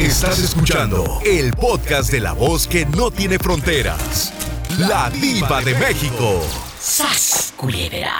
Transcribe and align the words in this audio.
Estás 0.00 0.42
escuchando 0.42 1.20
el 1.26 1.52
podcast 1.52 2.10
de 2.10 2.20
la 2.20 2.32
voz 2.32 2.66
que 2.66 2.86
no 2.86 3.10
tiene 3.10 3.38
fronteras. 3.38 4.32
La 4.78 5.10
diva 5.10 5.60
de 5.60 5.74
México. 5.74 6.40
¡Sas, 6.78 7.52
culebra! 7.54 8.14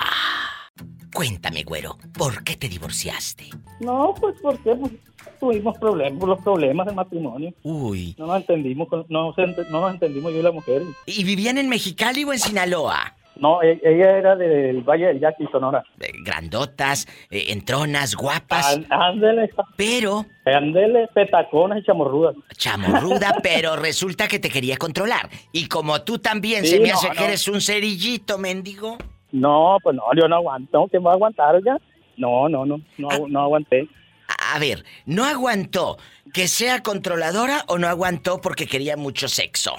Cuéntame, 1.15 1.63
güero, 1.63 1.97
¿por 2.13 2.45
qué 2.45 2.57
te 2.57 2.69
divorciaste? 2.69 3.49
No, 3.81 4.15
pues 4.21 4.37
porque 4.43 4.75
pues, 4.75 4.93
tuvimos 5.41 5.79
problemas, 5.79 6.23
los 6.23 6.43
problemas 6.43 6.85
del 6.85 6.97
matrimonio. 6.97 7.55
Uy. 7.63 8.15
No 8.19 8.27
nos 8.27 8.37
entendimos, 8.37 8.87
no, 9.09 9.35
no 9.35 9.81
nos 9.81 9.95
entendimos 9.95 10.35
yo 10.35 10.39
y 10.39 10.43
la 10.43 10.53
mujer. 10.53 10.83
¿Y 11.07 11.25
vivían 11.25 11.57
en 11.57 11.71
Mexicali 11.71 12.25
o 12.25 12.35
en 12.35 12.41
Sinaloa? 12.41 13.17
No, 13.37 13.63
e- 13.63 13.81
ella 13.83 14.19
era 14.19 14.37
del 14.37 14.83
Valle 14.83 15.07
del 15.07 15.21
Yaqui, 15.21 15.47
Sonora. 15.51 15.83
Eh, 16.01 16.13
Grandotas, 16.23 17.07
eh, 17.31 17.47
entronas, 17.49 18.15
guapas, 18.15 18.77
Án- 18.77 18.87
Ándele, 18.91 19.49
pero 19.77 20.27
ándele, 20.45 21.09
petaconas 21.15 21.79
y 21.79 21.85
chamorrudas. 21.85 22.35
chamorruda, 22.57 23.35
pero 23.43 23.77
resulta 23.77 24.29
que 24.29 24.39
te 24.39 24.51
quería 24.51 24.77
controlar. 24.77 25.31
Y 25.53 25.69
como 25.69 26.03
tú 26.03 26.19
también 26.19 26.65
Sí, 26.65 26.73
se 26.73 26.81
me 26.81 26.89
no, 26.91 26.95
hace 26.97 27.11
que 27.11 27.25
eres 27.25 27.49
un 27.49 27.61
cerillito, 27.63 28.37
mendigo. 28.37 28.99
No, 29.33 29.79
pues 29.83 29.97
no, 29.97 30.03
yo 30.21 30.29
no 30.29 30.37
aguanto. 30.37 30.87
¿Quién 30.91 31.07
va 31.07 31.13
a 31.13 31.15
aguantar 31.15 31.63
ya? 31.65 31.79
No, 32.19 32.49
no, 32.49 32.67
no, 32.67 32.79
no, 32.99 33.09
Ah. 33.11 33.19
no 33.29 33.41
aguanté. 33.43 33.89
A 34.29 34.57
a 34.57 34.59
ver, 34.59 34.85
¿no 35.07 35.25
aguantó 35.25 35.97
que 36.35 36.47
sea 36.49 36.83
controladora 36.83 37.65
o 37.69 37.79
no 37.79 37.89
aguantó 37.89 38.41
porque 38.41 38.67
quería 38.67 38.97
mucho 38.97 39.29
sexo? 39.29 39.75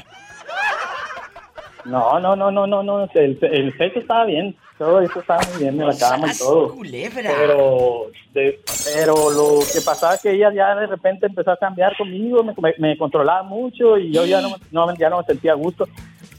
No, 1.86 2.20
no, 2.20 2.36
no, 2.36 2.52
no, 2.52 2.68
no, 2.68 2.84
no. 2.84 3.10
El, 3.14 3.38
el 3.42 3.78
sexo 3.78 4.00
estaba 4.00 4.26
bien. 4.26 4.56
Todo 4.78 5.00
eso 5.02 5.20
estaba 5.20 5.42
muy 5.52 5.62
bien 5.64 5.80
en 5.80 5.88
la 5.88 5.96
cama 5.98 6.26
y 6.28 6.30
¡Sas, 6.30 6.40
todo. 6.40 6.74
culebra! 6.74 7.32
Pero, 7.38 8.08
de- 8.34 8.60
pero 8.96 9.14
lo 9.30 9.60
que 9.72 9.80
pasaba 9.82 10.16
es 10.16 10.22
que 10.24 10.32
ella 10.32 10.52
ya 10.52 10.74
de 10.76 10.88
repente 10.88 11.28
empezó 11.28 11.52
a 11.52 11.58
cambiar 11.58 11.96
conmigo, 11.96 12.44
me, 12.44 12.54
me- 12.60 12.74
me 12.80 12.98
controlaba 12.98 13.44
mucho 13.44 13.96
y 14.00 14.12
yo 14.12 14.26
ya 14.26 14.42
no, 14.42 14.56
no, 14.72 14.96
ya 14.96 15.10
no 15.12 15.20
me 15.20 15.24
sentía 15.26 15.52
a 15.52 15.56
gusto. 15.56 15.88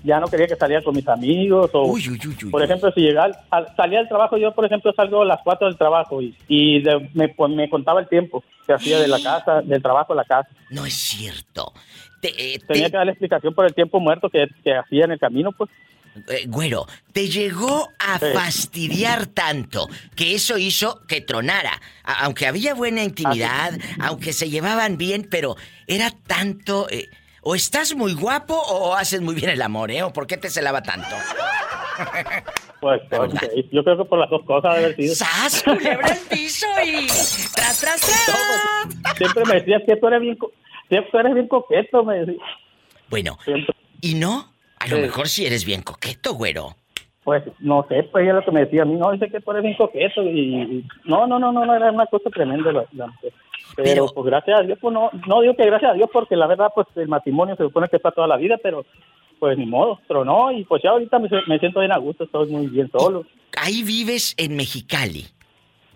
Ya 0.05 0.19
no 0.19 0.27
quería 0.27 0.49
que 0.49 0.57
saliera 0.57 0.83
con 0.83 0.97
mis 0.97 1.07
amigos 1.07 1.71
o, 1.75 1.83
Uy, 1.85 2.09
uy, 2.09 2.19
uy, 2.27 2.37
uy. 2.47 2.51
por 2.51 2.61
ejemplo, 2.65 2.91
si 2.91 3.03
llegaba, 3.03 3.31
al- 3.51 3.77
salía 3.77 4.01
del 4.01 4.09
trabajo, 4.09 4.37
yo 4.37 4.51
por 4.53 4.65
ejemplo 4.65 4.93
salgo 4.97 5.23
a 5.23 5.25
las 5.25 5.39
4 5.45 5.69
del 5.69 5.79
trabajo 5.79 6.21
y, 6.21 6.37
y 6.49 6.83
de- 6.83 7.09
me, 7.15 7.29
pues, 7.29 7.53
me 7.53 7.71
contaba 7.71 8.01
el 8.01 8.09
tiempo 8.09 8.43
que 8.67 8.73
hacía 8.73 8.99
de 8.99 9.07
la 9.07 9.23
casa, 9.23 9.63
del 9.63 9.81
trabajo 9.81 10.15
a 10.15 10.17
la 10.17 10.25
casa. 10.25 10.49
No 10.71 10.85
es 10.85 10.95
cierto. 10.95 11.73
Te- 12.23 12.55
eh, 12.55 12.59
Tenía 12.67 12.85
te- 12.87 12.91
que 12.93 12.97
darle 12.97 13.13
explicación 13.13 13.55
por 13.55 13.67
el 13.67 13.75
tiempo 13.75 14.01
muerto 14.01 14.31
que, 14.31 14.47
que 14.65 14.75
hacía 14.75 15.05
en 15.05 15.11
el 15.13 15.19
camino, 15.19 15.53
pues. 15.53 15.69
eh, 16.29 16.45
güero, 16.47 16.87
te 17.13 17.29
llegó 17.29 17.89
a 17.99 18.19
Sí. 18.19 18.27
fastidiar 18.33 19.27
tanto 19.27 19.89
que 20.15 20.35
eso 20.35 20.57
hizo 20.57 21.01
que 21.07 21.21
tronara. 21.21 21.81
A- 22.05 22.25
aunque 22.25 22.47
había 22.47 22.75
buena 22.75 23.03
intimidad, 23.03 23.73
aunque 24.01 24.33
se 24.33 24.49
llevaban 24.49 24.97
bien, 24.97 25.27
pero 25.31 25.57
era 25.87 26.11
tanto. 26.27 26.87
eh, 26.91 27.09
o 27.45 27.57
estás 27.57 27.97
muy 27.97 28.15
guapo 28.15 28.55
o 28.55 28.95
haces 28.95 29.21
muy 29.21 29.35
bien 29.35 29.51
el 29.51 29.61
amor, 29.63 29.91
¿eh? 29.91 30.05
¿O 30.05 30.13
por 30.13 30.29
qué 30.29 30.37
te 30.37 30.49
celaba 30.49 30.81
tanto? 30.81 31.09
Pues, 32.81 33.01
De 33.11 33.19
verdad. 33.19 33.43
ok, 33.45 33.65
yo 33.73 33.83
creo 33.85 33.97
que 33.99 34.05
por 34.05 34.19
las 34.19 34.31
dos 34.31 34.45
cosas 34.45 34.75
debe 34.75 34.85
haber 34.87 34.97
sido. 34.97 35.15
¡Sas! 35.15 35.63
Culebra 35.65 36.07
al 36.09 36.19
piso 36.37 36.67
y. 36.85 37.07
¡Tras, 37.55 37.81
tras, 37.81 38.01
tras! 38.01 39.17
Siempre 39.17 39.45
me 39.45 39.55
decías 39.55 39.83
que 39.87 39.97
tú 39.97 40.07
eres 40.09 40.21
bien, 40.21 40.37
tú 40.89 41.19
eres 41.19 41.35
bien 41.35 41.49
coqueto, 41.49 42.05
me 42.05 42.25
decía. 42.25 42.43
Bueno, 43.09 43.39
Siempre. 43.45 43.75
¿y 44.01 44.15
no? 44.15 44.53
A 44.79 44.87
lo 44.89 44.97
Sí. 44.97 45.03
mejor 45.03 45.29
si 45.29 45.47
eres 45.47 45.65
bien 45.65 45.83
coqueto, 45.83 46.35
güero. 46.35 46.75
Pues 47.25 47.45
no 47.61 47.87
sé, 47.89 48.03
pues 48.05 48.25
ella 48.25 48.33
lo 48.35 48.45
que 48.45 48.51
me 48.51 48.61
decía 48.65 48.83
a 48.83 48.85
mí, 48.85 48.95
no, 48.95 49.13
dice 49.13 49.29
que 49.31 49.41
tú 49.41 49.53
eres 49.53 49.63
bien 49.63 49.77
coqueto 49.77 50.23
y, 50.25 50.57
y- 50.57 50.85
no, 51.05 51.27
no, 51.29 51.39
no, 51.39 51.53
no, 51.53 51.65
no, 51.65 51.75
era 51.75 51.93
una 51.93 52.07
cosa 52.07 52.31
tremenda 52.31 52.73
la, 52.73 52.85
la 52.93 53.07
mujer. 53.07 53.33
Pero, 53.77 53.87
Pero- 53.89 54.07
pues 54.15 54.27
gracias 54.27 54.59
a 54.59 54.63
Dios, 54.65 54.79
pues 54.81 54.93
no, 54.93 55.09
no 55.29 55.41
digo 55.41 55.55
que 55.55 55.65
gracias 55.67 55.93
a 55.93 55.95
Dios 55.95 56.11
porque 56.13 56.35
la 56.37 56.49
verdad 56.49 56.71
pues 56.75 56.89
el 56.97 57.07
matrimonio 57.09 57.55
se 57.57 57.63
supone 57.63 57.89
que 57.89 57.97
está 57.97 58.11
toda 58.11 58.27
la 58.27 58.37
vida, 58.37 58.59
pero 58.63 58.85
pues 59.39 59.57
ni 59.57 59.67
modo, 59.67 60.01
tronó 60.09 60.51
y 60.53 60.65
pues 60.65 60.83
ya 60.83 60.91
ahorita 60.91 61.19
me, 61.21 61.29
me 61.47 61.59
siento 61.61 61.79
bien 61.81 61.93
a 61.93 61.99
gusto, 61.99 62.25
estoy 62.25 62.49
muy 62.51 62.67
bien 62.67 62.91
solo. 62.91 63.25
Ahí 63.57 63.83
vives 63.85 64.35
en 64.37 64.57
Mexicali. 64.57 65.27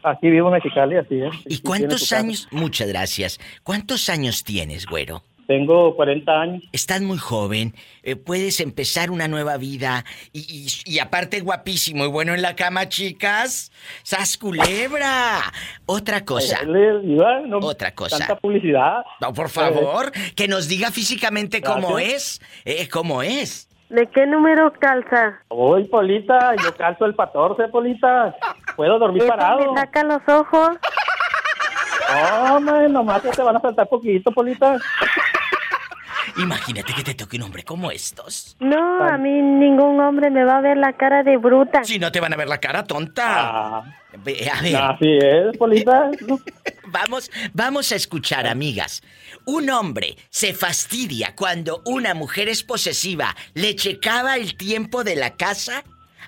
Aquí 0.08 0.30
vivo 0.30 0.48
en 0.48 0.54
Mexicali, 0.54 0.96
así 0.96 1.20
es. 1.20 1.34
¿Y 1.46 1.58
cuántos 1.62 2.12
años? 2.12 2.46
Muchas 2.52 2.86
gracias. 2.88 3.40
¿Cuántos 3.64 4.08
años 4.08 4.44
tienes, 4.44 4.86
güero? 4.86 5.24
Tengo 5.48 5.94
40 5.94 6.32
años. 6.40 6.62
Estás 6.72 7.00
muy 7.02 7.18
joven, 7.18 7.74
eh, 8.02 8.16
puedes 8.16 8.58
empezar 8.58 9.12
una 9.12 9.28
nueva 9.28 9.56
vida 9.58 10.04
y, 10.32 10.40
y- 10.40 10.92
y 10.94 10.98
aparte 10.98 11.40
guapísimo 11.40 12.04
y 12.04 12.08
bueno 12.08 12.34
en 12.34 12.42
la 12.42 12.56
cama, 12.56 12.88
chicas. 12.88 13.70
¡Sas 14.02 14.36
culebra! 14.38 15.40
Otra 15.86 16.24
cosa. 16.24 16.58
No, 16.64 17.58
Otra 17.58 17.94
cosa. 17.94 18.18
Tanta 18.18 18.36
publicidad. 18.40 19.04
No, 19.20 19.32
por 19.32 19.48
favor, 19.48 20.10
que 20.34 20.48
nos 20.48 20.66
diga 20.66 20.90
físicamente 20.90 21.62
cómo 21.62 21.98
es. 22.00 22.40
Eh, 22.64 22.88
¿Cómo 22.88 23.22
es? 23.22 23.65
¿De 23.88 24.06
qué 24.08 24.26
número 24.26 24.72
calza? 24.80 25.40
Uy, 25.48 25.84
Polita, 25.84 26.54
yo 26.56 26.74
calzo 26.76 27.04
el 27.06 27.14
14, 27.14 27.68
Polita. 27.68 28.34
Puedo 28.74 28.98
dormir 28.98 29.22
¿Eso 29.22 29.30
parado. 29.30 29.72
me 29.72 29.80
saca 29.80 30.02
los 30.04 30.22
ojos? 30.28 30.70
Hombre, 32.50 32.88
nomás 32.88 33.22
que 33.22 33.30
te 33.30 33.42
van 33.42 33.56
a 33.56 33.60
faltar 33.60 33.88
poquito, 33.88 34.30
Polita. 34.32 34.76
Imagínate 36.38 36.92
que 36.92 37.02
te 37.02 37.14
toque 37.14 37.36
un 37.36 37.44
hombre 37.44 37.62
como 37.62 37.90
estos. 37.90 38.56
No, 38.60 39.02
a 39.04 39.16
mí 39.16 39.30
ningún 39.30 39.98
hombre 40.00 40.30
me 40.30 40.44
va 40.44 40.58
a 40.58 40.60
ver 40.60 40.76
la 40.76 40.92
cara 40.92 41.22
de 41.22 41.36
bruta. 41.38 41.82
Si 41.84 41.98
no 41.98 42.12
te 42.12 42.20
van 42.20 42.32
a 42.32 42.36
ver 42.36 42.48
la 42.48 42.58
cara 42.58 42.84
tonta. 42.84 43.24
Ah, 43.26 43.82
Ve, 44.18 44.50
A 44.52 44.60
ver. 44.62 44.76
así 44.76 45.18
es, 45.22 45.56
Polita. 45.56 46.10
Vamos, 46.88 47.30
vamos 47.52 47.90
a 47.90 47.96
escuchar, 47.96 48.46
amigas. 48.46 49.02
Un 49.48 49.70
hombre 49.70 50.16
se 50.28 50.54
fastidia 50.54 51.36
cuando 51.36 51.80
una 51.84 52.14
mujer 52.14 52.48
es 52.48 52.64
posesiva, 52.64 53.36
le 53.54 53.76
checaba 53.76 54.34
el 54.34 54.56
tiempo 54.56 55.04
de 55.04 55.14
la 55.14 55.36
casa 55.36 55.84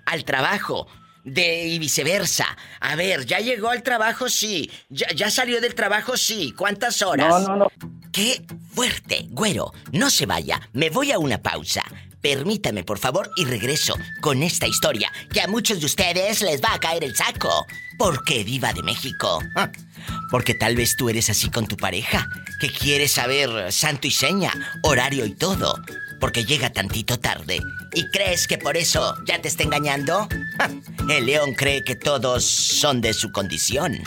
al 0.07 0.25
trabajo. 0.25 0.87
De, 1.25 1.67
y 1.67 1.79
viceversa. 1.79 2.47
A 2.81 2.97
ver, 2.97 3.27
¿ya 3.27 3.39
llegó 3.41 3.69
al 3.71 3.83
trabajo? 3.83 4.29
Sí. 4.29 4.71
¿Ya, 4.89 5.09
ya 5.15 5.31
salió 5.31 5.61
del 5.61 5.75
trabajo? 5.75 6.17
Sí. 6.17 6.55
¿Cuántas 6.57 7.03
horas? 7.03 7.29
No, 7.29 7.41
no, 7.41 7.57
no. 7.57 7.67
¡Qué 8.13 8.43
fuerte! 8.75 9.27
Güero, 9.31 9.73
no 9.93 10.11
se 10.11 10.27
vaya. 10.27 10.61
Me 10.73 10.91
voy 10.91 11.13
a 11.13 11.19
una 11.19 11.43
pausa. 11.43 11.83
Permítame, 12.21 12.83
por 12.83 12.99
favor, 12.99 13.31
y 13.37 13.45
regreso 13.45 13.95
con 14.21 14.43
esta 14.43 14.67
historia 14.67 15.13
que 15.33 15.41
a 15.41 15.47
muchos 15.47 15.79
de 15.79 15.87
ustedes 15.87 16.43
les 16.43 16.61
va 16.61 16.75
a 16.75 16.81
caer 16.81 17.05
el 17.05 17.15
saco. 17.15 17.65
¿Por 17.97 18.25
qué, 18.25 18.43
Diva 18.43 18.73
de 18.73 18.83
México? 18.83 19.41
Ah, 19.55 19.71
Porque 20.31 20.55
tal 20.55 20.75
vez 20.75 20.97
tú 20.97 21.09
eres 21.09 21.31
así 21.31 21.49
con 21.49 21.69
tu 21.69 21.77
pareja, 21.77 22.27
que 22.61 22.73
quiere 22.73 23.07
saber 23.07 23.73
santo 23.73 24.09
y 24.09 24.11
seña, 24.11 24.53
horario 24.83 25.27
y 25.27 25.35
todo, 25.35 25.77
porque 26.21 26.45
llega 26.45 26.71
tantito 26.71 27.19
tarde. 27.19 27.61
¿Y 27.95 28.09
crees 28.11 28.47
que 28.47 28.59
por 28.59 28.77
eso 28.77 29.15
ya 29.27 29.41
te 29.41 29.49
está 29.49 29.63
engañando? 29.63 30.29
El 31.09 31.27
león 31.27 31.55
cree 31.55 31.83
que 31.85 31.97
todos 31.97 32.45
son 32.45 33.01
de 33.01 33.13
su 33.13 33.33
condición. 33.33 33.99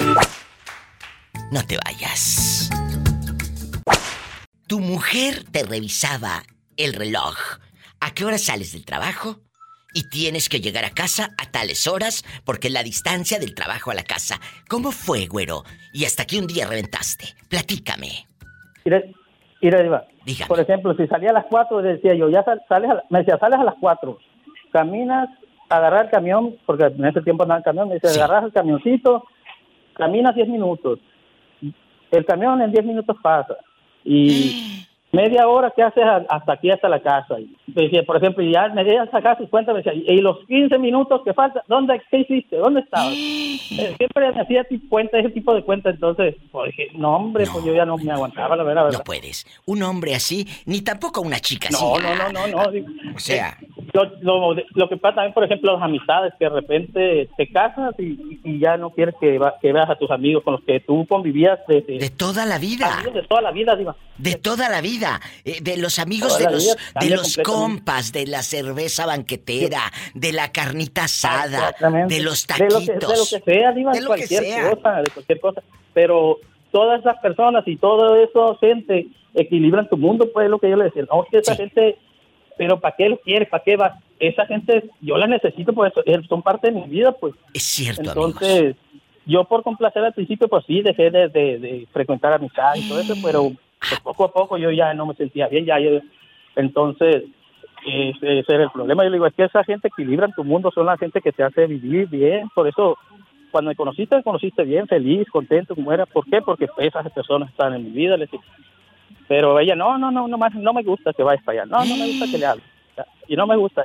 No 1.52 1.66
te 1.66 1.78
vayas. 1.86 2.70
Tu 4.68 4.80
mujer 4.80 5.44
te 5.52 5.64
revisaba 5.64 6.44
el 6.78 6.94
reloj. 6.94 7.38
¿A 8.00 8.14
qué 8.14 8.26
hora 8.26 8.38
sales 8.38 8.72
del 8.72 8.86
trabajo? 8.86 9.42
Y 9.94 10.08
tienes 10.10 10.48
que 10.48 10.62
llegar 10.62 10.86
a 10.86 10.92
casa 10.92 11.36
a 11.38 11.52
tales 11.52 11.86
horas 11.88 12.24
porque 12.46 12.68
es 12.68 12.74
la 12.74 12.84
distancia 12.84 13.40
del 13.40 13.54
trabajo 13.54 13.92
a 13.92 13.96
la 13.96 14.04
casa. 14.04 14.40
¿Cómo 14.70 14.92
fue, 14.92 15.28
güero? 15.28 15.66
Y 15.94 16.06
hasta 16.06 16.26
que 16.26 16.40
un 16.40 16.48
día 16.48 16.66
reventaste. 16.68 17.36
Platícame. 17.50 18.28
Mira, 19.62 19.82
Diva. 19.82 20.06
Dígame. 20.26 20.48
Por 20.48 20.60
ejemplo, 20.60 20.94
si 20.96 21.08
salía 21.08 21.30
a 21.32 21.34
las 21.34 21.46
4, 21.46 21.82
decía 21.82 22.14
yo, 22.16 22.30
ya 22.30 22.44
sal- 22.44 22.62
sales 22.68 22.90
a 22.90 22.94
la- 22.96 23.04
me 23.10 23.20
decía, 23.20 23.38
sales 23.38 23.60
a 23.60 23.64
las 23.64 23.76
4, 23.80 24.18
caminas, 24.72 25.30
agarrar 25.70 26.06
el 26.06 26.12
camión, 26.12 26.56
porque 26.66 26.86
en 26.86 27.06
ese 27.06 27.22
tiempo 27.22 27.44
andaba 27.44 27.60
el 27.60 27.64
camión, 27.64 27.88
me 27.88 27.96
dice, 27.96 28.10
Sí. 28.10 28.20
agarras 28.20 28.46
el 28.46 28.52
camioncito, 28.54 29.24
caminas 29.94 30.36
10 30.36 30.48
minutos. 30.50 31.00
El 32.12 32.26
camión 32.26 32.62
en 32.62 32.72
10 32.72 32.86
minutos 32.86 33.16
pasa. 33.22 33.56
Y 34.04 34.81
media 35.12 35.48
hora, 35.48 35.72
¿qué 35.76 35.84
haces 35.84 36.04
hasta 36.30 36.54
aquí, 36.54 36.70
hasta 36.72 36.88
la 36.90 37.02
casa? 37.02 37.40
Y 37.40 37.54
decía, 37.68 38.04
por 38.04 38.18
ejemplo, 38.18 38.44
y 38.44 38.54
ya 38.54 38.68
me 38.70 38.84
llegas 38.84 39.14
a 39.14 39.22
casa 39.22 39.44
y 39.44 39.48
cuenta, 39.48 39.74
me 39.74 39.82
decía, 39.82 39.94
y 39.94 40.20
los 40.22 40.46
15 40.48 40.78
minutos 40.80 41.22
que 41.26 41.34
faltan, 41.34 41.64
¿dónde, 41.68 42.02
qué 42.10 42.20
hiciste? 42.20 42.58
¿Dónde 42.58 42.82
estabas? 42.82 43.14
Eh, 43.72 43.96
Siempre 43.98 44.32
me 44.34 44.42
hacía 44.42 44.66
cuenta, 44.90 45.18
ese 45.18 45.30
tipo 45.30 45.54
de 45.56 45.64
cuenta, 45.64 45.90
entonces, 45.92 46.36
pues 46.52 46.76
dije, 46.76 46.90
no, 46.98 47.16
hombre, 47.16 47.46
pues 47.52 47.64
yo 47.64 47.74
ya 47.74 47.86
no 47.86 47.96
me 47.98 48.12
aguantaba, 48.12 48.56
la 48.58 48.64
verdad. 48.64 48.92
la 48.92 48.98
No 48.98 49.04
puedes. 49.04 49.46
Un 49.66 49.82
hombre 49.84 50.14
así, 50.14 50.46
ni 50.66 50.82
tampoco 50.82 51.22
una 51.22 51.40
chica 51.40 51.70
así. 51.70 51.84
No, 51.84 51.98
no, 51.98 52.16
no, 52.16 52.32
no, 52.32 52.48
no. 52.66 52.72
digo, 52.72 52.88
O 53.16 53.20
sea, 53.20 53.58
Lo, 53.94 54.04
lo, 54.22 54.54
lo 54.74 54.90
que 54.90 54.98
pasa 54.98 55.16
también, 55.16 55.34
por 55.34 55.46
ejemplo, 55.46 55.74
las 55.74 55.82
amistades, 55.84 56.34
que 56.38 56.46
de 56.46 56.50
repente 56.50 57.30
te 57.38 57.48
casas 57.52 57.96
y, 57.98 58.40
y 58.44 58.60
ya 58.60 58.76
no 58.78 58.90
quieres 58.90 59.16
que, 59.22 59.38
va- 59.40 59.56
que 59.62 59.72
veas 59.72 59.90
a 59.90 59.96
tus 59.96 60.12
amigos 60.12 60.44
con 60.44 60.54
los 60.54 60.64
que 60.64 60.82
tú 60.82 61.06
convivías 61.08 61.60
desde 61.68 61.98
de 62.00 62.10
toda 62.10 62.46
la 62.46 62.58
vida. 62.60 62.90
de 63.14 63.24
toda 63.24 63.42
la 63.42 63.52
vida, 63.52 63.76
digo. 63.78 63.96
De 64.18 64.36
toda 64.36 64.70
la 64.70 64.82
vida, 64.82 65.01
eh, 65.46 65.60
de 65.62 65.78
los 65.78 66.00
amigos 66.00 66.38
de 66.38 66.46
los, 66.46 66.64
vida 66.64 66.76
de 67.00 67.10
los 67.16 67.38
compas, 67.38 68.12
de 68.12 68.28
la 68.28 68.42
cerveza 68.44 69.06
banquetera, 69.06 69.82
de 70.14 70.34
la 70.34 70.52
carnita 70.52 71.06
asada, 71.06 71.74
de 72.08 72.22
los 72.22 72.46
De 72.48 72.68
lo 72.70 72.80
taquitos. 72.82 72.86
que, 72.86 72.94
de 72.94 73.00
lo 73.00 73.26
que 73.46 73.52
sea, 73.54 73.72
diva, 73.72 73.92
De 73.92 74.02
lo 74.02 74.04
que 74.14 74.18
cualquier 74.18 74.44
sea. 74.44 74.76
cosa, 74.76 75.02
de 75.02 75.10
cualquier 75.12 75.40
cosa. 75.40 75.64
Pero 75.94 76.38
todas 76.72 77.00
esas 77.02 77.18
personas 77.20 77.68
y 77.68 77.76
todo 77.78 78.16
eso 78.16 78.58
gente 78.60 79.08
equilibran 79.34 79.88
tu 79.90 79.98
mundo, 79.98 80.30
pues 80.34 80.46
es 80.46 80.52
lo 80.52 80.60
que 80.60 80.70
yo 80.70 80.76
le 80.76 80.86
decía. 80.86 81.04
No, 81.12 81.26
que 81.30 81.38
esa 81.38 81.56
gente, 81.56 81.98
pero 82.58 82.80
¿para 82.80 82.96
qué 82.96 83.10
lo 83.10 83.18
quieres? 83.20 83.50
¿Para 83.50 83.64
qué 83.64 83.76
vas? 83.76 83.94
Esa 84.20 84.46
gente, 84.46 84.90
yo 85.02 85.18
la 85.18 85.28
necesito, 85.28 85.74
pues 85.74 85.92
son 86.30 86.42
parte 86.42 86.70
de 86.72 86.80
mi 86.80 86.88
vida, 86.88 87.12
pues. 87.14 87.34
Es 87.54 87.64
cierto, 87.64 88.02
Entonces, 88.04 88.76
yo 89.26 89.46
por 89.46 89.64
complacer 89.64 90.04
al 90.04 90.14
principio, 90.14 90.48
pues 90.48 90.64
sí, 90.68 90.82
dejé 90.82 91.10
de, 91.12 91.28
de, 91.30 91.60
de 91.60 91.88
frecuentar 91.92 92.34
amistades 92.34 92.84
y 92.84 92.90
todo 92.90 93.00
eso, 93.00 93.16
pero 93.24 93.52
pues, 93.90 94.00
poco 94.02 94.26
a 94.26 94.32
poco 94.32 94.58
yo 94.58 94.72
ya 94.72 94.94
no 94.94 95.06
me 95.06 95.16
sentía 95.16 95.48
bien, 95.48 95.66
ya 95.66 95.80
yo, 95.80 96.00
entonces, 96.56 97.24
ese, 97.86 98.44
era 98.48 98.64
el 98.64 98.72
problema. 98.72 99.04
Yo 99.04 99.10
le 99.10 99.16
digo, 99.16 99.28
es 99.28 99.34
que 99.34 99.44
esa 99.44 99.64
gente 99.64 99.88
equilibra 99.88 100.28
en 100.28 100.34
tu 100.34 100.44
mundo, 100.44 100.72
son 100.72 100.86
la 100.86 100.98
gente 100.98 101.22
que 101.22 101.32
te 101.32 101.44
hace 101.44 101.68
vivir 101.68 102.08
bien, 102.08 102.50
por 102.54 102.68
eso 102.68 102.98
cuando 103.52 103.70
me 103.70 103.76
conociste, 103.76 104.16
me 104.16 104.24
conociste 104.24 104.64
bien, 104.64 104.88
feliz, 104.88 105.28
contento, 105.30 105.76
como 105.76 105.92
era. 105.92 106.06
¿Por 106.06 106.26
qué? 106.26 106.42
Porque 106.42 106.68
esas 106.78 107.12
personas 107.12 107.50
están 107.50 107.74
en 107.74 107.84
mi 107.84 107.90
vida. 107.92 108.18
Le 108.18 108.30
pero 109.28 109.60
ella, 109.60 109.76
no, 109.76 109.98
no, 109.98 110.10
no, 110.10 110.28
no, 110.28 110.38
no 110.38 110.74
me 110.74 110.84
gusta 110.84 111.14
que 111.14 111.24
vayas 111.24 111.44
para 111.44 111.64
allá. 111.64 111.72
No, 111.72 111.86
no 111.86 111.98
me 111.98 112.08
gusta 112.08 112.26
que 112.32 112.38
le 112.38 112.46
hables. 112.46 112.66
Y 113.28 113.36
no 113.36 113.46
me 113.46 113.58
gusta. 113.58 113.84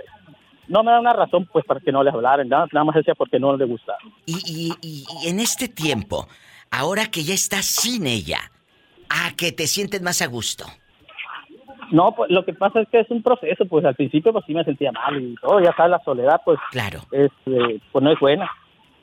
No 0.69 0.83
me 0.83 0.91
da 0.91 1.01
una 1.01 1.13
razón, 1.13 1.49
pues, 1.53 1.65
para 1.65 1.81
que 1.81 1.93
no 1.93 2.03
le 2.03 2.11
hablaran. 2.11 2.49
Nada, 2.49 2.67
nada 2.73 2.85
más 2.85 2.97
decía 2.97 3.15
porque 3.15 3.39
no 3.39 3.57
le 3.57 3.65
gusta. 3.65 3.95
Y, 4.25 4.37
y, 4.47 4.73
y, 4.83 5.29
en 5.29 5.41
este 5.41 5.69
tiempo, 5.69 6.27
ahora 6.71 7.07
que 7.07 7.23
ya 7.23 7.35
estás 7.35 7.67
sin 7.67 8.07
ella, 8.07 8.51
¿a 9.09 9.35
que 9.37 9.53
te 9.53 9.67
sientes 9.67 10.03
más 10.03 10.23
a 10.23 10.27
gusto? 10.27 10.65
No, 11.93 12.15
pues 12.15 12.31
lo 12.31 12.45
que 12.45 12.53
pasa 12.53 12.81
es 12.81 12.89
que 12.89 13.01
es 13.01 13.11
un 13.11 13.23
proceso, 13.23 13.65
pues 13.67 13.85
al 13.85 13.95
principio 13.95 14.33
pues 14.33 14.45
sí 14.47 14.55
me 14.55 14.65
sentía 14.65 14.91
mal 14.93 15.23
y 15.23 15.35
todo, 15.37 15.61
ya 15.61 15.75
sabes, 15.77 15.93
la 15.93 16.05
soledad 16.05 16.41
pues, 16.45 16.59
claro. 16.73 17.01
este, 17.13 17.81
pues 17.93 18.03
no 18.03 18.13
es 18.13 18.19
buena 18.19 18.51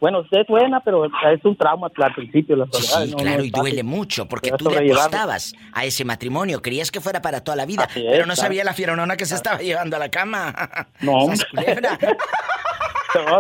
bueno, 0.04 0.20
es 0.30 0.48
buena, 0.48 0.82
pero 0.82 1.06
es 1.06 1.46
un 1.46 1.56
trauma 1.56 1.90
al 1.96 2.14
principio 2.14 2.58
la 2.58 2.68
soledad. 2.70 3.06
Sí, 3.06 3.14
claro, 3.24 3.42
y 3.42 3.52
duele 3.52 3.84
mucho, 3.84 4.28
porque 4.28 4.52
tú 4.52 4.70
le 4.70 4.92
apostabas 4.92 5.54
a 5.72 5.86
ese 5.86 6.04
matrimonio, 6.04 6.62
creías 6.62 6.92
que 6.92 7.00
fuera 7.00 7.22
para 7.22 7.42
toda 7.42 7.56
la 7.56 7.66
vida, 7.66 7.88
pero 7.94 8.26
no 8.26 8.36
sabía 8.36 8.66
la 8.66 8.74
fieronona 8.74 9.16
que 9.16 9.26
se 9.26 9.36
estaba 9.36 9.60
llevando 9.60 9.96
a 9.96 10.00
la 10.00 10.10
cama. 10.10 10.54
No, 11.00 11.14
no, 11.30 11.36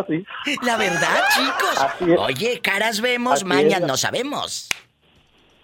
sí. 0.08 0.26
La 0.62 0.78
verdad, 0.78 1.24
chicos. 1.36 1.86
Oye, 2.20 2.62
caras 2.62 3.02
vemos, 3.02 3.44
mañas 3.44 3.82
no 3.82 3.98
sabemos. 3.98 4.70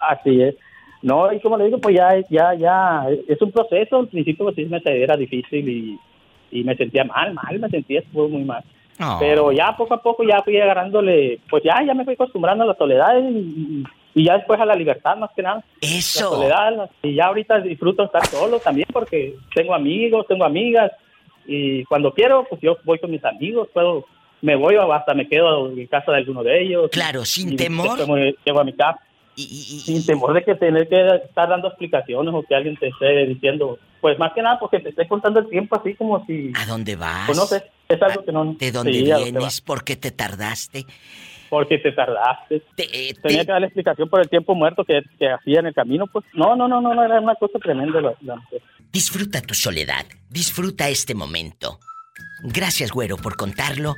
Así 0.00 0.42
es. 0.42 0.54
No, 1.02 1.32
y 1.32 1.40
como 1.40 1.56
le 1.56 1.64
digo, 1.64 1.78
pues 1.78 1.96
ya, 1.96 2.10
ya, 2.28 2.54
ya, 2.54 3.06
es 3.28 3.40
un 3.40 3.52
proceso. 3.52 3.98
Al 3.98 4.08
principio 4.08 4.44
pues 4.44 4.56
sí 4.56 4.66
me 4.66 4.80
era 4.84 5.16
difícil 5.16 5.68
y, 5.68 5.98
y 6.50 6.64
me 6.64 6.76
sentía 6.76 7.04
mal, 7.04 7.32
mal, 7.34 7.58
me 7.58 7.68
sentía 7.68 8.02
muy 8.12 8.44
mal. 8.44 8.62
Pero 9.18 9.50
ya 9.50 9.74
poco 9.76 9.94
a 9.94 10.02
poco 10.02 10.24
ya 10.24 10.42
fui 10.42 10.58
agarrándole, 10.58 11.40
pues 11.48 11.62
ya, 11.64 11.82
ya 11.86 11.94
me 11.94 12.04
fui 12.04 12.14
acostumbrando 12.14 12.64
a 12.64 12.66
la 12.66 12.74
soledad 12.74 13.14
y, 13.18 13.84
ya 14.14 14.34
después 14.34 14.60
a 14.60 14.66
la 14.66 14.74
libertad 14.74 15.16
más 15.16 15.30
que 15.34 15.42
nada. 15.42 15.64
Eso. 15.80 16.24
La 16.24 16.36
soledad, 16.36 16.90
y 17.02 17.14
ya 17.14 17.26
ahorita 17.26 17.60
disfruto 17.60 18.04
estar 18.04 18.26
solo 18.26 18.58
también 18.58 18.88
porque 18.92 19.36
tengo 19.54 19.74
amigos, 19.74 20.26
tengo 20.28 20.44
amigas 20.44 20.92
y 21.46 21.84
cuando 21.84 22.12
quiero, 22.12 22.44
pues 22.48 22.60
yo 22.60 22.76
voy 22.84 22.98
con 22.98 23.10
mis 23.10 23.24
amigos, 23.24 23.68
puedo, 23.72 24.04
me 24.42 24.54
voy 24.56 24.76
o 24.76 24.92
hasta 24.92 25.14
me 25.14 25.26
quedo 25.26 25.70
en 25.70 25.86
casa 25.86 26.12
de 26.12 26.18
alguno 26.18 26.42
de 26.42 26.62
ellos. 26.62 26.90
Claro, 26.90 27.24
sin 27.24 27.56
temor. 27.56 27.98
llego 28.44 28.60
a 28.60 28.64
mi 28.64 28.74
casa. 28.74 29.00
Y, 29.40 29.80
sin 29.80 30.04
temor 30.04 30.34
de 30.34 30.44
que 30.44 30.54
tener 30.54 30.88
que 30.88 31.06
estar 31.24 31.48
dando 31.48 31.68
explicaciones 31.68 32.34
o 32.34 32.42
que 32.42 32.54
alguien 32.54 32.76
te 32.76 32.88
esté 32.88 33.26
diciendo, 33.26 33.78
pues 34.00 34.18
más 34.18 34.32
que 34.32 34.42
nada 34.42 34.58
porque 34.58 34.80
te 34.80 34.90
esté 34.90 35.06
contando 35.08 35.40
el 35.40 35.48
tiempo 35.48 35.78
así 35.78 35.94
como 35.94 36.24
si... 36.26 36.52
¿A 36.56 36.66
dónde 36.66 36.96
vas? 36.96 37.26
Pues 37.26 37.38
no 37.38 37.44
sé, 37.44 37.64
es 37.88 38.02
algo 38.02 38.24
que 38.24 38.32
no... 38.32 38.54
¿De 38.54 38.72
dónde 38.72 38.90
vienes? 38.90 39.60
¿Por 39.60 39.84
qué 39.84 39.96
te 39.96 40.10
tardaste? 40.10 40.84
Porque 41.48 41.78
te 41.78 41.92
tardaste. 41.92 42.62
Eh, 42.76 43.14
Tenía 43.22 43.44
que 43.44 43.52
dar 43.52 43.60
la 43.60 43.66
explicación 43.66 44.08
por 44.08 44.20
el 44.20 44.28
tiempo 44.28 44.54
muerto 44.54 44.84
que, 44.84 44.98
hacía 44.98 45.60
en 45.60 45.66
el 45.66 45.74
camino, 45.74 46.06
pues 46.06 46.24
no, 46.34 46.54
no, 46.54 46.68
no, 46.68 46.80
no, 46.80 46.94
no 46.94 47.04
era 47.04 47.20
una 47.20 47.34
cosa 47.34 47.58
tremenda. 47.58 48.00
Disfruta 48.92 49.40
tu 49.40 49.54
soledad, 49.54 50.06
disfruta 50.28 50.88
este 50.88 51.14
momento. 51.14 51.80
Gracias, 52.42 52.92
güero, 52.92 53.16
por 53.16 53.36
contarlo. 53.36 53.96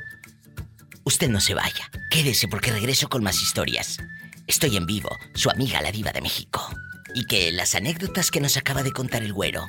Usted 1.05 1.29
no 1.29 1.39
se 1.39 1.53
vaya, 1.53 1.89
quédese 2.09 2.47
porque 2.47 2.71
regreso 2.71 3.09
con 3.09 3.23
más 3.23 3.41
historias. 3.41 3.99
Estoy 4.45 4.75
en 4.75 4.85
vivo, 4.85 5.17
su 5.33 5.49
amiga 5.49 5.81
la 5.81 5.91
diva 5.91 6.11
de 6.11 6.21
México. 6.21 6.67
Y 7.15 7.25
que 7.25 7.51
las 7.51 7.75
anécdotas 7.75 8.29
que 8.29 8.41
nos 8.41 8.57
acaba 8.57 8.83
de 8.83 8.91
contar 8.91 9.23
el 9.23 9.31
güero 9.31 9.67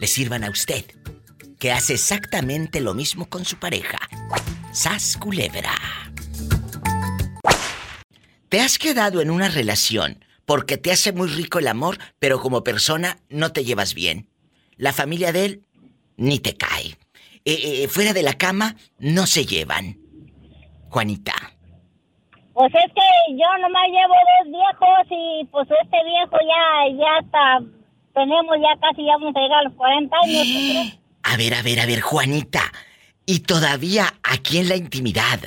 le 0.00 0.06
sirvan 0.08 0.42
a 0.42 0.50
usted, 0.50 0.84
que 1.58 1.70
hace 1.70 1.94
exactamente 1.94 2.80
lo 2.80 2.94
mismo 2.94 3.28
con 3.28 3.44
su 3.44 3.58
pareja. 3.58 3.98
Sas 4.72 5.16
Culebra. 5.16 5.74
¿Te 8.48 8.60
has 8.60 8.78
quedado 8.78 9.20
en 9.20 9.30
una 9.30 9.48
relación 9.48 10.24
porque 10.46 10.76
te 10.76 10.90
hace 10.90 11.12
muy 11.12 11.28
rico 11.28 11.60
el 11.60 11.68
amor, 11.68 11.98
pero 12.18 12.40
como 12.40 12.64
persona 12.64 13.20
no 13.28 13.52
te 13.52 13.64
llevas 13.64 13.94
bien? 13.94 14.28
La 14.76 14.92
familia 14.92 15.32
de 15.32 15.44
él 15.44 15.66
ni 16.16 16.40
te 16.40 16.56
cae. 16.56 16.98
Eh, 17.44 17.82
eh, 17.84 17.88
fuera 17.88 18.12
de 18.12 18.22
la 18.22 18.34
cama 18.34 18.76
no 18.98 19.26
se 19.26 19.46
llevan. 19.46 20.00
Juanita. 20.88 21.56
Pues 22.62 22.74
es 22.76 22.92
que 22.92 23.36
yo 23.36 23.46
nomás 23.60 23.88
llevo 23.88 24.14
dos 24.14 24.52
viejos 24.52 25.06
y 25.10 25.44
pues 25.46 25.68
este 25.82 25.96
viejo 26.04 26.36
ya, 26.46 26.96
ya 26.96 27.18
está, 27.18 27.58
tenemos 28.14 28.56
ya 28.62 28.80
casi, 28.80 29.04
ya 29.04 29.14
vamos 29.14 29.34
a 29.34 29.40
llegar 29.40 29.58
a 29.58 29.62
los 29.64 29.74
40 29.74 30.16
años. 30.22 30.98
A 31.24 31.36
ver, 31.36 31.54
a 31.54 31.62
ver, 31.62 31.80
a 31.80 31.86
ver, 31.86 32.00
Juanita, 32.00 32.62
¿y 33.26 33.40
todavía 33.40 34.14
aquí 34.22 34.58
en 34.58 34.68
la 34.68 34.76
intimidad 34.76 35.40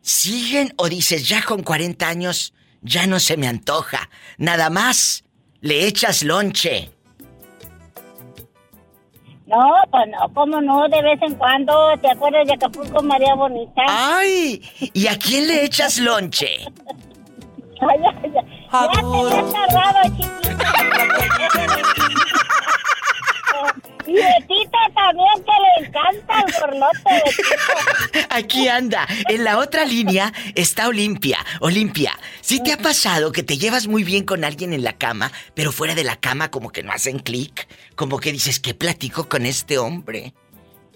siguen 0.00 0.72
o 0.76 0.88
dices 0.88 1.28
ya 1.28 1.42
con 1.42 1.62
40 1.62 2.08
años 2.08 2.52
ya 2.80 3.06
no 3.06 3.20
se 3.20 3.36
me 3.36 3.46
antoja, 3.46 4.08
nada 4.38 4.68
más 4.68 5.24
le 5.60 5.86
echas 5.86 6.24
lonche? 6.24 6.90
No, 9.46 9.74
pues 9.90 10.08
no, 10.08 10.28
cómo 10.34 10.60
no, 10.60 10.88
de 10.88 11.02
vez 11.02 11.22
en 11.22 11.34
cuando, 11.36 11.96
¿te 12.02 12.10
acuerdas 12.10 12.46
de 12.48 12.54
Acapulco, 12.54 13.02
María 13.02 13.34
Bonita? 13.34 13.82
¡Ay! 13.88 14.60
¿Y 14.92 15.06
a 15.06 15.16
quién 15.16 15.46
le 15.46 15.64
echas 15.64 15.98
lonche? 15.98 16.58
ay, 17.80 17.98
ay, 18.22 18.32
ay. 18.36 18.44
Ya 18.72 18.88
te 19.30 19.36
has 19.36 19.52
tardado, 19.52 20.02
chiquita. 20.16 20.72
Y 24.06 24.12
Betito 24.12 24.78
también, 24.94 25.44
que 25.44 25.82
le 25.82 25.86
encanta 25.86 26.44
el 26.46 26.54
borlote. 26.60 28.26
Aquí 28.30 28.68
anda. 28.68 29.06
En 29.28 29.44
la 29.44 29.58
otra 29.58 29.84
línea 29.84 30.32
está 30.54 30.88
Olimpia. 30.88 31.38
Olimpia, 31.60 32.12
¿sí 32.40 32.62
te 32.62 32.72
ha 32.72 32.76
pasado 32.76 33.32
que 33.32 33.42
te 33.42 33.58
llevas 33.58 33.88
muy 33.88 34.04
bien 34.04 34.24
con 34.24 34.44
alguien 34.44 34.72
en 34.72 34.84
la 34.84 34.92
cama, 34.92 35.32
pero 35.54 35.72
fuera 35.72 35.94
de 35.94 36.04
la 36.04 36.16
cama 36.16 36.50
como 36.50 36.70
que 36.70 36.82
no 36.82 36.92
hacen 36.92 37.18
clic? 37.18 37.66
Como 37.94 38.18
que 38.18 38.32
dices, 38.32 38.60
¿qué 38.60 38.74
platico 38.74 39.28
con 39.28 39.44
este 39.46 39.78
hombre? 39.78 40.32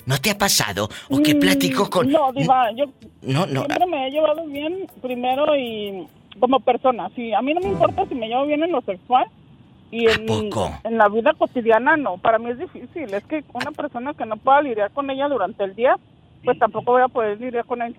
¿No 0.07 0.19
te 0.19 0.31
ha 0.31 0.39
pasado? 0.39 0.89
¿O 1.09 1.23
qué 1.23 1.35
platico 1.35 1.91
con...? 1.91 2.11
No, 2.11 2.33
Diva, 2.33 2.71
yo 2.77 2.87
no, 3.23 3.47
no. 3.47 3.65
siempre 3.65 3.87
me 3.87 4.07
he 4.07 4.11
llevado 4.11 4.47
bien 4.47 4.87
primero 5.03 5.55
y 5.57 6.07
como 6.39 6.61
persona. 6.61 7.09
Sí, 7.15 7.33
a 7.33 7.43
mí 7.43 7.55
no 7.55 7.61
me 7.61 7.69
importa 7.69 8.07
si 8.09 8.15
me 8.15 8.29
llevo 8.29 8.47
bien 8.47 8.63
en 8.63 8.73
lo 8.73 8.81
sexual, 8.83 9.27
y 9.91 10.07
en, 10.09 10.51
en 10.85 10.99
la 10.99 11.09
vida 11.09 11.33
cotidiana 11.37 11.97
no, 11.97 12.19
para 12.19 12.39
mí 12.39 12.51
es 12.51 12.59
difícil. 12.59 13.13
Es 13.13 13.25
que 13.25 13.45
una 13.53 13.73
persona 13.73 14.15
que 14.15 14.25
no 14.25 14.37
pueda 14.37 14.63
lidiar 14.63 14.91
con 14.93 15.11
ella 15.11 15.29
durante 15.29 15.65
el 15.65 15.75
día, 15.75 15.97
pues 16.45 16.59
tampoco 16.59 16.93
voy 16.93 17.03
a 17.03 17.09
poder 17.09 17.41
lidiar 17.41 17.65
con 17.65 17.83
él 17.83 17.97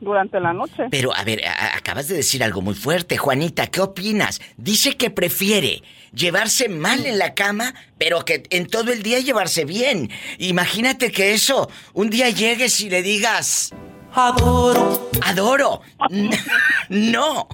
durante 0.00 0.38
la 0.38 0.52
noche. 0.52 0.84
Pero 0.90 1.14
a 1.14 1.24
ver, 1.24 1.42
acabas 1.74 2.08
de 2.08 2.16
decir 2.16 2.44
algo 2.44 2.60
muy 2.60 2.74
fuerte, 2.74 3.16
Juanita, 3.16 3.66
¿qué 3.66 3.80
opinas? 3.80 4.40
Dice 4.56 4.96
que 4.96 5.10
prefiere 5.10 5.82
llevarse 6.12 6.68
mal 6.68 7.04
en 7.06 7.18
la 7.18 7.34
cama, 7.34 7.74
pero 7.98 8.24
que 8.24 8.44
en 8.50 8.66
todo 8.66 8.92
el 8.92 9.02
día 9.02 9.18
llevarse 9.18 9.64
bien. 9.64 10.10
Imagínate 10.38 11.10
que 11.10 11.32
eso, 11.32 11.68
un 11.94 12.10
día 12.10 12.30
llegues 12.30 12.80
y 12.80 12.90
le 12.90 13.02
digas... 13.02 13.74
Adoro. 14.14 15.10
Adoro. 15.22 15.80
no. 16.88 17.48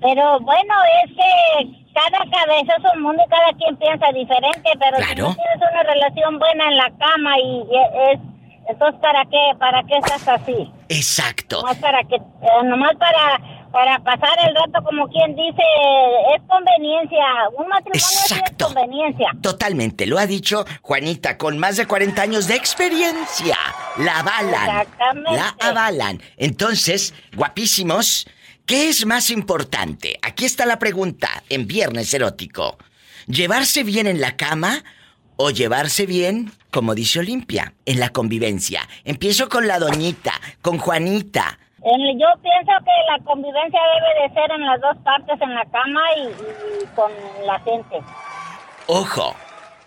Pero 0.00 0.40
bueno, 0.40 0.74
es 1.04 1.10
que 1.12 1.92
cada 1.94 2.18
cabeza 2.30 2.74
es 2.78 2.94
un 2.94 3.02
mundo 3.02 3.22
y 3.26 3.30
cada 3.30 3.52
quien 3.58 3.76
piensa 3.76 4.06
diferente, 4.12 4.70
pero 4.78 4.96
si 4.98 5.14
no 5.16 5.34
tienes 5.34 5.70
una 5.70 5.82
relación 5.82 6.38
buena 6.38 6.64
en 6.66 6.76
la 6.76 6.90
cama 6.98 7.38
y 7.38 7.66
es 8.12 8.20
entonces 8.68 9.00
para 9.00 9.24
qué 9.24 9.38
para 9.58 9.82
qué 9.84 9.96
estás 9.96 10.28
así? 10.28 10.70
Exacto. 10.88 11.60
Nomás 11.60 11.78
para 11.78 12.02
que 12.04 12.16
eh, 12.16 12.64
nomás 12.64 12.94
para 12.96 13.40
para 13.72 13.98
pasar 14.00 14.36
el 14.48 14.54
rato 14.54 14.82
como 14.84 15.08
quien 15.08 15.34
dice 15.34 15.62
es 16.34 16.42
conveniencia, 16.48 17.24
un 17.56 17.68
matrimonio 17.68 18.00
es 18.00 18.64
conveniencia. 18.64 19.30
Totalmente, 19.42 20.06
lo 20.06 20.18
ha 20.18 20.26
dicho 20.26 20.64
Juanita 20.82 21.38
con 21.38 21.58
más 21.58 21.76
de 21.76 21.86
40 21.86 22.20
años 22.20 22.46
de 22.48 22.54
experiencia. 22.54 23.56
La 23.98 24.20
avalan. 24.20 24.80
Exactamente. 24.80 25.32
La 25.32 25.68
avalan. 25.68 26.20
Entonces, 26.36 27.14
guapísimos, 27.36 28.26
¿Qué 28.70 28.88
es 28.88 29.04
más 29.04 29.30
importante? 29.30 30.20
Aquí 30.22 30.44
está 30.44 30.64
la 30.64 30.78
pregunta 30.78 31.42
en 31.48 31.66
Viernes 31.66 32.14
Erótico. 32.14 32.78
¿Llevarse 33.26 33.82
bien 33.82 34.06
en 34.06 34.20
la 34.20 34.36
cama 34.36 34.84
o 35.34 35.50
llevarse 35.50 36.06
bien, 36.06 36.52
como 36.70 36.94
dice 36.94 37.18
Olimpia, 37.18 37.74
en 37.84 37.98
la 37.98 38.10
convivencia? 38.10 38.82
Empiezo 39.02 39.48
con 39.48 39.66
la 39.66 39.80
doñita, 39.80 40.34
con 40.62 40.78
Juanita. 40.78 41.58
yo 41.78 42.28
pienso 42.42 42.72
que 42.84 42.92
la 43.10 43.24
convivencia 43.24 43.80
debe 43.96 44.28
de 44.28 44.34
ser 44.34 44.50
en 44.52 44.64
las 44.64 44.80
dos 44.80 44.96
partes, 44.98 45.42
en 45.42 45.52
la 45.52 45.64
cama 45.64 46.02
y, 46.18 46.86
con 46.94 47.10
la 47.44 47.58
gente. 47.58 47.96
Ojo, 48.86 49.34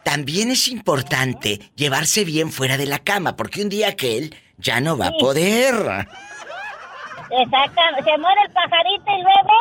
también 0.03 0.51
es 0.51 0.67
importante 0.67 1.71
llevarse 1.77 2.25
bien 2.25 2.51
fuera 2.51 2.75
de 2.75 2.87
la 2.87 2.99
cama, 2.99 3.37
porque 3.37 3.61
un 3.61 3.69
día 3.69 3.95
que 3.95 4.17
él 4.17 4.35
ya 4.57 4.81
no 4.81 4.97
va 4.97 5.07
a 5.07 5.11
poder. 5.11 6.05
Exactamente, 7.41 8.11
se 8.11 8.17
muere 8.19 8.41
el 8.45 8.51
pajarito 8.51 9.11
y 9.11 9.23
luego... 9.23 9.53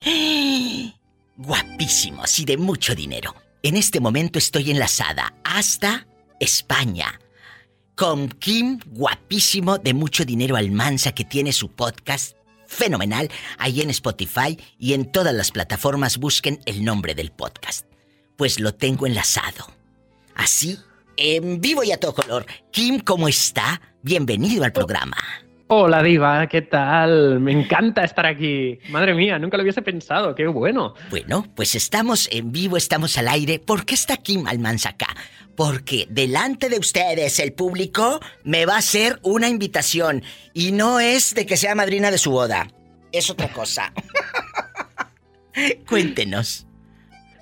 Guapísimos 1.36 2.38
y 2.38 2.44
de 2.44 2.56
mucho 2.56 2.94
dinero. 2.94 3.34
En 3.62 3.76
este 3.76 4.00
momento 4.00 4.38
estoy 4.38 4.70
enlazada 4.70 5.34
hasta 5.44 6.06
España 6.40 7.20
con 7.94 8.28
Kim, 8.28 8.80
guapísimo, 8.86 9.78
de 9.78 9.94
mucho 9.94 10.24
dinero 10.24 10.56
Almanza, 10.56 11.12
que 11.12 11.24
tiene 11.24 11.52
su 11.52 11.70
podcast 11.70 12.36
fenomenal 12.66 13.30
ahí 13.58 13.82
en 13.82 13.90
Spotify 13.90 14.58
y 14.78 14.94
en 14.94 15.10
todas 15.12 15.34
las 15.34 15.50
plataformas 15.50 16.18
busquen 16.18 16.60
el 16.66 16.84
nombre 16.84 17.14
del 17.14 17.30
podcast. 17.30 17.86
Pues 18.36 18.58
lo 18.58 18.74
tengo 18.74 19.06
enlazado. 19.06 19.66
Así, 20.34 20.78
en 21.16 21.60
vivo 21.60 21.82
y 21.84 21.92
a 21.92 21.98
todo 21.98 22.14
color. 22.14 22.46
Kim, 22.70 23.00
¿cómo 23.00 23.28
está? 23.28 23.80
Bienvenido 24.02 24.64
al 24.64 24.72
programa. 24.72 25.16
Hola 25.66 26.02
Diva, 26.02 26.46
¿qué 26.46 26.60
tal? 26.60 27.40
Me 27.40 27.50
encanta 27.50 28.04
estar 28.04 28.26
aquí. 28.26 28.78
Madre 28.90 29.14
mía, 29.14 29.38
nunca 29.38 29.56
lo 29.56 29.62
hubiese 29.62 29.80
pensado, 29.80 30.34
qué 30.34 30.46
bueno. 30.46 30.94
Bueno, 31.08 31.46
pues 31.56 31.74
estamos 31.74 32.28
en 32.30 32.52
vivo, 32.52 32.76
estamos 32.76 33.16
al 33.16 33.28
aire. 33.28 33.58
¿Por 33.58 33.86
qué 33.86 33.94
está 33.94 34.18
Kim 34.18 34.46
Almanza 34.46 34.90
acá? 34.90 35.08
Porque 35.56 36.06
delante 36.10 36.68
de 36.68 36.78
ustedes, 36.78 37.38
el 37.38 37.54
público, 37.54 38.20
me 38.44 38.66
va 38.66 38.74
a 38.74 38.78
hacer 38.78 39.18
una 39.22 39.48
invitación. 39.48 40.22
Y 40.52 40.72
no 40.72 41.00
es 41.00 41.34
de 41.34 41.46
que 41.46 41.56
sea 41.56 41.74
madrina 41.74 42.10
de 42.10 42.18
su 42.18 42.30
boda. 42.30 42.68
Es 43.10 43.30
otra 43.30 43.48
cosa. 43.48 43.92
Cuéntenos. 45.88 46.66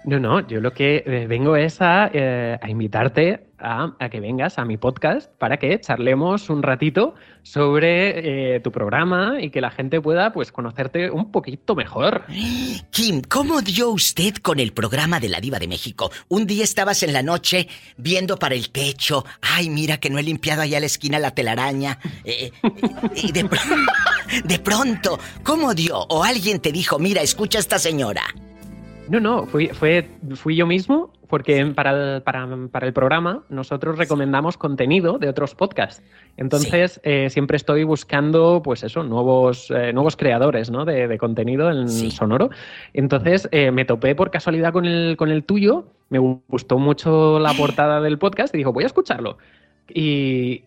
No, 0.05 0.19
no, 0.19 0.47
yo 0.47 0.61
lo 0.61 0.73
que 0.73 1.03
eh, 1.07 1.27
vengo 1.29 1.57
es 1.57 1.81
a, 1.81 2.11
eh, 2.13 2.59
invitarte 2.69 3.52
a, 3.63 3.95
que 4.11 4.21
vengas 4.21 4.59
a 4.59 4.65
mi 4.65 4.77
podcast 4.77 5.31
para 5.39 5.59
que 5.59 5.81
charlemos 5.81 6.51
un 6.51 6.63
ratito 6.63 7.15
sobre 7.43 8.55
eh, 8.55 8.61
tu 8.61 8.71
programa 8.71 9.41
y 9.41 9.51
que 9.51 9.61
la 9.61 9.71
gente 9.71 10.01
pueda 10.01 10.33
pues 10.33 10.53
conocerte 10.53 11.11
un 11.11 11.31
poquito 11.33 11.75
mejor. 11.75 12.25
Kim, 12.91 13.23
¿cómo 13.23 13.63
dio 13.63 13.91
usted 13.91 14.35
con 14.37 14.61
el 14.61 14.73
programa 14.73 15.21
de 15.21 15.29
la 15.29 15.41
Diva 15.41 15.59
de 15.59 15.69
México? 15.69 16.11
Un 16.29 16.47
día 16.47 16.65
estabas 16.65 17.03
en 17.03 17.13
la 17.13 17.23
noche 17.23 17.69
viendo 17.97 18.37
para 18.37 18.55
el 18.55 18.71
techo, 18.71 19.25
ay, 19.41 19.71
mira 19.71 19.99
que 19.99 20.11
no 20.11 20.19
he 20.19 20.23
limpiado 20.23 20.63
allá 20.63 20.79
a 20.79 20.81
la 20.81 20.87
esquina 20.87 21.19
la 21.19 21.35
telaraña. 21.35 21.99
y 22.25 23.33
de, 23.33 23.49
de 24.45 24.59
pronto, 24.59 25.19
¿cómo 25.43 25.75
dio? 25.75 25.99
¿O 26.09 26.25
alguien 26.25 26.61
te 26.61 26.73
dijo, 26.73 26.99
mira, 26.99 27.23
escucha 27.23 27.59
a 27.59 27.61
esta 27.61 27.79
señora? 27.79 28.23
No, 29.13 29.21
no, 29.21 29.45
fui, 29.45 29.67
fue, 29.69 30.09
fui 30.37 30.57
yo 30.57 30.67
mismo 30.67 31.13
porque 31.29 31.67
para 31.67 32.15
el, 32.15 32.23
para, 32.23 32.87
el, 32.87 32.93
programa 32.95 33.45
nosotros 33.51 33.99
recomendamos 33.99 34.57
contenido 34.57 35.19
de 35.19 35.29
otros 35.29 35.55
podcasts. 35.55 36.03
Entonces 36.39 36.99
eh, 37.05 37.29
siempre 37.29 37.59
estoy 37.59 37.85
buscando, 37.85 38.63
pues 38.65 38.83
eso, 38.85 39.03
nuevos, 39.03 39.71
eh, 39.71 39.93
nuevos 39.93 40.17
creadores 40.17 40.71
¿no? 40.71 40.87
de, 40.87 41.19
contenido 41.19 41.71
en 41.71 41.91
sonoro. 41.91 42.49
Entonces 42.95 43.51
eh, 43.53 43.71
me 43.71 43.85
topé 43.85 44.15
por 44.15 44.31
casualidad 44.31 44.73
con 44.73 44.87
el, 44.87 45.19
con 45.19 45.31
el 45.31 45.45
tuyo, 45.45 45.85
me 46.09 46.19
gustó 46.19 46.79
mucho 46.79 47.39
la 47.39 47.53
portada 47.59 48.01
del 48.01 48.17
podcast 48.19 48.55
y 48.55 48.59
dijo, 48.59 48.73
voy 48.73 48.85
a 48.85 48.87
escucharlo. 48.87 49.37
y 49.95 50.65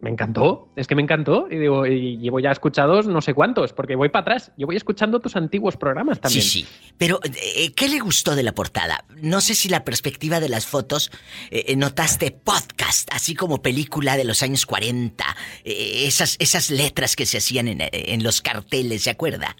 me 0.00 0.10
encantó, 0.10 0.68
es 0.76 0.86
que 0.86 0.94
me 0.94 1.02
encantó. 1.02 1.48
Y 1.50 1.56
digo, 1.56 1.84
y 1.86 2.18
llevo 2.18 2.38
ya 2.38 2.52
escuchados 2.52 3.06
no 3.06 3.20
sé 3.20 3.34
cuántos, 3.34 3.72
porque 3.72 3.96
voy 3.96 4.08
para 4.08 4.22
atrás. 4.22 4.52
Yo 4.56 4.66
voy 4.66 4.76
escuchando 4.76 5.20
tus 5.20 5.34
antiguos 5.34 5.76
programas 5.76 6.20
también. 6.20 6.42
Sí, 6.42 6.62
sí. 6.62 6.66
Pero, 6.96 7.20
eh, 7.24 7.72
¿qué 7.72 7.88
le 7.88 7.98
gustó 7.98 8.36
de 8.36 8.44
la 8.44 8.52
portada? 8.52 9.04
No 9.16 9.40
sé 9.40 9.54
si 9.54 9.68
la 9.68 9.84
perspectiva 9.84 10.38
de 10.38 10.48
las 10.48 10.66
fotos 10.66 11.10
eh, 11.50 11.64
eh, 11.68 11.76
notaste 11.76 12.30
podcast, 12.30 13.12
así 13.12 13.34
como 13.34 13.60
película 13.60 14.16
de 14.16 14.24
los 14.24 14.42
años 14.42 14.66
40. 14.66 15.24
esas, 15.64 16.36
esas 16.38 16.70
letras 16.70 17.16
que 17.16 17.26
se 17.26 17.38
hacían 17.38 17.68
en, 17.68 18.22
los 18.22 18.40
carteles, 18.40 19.02
¿se 19.02 19.10
acuerda? 19.10 19.56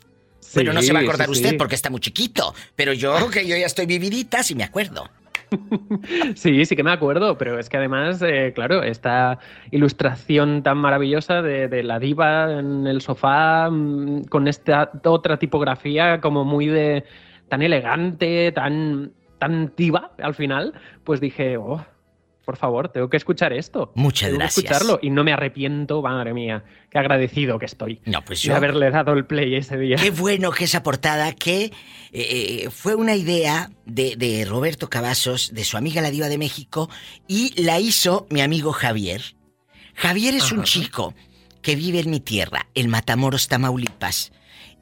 Pero 0.55 0.73
no 0.73 0.83
se 0.83 0.93
va 0.93 1.01
a 1.01 1.03
acordar 1.03 1.29
usted 1.31 1.57
porque 1.57 1.75
está 1.75 1.91
muy 1.91 2.01
chiquito. 2.01 2.55
Pero 2.77 2.93
yo, 2.93 3.29
que 3.31 3.47
yo 3.47 3.57
ya 3.57 3.67
estoy 3.67 3.87
vividita, 3.87 4.43
sí 4.43 4.55
me 4.55 4.65
acuerdo. 4.65 5.11
sí, 6.35 6.65
sí 6.65 6.77
que 6.77 6.83
me 6.83 6.93
acuerdo, 6.93 7.39
pero 7.39 7.59
es 7.59 7.69
que 7.69 7.77
además, 7.77 8.23
eh, 8.23 8.53
claro, 8.55 8.83
esta 8.83 9.39
ilustración 9.71 10.63
tan 10.63 10.79
maravillosa 10.79 11.43
de, 11.43 11.83
la 11.83 11.99
diva 11.99 12.59
en 12.59 12.87
el 12.87 13.01
sofá 13.01 13.71
mm, 13.71 14.25
con 14.25 14.49
esta 14.49 14.91
otra 15.05 15.39
tipografía 15.39 16.21
como 16.21 16.45
muy 16.45 16.67
de 16.67 17.05
tan 17.49 17.63
elegante, 17.63 18.53
tan 18.53 19.13
tan 19.39 19.73
diva 19.77 20.11
al 20.21 20.35
final, 20.35 20.75
pues 21.05 21.21
dije, 21.21 21.57
oh, 21.57 21.85
por 22.49 22.57
favor, 22.57 22.89
tengo 22.89 23.11
que 23.11 23.19
escuchar 23.19 23.53
esto. 23.53 23.93
Muchas 23.95 24.29
tengo 24.29 24.39
gracias. 24.39 24.65
Que 24.65 24.73
escucharlo 24.73 24.99
y 25.03 25.11
no 25.11 25.23
me 25.23 25.35
arrepiento, 25.35 26.01
madre 26.01 26.33
mía, 26.33 26.65
qué 26.91 26.99
agradecido 26.99 27.59
que 27.59 27.67
estoy. 27.67 28.01
No, 28.07 28.25
pues 28.25 28.43
De 28.43 28.55
haberle 28.55 28.91
dado 28.91 29.13
el 29.13 29.27
play 29.27 29.55
ese 29.55 29.77
día. 29.77 29.97
Qué 29.97 30.11
bueno 30.11 30.51
que 30.51 30.65
esa 30.65 30.83
portada, 30.83 31.35
que 31.35 31.65
eh, 31.65 31.73
eh, 32.13 32.71
fue 32.71 32.95
una 32.95 33.15
idea 33.17 33.71
de, 33.85 34.47
Roberto 34.49 34.89
Cavazos, 34.89 35.53
de 35.53 35.63
su 35.63 35.77
amiga 35.77 36.01
la 36.01 36.11
Diva 36.11 36.29
de 36.29 36.39
México, 36.39 36.89
y 37.27 37.53
la 37.63 37.81
hizo 37.81 38.27
mi 38.31 38.41
amigo 38.41 38.73
Javier. 38.73 39.21
Javier 39.93 40.35
es 40.35 40.51
un 40.51 40.63
chico 40.63 41.13
que 41.61 41.77
vive 41.77 42.01
en 42.01 42.09
mi 42.09 42.21
tierra, 42.21 42.67
en 42.75 42.89
Matamoros, 42.89 43.49
Tamaulipas, 43.49 44.33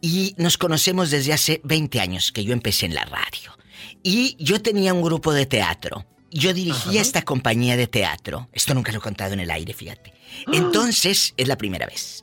y 0.00 0.36
nos 0.38 0.56
conocemos 0.56 1.10
desde 1.10 1.32
hace 1.32 1.60
20 1.64 1.98
años 1.98 2.30
que 2.30 2.44
yo 2.44 2.52
empecé 2.52 2.86
en 2.86 2.94
la 2.94 3.06
radio. 3.06 3.58
Y 4.04 4.36
yo 4.38 4.62
tenía 4.62 4.94
un 4.94 5.02
grupo 5.02 5.32
de 5.32 5.46
teatro 5.46 6.06
yo 6.30 6.52
dirigía 6.52 7.00
esta 7.00 7.22
compañía 7.22 7.76
de 7.76 7.86
teatro. 7.86 8.48
Esto 8.52 8.74
nunca 8.74 8.92
lo 8.92 8.98
he 8.98 9.02
contado 9.02 9.32
en 9.32 9.40
el 9.40 9.50
aire, 9.50 9.72
fíjate. 9.74 10.12
Entonces, 10.52 11.34
es 11.36 11.48
la 11.48 11.56
primera 11.56 11.86
vez. 11.86 12.22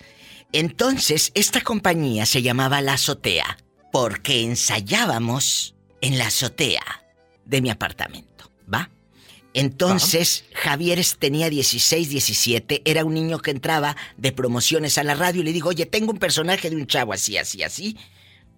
Entonces, 0.52 1.32
esta 1.34 1.62
compañía 1.62 2.26
se 2.26 2.42
llamaba 2.42 2.82
La 2.82 2.94
Azotea 2.94 3.58
porque 3.92 4.42
ensayábamos 4.42 5.76
en 6.02 6.18
la 6.18 6.28
azotea 6.28 7.04
de 7.46 7.62
mi 7.62 7.70
apartamento, 7.70 8.52
¿va? 8.72 8.90
Entonces, 9.54 10.46
Javier 10.54 11.00
tenía 11.20 11.50
16, 11.50 12.10
17, 12.10 12.82
era 12.86 13.06
un 13.06 13.14
niño 13.14 13.38
que 13.38 13.52
entraba 13.52 13.96
de 14.18 14.32
promociones 14.32 14.98
a 14.98 15.04
la 15.04 15.14
radio 15.14 15.42
y 15.42 15.44
le 15.44 15.54
digo, 15.54 15.70
oye, 15.70 15.86
tengo 15.86 16.12
un 16.12 16.18
personaje 16.18 16.72
de 16.72 16.76
un 16.76 16.88
chavo 16.88 17.14
así, 17.14 17.38
así, 17.38 17.62
así. 17.62 17.96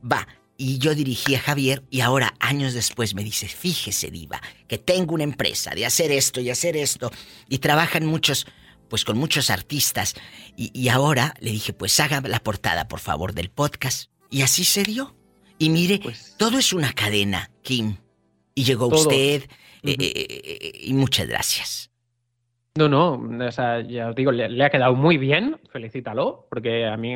Va, 0.10 0.26
y 0.58 0.78
yo 0.78 0.96
dirigí 0.96 1.36
a 1.36 1.40
Javier 1.40 1.84
y 1.90 2.02
ahora, 2.02 2.34
años 2.40 2.74
después, 2.74 3.14
me 3.14 3.24
dice, 3.24 3.48
fíjese, 3.48 4.10
Diva, 4.10 4.42
que 4.68 4.78
tengo 4.78 5.14
una 5.14 5.24
empresa 5.24 5.76
de 5.76 5.86
hacer 5.86 6.12
esto 6.12 6.40
y 6.40 6.50
hacer 6.50 6.78
esto. 6.78 7.12
Y 7.50 7.58
trabajan 7.58 8.06
muchos, 8.06 8.48
pues 8.90 9.04
con 9.04 9.18
muchos 9.18 9.50
artistas. 9.50 10.16
Y, 10.56 10.88
ahora 10.88 11.34
le 11.40 11.52
dije, 11.52 11.74
pues 11.74 12.00
haga 12.00 12.22
la 12.22 12.40
portada, 12.40 12.88
por 12.88 13.00
favor, 13.00 13.34
del 13.34 13.50
podcast. 13.50 14.10
Y 14.30 14.44
así 14.44 14.64
se 14.64 14.84
dio. 14.84 15.16
Y 15.58 15.70
mire, 15.70 16.00
pues 16.00 16.36
todo 16.38 16.58
es 16.58 16.72
una 16.74 16.94
cadena, 16.94 17.52
Kim. 17.62 17.98
Y 18.54 18.64
llegó 18.64 18.88
usted. 18.88 19.44
Eh, 19.84 19.96
eh, 20.00 20.00
eh, 20.00 20.72
y 20.84 20.94
muchas 20.94 21.28
gracias. 21.28 21.92
No, 22.78 22.90
no, 22.90 23.14
o 23.46 23.52
sea, 23.52 23.82
ya 23.82 24.10
os 24.10 24.16
digo, 24.16 24.32
le, 24.32 24.50
le, 24.50 24.66
ha 24.66 24.70
quedado 24.70 24.96
muy 24.96 25.18
bien, 25.18 25.58
felicítalo, 25.72 26.48
porque 26.50 26.86
a 26.86 26.98
mí 26.98 27.16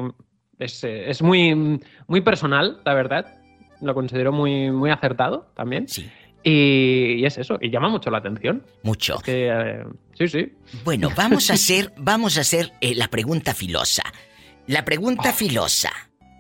eh, 0.59 1.05
es, 1.07 1.21
muy, 1.21 1.79
muy 2.07 2.21
personal, 2.21 2.81
la 2.85 2.93
verdad. 2.93 3.37
Lo 3.81 3.93
considero 3.93 4.31
muy, 4.31 4.71
muy 4.71 4.91
acertado 4.91 5.49
también. 5.55 5.87
Sí. 5.87 6.09
Y, 6.43 7.25
es 7.25 7.37
eso, 7.37 7.57
y 7.61 7.69
llama 7.69 7.89
mucho 7.89 8.09
la 8.09 8.19
atención. 8.19 8.65
Mucho. 8.83 9.19
Eh, 9.25 9.83
sí, 10.17 10.27
sí. 10.27 10.53
Bueno, 10.83 11.09
vamos 11.15 11.49
a 11.49 11.53
hacer, 11.53 11.93
vamos 11.97 12.37
a 12.37 12.41
hacer 12.41 12.71
eh, 12.81 12.95
la 12.95 13.07
pregunta 13.07 13.53
filosa. 13.53 14.03
La 14.67 14.85
pregunta 14.85 15.29
oh. 15.29 15.33
filosa 15.33 15.91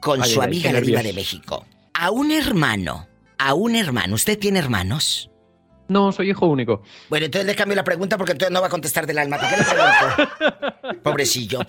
con 0.01 0.23
su 0.23 0.41
amiga 0.41 0.71
la 0.71 0.81
diva 0.81 1.01
de 1.01 1.13
México. 1.13 1.65
A 1.93 2.11
un 2.11 2.31
hermano, 2.31 3.07
a 3.37 3.53
un 3.53 3.75
hermano, 3.75 4.15
¿usted 4.15 4.37
tiene 4.37 4.59
hermanos? 4.59 5.29
No, 5.89 6.11
soy 6.11 6.29
hijo 6.29 6.45
único. 6.45 6.83
Bueno, 7.09 7.25
entonces 7.25 7.47
le 7.47 7.55
cambio 7.55 7.75
la 7.75 7.83
pregunta 7.83 8.15
porque 8.15 8.33
entonces 8.33 8.53
no 8.53 8.61
va 8.61 8.67
a 8.67 8.69
contestar 8.69 9.07
del 9.07 9.17
alma. 9.17 9.37
¿Por 9.37 9.49
qué 9.49 9.57
le 9.57 9.63
pregunto? 9.63 11.01
Pobrecillo. 11.03 11.61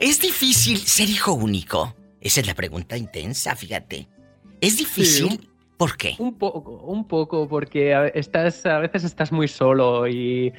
¿Es 0.00 0.20
difícil 0.20 0.78
ser 0.78 1.08
hijo 1.08 1.32
único? 1.32 1.94
Esa 2.20 2.40
es 2.40 2.46
la 2.46 2.54
pregunta 2.54 2.96
intensa, 2.96 3.54
fíjate. 3.54 4.08
¿Es 4.60 4.78
difícil? 4.78 5.48
¿Por 5.76 5.96
qué? 5.96 6.14
Un 6.18 6.38
poco, 6.38 6.70
un 6.84 7.06
poco, 7.06 7.48
porque 7.48 7.94
a, 7.94 8.06
estás, 8.08 8.64
a 8.66 8.78
veces 8.78 9.04
estás 9.04 9.32
muy 9.32 9.48
solo 9.48 10.06
y 10.06 10.52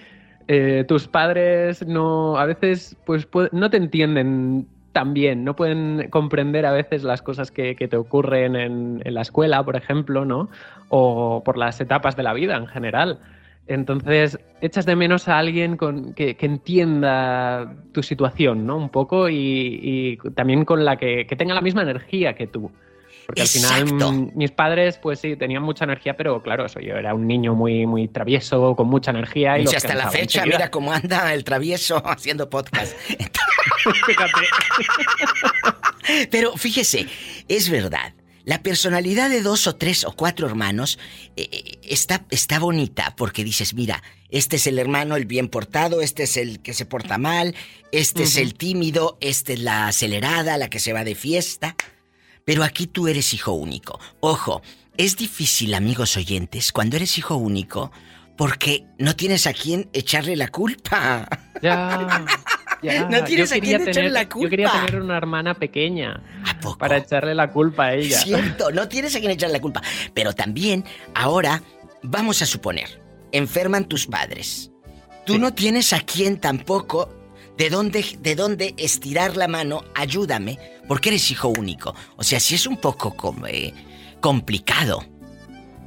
eh, 0.47 0.85
tus 0.87 1.07
padres 1.07 1.85
no, 1.87 2.37
a 2.37 2.45
veces 2.45 2.97
pues 3.05 3.27
no 3.51 3.69
te 3.69 3.77
entienden 3.77 4.67
tan 4.91 5.13
bien, 5.13 5.43
no 5.43 5.55
pueden 5.55 6.09
comprender 6.09 6.65
a 6.65 6.71
veces 6.71 7.03
las 7.03 7.21
cosas 7.21 7.51
que, 7.51 7.75
te 7.75 7.97
ocurren 7.97 8.55
en, 8.55 9.01
en, 9.03 9.13
la 9.13 9.21
escuela, 9.21 9.63
por 9.63 9.75
ejemplo, 9.75 10.23
¿no? 10.25 10.49
O 10.89 11.43
por 11.43 11.57
las 11.57 11.81
etapas 11.81 12.15
de 12.15 12.23
la 12.23 12.33
vida 12.33 12.55
en 12.55 12.67
general. 12.67 13.19
Entonces, 13.67 14.37
echas 14.61 14.85
de 14.85 14.95
menos 14.95 15.27
a 15.27 15.39
alguien 15.39 15.75
con, 15.75 16.13
que, 16.13 16.37
entienda 16.39 17.75
tu 17.93 18.03
situación, 18.03 18.65
¿no? 18.65 18.77
Un 18.77 18.89
poco 18.89 19.27
y, 19.29 20.19
también 20.35 20.65
con 20.65 20.85
la 20.85 20.97
que, 20.97 21.25
tenga 21.37 21.55
la 21.55 21.61
misma 21.61 21.81
energía 21.81 22.35
que 22.35 22.47
tú. 22.47 22.71
Porque 23.25 23.41
al 23.41 23.47
final 23.47 23.85
mm, 23.85 24.31
mis 24.35 24.51
padres, 24.51 24.99
pues 24.99 25.19
sí, 25.19 25.35
tenían 25.35 25.63
mucha 25.63 25.83
energía, 25.83 26.15
pero 26.15 26.43
claro, 26.43 26.67
eso, 26.67 26.79
yo 26.79 26.95
era 26.95 27.15
un 27.15 27.25
niño 27.25 27.55
muy, 27.55 27.87
muy 27.87 28.07
travieso, 28.07 28.75
con 28.75 28.87
mucha 28.87 29.09
energía. 29.09 29.57
Y, 29.57 29.65
hasta 29.65 29.95
la 29.95 30.11
fecha, 30.11 30.45
mira 30.45 30.69
cómo 30.69 30.93
anda 30.93 31.33
el 31.33 31.43
travieso 31.43 31.97
haciendo 32.07 32.51
podcast. 32.51 32.95
pero 36.29 36.55
fíjese, 36.55 37.07
es 37.47 37.71
verdad. 37.71 38.13
La 38.45 38.61
personalidad 38.61 39.29
de 39.29 39.41
dos 39.41 39.65
o 39.65 39.75
tres 39.75 40.05
o 40.05 40.11
cuatro 40.11 40.47
hermanos 40.47 40.99
eh, 41.35 41.49
eh, 41.51 41.79
está, 41.81 42.25
está 42.29 42.59
bonita 42.59 43.15
porque 43.17 43.43
dices, 43.43 43.73
mira, 43.73 44.03
este 44.29 44.57
es 44.57 44.67
el 44.67 44.77
hermano 44.77 45.15
el 45.15 45.25
bien 45.25 45.49
portado, 45.49 46.01
este 46.01 46.23
es 46.23 46.37
el 46.37 46.61
que 46.61 46.75
se 46.75 46.85
porta 46.85 47.17
mal, 47.17 47.55
este 47.91 48.23
es 48.23 48.37
el 48.37 48.53
tímido, 48.53 49.17
este 49.19 49.53
es 49.53 49.59
la 49.59 49.87
acelerada, 49.87 50.57
la 50.57 50.69
que 50.69 50.79
se 50.79 50.93
va 50.93 51.03
de 51.03 51.15
fiesta. 51.15 51.75
Pero 52.45 52.63
aquí 52.63 52.85
tú 52.85 53.07
eres 53.07 53.33
hijo 53.33 53.53
único. 53.53 53.99
Ojo, 54.19 54.61
es 54.95 55.17
difícil, 55.17 55.73
amigos 55.73 56.15
oyentes, 56.15 56.71
cuando 56.71 56.97
eres 56.97 57.17
hijo 57.17 57.35
único, 57.35 57.91
porque 58.37 58.85
no 58.99 59.15
tienes 59.15 59.47
a 59.47 59.53
quién 59.53 59.89
echarle 59.93 60.35
la 60.35 60.49
culpa. 60.49 61.27
Ya. 61.61 62.25
no 63.09 63.23
tienes 63.23 63.51
a 63.51 63.59
quién 63.59 63.87
echarle 63.87 64.09
la 64.09 64.27
culpa. 64.27 64.45
Yo 64.45 64.49
quería 64.49 64.71
tener 64.85 65.01
una 65.01 65.17
hermana 65.17 65.53
pequeña. 65.53 66.21
Para 66.79 66.97
echarle 66.97 67.35
la 67.35 67.51
culpa 67.51 67.85
a 67.85 67.93
ella. 67.93 68.19
Cierto, 68.19 68.71
no 68.71 68.87
tienes 68.87 69.15
a 69.15 69.19
quién 69.19 69.31
echarle 69.31 69.53
la 69.53 69.61
culpa. 69.61 69.81
Pero 70.13 70.33
también, 70.33 70.83
ahora, 71.13 71.61
vamos 72.01 72.41
a 72.41 72.45
suponer, 72.45 73.01
enferman 73.31 73.85
tus 73.85 74.07
padres. 74.07 74.71
Tú 75.25 75.39
no 75.39 75.53
tienes 75.53 75.91
a 75.93 76.01
quién 76.01 76.39
tampoco 76.39 77.09
de 77.57 77.69
dónde, 77.69 78.05
de 78.19 78.35
dónde 78.35 78.75
estirar 78.77 79.37
la 79.37 79.47
mano, 79.47 79.83
ayúdame, 79.95 80.59
porque 80.87 81.09
eres 81.09 81.31
hijo 81.31 81.49
único. 81.49 81.95
O 82.15 82.23
sea, 82.23 82.39
si 82.39 82.55
es 82.55 82.67
un 82.67 82.77
poco 82.77 83.15
eh, 83.47 83.73
complicado. 84.21 85.03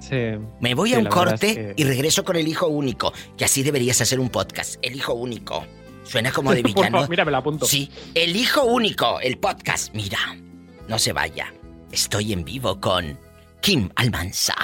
Sí. 0.01 0.17
Me 0.61 0.75
voy 0.75 0.95
a 0.95 0.99
un 0.99 1.07
corte 1.07 1.75
y 1.77 1.85
regreso 1.85 2.25
con 2.25 2.37
el 2.37 2.49
hijo 2.49 2.67
único, 2.67 3.13
que 3.37 3.45
así 3.45 3.63
deberías 3.63 4.01
hacer 4.01 4.21
un 4.21 4.31
podcast, 4.31 4.77
el 4.83 4.97
hijo 4.97 5.15
único. 5.15 5.67
Suena 6.09 6.33
como 6.33 6.53
de 6.55 6.63
villano. 6.63 7.07
mira, 7.09 7.25
me 7.25 7.31
la 7.31 7.39
apunto. 7.39 7.67
Sí, 7.67 7.91
el 8.15 8.35
hijo 8.35 8.65
único, 8.65 9.21
el 9.21 9.39
podcast. 9.39 9.95
Mira, 9.95 10.19
no 10.89 10.99
se 10.99 11.13
vaya. 11.13 11.53
Estoy 11.93 12.33
en 12.33 12.45
vivo 12.45 12.81
con 12.81 13.19
Kim 13.61 13.91
Almanza. 13.97 14.55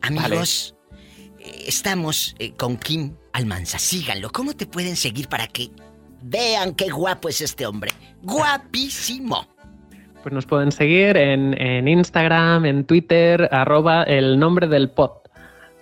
Amigos, 0.00 0.74
estamos 1.38 2.34
eh, 2.38 2.52
con 2.56 2.76
Kim 2.76 3.14
Almanza. 3.32 3.78
Síganlo. 3.78 4.30
¿Cómo 4.30 4.54
te 4.54 4.66
pueden 4.66 4.96
seguir 4.96 5.28
para 5.28 5.46
que 5.46 5.70
vean 6.22 6.74
qué 6.74 6.90
guapo 6.90 7.28
es 7.28 7.40
este 7.40 7.66
hombre? 7.66 7.92
Guapísimo. 8.22 9.46
Pues 10.22 10.32
nos 10.32 10.46
pueden 10.46 10.70
seguir 10.70 11.16
en, 11.16 11.88
Instagram, 11.88 12.64
en 12.64 12.84
Twitter, 12.84 13.48
arroba 13.50 14.04
el 14.04 14.38
nombre 14.38 14.68
del 14.68 14.88
pod. 14.90 15.21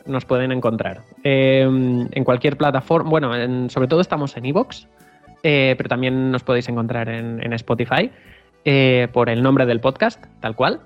Nos 0.07 0.25
pueden 0.25 0.52
encontrar. 0.52 1.02
Em, 1.23 2.09
en 2.12 2.25
cualquier 2.25 2.57
plataforma. 2.57 3.11
Bueno, 3.11 3.69
sobre 3.69 3.88
todo 3.88 4.00
estamos 4.00 4.37
en 4.37 4.47
Evox, 4.47 4.88
eh, 5.42 5.75
pero 5.76 5.88
también 5.88 6.30
nos 6.30 6.42
podéis 6.42 6.69
encontrar 6.69 7.09
en, 7.09 7.52
Spotify 7.54 8.11
eh, 8.64 9.09
por 9.12 9.28
el 9.28 9.42
nombre 9.42 9.66
del 9.66 9.80
podcast, 9.80 10.25
tal 10.40 10.57
cual. 10.57 10.80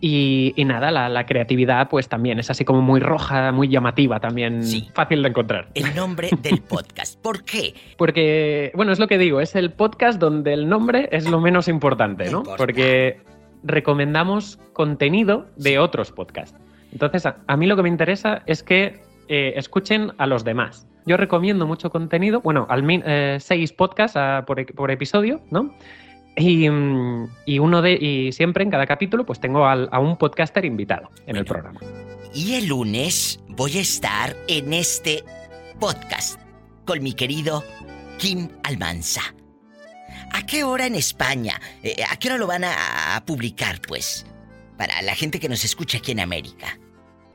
Y, 0.00 0.54
nada, 0.58 0.92
la, 0.92 1.26
creatividad 1.26 1.88
pues 1.88 2.08
también 2.08 2.38
es 2.38 2.50
así 2.50 2.64
como 2.64 2.80
muy 2.80 3.00
roja, 3.00 3.50
muy 3.50 3.68
llamativa 3.68 4.20
también, 4.20 4.62
fácil 4.94 5.22
de 5.22 5.28
encontrar. 5.28 5.68
El 5.74 5.92
nombre 5.96 6.30
del 6.42 6.60
podcast, 6.60 7.20
¿por 7.20 7.42
qué? 7.42 7.74
Porque, 7.96 8.70
bueno, 8.76 8.92
es 8.92 9.00
lo 9.00 9.08
que 9.08 9.18
digo, 9.18 9.40
es 9.40 9.56
el 9.56 9.72
podcast 9.72 10.20
donde 10.20 10.52
el 10.52 10.68
nombre 10.68 11.08
es 11.10 11.28
lo 11.28 11.40
menos 11.40 11.66
importante, 11.66 12.30
¿no? 12.30 12.44
Porque 12.56 13.20
recomendamos 13.64 14.60
contenido 14.72 15.46
de 15.56 15.80
otros 15.80 16.12
podcasts. 16.12 16.56
Entonces, 16.92 17.26
a, 17.26 17.56
mí 17.56 17.66
lo 17.66 17.76
que 17.76 17.82
me 17.82 17.88
interesa 17.88 18.42
es 18.46 18.62
que 18.62 19.00
eh, 19.28 19.52
escuchen 19.56 20.12
a 20.18 20.26
los 20.26 20.44
demás. 20.44 20.86
Yo 21.06 21.16
recomiendo 21.16 21.66
mucho 21.66 21.90
contenido, 21.90 22.40
bueno, 22.40 22.66
al 22.68 22.84
eh, 22.88 23.38
seis 23.40 23.72
podcasts 23.72 24.16
ah, 24.16 24.44
por, 24.46 24.64
por 24.74 24.90
episodio, 24.90 25.40
¿no? 25.50 25.74
Y, 26.36 26.68
uno 26.68 27.82
de, 27.82 27.92
y 27.94 28.32
siempre 28.32 28.62
en 28.62 28.70
cada 28.70 28.86
capítulo 28.86 29.26
pues 29.26 29.40
tengo 29.40 29.66
a 29.66 29.98
un 29.98 30.16
podcaster 30.16 30.64
invitado 30.64 31.10
en 31.26 31.36
el 31.36 31.44
programa. 31.44 31.80
Y 32.32 32.54
el 32.54 32.66
lunes 32.66 33.40
voy 33.48 33.78
a 33.78 33.80
estar 33.80 34.36
en 34.46 34.72
este 34.72 35.24
podcast 35.80 36.40
con 36.84 37.02
mi 37.02 37.12
querido 37.12 37.64
Kim 38.18 38.48
Almanza. 38.62 39.22
¿A 40.32 40.44
qué 40.46 40.62
hora 40.64 40.86
en 40.86 40.94
España? 40.94 41.60
Eh, 41.82 42.04
¿A 42.08 42.16
qué 42.16 42.28
hora 42.28 42.38
lo 42.38 42.46
van 42.46 42.64
a, 42.64 43.22
publicar, 43.26 43.80
pues? 43.80 44.26
Para 44.78 45.02
la 45.02 45.14
gente 45.14 45.38
que 45.40 45.50
nos 45.50 45.64
escucha 45.64 45.98
aquí 45.98 46.12
en 46.12 46.20
América. 46.20 46.78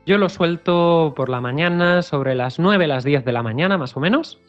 Yo 0.06 0.18
lo 0.18 0.28
suelto 0.28 1.12
por 1.14 1.28
la 1.28 1.40
mañana, 1.40 2.02
sobre 2.02 2.34
las 2.34 2.58
9, 2.58 2.86
las 2.88 3.04
10 3.04 3.24
de 3.24 3.32
la 3.32 3.42
mañana, 3.42 3.78
más 3.78 3.96
o 3.96 4.00
menos. 4.00 4.40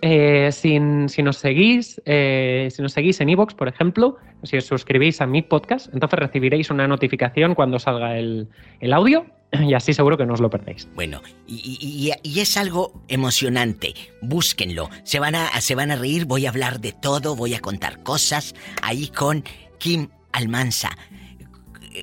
Eh, 0.00 0.50
si, 0.52 0.78
nos 0.80 1.36
seguís, 1.36 2.00
eh, 2.06 2.68
si 2.70 2.82
nos 2.82 2.92
seguís 2.92 3.20
en 3.20 3.28
Evox, 3.28 3.54
por 3.54 3.68
ejemplo, 3.68 4.16
si 4.42 4.56
os 4.56 4.64
suscribís 4.64 5.20
a 5.20 5.26
mi 5.26 5.42
podcast, 5.42 5.92
entonces 5.92 6.18
recibiréis 6.18 6.70
una 6.70 6.88
notificación 6.88 7.54
cuando 7.54 7.78
salga 7.78 8.18
el, 8.18 8.48
audio 8.92 9.26
y 9.52 9.74
así 9.74 9.92
seguro 9.92 10.16
que 10.16 10.24
no 10.24 10.34
os 10.34 10.40
lo 10.40 10.50
perdéis. 10.50 10.88
Bueno, 10.94 11.20
y, 11.46 12.10
es 12.24 12.56
algo 12.56 13.04
emocionante. 13.08 13.94
Búsquenlo. 14.22 14.88
Se 15.04 15.20
van, 15.20 15.34
a, 15.34 15.48
se 15.60 15.74
van 15.74 15.90
a 15.90 15.96
reír, 15.96 16.24
voy 16.24 16.46
a 16.46 16.50
hablar 16.50 16.80
de 16.80 16.92
todo, 16.92 17.36
voy 17.36 17.54
a 17.54 17.60
contar 17.60 18.02
cosas 18.02 18.54
ahí 18.82 19.08
con 19.08 19.44
Kim 19.78 20.08
Almanza. 20.32 20.90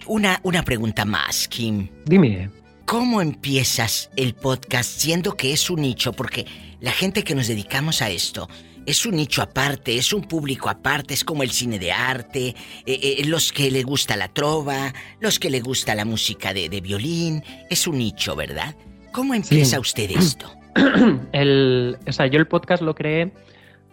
Una, 0.06 0.40
una 0.44 0.64
pregunta 0.64 1.06
más, 1.06 1.48
Kim. 1.48 1.88
Dime. 2.06 2.50
¿Cómo 2.86 3.22
empiezas 3.22 4.10
el 4.16 4.34
podcast 4.34 4.90
siendo 4.90 5.36
que 5.36 5.54
es 5.54 5.70
un 5.70 5.82
nicho? 5.82 6.14
Porque 6.14 6.46
la 6.80 6.92
gente 6.92 7.24
que 7.24 7.36
nos 7.36 7.48
dedicamos 7.48 8.02
a 8.02 8.10
esto 8.10 8.50
es 8.86 9.06
un 9.06 9.16
nicho 9.16 9.44
aparte, 9.44 9.96
es 9.96 10.14
un 10.14 10.24
público 10.24 10.70
aparte, 10.70 11.14
es 11.14 11.24
como 11.24 11.44
el 11.44 11.52
cine 11.52 11.78
de 11.78 11.92
arte, 11.92 12.48
eh, 12.48 12.56
eh, 12.86 13.26
los 13.26 13.52
que 13.52 13.70
le 13.70 13.84
gusta 13.84 14.18
la 14.18 14.30
trova, 14.30 14.94
los 15.20 15.38
que 15.38 15.52
le 15.52 15.62
gusta 15.62 15.94
la 15.94 16.06
música 16.06 16.54
de, 16.54 16.82
violín, 16.82 17.44
es 17.70 17.86
un 17.86 18.00
nicho, 18.00 18.36
¿verdad? 18.36 18.76
¿Cómo 19.12 19.36
empieza 19.36 19.80
usted 19.80 20.10
esto? 20.10 20.52
El, 21.32 21.98
o 22.08 22.12
sea, 22.12 22.26
yo 22.28 22.40
el 22.40 22.48
podcast 22.48 22.82
lo 22.82 22.96
creé 22.96 23.32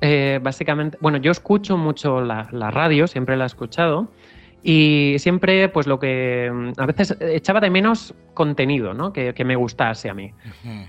eh, 0.00 0.40
básicamente, 0.42 0.96
bueno, 1.00 1.18
yo 1.18 1.32
escucho 1.32 1.76
mucho 1.76 2.20
la, 2.20 2.48
la 2.52 2.70
radio, 2.70 3.06
siempre 3.06 3.36
la 3.36 3.44
he 3.44 3.46
escuchado, 3.46 4.10
y 4.62 5.16
siempre, 5.18 5.68
pues 5.68 5.86
lo 5.86 5.98
que 5.98 6.50
mm, 6.52 6.80
a 6.80 6.86
veces 6.86 7.16
echaba 7.20 7.60
de 7.60 7.70
menos 7.70 8.14
contenido, 8.34 8.94
¿no? 8.94 9.12
Que, 9.12 9.34
me 9.44 9.56
gustase 9.56 10.10
a 10.10 10.14
mí. 10.14 10.32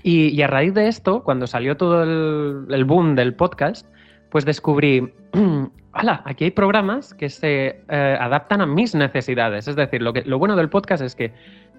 y, 0.02 0.40
a 0.42 0.46
raíz 0.46 0.74
de 0.74 0.88
esto, 0.88 1.22
cuando 1.22 1.46
salió 1.46 1.76
todo 1.76 2.02
el, 2.02 2.84
boom 2.84 3.14
del 3.14 3.34
podcast, 3.34 3.86
pues 4.30 4.44
descubrí, 4.44 5.12
¡hala! 5.92 6.22
Aquí 6.24 6.44
hay 6.44 6.50
programas 6.50 7.14
que 7.14 7.28
se 7.28 7.80
eh, 7.88 8.16
adaptan 8.20 8.60
a 8.60 8.66
mis 8.66 8.94
necesidades. 8.94 9.68
Es 9.68 9.76
decir, 9.76 10.02
lo, 10.02 10.12
que, 10.12 10.22
lo 10.22 10.38
bueno 10.38 10.56
del 10.56 10.68
podcast 10.68 11.02
es 11.02 11.14
que 11.14 11.32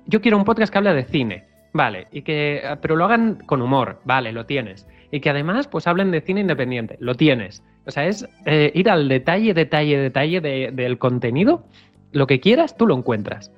yo 0.06 0.22
quiero 0.22 0.38
un 0.38 0.46
podcast 0.46 0.72
que 0.72 0.78
hable 0.78 0.94
de 0.94 1.04
cine, 1.04 1.46
vale, 1.74 2.08
y 2.12 2.22
que, 2.22 2.64
pero 2.82 2.96
lo 2.96 3.06
hagan 3.06 3.36
con 3.46 3.62
humor, 3.62 4.00
vale, 4.06 4.32
lo 4.32 4.46
tienes. 4.46 4.88
Y 5.12 5.20
que 5.20 5.30
además, 5.30 5.68
pues 5.68 5.88
hablen 5.88 6.12
de 6.12 6.22
cine 6.22 6.42
independiente, 6.42 6.98
lo 7.00 7.16
tienes. 7.16 7.64
O 7.90 7.92
sea, 7.92 8.08
es 8.08 8.26
eh, 8.46 8.72
ir 8.74 8.90
al 8.90 9.10
detalle, 9.10 9.54
detalle, 9.54 9.98
detalle 9.98 10.42
del 10.72 10.98
contenido 10.98 11.66
lo 12.12 12.28
que 12.28 12.40
quieras, 12.40 12.78
tú 12.78 12.88
lo 12.88 12.96
encuentras. 12.96 13.52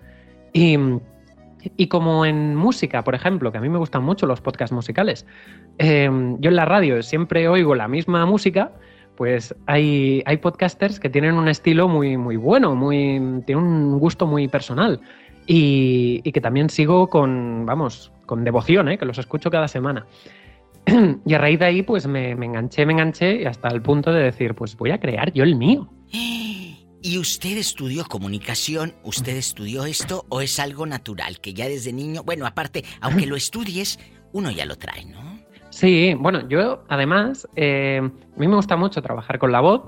Y, 0.54 0.78
como 1.88 2.26
en 2.26 2.56
música, 2.56 3.04
por 3.04 3.16
ejemplo, 3.16 3.52
que 3.52 3.58
a 3.58 3.62
mí 3.62 3.70
me 3.70 3.78
gustan 3.78 4.04
mucho 4.04 4.26
los 4.26 4.42
podcasts 4.42 4.74
musicales, 4.74 5.26
em, 5.78 6.40
yo 6.40 6.50
en 6.50 6.56
la 6.56 6.66
radio 6.66 7.02
siempre 7.04 7.48
oigo 7.48 7.76
la 7.76 7.88
misma 7.88 8.26
música, 8.26 8.72
pues 9.16 9.54
hay, 9.68 10.24
hay 10.26 10.38
podcasters 10.38 11.00
que 11.00 11.10
tienen 11.10 11.36
un 11.36 11.48
estilo 11.48 11.88
muy, 11.88 12.18
muy 12.18 12.38
bueno, 12.38 12.76
muy, 12.76 13.44
tienen 13.46 13.64
un 13.64 14.00
gusto 14.00 14.26
muy 14.26 14.48
personal. 14.48 15.00
Y, 15.46 16.22
que 16.32 16.40
también 16.40 16.70
sigo 16.70 17.08
con, 17.08 17.66
vamos, 17.66 18.12
con 18.26 18.44
devoción, 18.44 18.90
¿eh? 18.90 18.98
que 18.98 19.06
los 19.06 19.18
escucho 19.18 19.52
cada 19.52 19.68
semana. 19.68 20.06
y 21.26 21.34
a 21.34 21.38
raíz 21.38 21.60
de 21.60 21.66
ahí, 21.66 21.82
pues 21.82 22.08
me, 22.08 22.36
me 22.36 22.46
enganché, 22.46 22.86
me 22.86 22.94
enganché 22.94 23.42
y 23.42 23.46
hasta 23.46 23.70
el 23.70 23.82
punto 23.82 24.12
de 24.12 24.24
decir, 24.24 24.56
pues 24.56 24.76
voy 24.76 24.92
a 24.92 25.00
crear 25.00 25.32
yo 25.34 25.44
el 25.44 25.56
mío. 25.56 25.90
¿Y 27.04 27.18
usted 27.18 27.58
estudió 27.58 28.06
comunicación? 28.06 28.94
¿Usted 29.04 29.36
estudió 29.36 29.86
esto 29.86 30.26
o 30.30 30.42
es 30.42 30.60
algo 30.60 30.86
natural 30.86 31.40
que 31.40 31.56
ya 31.56 31.68
desde 31.68 31.92
niño, 31.94 32.22
bueno, 32.24 32.46
aparte, 32.46 32.84
aunque 33.02 33.26
lo 33.26 33.36
estudies, 33.36 33.98
uno 34.34 34.52
ya 34.52 34.66
lo 34.66 34.76
trae, 34.76 35.06
¿no? 35.06 35.40
Sí, 35.72 36.14
bueno, 36.20 36.48
yo 36.48 36.84
además, 36.90 37.48
eh, 37.56 38.02
a 38.04 38.40
mí 38.40 38.48
me 38.48 38.56
gusta 38.56 38.76
mucho 38.76 39.02
trabajar 39.02 39.40
con 39.40 39.52
la 39.52 39.62
voz. 39.62 39.82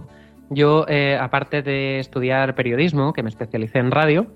Yo, 0.49 0.86
eh, 0.88 1.15
aparte 1.19 1.62
de 1.62 1.99
estudiar 1.99 2.56
periodismo, 2.56 3.13
que 3.13 3.21
me 3.21 3.29
especialicé 3.29 3.77
en 3.77 3.91
radio, 3.91 4.34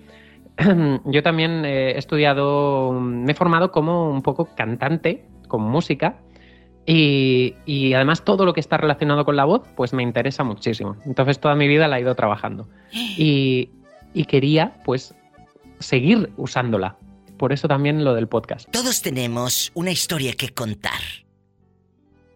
yo 1.06 1.24
también 1.24 1.66
he 1.66 1.98
estudiado, 1.98 2.92
me 2.92 3.32
he 3.32 3.36
formado 3.36 3.72
como 3.72 4.12
un 4.12 4.22
poco 4.22 4.50
cantante, 4.56 5.26
con 5.48 5.64
música, 5.64 6.20
y, 6.90 7.94
además 7.94 8.24
todo 8.24 8.46
lo 8.46 8.54
que 8.54 8.62
está 8.62 8.78
relacionado 8.78 9.26
con 9.26 9.36
la 9.36 9.44
voz, 9.44 9.68
pues 9.76 9.92
me 9.92 10.04
interesa 10.04 10.44
muchísimo. 10.44 10.96
Entonces 11.06 11.40
toda 11.40 11.54
mi 11.56 11.68
vida 11.68 11.88
la 11.88 11.98
he 11.98 12.02
ido 12.02 12.16
trabajando. 12.16 12.68
Y, 13.18 13.70
y 14.14 14.26
quería, 14.26 14.82
pues, 14.86 15.14
seguir 15.80 16.32
usándola. 16.38 16.98
Por 17.38 17.54
eso 17.54 17.68
también 17.68 18.04
lo 18.04 18.16
del 18.16 18.28
podcast. 18.28 18.70
Todos 18.72 19.02
tenemos 19.02 19.72
una 19.76 19.92
historia 19.92 20.34
que 20.34 20.50
contar. 20.50 21.02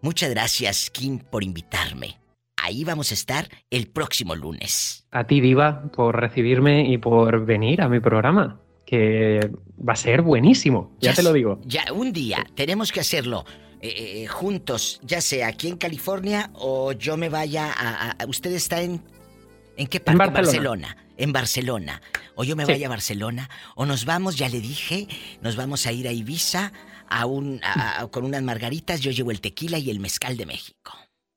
Muchas 0.02 0.30
gracias, 0.30 0.90
Kim, 0.90 1.18
por 1.18 1.42
invitarme. 1.42 2.18
Ahí 2.56 2.84
vamos 2.84 3.10
a 3.10 3.14
estar 3.14 3.48
el 3.70 3.88
próximo 3.88 4.36
lunes. 4.36 5.06
A 5.10 5.24
ti, 5.24 5.40
Diva, 5.40 5.90
por 5.94 6.20
recibirme 6.20 6.88
y 6.88 6.98
por 6.98 7.44
venir 7.44 7.80
a 7.80 7.88
mi 7.88 8.00
programa, 8.00 8.60
que 8.84 9.50
va 9.88 9.94
a 9.94 9.96
ser 9.96 10.22
buenísimo, 10.22 10.92
ya, 11.00 11.14
te 11.14 11.22
lo 11.22 11.32
digo. 11.32 11.60
Ya, 11.64 11.92
un 11.92 12.12
día 12.12 12.46
tenemos 12.54 12.92
que 12.92 13.00
hacerlo. 13.00 13.44
Eh, 13.82 14.22
eh, 14.22 14.26
juntos, 14.28 15.00
ya 15.02 15.20
sea 15.20 15.48
aquí 15.48 15.66
en 15.66 15.76
California 15.76 16.50
o 16.54 16.92
yo 16.92 17.16
me 17.16 17.28
vaya 17.28 17.72
a... 17.76 18.16
usted 18.26 18.52
está 18.52 18.80
en... 18.80 19.02
¿En 19.76 19.88
qué 19.88 19.98
parte? 19.98 20.22
En 20.22 20.32
Barcelona. 20.32 20.96
En 21.16 21.32
Barcelona. 21.32 22.00
O 22.36 22.44
yo 22.44 22.54
me 22.54 22.64
vaya 22.64 22.86
a 22.86 22.90
Barcelona. 22.90 23.50
O 23.74 23.84
nos 23.84 24.04
vamos, 24.04 24.36
ya 24.36 24.48
le 24.48 24.60
dije, 24.60 25.08
nos 25.40 25.56
vamos 25.56 25.86
a 25.86 25.92
ir 25.92 26.06
a 26.06 26.12
Ibiza 26.12 26.72
a 27.08 27.26
un, 27.26 27.60
con 28.12 28.24
unas 28.24 28.42
margaritas. 28.42 29.00
Yo 29.00 29.10
llevo 29.10 29.32
el 29.32 29.40
tequila 29.40 29.78
y 29.78 29.90
el 29.90 29.98
mezcal 29.98 30.36
de 30.36 30.46
México. 30.46 30.92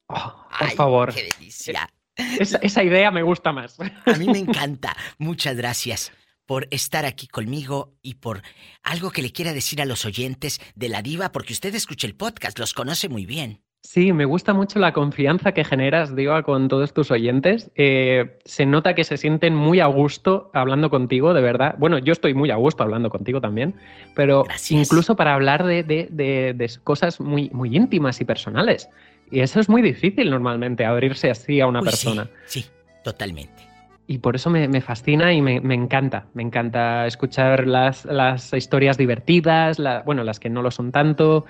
Oh, 0.08 0.46
por 0.60 0.72
favor. 0.72 1.14
Qué 1.16 1.30
delicia. 1.38 1.90
Esa, 2.16 2.84
idea 2.84 3.10
me 3.10 3.24
gusta 3.24 3.54
más. 3.54 3.78
A 3.80 4.18
mí 4.18 4.28
me 4.28 4.38
encanta. 4.38 4.96
Muchas 5.18 5.56
gracias 5.56 6.12
por 6.46 6.68
estar 6.72 7.06
aquí 7.06 7.28
conmigo 7.28 7.94
y 8.02 8.16
por 8.16 8.42
algo 8.84 9.12
que 9.12 9.22
le 9.22 9.32
quiera 9.32 9.54
decir 9.54 9.82
a 9.82 9.86
los 9.86 10.06
oyentes 10.06 10.60
de 10.76 10.90
la 10.90 11.02
diva, 11.02 11.32
porque 11.32 11.54
usted 11.54 11.74
escucha 11.76 12.08
el 12.08 12.16
podcast, 12.16 12.60
los 12.60 12.74
conoce 12.74 13.10
muy 13.10 13.26
bien. 13.26 13.62
Sí, 13.86 14.14
me 14.14 14.26
gusta 14.26 14.52
mucho 14.56 14.80
la 14.80 14.94
confianza 14.94 15.52
que 15.52 15.64
generas, 15.64 16.16
Diva, 16.16 16.42
con 16.42 16.70
todos 16.70 16.92
tus 16.92 17.12
oyentes. 17.12 17.70
Eh, 17.76 18.40
se 18.44 18.66
nota 18.66 18.96
que 18.96 19.04
se 19.04 19.16
sienten 19.16 19.54
muy 19.54 19.80
a 19.80 19.86
gusto 19.86 20.50
hablando 20.56 20.90
contigo, 20.90 21.36
de 21.36 21.42
verdad. 21.44 21.76
Bueno, 21.78 22.00
yo 22.00 22.12
estoy 22.12 22.34
muy 22.34 22.50
a 22.50 22.56
gusto 22.56 22.82
hablando 22.82 23.12
contigo 23.12 23.42
también, 23.42 23.76
pero 24.16 24.44
incluso 24.72 25.16
para 25.16 25.36
hablar 25.36 25.64
de, 25.64 25.84
de, 25.84 26.72
cosas 26.84 27.20
muy, 27.20 27.52
muy 27.54 27.76
íntimas 27.76 28.20
y 28.22 28.26
personales. 28.26 28.90
Y 29.30 29.42
eso 29.42 29.60
es 29.60 29.70
muy 29.70 29.84
difícil 29.84 30.32
normalmente, 30.32 30.84
abrirse 30.84 31.30
así 31.30 31.62
a 31.62 31.68
una 31.68 31.82
persona. 31.84 32.28
Sí, 32.48 32.66
totalmente. 33.04 33.65
Y 34.08 34.20
por 34.20 34.36
eso 34.36 34.50
me, 34.50 34.82
fascina 34.82 35.34
y 35.34 35.42
me, 35.42 35.56
encanta. 35.74 36.28
Me 36.34 36.44
encanta 36.44 37.08
escuchar 37.08 37.68
las, 37.68 38.06
las 38.06 38.54
historias 38.54 38.98
divertidas, 38.98 39.82
bueno, 40.06 40.24
las 40.24 40.40
que 40.40 40.50
no 40.50 40.62
lo 40.62 40.70
son 40.70 40.92
tanto, 40.92 41.46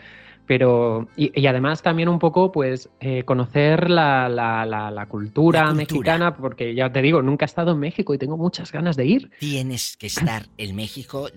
pero. 0.46 1.10
Y, 1.18 1.46
además 1.48 1.82
también 1.82 2.08
un 2.08 2.20
poco, 2.20 2.52
pues, 2.52 2.90
eh, 3.02 3.24
conocer 3.24 3.90
la, 3.90 4.30
la, 4.30 4.66
la, 4.66 5.06
cultura 5.08 5.74
mexicana, 5.74 6.36
porque 6.38 6.74
ya 6.74 6.92
te 6.92 7.02
digo, 7.02 7.22
nunca 7.22 7.46
he 7.46 7.48
estado 7.48 7.72
en 7.72 7.80
México 7.80 8.14
y 8.14 8.18
tengo 8.18 8.38
muchas 8.38 8.72
ganas 8.72 8.96
de 8.96 9.06
ir. 9.06 9.32
Tienes 9.40 9.98
que 9.98 10.08
estar 10.08 10.44
en 10.58 10.76
México 10.76 11.28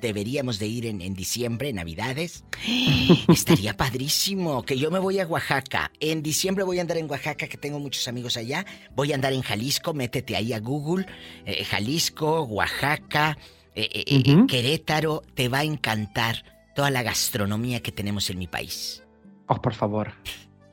deberíamos 0.00 0.58
de 0.58 0.66
ir 0.66 0.86
en, 0.86 1.14
diciembre, 1.14 1.72
Navidades. 1.72 2.44
Estaría 3.28 3.76
padrísimo 3.76 4.62
que 4.62 4.78
yo 4.78 4.90
me 4.90 4.98
voy 4.98 5.20
a 5.20 5.26
Oaxaca. 5.26 5.90
En 6.00 6.22
diciembre 6.22 6.64
voy 6.64 6.78
a 6.78 6.82
andar 6.82 6.98
en 6.98 7.10
Oaxaca, 7.10 7.48
que 7.48 7.56
tengo 7.56 7.78
muchos 7.78 8.06
amigos 8.08 8.36
allá. 8.36 8.64
Voy 8.94 9.12
a 9.12 9.14
andar 9.14 9.32
en 9.32 9.42
Jalisco, 9.42 9.94
métete 9.94 10.36
ahí 10.36 10.52
a 10.52 10.60
Google. 10.60 11.06
Eh, 11.44 11.64
Jalisco, 11.64 12.42
Oaxaca, 12.42 13.38
eh, 13.74 13.88
eh, 13.92 14.46
Querétaro. 14.48 15.22
Te 15.34 15.48
va 15.48 15.58
a 15.58 15.64
encantar 15.64 16.44
toda 16.74 16.90
la 16.90 17.02
gastronomía 17.02 17.82
que 17.82 17.92
tenemos 17.92 18.30
en 18.30 18.38
mi 18.38 18.46
país. 18.46 19.02
Oh, 19.48 19.60
por 19.60 19.74
favor. 19.74 20.12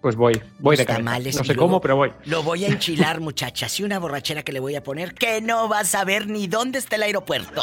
Pues 0.04 0.18
voy, 0.18 0.42
voy 0.60 0.76
de 0.76 0.84
tamales. 0.84 1.38
No 1.38 1.46
sé 1.46 1.56
cómo, 1.56 1.80
pero 1.80 1.96
voy. 1.96 2.12
Lo 2.26 2.44
voy 2.44 2.66
a 2.66 2.68
enchilar, 2.68 3.20
muchachas. 3.22 3.80
Y 3.80 3.84
una 3.84 4.00
borrachera 4.00 4.44
que 4.44 4.52
le 4.52 4.60
voy 4.60 4.76
a 4.76 4.84
poner 4.84 5.14
que 5.14 5.40
no 5.40 5.70
vas 5.70 5.96
a 5.96 6.04
ver 6.04 6.28
ni 6.28 6.48
dónde 6.48 6.80
está 6.80 6.98
el 6.98 7.04
aeropuerto. 7.04 7.62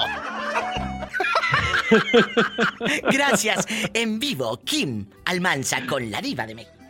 Gracias. 3.11 3.66
En 3.94 4.18
vivo, 4.18 4.59
Kim 4.64 5.09
Almanza 5.24 5.87
con 5.87 6.11
la 6.11 6.20
diva 6.20 6.46
de 6.46 6.55
México. 6.55 6.81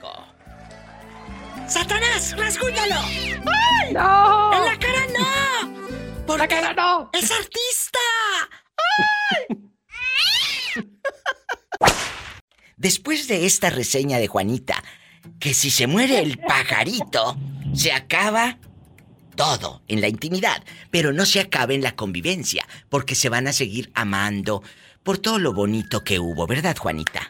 ¡Satanás! 1.69 2.37
¡Rasguñalo! 2.37 2.97
¡Ay! 2.97 3.93
¡No! 3.93 4.53
¡En 4.53 4.65
la 4.65 4.79
cara 4.79 5.07
no! 5.17 6.27
¿Por 6.27 6.39
la 6.39 6.49
cara 6.49 6.75
no! 6.75 7.11
¡Es 7.13 7.31
artista! 7.31 7.99
Después 12.77 13.29
de 13.29 13.47
esta 13.47 13.71
reseña 13.71 14.19
de 14.19 14.27
Juanita, 14.27 14.83
que 15.39 15.55
si 15.55 15.71
se 15.71 15.87
muere 15.87 16.19
el 16.21 16.39
pajarito, 16.39 17.37
se 17.75 17.93
acaba 17.93 18.59
todo 19.37 19.83
en 19.89 20.01
la 20.01 20.09
intimidad, 20.09 20.65
pero 20.91 21.13
no 21.13 21.25
se 21.25 21.41
acaba 21.41 21.73
en 21.73 21.83
la 21.83 21.95
convivencia, 21.95 22.67
porque 22.89 23.15
se 23.15 23.29
van 23.29 23.47
a 23.47 23.53
seguir 23.53 23.91
amando, 23.95 24.63
por 25.03 25.19
todo 25.19 25.39
lo 25.39 25.53
bonito 25.53 26.03
que 26.05 26.19
hubo, 26.19 26.47
¿verdad, 26.47 26.77
Juanita? 26.77 27.21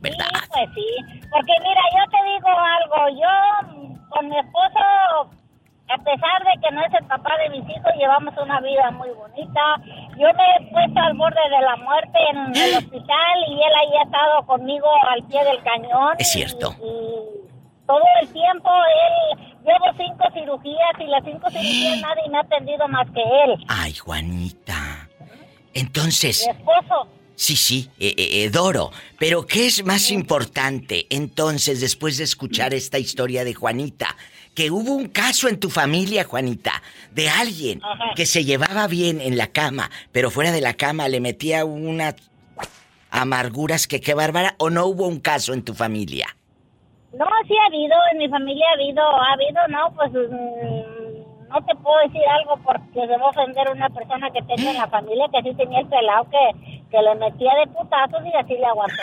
¿Verdad? 0.00 0.26
Sí, 0.32 0.48
pues 0.52 0.68
sí. 0.74 1.20
Porque 1.30 1.52
mira, 1.62 1.82
yo 1.96 2.10
te 2.10 2.18
digo 2.30 2.48
algo, 2.48 3.20
yo 3.20 4.08
con 4.10 4.28
mi 4.28 4.38
esposo, 4.38 5.30
a 5.88 5.98
pesar 5.98 6.44
de 6.44 6.60
que 6.62 6.74
no 6.74 6.80
es 6.84 6.94
el 6.94 7.06
papá 7.06 7.30
de 7.38 7.58
mis 7.58 7.68
hijos, 7.68 7.92
llevamos 7.98 8.34
una 8.36 8.60
vida 8.60 8.90
muy 8.92 9.10
bonita. 9.10 9.60
Yo 10.16 10.28
me 10.34 10.44
he 10.56 10.70
puesto 10.70 11.00
al 11.00 11.14
borde 11.14 11.40
de 11.50 11.60
la 11.60 11.76
muerte 11.76 12.18
en 12.30 12.56
el 12.56 12.76
hospital 12.78 13.36
y 13.48 13.54
él 13.54 13.72
ahí 13.80 13.96
ha 13.98 14.04
estado 14.04 14.46
conmigo 14.46 14.86
al 15.08 15.22
pie 15.24 15.44
del 15.44 15.62
cañón. 15.62 16.14
Es 16.18 16.30
cierto. 16.30 16.74
Y, 16.80 17.48
todo 17.88 18.04
el 18.20 18.28
tiempo 18.28 18.68
él 18.68 19.40
llevo 19.64 19.86
cinco 19.96 20.28
cirugías 20.34 21.00
y 21.00 21.04
las 21.04 21.24
cinco 21.24 21.48
cirugías 21.48 22.00
nadie 22.02 22.28
me 22.30 22.36
ha 22.36 22.42
atendido 22.42 22.86
más 22.86 23.06
que 23.12 23.22
él. 23.22 23.64
Ay, 23.66 23.94
Juanita. 23.94 25.07
Entonces... 25.78 26.44
Mi 26.46 26.58
esposo. 26.58 27.08
Sí, 27.34 27.54
sí, 27.54 27.88
eh, 28.00 28.14
eh, 28.16 28.44
eh, 28.44 28.50
Doro. 28.50 28.90
Pero 29.16 29.46
¿qué 29.46 29.66
es 29.66 29.84
más 29.84 30.10
importante 30.10 31.06
entonces 31.08 31.80
después 31.80 32.18
de 32.18 32.24
escuchar 32.24 32.74
esta 32.74 32.98
historia 32.98 33.44
de 33.44 33.54
Juanita? 33.54 34.16
Que 34.56 34.72
hubo 34.72 34.92
un 34.92 35.06
caso 35.06 35.48
en 35.48 35.60
tu 35.60 35.70
familia, 35.70 36.24
Juanita, 36.24 36.82
de 37.12 37.28
alguien 37.28 37.80
que 38.16 38.26
se 38.26 38.44
llevaba 38.44 38.88
bien 38.88 39.20
en 39.20 39.36
la 39.36 39.52
cama, 39.52 39.88
pero 40.10 40.32
fuera 40.32 40.50
de 40.50 40.60
la 40.60 40.74
cama 40.74 41.08
le 41.08 41.20
metía 41.20 41.64
unas 41.64 42.16
amarguras 43.10 43.86
que 43.86 44.00
qué 44.00 44.14
bárbara, 44.14 44.56
o 44.58 44.68
no 44.68 44.86
hubo 44.86 45.06
un 45.06 45.20
caso 45.20 45.52
en 45.54 45.62
tu 45.62 45.74
familia? 45.74 46.26
No, 47.12 47.24
sí 47.46 47.54
ha 47.56 47.66
habido, 47.66 47.94
en 48.12 48.18
mi 48.18 48.28
familia 48.28 48.66
ha 48.68 48.74
habido, 48.74 49.02
ha 49.02 49.32
habido, 49.32 49.68
no, 49.68 49.94
pues... 49.94 50.12
Mm, 50.12 50.97
no 51.48 51.60
te 51.64 51.74
puedo 51.76 51.98
decir 52.00 52.22
algo 52.28 52.56
porque 52.64 53.06
debo 53.06 53.28
ofender 53.28 53.68
a 53.68 53.72
una 53.72 53.88
persona 53.88 54.30
que 54.30 54.42
tengo 54.42 54.70
en 54.70 54.76
la 54.76 54.88
familia 54.88 55.26
que 55.32 55.42
sí 55.42 55.54
tenía 55.56 55.80
el 55.80 55.88
pelado 55.88 56.26
que, 56.30 56.50
que 56.90 57.02
le 57.02 57.14
metía 57.16 57.54
de 57.54 57.66
putazos 57.68 58.20
y 58.24 58.36
así 58.36 58.54
le 58.54 58.66
aguantó. 58.66 59.02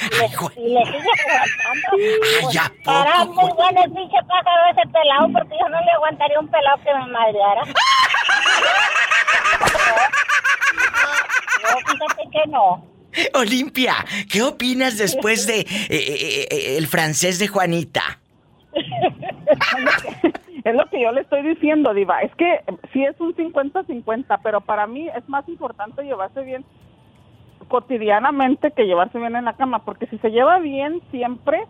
Y 0.00 0.08
le, 0.08 0.24
y 0.56 0.68
le 0.72 0.82
sigue 0.86 1.10
aguantando. 1.28 1.88
Ay, 1.92 2.46
ya 2.52 2.72
Era 2.86 3.24
muy 3.26 3.52
bueno 3.52 3.84
el 3.84 3.92
pinche 3.92 4.16
pájaro 4.26 4.70
ese 4.70 4.88
pelado 4.88 5.28
porque 5.30 5.54
yo 5.60 5.68
no 5.68 5.78
le 5.78 5.90
aguantaría 5.90 6.40
un 6.40 6.48
pelado 6.48 6.78
que 6.82 6.94
me 6.94 7.06
madreara. 7.08 7.62
no, 11.62 11.78
fíjate 11.86 12.30
que 12.32 12.46
no. 12.48 12.82
Olimpia, 13.34 14.06
¿qué 14.30 14.42
opinas 14.42 14.96
después 14.96 15.46
de 15.46 15.60
eh, 15.60 15.66
eh, 15.90 16.48
eh, 16.50 16.76
el 16.78 16.86
francés 16.86 17.38
de 17.38 17.48
Juanita? 17.48 18.20
Es 20.64 20.74
lo 20.74 20.86
que 20.86 21.00
yo 21.00 21.12
le 21.12 21.22
estoy 21.22 21.42
diciendo, 21.42 21.94
Diva. 21.94 22.20
Es 22.22 22.34
que 22.36 22.60
sí 22.92 23.04
es 23.04 23.18
un 23.20 23.34
50-50, 23.34 24.40
pero 24.42 24.60
para 24.60 24.86
mí 24.86 25.08
es 25.08 25.28
más 25.28 25.48
importante 25.48 26.02
llevarse 26.02 26.42
bien 26.42 26.64
cotidianamente 27.70 28.72
que 28.72 28.84
llevarse 28.84 29.18
bien 29.18 29.36
en 29.36 29.44
la 29.46 29.56
cama, 29.56 29.84
porque 29.84 30.06
si 30.08 30.18
se 30.18 30.30
lleva 30.30 30.58
bien 30.58 31.00
siempre, 31.10 31.62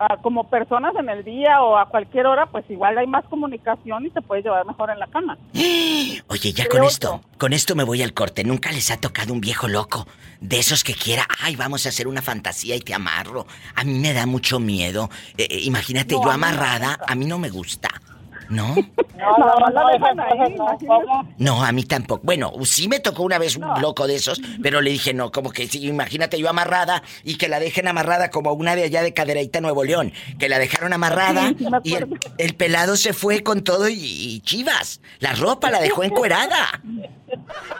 ah, 0.00 0.16
como 0.22 0.48
personas 0.48 0.94
en 0.96 1.08
el 1.10 1.22
día 1.22 1.62
o 1.62 1.76
a 1.76 1.90
cualquier 1.90 2.26
hora, 2.26 2.46
pues 2.46 2.64
igual 2.70 2.96
hay 2.96 3.06
más 3.06 3.24
comunicación 3.26 4.06
y 4.06 4.10
se 4.10 4.22
puede 4.22 4.42
llevar 4.42 4.66
mejor 4.66 4.90
en 4.90 4.98
la 4.98 5.06
cama. 5.06 5.38
Oye, 6.28 6.52
ya 6.52 6.66
con 6.66 6.82
esto, 6.82 7.20
con 7.38 7.52
esto 7.52 7.76
me 7.76 7.84
voy 7.84 8.02
al 8.02 8.14
corte. 8.14 8.42
Nunca 8.42 8.72
les 8.72 8.90
ha 8.90 8.98
tocado 8.98 9.32
un 9.34 9.40
viejo 9.40 9.68
loco, 9.68 10.06
de 10.40 10.58
esos 10.58 10.82
que 10.82 10.94
quiera, 10.94 11.26
ay, 11.42 11.56
vamos 11.56 11.84
a 11.86 11.90
hacer 11.90 12.08
una 12.08 12.22
fantasía 12.22 12.74
y 12.74 12.80
te 12.80 12.94
amarro. 12.94 13.46
A 13.76 13.84
mí 13.84 13.98
me 13.98 14.14
da 14.14 14.26
mucho 14.26 14.58
miedo. 14.58 15.10
Eh, 15.36 15.46
eh, 15.50 15.60
imagínate, 15.62 16.14
yo 16.14 16.30
amarrada, 16.30 16.98
a 17.06 17.14
mí 17.14 17.26
no 17.26 17.38
me 17.38 17.50
gusta. 17.50 17.90
¿No? 18.08 18.13
No, 18.48 18.74
no, 18.74 19.36
no, 19.38 21.26
no, 21.38 21.64
a 21.64 21.72
mí 21.72 21.84
tampoco. 21.84 22.22
Bueno, 22.24 22.52
sí 22.64 22.88
me 22.88 23.00
tocó 23.00 23.22
una 23.22 23.38
vez 23.38 23.56
un 23.56 23.66
loco 23.80 24.06
de 24.06 24.16
esos, 24.16 24.40
pero 24.62 24.80
le 24.80 24.90
dije 24.90 25.14
no, 25.14 25.30
como 25.30 25.50
que 25.50 25.66
sí, 25.66 25.86
imagínate 25.86 26.38
yo 26.38 26.48
amarrada 26.48 27.02
y 27.22 27.36
que 27.36 27.48
la 27.48 27.58
dejen 27.58 27.88
amarrada 27.88 28.30
como 28.30 28.52
una 28.52 28.76
de 28.76 28.84
allá 28.84 29.02
de 29.02 29.14
Cadereyta, 29.14 29.60
Nuevo 29.60 29.84
León, 29.84 30.12
que 30.38 30.48
la 30.48 30.58
dejaron 30.58 30.92
amarrada 30.92 31.52
y 31.82 31.94
el, 32.38 32.54
pelado 32.54 32.96
se 32.96 33.12
fue 33.12 33.42
con 33.42 33.62
todo 33.62 33.88
y, 33.88 34.40
chivas. 34.40 35.00
La 35.20 35.32
ropa 35.32 35.70
la 35.70 35.80
dejó 35.80 36.04
encuerada. 36.04 36.82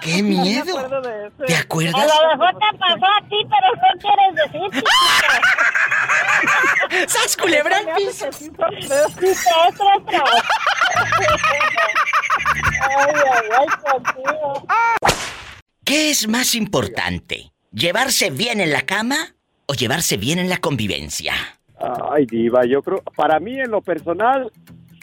¡Qué 0.00 0.22
miedo! 0.34 0.74
¿Te 1.46 1.56
acuerdas? 1.56 2.02
A 2.02 2.06
lo 2.06 2.12
mejor 2.36 2.56
te 2.58 2.78
pasó 2.78 3.06
a 3.06 3.20
ti, 3.28 3.36
pero 3.50 3.68
no 3.74 3.88
quieres 4.00 4.34
decir. 4.70 4.84
¡Sas 7.08 7.36
culebra 7.36 7.80
el 7.80 7.88
piso! 7.96 8.26
¿Qué 15.84 16.10
es 16.10 16.28
más 16.28 16.54
importante? 16.54 17.52
¿Llevarse 17.72 18.30
bien 18.30 18.60
en 18.60 18.70
la 18.72 18.82
cama 18.82 19.34
o 19.66 19.74
llevarse 19.74 20.16
bien 20.16 20.38
en 20.38 20.48
la 20.48 20.58
convivencia? 20.58 21.34
Ay, 22.10 22.24
diva, 22.26 22.64
yo 22.64 22.82
creo, 22.82 23.02
para 23.16 23.40
mí 23.40 23.60
en 23.60 23.70
lo 23.70 23.82
personal, 23.82 24.50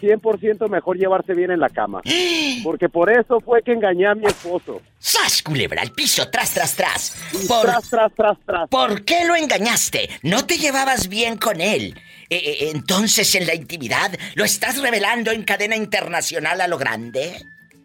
100% 0.01 0.69
mejor 0.69 0.97
llevarse 0.97 1.33
bien 1.33 1.51
en 1.51 1.59
la 1.59 1.69
cama. 1.69 2.01
Porque 2.63 2.89
por 2.89 3.11
eso 3.11 3.39
fue 3.39 3.61
que 3.61 3.73
engañé 3.73 4.07
a 4.07 4.15
mi 4.15 4.25
esposo. 4.25 4.81
¡Sas, 4.97 5.41
culebra! 5.41 5.81
Al 5.81 5.91
piso, 5.91 6.29
tras, 6.29 6.53
tras, 6.53 6.75
tras. 6.75 7.23
Por... 7.47 7.61
Tras, 7.61 7.89
tras, 7.89 8.13
tras, 8.13 8.37
tras. 8.45 8.69
¿Por 8.69 9.03
qué 9.05 9.25
lo 9.25 9.35
engañaste? 9.35 10.09
¿No 10.23 10.45
te 10.45 10.57
llevabas 10.57 11.07
bien 11.07 11.37
con 11.37 11.61
él? 11.61 11.95
Eh, 12.29 12.37
eh, 12.37 12.71
entonces, 12.73 13.35
en 13.35 13.45
la 13.45 13.53
intimidad, 13.53 14.11
¿lo 14.35 14.45
estás 14.45 14.81
revelando 14.81 15.31
en 15.31 15.43
cadena 15.43 15.75
internacional 15.75 16.61
a 16.61 16.67
lo 16.67 16.77
grande? 16.77 17.33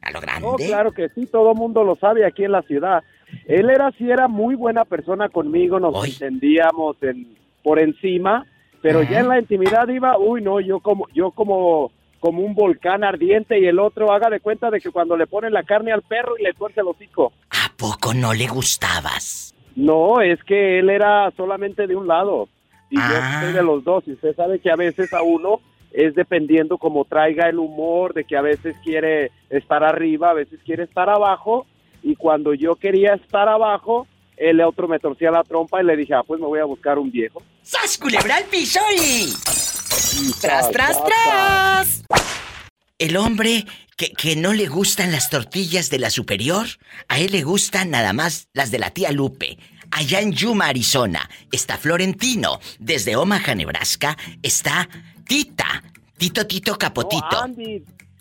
¿A 0.03 0.13
lo 0.13 0.21
grande? 0.21 0.47
No, 0.47 0.55
claro 0.55 0.93
que 0.93 1.09
sí, 1.11 1.27
todo 1.27 1.53
mundo 1.55 1.83
lo 1.83 1.97
sabe 1.97 2.25
aquí 2.25 2.45
en 2.45 2.53
la 2.53 2.63
ciudad. 2.63 3.03
Él 3.47 3.71
era, 3.71 3.91
sí, 3.99 4.09
era 4.09 4.29
muy 4.29 4.55
buena 4.55 4.85
persona 4.85 5.29
conmigo, 5.29 5.81
nos 5.81 6.07
entendíamos 6.07 6.97
en, 7.03 7.37
por 7.63 7.81
encima, 7.81 8.47
pero 8.83 9.03
ya 9.03 9.19
en 9.19 9.29
la 9.29 9.41
intimidad 9.41 9.89
iba, 9.89 10.17
uy, 10.17 10.43
no, 10.43 10.61
yo 10.61 10.79
como, 10.79 11.09
yo 11.13 11.33
como 11.33 11.91
como 12.21 12.43
un 12.43 12.55
volcán 12.55 13.05
ardiente 13.05 13.59
y 13.59 13.67
el 13.67 13.79
otro 13.79 14.13
haga 14.13 14.31
de 14.31 14.41
cuenta 14.41 14.71
de 14.71 14.81
que 14.81 14.91
cuando 14.91 15.17
le 15.17 15.27
ponen 15.27 15.53
la 15.53 15.63
carne 15.63 15.93
al 15.93 16.03
perro 16.03 16.39
y 16.39 16.43
le 16.43 16.53
tuerce 16.53 16.81
el 16.81 16.89
hocico. 16.89 17.33
¿A 17.51 17.73
poco 17.77 18.15
no 18.15 18.33
le 18.33 18.47
gustabas? 18.47 19.55
No, 19.75 20.21
es 20.21 20.43
que 20.45 20.79
él 20.79 20.91
era 20.91 21.31
solamente 21.37 21.87
de 21.87 21.97
un 21.97 22.07
lado 22.07 22.49
y 22.91 22.97
yo 22.97 23.03
ah. 23.03 23.41
soy 23.43 23.53
de 23.53 23.63
los 23.63 23.85
dos 23.85 24.05
y 24.07 24.13
usted 24.13 24.35
sabe 24.35 24.59
que 24.59 24.71
a 24.71 24.77
veces 24.77 25.13
a 25.13 25.23
uno 25.23 25.61
es 25.93 26.15
dependiendo 26.15 26.79
como 26.79 27.05
traiga 27.05 27.49
el 27.49 27.59
humor, 27.59 28.13
de 28.13 28.25
que 28.25 28.37
a 28.37 28.43
veces 28.43 28.77
quiere 28.85 29.31
estar 29.49 29.83
arriba, 29.83 30.31
a 30.31 30.35
veces 30.35 30.61
quiere 30.65 30.85
estar 30.85 31.09
abajo 31.09 31.67
y 32.03 32.17
cuando 32.17 32.55
yo 32.55 32.77
quería 32.77 33.15
estar 33.15 33.49
abajo, 33.49 34.07
el 34.37 34.61
otro 34.61 34.89
me 34.89 34.99
torcía 34.99 35.31
la 35.31 35.43
trompa 35.43 35.83
y 35.83 35.87
le 35.87 35.97
dije, 35.97 36.15
ah, 36.15 36.23
pues 36.23 36.41
me 36.41 36.47
voy 36.47 36.61
a 36.61 36.65
buscar 36.65 36.99
un 36.99 37.11
viejo. 37.11 37.43
¡Sas, 37.63 37.99
culebra 37.99 38.39
el 38.39 38.45
piso 38.45 38.81
¡Tras, 40.41 40.71
tras, 40.71 41.05
tras! 41.05 42.05
El 42.99 43.17
hombre 43.17 43.67
que, 43.97 44.13
que, 44.13 44.37
no 44.37 44.53
le 44.53 44.69
gustan 44.69 45.11
las 45.11 45.31
tortillas 45.31 45.91
de 45.91 45.99
la 45.99 46.11
superior, 46.11 46.67
a 47.09 47.19
él 47.19 47.33
le 47.33 47.43
gustan 47.43 47.91
nada 47.91 48.13
más 48.13 48.49
las 48.53 48.71
de 48.71 48.79
la 48.79 48.91
tía 48.91 49.11
Lupe. 49.11 49.59
Allá 49.91 50.21
en 50.21 50.33
Yuma, 50.33 50.67
Arizona, 50.67 51.29
está 51.51 51.77
Florentino. 51.77 52.61
Desde 52.79 53.17
Omaha, 53.17 53.55
Nebraska, 53.55 54.17
está 54.43 54.89
Tita. 55.27 55.83
Tito 56.17 56.47
Tito 56.47 56.79
Capotito. 56.79 57.45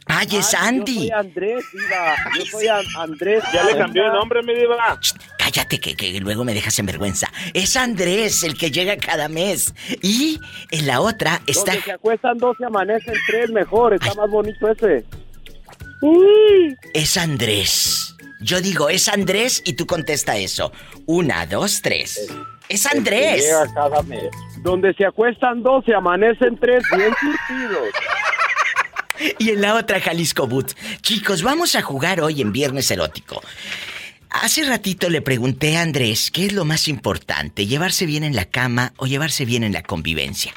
Ay, 0.07 0.27
es 0.33 0.53
Andy. 0.53 0.93
Yo 0.93 0.99
soy 1.01 1.11
Andrés, 1.11 1.65
diva. 1.71 2.15
Yo 2.37 2.45
soy 2.45 2.67
Andrés. 2.67 3.43
Ya 3.53 3.63
le 3.63 3.77
cambió 3.77 4.05
el 4.05 4.13
nombre, 4.13 4.43
mi 4.43 4.53
diva. 4.53 4.99
Cállate, 5.45 5.79
que, 5.79 5.95
que, 5.95 6.19
luego 6.19 6.43
me 6.43 6.53
dejas 6.53 6.77
en 6.79 6.87
vergüenza. 6.87 7.31
Es 7.53 7.75
Andrés 7.77 8.43
el 8.43 8.57
que 8.57 8.71
llega 8.71 8.97
cada 8.97 9.29
mes. 9.29 9.73
Y 10.01 10.39
en 10.71 10.87
la 10.87 11.01
otra 11.01 11.41
está... 11.45 11.73
Donde 11.73 11.83
se 11.83 11.91
acuestan 11.91 12.37
dos, 12.37 12.57
se 12.57 12.65
amanecen 12.65 13.13
tres, 13.27 13.49
mejor. 13.51 13.93
Está 13.93 14.13
más 14.15 14.29
bonito 14.29 14.69
ese. 14.69 15.05
Es 16.93 17.17
Andrés. 17.17 18.15
Yo 18.41 18.59
digo, 18.59 18.89
es 18.89 19.07
Andrés 19.07 19.61
y 19.65 19.73
tú 19.73 19.85
contesta 19.85 20.35
eso. 20.37 20.71
Una, 21.05 21.45
dos, 21.45 21.81
tres. 21.81 22.27
Es 22.67 22.85
Andrés. 22.85 23.43
llega 23.43 23.71
cada 23.73 24.01
mes. 24.03 24.29
Donde 24.63 24.93
se 24.95 25.05
acuestan 25.05 25.61
dos, 25.61 25.85
se 25.85 25.93
amanecen 25.93 26.57
tres, 26.57 26.83
bien 26.95 27.13
curtidos. 27.19 27.89
Y 29.39 29.51
en 29.51 29.61
la 29.61 29.75
otra 29.75 30.01
Jalisco 30.01 30.45
Boots. 30.45 30.75
Chicos, 31.01 31.41
vamos 31.41 31.75
a 31.75 31.81
jugar 31.81 32.19
hoy 32.19 32.41
en 32.41 32.51
Viernes 32.51 32.91
Erótico. 32.91 33.41
Hace 34.41 34.65
ratito 34.65 35.09
le 35.09 35.21
pregunté 35.21 35.77
a 35.77 35.81
Andrés 35.81 36.29
qué 36.29 36.45
es 36.45 36.53
lo 36.53 36.65
más 36.65 36.89
importante, 36.89 37.67
llevarse 37.67 38.05
bien 38.05 38.23
en 38.25 38.35
la 38.35 38.43
cama 38.43 38.91
o 38.97 39.07
llevarse 39.07 39.45
bien 39.45 39.63
en 39.63 39.71
la 39.71 39.81
convivencia. 39.81 40.53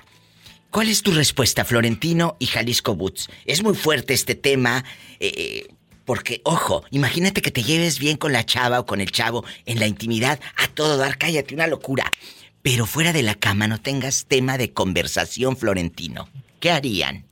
¿Cuál 0.71 0.89
es 0.89 1.03
tu 1.03 1.13
respuesta, 1.13 1.65
Florentino 1.65 2.37
y 2.41 2.47
Jalisco 2.47 2.97
Boots? 2.97 3.31
Es 3.47 3.63
muy 3.63 3.75
fuerte 3.75 4.15
este 4.15 4.35
tema, 4.35 4.85
eh, 5.21 5.33
eh, 5.37 5.69
porque, 6.05 6.41
ojo, 6.45 6.85
imagínate 6.91 7.41
que 7.41 7.53
te 7.53 7.63
lleves 7.63 8.01
bien 8.01 8.17
con 8.17 8.33
la 8.33 8.45
chava 8.45 8.81
o 8.81 8.85
con 8.85 9.01
el 9.01 9.13
chavo 9.13 9.45
en 9.65 9.79
la 9.79 9.87
intimidad, 9.87 10.41
a 10.57 10.67
todo 10.67 10.97
dar, 10.97 11.17
cállate, 11.17 11.55
una 11.55 11.69
locura. 11.69 12.11
Pero 12.63 12.85
fuera 12.85 13.13
de 13.13 13.23
la 13.23 13.37
cama 13.37 13.69
no 13.69 13.81
tengas 13.81 14.27
tema 14.27 14.59
de 14.59 14.73
conversación, 14.73 15.57
Florentino. 15.57 16.29
¿Qué 16.59 16.73
harían? 16.73 17.25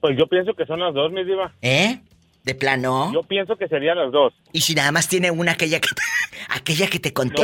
Pues 0.00 0.16
yo 0.16 0.28
pienso 0.28 0.54
que 0.54 0.64
son 0.64 0.78
las 0.78 0.94
dos, 0.94 1.10
mi 1.10 1.24
diva. 1.24 1.52
¿Eh? 1.60 1.98
¿De 2.46 2.54
plano? 2.54 3.12
Yo 3.12 3.24
pienso 3.24 3.56
que 3.56 3.66
serían 3.66 3.98
las 3.98 4.12
dos. 4.12 4.32
¿Y 4.52 4.60
si 4.60 4.76
nada 4.76 4.92
más 4.92 5.08
tiene 5.08 5.32
una, 5.32 5.50
aquella 5.52 5.80
que 5.80 5.88
te, 5.88 6.02
aquella 6.48 6.86
que 6.86 7.00
te 7.00 7.12
conté? 7.12 7.42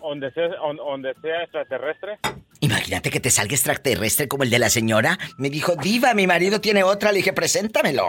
donde, 0.00 0.32
sea, 0.32 0.48
donde 0.48 1.12
sea 1.20 1.42
extraterrestre. 1.42 2.18
Imagínate 2.60 3.10
que 3.10 3.20
te 3.20 3.30
salga 3.30 3.52
extraterrestre 3.52 4.26
como 4.26 4.44
el 4.44 4.48
de 4.48 4.58
la 4.58 4.70
señora. 4.70 5.18
Me 5.36 5.50
dijo, 5.50 5.76
diva, 5.76 6.14
mi 6.14 6.26
marido 6.26 6.62
tiene 6.62 6.82
otra. 6.82 7.12
Le 7.12 7.18
dije, 7.18 7.34
preséntamelo. 7.34 8.04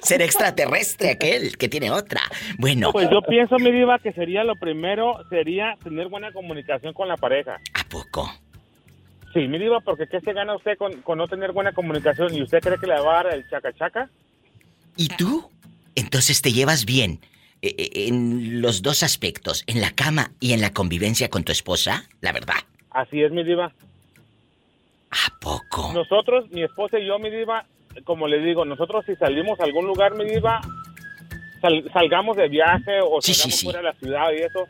Ser 0.00 0.22
extraterrestre 0.22 1.10
aquel 1.10 1.58
que 1.58 1.68
tiene 1.68 1.90
otra. 1.90 2.20
Bueno. 2.58 2.92
Pues 2.92 3.10
yo 3.10 3.20
pienso, 3.22 3.58
mi 3.58 3.72
diva, 3.72 3.98
que 3.98 4.12
sería 4.12 4.44
lo 4.44 4.54
primero, 4.54 5.18
sería 5.28 5.76
tener 5.82 6.06
buena 6.06 6.32
comunicación 6.32 6.94
con 6.94 7.08
la 7.08 7.16
pareja. 7.16 7.58
¿A 7.74 7.82
poco? 7.88 8.30
Sí, 9.36 9.48
mi 9.48 9.58
diva, 9.58 9.80
porque 9.80 10.06
¿qué 10.06 10.18
se 10.22 10.32
gana 10.32 10.56
usted 10.56 10.78
con, 10.78 11.18
no 11.18 11.28
tener 11.28 11.52
buena 11.52 11.72
comunicación? 11.72 12.34
¿Y 12.34 12.40
usted 12.40 12.60
cree 12.60 12.78
que 12.78 12.86
le 12.86 12.98
va 12.98 13.20
a 13.20 13.24
dar 13.24 13.34
el 13.34 13.46
chaca 13.50 13.70
chaca? 13.74 14.08
¿Y 14.96 15.08
tú? 15.08 15.50
Entonces 15.94 16.40
te 16.40 16.52
llevas 16.52 16.86
bien 16.86 17.20
eh, 17.60 17.74
eh, 17.76 18.06
en 18.08 18.62
los 18.62 18.80
dos 18.80 19.02
aspectos, 19.02 19.62
en 19.66 19.82
la 19.82 19.90
cama 19.90 20.30
y 20.40 20.54
en 20.54 20.62
la 20.62 20.72
convivencia 20.72 21.28
con 21.28 21.44
tu 21.44 21.52
esposa, 21.52 22.04
la 22.22 22.32
verdad. 22.32 22.54
Así 22.92 23.22
es, 23.22 23.30
mi 23.30 23.44
diva. 23.44 23.66
¿A 25.10 25.38
poco? 25.38 25.92
Nosotros, 25.92 26.50
mi 26.50 26.62
esposa 26.62 26.98
y 26.98 27.06
yo, 27.06 27.18
mi 27.18 27.28
diva, 27.28 27.66
como 28.04 28.28
le 28.28 28.38
digo, 28.38 28.64
nosotros 28.64 29.04
si 29.04 29.16
salimos 29.16 29.60
a 29.60 29.64
algún 29.64 29.84
lugar, 29.84 30.14
mi 30.14 30.24
diva, 30.24 30.62
salgamos 31.92 32.38
de 32.38 32.48
viaje 32.48 33.00
o 33.02 33.20
salgamos 33.20 33.62
fuera 33.62 33.80
de 33.80 33.84
la 33.84 33.94
ciudad 33.96 34.32
y 34.32 34.40
eso, 34.40 34.66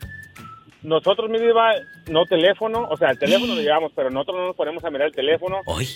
nosotros, 0.83 1.31
mi 1.31 1.39
diva, 1.39 1.73
no 2.09 2.27
teléfono, 2.27 2.87
o 2.91 2.97
sea, 2.97 3.11
el 3.11 3.19
teléfono 3.19 3.55
lo 3.55 3.61
llevamos, 3.63 3.93
pero 3.95 4.11
nosotros 4.11 4.37
no 4.37 4.47
nos 4.49 4.57
ponemos 4.57 4.85
a 4.85 4.91
mirar 4.91 5.09
el 5.09 5.15
teléfono. 5.15 5.61
¿Hoy? 5.67 5.89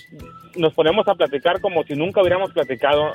Nos 0.57 0.75
ponemos 0.75 1.07
a 1.09 1.14
platicar 1.14 1.61
como 1.61 1.85
si 1.85 1.95
nunca 1.95 2.21
hubiéramos 2.21 2.53
platicado. 2.53 3.12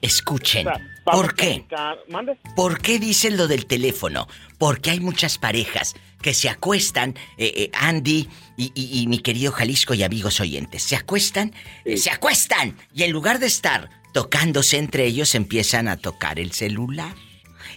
Escuchen, 0.00 0.68
¿por 1.04 1.34
qué? 1.34 1.64
¿Mande? 2.08 2.38
¿Por 2.54 2.80
qué 2.80 3.00
dicen 3.00 3.36
lo 3.36 3.48
del 3.48 3.66
teléfono? 3.66 4.28
Porque 4.56 4.90
hay 4.90 5.00
muchas 5.00 5.38
parejas 5.38 5.96
que 6.22 6.34
se 6.34 6.48
acuestan, 6.48 7.16
eh, 7.36 7.52
eh, 7.56 7.70
Andy 7.72 8.28
y, 8.56 9.06
mi 9.08 9.18
querido 9.18 9.50
Jalisco 9.50 9.94
y 9.94 10.04
amigos 10.04 10.40
oyentes, 10.40 10.84
se 10.84 10.94
acuestan, 10.94 11.52
eh, 11.84 11.96
se 11.96 12.10
acuestan, 12.10 12.76
y 12.94 13.02
en 13.04 13.10
lugar 13.10 13.40
de 13.40 13.46
estar 13.46 13.90
tocándose 14.12 14.78
entre 14.78 15.04
ellos, 15.04 15.34
empiezan 15.34 15.88
a 15.88 15.96
tocar 15.96 16.38
el 16.38 16.52
celular 16.52 17.14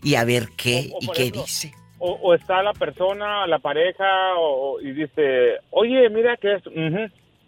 y 0.03 0.15
a 0.15 0.23
ver 0.23 0.49
qué 0.55 0.91
y 1.01 1.07
qué 1.07 1.31
dice 1.31 1.73
o, 2.03 2.33
está 2.33 2.63
la 2.63 2.73
persona, 2.73 3.45
la 3.45 3.59
pareja, 3.59 4.05
y 4.81 4.91
dice, 4.91 5.59
oye, 5.69 6.09
mira 6.09 6.35
que 6.37 6.53
es, 6.53 6.63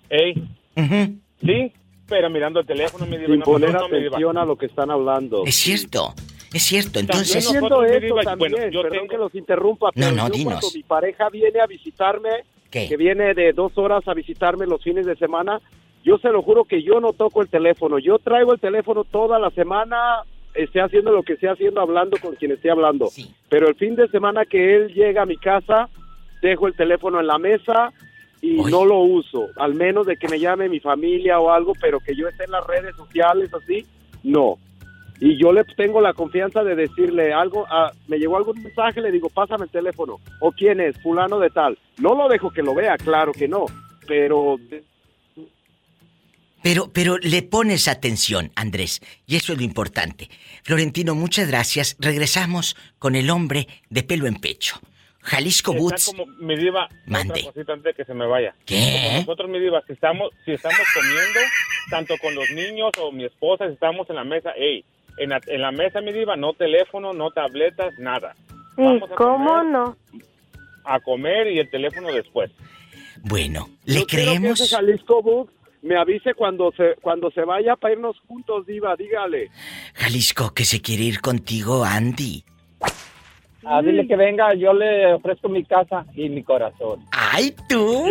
hey, 0.09 0.33
sí, 1.43 1.73
pero 2.07 2.29
mirando 2.29 2.59
el 2.59 2.65
teléfono 2.65 3.05
me 3.07 3.25
Sin 3.25 3.41
poner 3.41 3.75
atención 3.75 4.37
a 4.37 4.45
lo 4.45 4.55
que 4.55 4.67
están 4.67 4.91
hablando. 4.91 5.43
Es 5.45 5.55
cierto. 5.55 6.13
Es 6.53 6.61
cierto, 6.61 6.99
entonces... 6.99 7.45
Yo 7.45 7.49
siento 7.49 7.83
eso 7.83 8.15
también, 8.23 8.53
perdón 8.53 9.07
que 9.09 9.17
los 9.17 9.33
interrumpa, 9.33 9.89
pero 9.91 10.11
no, 10.11 10.15
no, 10.15 10.27
yo 10.27 10.33
dinos. 10.33 10.53
cuando 10.53 10.67
mi 10.75 10.83
pareja 10.83 11.29
viene 11.29 11.59
a 11.59 11.65
visitarme, 11.65 12.29
que 12.69 12.95
viene 12.95 13.33
de 13.33 13.53
dos 13.53 13.75
horas 13.75 14.07
a 14.07 14.13
visitarme 14.13 14.67
los 14.67 14.83
fines 14.83 15.07
de 15.07 15.15
semana, 15.15 15.59
yo 16.03 16.19
se 16.19 16.29
lo 16.29 16.43
juro 16.43 16.65
que 16.65 16.83
yo 16.83 16.99
no 16.99 17.13
toco 17.13 17.41
el 17.41 17.49
teléfono, 17.49 17.97
yo 17.97 18.19
traigo 18.19 18.53
el 18.53 18.59
teléfono 18.59 19.03
toda 19.03 19.39
la 19.39 19.49
semana 19.49 20.21
esté 20.53 20.81
haciendo 20.81 21.11
lo 21.11 21.23
que 21.23 21.33
esté 21.33 21.49
haciendo, 21.49 21.81
hablando 21.81 22.17
con 22.17 22.35
quien 22.35 22.51
esté 22.51 22.69
hablando. 22.69 23.09
Pero 23.49 23.67
el 23.67 23.75
fin 23.75 23.95
de 23.95 24.07
semana 24.09 24.45
que 24.45 24.75
él 24.75 24.93
llega 24.93 25.23
a 25.23 25.25
mi 25.25 25.37
casa, 25.37 25.89
dejo 26.41 26.67
el 26.67 26.75
teléfono 26.75 27.19
en 27.19 27.27
la 27.27 27.37
mesa 27.37 27.91
y 28.41 28.57
no 28.57 28.85
lo 28.85 28.99
uso, 28.99 29.47
al 29.55 29.73
menos 29.73 30.05
de 30.05 30.17
que 30.17 30.27
me 30.27 30.39
llame 30.39 30.67
mi 30.67 30.79
familia 30.79 31.39
o 31.39 31.49
algo, 31.49 31.73
pero 31.79 31.99
que 31.99 32.15
yo 32.15 32.27
esté 32.27 32.43
en 32.43 32.51
las 32.51 32.67
redes 32.67 32.95
sociales 32.95 33.49
así, 33.53 33.85
no. 34.23 34.57
Y 35.19 35.41
yo 35.41 35.53
le 35.53 35.63
tengo 35.63 36.01
la 36.01 36.13
confianza 36.13 36.63
de 36.63 36.75
decirle 36.75 37.31
algo, 37.31 37.65
me 38.07 38.17
llegó 38.19 38.35
algún 38.35 38.61
mensaje, 38.61 38.99
le 38.99 39.11
digo, 39.11 39.29
pásame 39.29 39.65
el 39.65 39.71
teléfono, 39.71 40.17
o 40.41 40.51
quién 40.51 40.81
es, 40.81 41.01
fulano 41.01 41.39
de 41.39 41.49
tal. 41.49 41.77
No 42.01 42.15
lo 42.15 42.27
dejo 42.27 42.51
que 42.51 42.61
lo 42.61 42.75
vea, 42.75 42.97
claro 42.97 43.31
que 43.31 43.47
no, 43.47 43.65
pero 44.05 44.57
Pero, 46.63 46.89
pero 46.93 47.17
le 47.17 47.43
pones 47.43 47.89
atención, 47.89 48.51
Andrés, 48.55 49.01
y 49.27 49.35
eso 49.35 49.51
es 49.51 49.59
lo 49.59 49.65
importante. 49.65 50.29
Florentino, 50.63 51.13
muchas 51.13 51.49
gracias. 51.49 51.97
Regresamos 51.99 52.77
con 52.99 53.15
el 53.15 53.29
hombre 53.29 53.67
de 53.89 54.01
pelo 54.01 54.27
en 54.27 54.35
pecho. 54.35 54.79
Jalisco 55.23 55.73
Boots. 55.73 56.05
como, 56.05 56.25
mi 56.39 56.55
diva, 56.55 56.87
Mande. 57.05 57.45
Otra 57.47 57.73
antes 57.73 57.83
de 57.83 57.93
que 57.93 58.05
se 58.05 58.13
me 58.13 58.25
vaya. 58.25 58.55
¿Qué? 58.65 59.19
nosotros, 59.19 59.49
mi 59.49 59.59
diva, 59.59 59.83
si 59.87 59.93
estamos, 59.93 60.31
si 60.45 60.51
estamos 60.51 60.79
comiendo, 60.93 61.39
tanto 61.89 62.15
con 62.21 62.33
los 62.33 62.49
niños 62.51 62.91
o 62.99 63.11
mi 63.11 63.25
esposa, 63.25 63.67
si 63.67 63.73
estamos 63.73 64.09
en 64.09 64.15
la 64.15 64.23
mesa, 64.23 64.51
ey, 64.51 64.85
en 65.17 65.29
la, 65.29 65.41
en 65.47 65.61
la 65.61 65.71
mesa, 65.71 65.99
mi 65.99 66.13
diva, 66.13 66.37
no 66.37 66.53
teléfono, 66.53 67.13
no 67.13 67.31
tabletas, 67.31 67.93
nada. 67.99 68.35
¿Y 68.77 68.99
cómo 69.15 69.63
no? 69.63 69.97
A 70.85 70.99
comer 71.01 71.47
y 71.47 71.59
el 71.59 71.69
teléfono 71.69 72.11
después. 72.11 72.51
Bueno, 73.21 73.69
¿le 73.85 74.05
creemos? 74.05 74.61
Que 74.61 74.67
Jalisco 74.67 75.21
Books 75.21 75.53
me 75.83 75.97
avise 75.97 76.33
cuando 76.33 76.71
se 76.71 76.95
cuando 77.01 77.29
se 77.31 77.41
vaya 77.41 77.75
para 77.75 77.93
irnos 77.93 78.17
juntos, 78.27 78.65
diva, 78.65 78.95
dígale. 78.95 79.51
Jalisco, 79.93 80.53
que 80.53 80.65
se 80.65 80.81
quiere 80.81 81.03
ir 81.03 81.21
contigo, 81.21 81.83
Andy. 81.83 82.43
Ah, 83.65 83.81
dile 83.81 84.07
que 84.07 84.15
venga, 84.15 84.53
yo 84.55 84.73
le 84.73 85.13
ofrezco 85.13 85.47
mi 85.47 85.63
casa 85.63 86.05
y 86.15 86.29
mi 86.29 86.43
corazón. 86.43 87.05
¡Ay, 87.11 87.55
tú! 87.69 88.09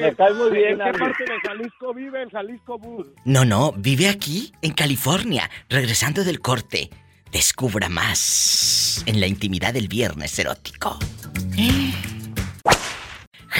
Me 0.00 0.14
cae 0.14 0.34
muy 0.34 0.50
bien. 0.50 0.80
¿En 0.80 0.92
qué 0.92 0.98
parte 0.98 1.24
de 1.24 1.40
Jalisco 1.44 1.94
vive 1.94 2.22
en 2.22 2.30
Jalisco 2.30 2.78
Bus? 2.78 3.06
No, 3.24 3.44
no, 3.44 3.72
vive 3.72 4.08
aquí, 4.08 4.52
en 4.62 4.72
California, 4.72 5.50
regresando 5.68 6.22
del 6.22 6.40
corte. 6.40 6.90
Descubra 7.32 7.88
más 7.88 9.02
en 9.06 9.20
la 9.20 9.26
intimidad 9.26 9.74
del 9.74 9.88
viernes 9.88 10.38
erótico. 10.38 10.98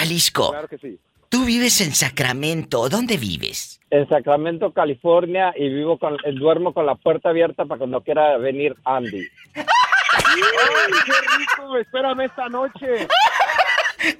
Jalisco. 0.07 0.51
Claro 0.51 0.69
que 0.69 0.79
sí. 0.79 0.99
Tú 1.29 1.45
vives 1.45 1.81
en 1.81 1.93
Sacramento. 1.95 2.89
¿Dónde 2.89 3.17
vives? 3.17 3.81
En 3.91 4.09
Sacramento, 4.09 4.73
California, 4.73 5.53
y 5.57 5.69
vivo 5.69 5.99
con, 5.99 6.15
eh, 6.25 6.33
duermo 6.33 6.73
con 6.73 6.87
la 6.87 6.95
puerta 6.95 7.31
abierta 7.31 7.65
para 7.65 7.79
cuando 7.79 8.01
quiera 8.03 8.37
venir 8.39 8.75
Andy. 8.85 9.27
¡Ay, 9.55 9.65
qué 11.05 11.13
rico! 11.39 11.77
Espérame 11.79 12.21
esta 12.25 12.49
noche. 12.49 13.09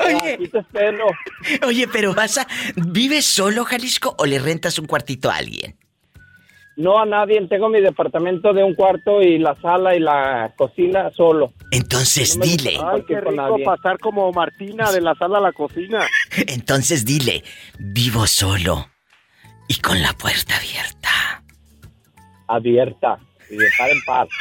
Oye, 0.05 0.35
Aquí 0.35 0.49
te 0.49 0.59
espero. 0.59 1.07
oye, 1.67 1.87
pero 1.89 2.13
vas 2.15 2.39
a... 2.39 2.47
¿Vives 2.75 3.25
solo, 3.25 3.65
Jalisco, 3.65 4.15
o 4.19 4.27
le 4.27 4.39
rentas 4.39 4.79
un 4.79 4.87
cuartito 4.87 5.31
a 5.31 5.37
alguien? 5.37 5.77
No 6.77 6.99
a 6.99 7.07
nadie, 7.07 7.41
tengo 7.49 7.71
mi 7.71 7.81
departamento 7.81 8.53
de 8.53 8.63
un 8.63 8.75
cuarto 8.75 9.23
y 9.23 9.39
la 9.39 9.57
sala 9.63 9.97
y 9.97 10.01
la 10.01 10.53
cocina 10.57 11.11
solo. 11.17 11.55
Entonces 11.71 12.37
No 12.37 12.45
dile. 12.45 12.79
Ay, 12.85 13.03
qué 13.09 13.19
rico 13.19 13.33
nadie. 13.33 13.65
pasar 13.65 13.99
como 13.99 14.31
Martina 14.33 14.93
de 14.93 15.01
la 15.01 15.15
sala 15.15 15.39
a 15.39 15.41
la 15.41 15.53
cocina. 15.53 16.07
entonces 16.47 17.07
dile, 17.07 17.43
vivo 17.79 18.27
solo 18.27 18.89
y 19.69 19.77
con 19.81 20.03
la 20.03 20.13
puerta 20.13 20.57
abierta. 20.57 21.43
Abierta 22.47 23.19
y 23.51 23.57
de 23.57 23.67
par 23.79 23.91
en 23.91 24.01
par. 24.07 24.29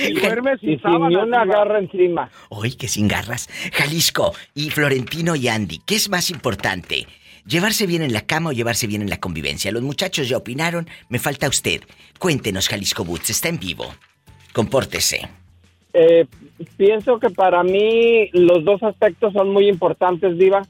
Y 0.00 0.12
duermes 0.12 0.62
Y 0.62 0.76
sin 0.76 0.80
sin 0.80 1.08
ni 1.08 1.16
una 1.16 1.44
garra 1.44 1.80
encima. 1.80 2.30
Hoy 2.50 2.76
que 2.76 2.86
sin 2.86 3.08
garras. 3.08 3.48
Jalisco 3.72 4.32
y 4.54 4.70
Florentino 4.70 5.34
y 5.34 5.48
Andy, 5.48 5.80
¿qué 5.84 5.96
es 5.96 6.08
más 6.08 6.30
importante? 6.30 7.08
¿Llevarse 7.48 7.86
bien 7.86 8.02
en 8.02 8.12
la 8.12 8.26
cama 8.26 8.50
o 8.50 8.52
llevarse 8.52 8.86
bien 8.86 9.00
en 9.00 9.08
la 9.08 9.20
convivencia? 9.20 9.72
Los 9.72 9.82
muchachos 9.82 10.28
ya 10.28 10.36
opinaron, 10.36 10.86
me 11.08 11.18
falta 11.18 11.48
usted. 11.48 11.80
Cuéntenos, 12.18 12.68
Jalisco 12.68 13.04
Boots, 13.06 13.30
está 13.30 13.48
en 13.48 13.58
vivo. 13.58 13.86
Compórtese. 14.52 15.26
Eh, 15.94 16.26
pienso 16.76 17.18
que 17.18 17.30
para 17.30 17.62
mí 17.62 18.28
los 18.34 18.64
dos 18.64 18.82
aspectos 18.82 19.32
son 19.32 19.50
muy 19.50 19.66
importantes, 19.66 20.36
Diva. 20.36 20.66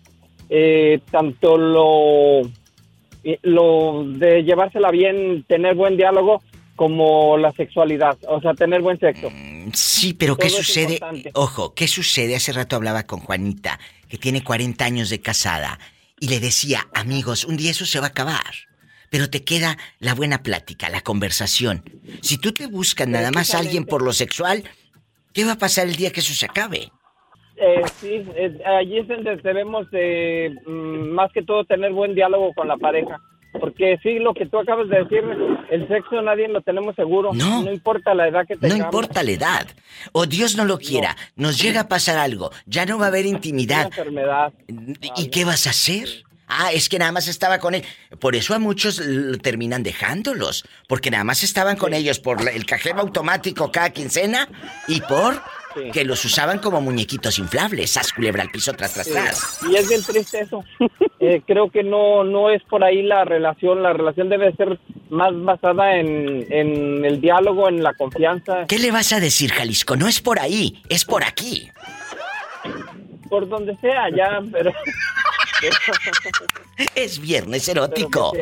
Eh, 0.51 1.01
tanto 1.11 1.59
lo, 1.59 2.49
eh, 3.25 3.41
lo 3.43 4.05
de 4.07 4.45
llevársela 4.45 4.93
bien, 4.93 5.45
tener 5.49 5.75
buen 5.75 5.97
diálogo, 5.97 6.43
como 6.77 7.37
la 7.39 7.51
sexualidad, 7.53 8.17
o 8.29 8.41
sea, 8.41 8.55
tener 8.55 8.83
buen 8.83 9.01
sexo. 9.01 9.29
Sí, 9.73 10.15
pero 10.15 10.37
¿qué 10.37 10.47
Todo 10.47 10.61
es 10.61 10.67
sucede? 10.67 11.01
Ojo, 11.35 11.75
¿qué 11.75 11.89
sucede? 11.89 12.37
Hace 12.37 12.53
rato 12.53 12.77
hablaba 12.77 13.03
con 13.03 13.19
Juanita, 13.19 13.81
que 14.09 14.17
tiene 14.17 14.45
40 14.45 14.85
años 14.85 15.11
de 15.11 15.21
casada, 15.21 15.81
y 16.21 16.29
le 16.29 16.41
decía, 16.41 16.89
amigos, 16.95 17.45
un 17.45 17.57
día 17.57 17.71
eso 17.71 17.87
se 17.87 18.01
va 18.01 18.07
a 18.07 18.11
acabar. 18.11 18.55
Pero 19.11 19.31
te 19.31 19.43
queda 19.43 19.79
la 20.01 20.15
buena 20.15 20.43
plática, 20.43 20.91
la 20.91 21.01
conversación. 21.01 21.83
Si 22.21 22.39
tú 22.39 22.53
te 22.53 22.67
buscas 22.67 23.09
nada 23.09 23.31
más 23.31 23.55
a 23.55 23.59
alguien 23.59 23.87
por 23.87 24.03
lo 24.03 24.13
sexual, 24.13 24.65
¿qué 25.33 25.45
va 25.45 25.53
a 25.53 25.59
pasar 25.59 25.87
el 25.87 25.97
día 25.97 26.13
que 26.13 26.21
eso 26.21 26.35
se 26.35 26.47
acabe? 26.47 26.91
Eh, 27.57 27.83
sí, 27.97 28.25
eh, 28.37 28.59
allí 28.65 28.99
es 28.99 29.09
donde 29.09 29.37
debemos 29.39 29.91
de, 29.91 30.55
mm, 30.67 31.11
más 31.11 31.33
que 31.33 31.43
todo, 31.43 31.65
tener 31.65 31.93
buen 31.93 32.15
diálogo 32.15 32.53
con 32.55 32.69
la 32.69 32.77
pareja. 32.77 33.19
Porque 33.53 33.99
sí, 34.03 34.19
lo 34.19 34.35
que 34.35 34.47
tú 34.47 34.59
acabas 34.59 34.89
de 34.89 34.99
decir, 35.03 35.23
el 35.71 35.89
sexo 35.89 36.21
nadie 36.23 36.49
lo 36.49 36.61
tenemos 36.61 36.95
seguro. 36.95 37.33
No. 37.33 37.63
No 37.65 37.73
importa 37.73 38.15
la 38.15 38.29
edad 38.29 38.47
que 38.47 38.55
No 38.55 38.61
tengamos. 38.61 38.85
importa 38.87 39.23
la 39.23 39.31
edad. 39.31 39.67
O 40.13 40.27
Dios 40.27 40.57
no 40.57 40.65
lo 40.65 40.79
quiera, 40.79 41.17
nos 41.35 41.61
llega 41.61 41.81
a 41.83 41.89
pasar 41.89 42.19
algo, 42.19 42.51
ya 42.67 42.85
no 42.87 42.99
va 42.99 43.07
a 43.07 43.09
haber 43.09 43.27
Una 43.27 43.37
intimidad. 43.37 43.87
enfermedad. 43.87 44.53
¿Y 45.17 45.29
qué 45.31 45.45
vas 45.45 45.67
a 45.67 45.71
hacer? 45.71 46.09
Ah, 46.51 46.73
es 46.73 46.89
que 46.89 46.99
nada 46.99 47.13
más 47.13 47.29
estaba 47.29 47.59
con 47.59 47.75
él. 47.75 47.85
Por 48.21 48.35
eso 48.35 48.55
a 48.55 48.59
muchos 48.59 49.03
terminan 49.43 49.83
dejándolos. 49.83 50.65
Porque 50.87 51.11
nada 51.11 51.23
más 51.25 51.43
estaban 51.43 51.77
con 51.77 51.93
ellos 51.93 52.21
por 52.21 52.39
el 52.49 52.65
cajero 52.65 53.01
automático 53.01 53.71
cada 53.71 53.91
quincena 53.91 54.49
y 54.87 55.01
por 55.03 55.43
Sí. 55.85 55.91
que 55.91 56.05
los 56.05 56.25
usaban 56.25 56.59
como 56.59 56.81
muñequitos 56.81 57.39
inflables. 57.39 57.93
Sas 57.93 58.13
culebra 58.13 58.43
al 58.43 58.51
piso 58.51 58.73
tras, 58.75 58.93
tras, 58.95 59.07
Sí. 59.07 59.13
tras. 59.13 59.59
Y 59.71 59.77
es 59.77 59.89
bien 59.89 60.03
triste 60.03 60.41
eso. 60.41 60.65
Eh, 61.21 61.43
creo 61.45 61.69
que 61.69 61.83
no 61.83 62.23
no 62.23 62.49
es 62.49 62.63
por 62.63 62.85
ahí 62.85 63.03
la 63.03 63.25
relación. 63.25 63.83
La 63.83 63.93
relación 63.93 64.29
debe 64.29 64.55
ser 64.55 64.79
más 65.11 65.33
basada 65.35 65.97
en, 65.97 66.47
en 66.49 67.05
el 67.05 67.21
diálogo, 67.21 67.69
en 67.69 67.83
la 67.83 67.93
confianza, 67.95 68.67
¿Qué 68.69 68.79
le 68.79 68.93
vas 68.93 69.13
a 69.13 69.19
decir, 69.19 69.51
Jalisco? 69.51 69.97
No 69.97 70.07
es 70.07 70.21
por 70.21 70.39
ahí, 70.39 70.81
es 70.89 71.05
por 71.05 71.25
aquí. 71.25 71.69
por 73.29 73.49
donde 73.49 73.77
sea, 73.79 74.09
ya, 74.17 74.41
pero... 74.53 74.73
Es 76.95 77.19
viernes 77.19 77.69
erótico. 77.69 78.33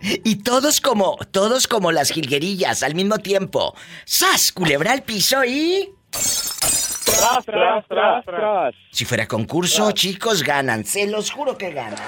Y 0.00 0.36
todos 0.44 0.80
como, 0.80 1.18
todos 1.32 1.66
como 1.66 1.90
las 1.90 2.10
jilguerillas 2.10 2.84
al 2.84 2.94
mismo 2.94 3.18
tiempo. 3.18 3.74
¡Sas! 4.04 4.52
Culebra 4.52 4.92
al 4.92 5.02
piso 5.02 5.44
y... 5.44 5.90
Tras, 6.12 7.44
tras, 7.44 7.88
tras, 7.88 8.24
tras. 8.24 8.74
Si 8.90 9.04
fuera 9.04 9.26
concurso, 9.26 9.90
chicos, 9.92 10.42
ganan. 10.42 10.84
Se 10.84 11.06
los 11.06 11.30
juro 11.30 11.56
que 11.56 11.72
ganan. 11.72 11.98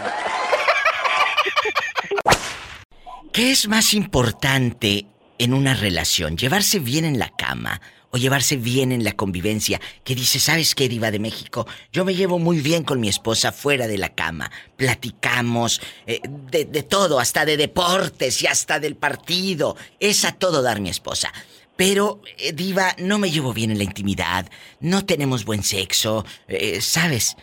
¿Qué 3.33 3.51
es 3.51 3.67
más 3.67 3.95
importante 3.95 5.07
en 5.39 5.55
una 5.55 5.75
relación? 5.75 6.37
¿Llevarse 6.37 6.79
bien 6.79 7.05
en 7.05 7.19
la 7.19 7.31
cama 7.31 7.81
o 8.11 8.17
llevarse 8.17 8.57
bien 8.57 8.93
en 8.93 9.03
la 9.03 9.13
convivencia? 9.13 9.81
Que 10.05 10.15
dice, 10.15 10.39
¿sabes 10.39 10.75
qué, 10.75 10.89
Diva 10.89 11.11
de 11.11 11.19
México? 11.19 11.67
Yo 11.93 12.05
me 12.05 12.15
llevo 12.15 12.39
muy 12.39 12.61
bien 12.61 12.85
con 12.85 13.01
mi 13.01 13.09
esposa 13.09 13.51
fuera 13.51 13.89
de 13.89 13.99
la 13.99 14.11
cama. 14.11 14.53
Platicamos 14.77 15.81
eh, 16.07 16.21
de, 16.25 16.67
de 16.67 16.83
todo, 16.85 17.19
hasta 17.19 17.45
de 17.45 17.57
deportes 17.57 18.41
y 18.43 18.47
hasta 18.47 18.79
del 18.79 18.95
partido. 18.95 19.77
Es 19.99 20.25
a 20.25 20.33
todo 20.33 20.63
dar 20.63 20.81
mi 20.81 20.91
esposa. 20.91 21.33
Pero, 21.77 22.21
eh, 22.39 22.53
Diva, 22.53 22.95
no 22.99 23.19
me 23.19 23.31
llevo 23.31 23.53
bien 23.53 23.71
en 23.71 23.79
la 23.79 23.85
intimidad. 23.85 24.47
No 24.81 25.05
tenemos 25.05 25.45
buen 25.45 25.63
sexo. 25.63 26.25
eh, 26.49 26.81
¿Sabes? 26.81 27.37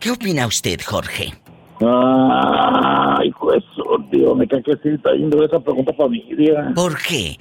¿Qué 0.00 0.10
opina 0.10 0.46
usted, 0.46 0.80
Jorge? 0.84 1.32
Ay, 1.80 3.30
pues, 3.38 3.62
Dios, 4.10 4.36
me 4.36 4.46
cae 4.48 4.62
que 4.62 4.72
sí 4.82 4.88
está 4.90 5.12
yendo 5.12 5.44
esa 5.44 5.60
pregunta 5.60 5.92
familia. 5.94 6.72
¿Por 6.74 7.00
qué? 7.02 7.38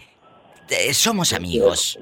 Eh, 0.69 0.93
somos 0.93 1.34
amigos. 1.34 1.97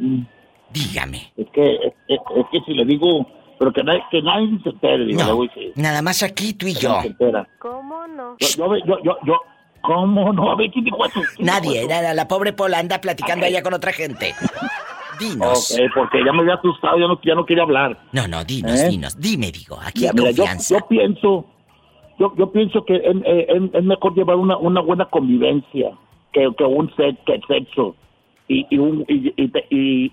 Dígame. 0.72 1.32
Es 1.38 1.48
que, 1.54 1.76
es, 1.76 1.94
es- 2.08 2.20
es 2.36 2.46
que 2.52 2.60
si 2.66 2.74
le 2.74 2.84
digo, 2.86 3.26
pero 3.60 3.72
que, 3.72 3.84
nadie- 3.84 4.04
que 4.12 4.22
nadie 4.22 4.60
se 4.64 4.70
entere, 4.70 5.06
digo, 5.06 5.20
le 5.20 5.26
No, 5.28 5.36
voy 5.38 5.50
a 5.50 5.56
decir. 5.56 5.74
nada 5.76 6.02
más 6.02 6.24
aquí 6.24 6.54
tú 6.54 6.68
y 6.68 6.74
Que 6.74 6.82
yo. 6.82 6.90
nadie 6.90 7.02
se 7.04 7.08
entera. 7.10 7.48
¿Cómo 7.60 8.08
no? 8.08 8.36
Yo, 8.40 8.48
yo, 8.58 8.76
yo, 8.86 9.04
yo, 9.04 9.18
yo, 9.26 9.34
¿cómo 9.86 10.34
no? 10.34 10.52
A 10.52 10.56
ver, 10.56 10.72
¿quién 10.72 10.86
dijo 10.86 11.06
eso? 11.06 11.22
¿Quién 11.36 11.46
Nadie, 11.48 11.84
era 11.86 12.14
la 12.14 12.28
pobre 12.28 12.54
Pola 12.54 12.80
anda 12.80 13.00
platicando 13.02 13.46
allá 13.46 13.62
con 13.64 13.74
otra 13.74 13.92
gente. 13.94 14.34
Dinos. 15.20 15.72
Ok, 15.72 15.80
porque 15.96 16.24
ya 16.26 16.34
me 16.34 16.42
había 16.42 16.56
asustado, 16.56 16.98
ya 17.00 17.08
no, 17.08 17.20
ya 17.24 17.36
no 17.36 17.46
quería 17.46 17.64
hablar. 17.64 17.98
No, 18.12 18.28
no, 18.28 18.44
dinos, 18.44 18.80
¿Eh? 18.82 18.90
dinos. 18.90 19.18
Dime, 19.20 19.52
digo, 19.52 19.80
aquí 19.82 20.02
Ya, 20.02 20.10
hay 20.10 20.14
mira, 20.16 20.28
confianza. 20.28 20.78
yo 20.78 20.88
pienso, 20.88 21.46
yo, 22.20 22.34
yo 22.38 22.52
pienso 22.52 22.84
que 22.84 22.96
es, 22.98 23.84
mejor 23.84 24.14
llevar 24.14 24.36
una, 24.36 24.58
una 24.58 24.82
buena 24.82 25.06
convivencia 25.06 25.92
que, 26.34 26.50
que 26.58 26.64
un 26.66 26.94
sex- 26.98 27.18
que 27.26 27.40
sexo 27.48 27.96
y, 28.50 28.66
y, 28.70 28.78
un, 28.78 29.06
y, 29.08 29.34
y- 29.70 30.12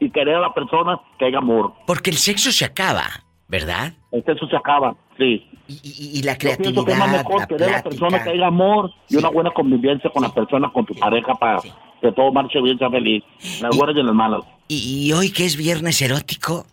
y 0.00 0.10
querer 0.10 0.34
a 0.36 0.40
la 0.40 0.52
persona 0.54 0.98
que 1.18 1.26
haya 1.26 1.38
amor. 1.38 1.72
Porque 1.86 2.10
el 2.10 2.16
sexo 2.16 2.50
se 2.50 2.64
acaba, 2.64 3.04
¿verdad? 3.48 3.92
El 4.10 4.24
sexo 4.24 4.48
se 4.48 4.56
acaba, 4.56 4.96
sí. 5.16 5.46
Y, 5.70 5.80
y- 5.84 6.18
y 6.18 6.22
la 6.22 6.32
Yo 6.32 6.38
pienso 6.56 6.84
que 6.84 6.92
es 6.92 6.98
más 6.98 7.08
creatividad, 7.08 7.24
mejor 7.24 7.46
querer 7.48 7.68
a 7.68 7.72
la 7.72 7.82
persona 7.82 8.22
que 8.24 8.30
haya 8.30 8.46
amor 8.48 8.90
y 9.08 9.12
Sí. 9.12 9.16
una 9.18 9.28
buena 9.30 9.50
convivencia 9.52 10.10
con 10.10 10.22
la 10.22 10.34
persona, 10.34 10.70
con 10.72 10.84
tu 10.84 10.94
pareja 10.94 11.34
para 11.34 11.60
Sí. 11.60 11.70
que 12.00 12.10
todo 12.12 12.32
marche 12.32 12.60
bien, 12.60 12.76
sea 12.78 12.90
feliz. 12.90 13.22
Las 13.60 13.74
Y- 13.74 13.78
buenas 13.78 13.96
y 13.96 14.02
las 14.02 14.14
malas. 14.14 14.40
Y, 14.68 15.06
y 15.06 15.12
hoy 15.12 15.30
que 15.30 15.44
es 15.44 15.56
viernes 15.56 16.02
erótico, 16.02 16.66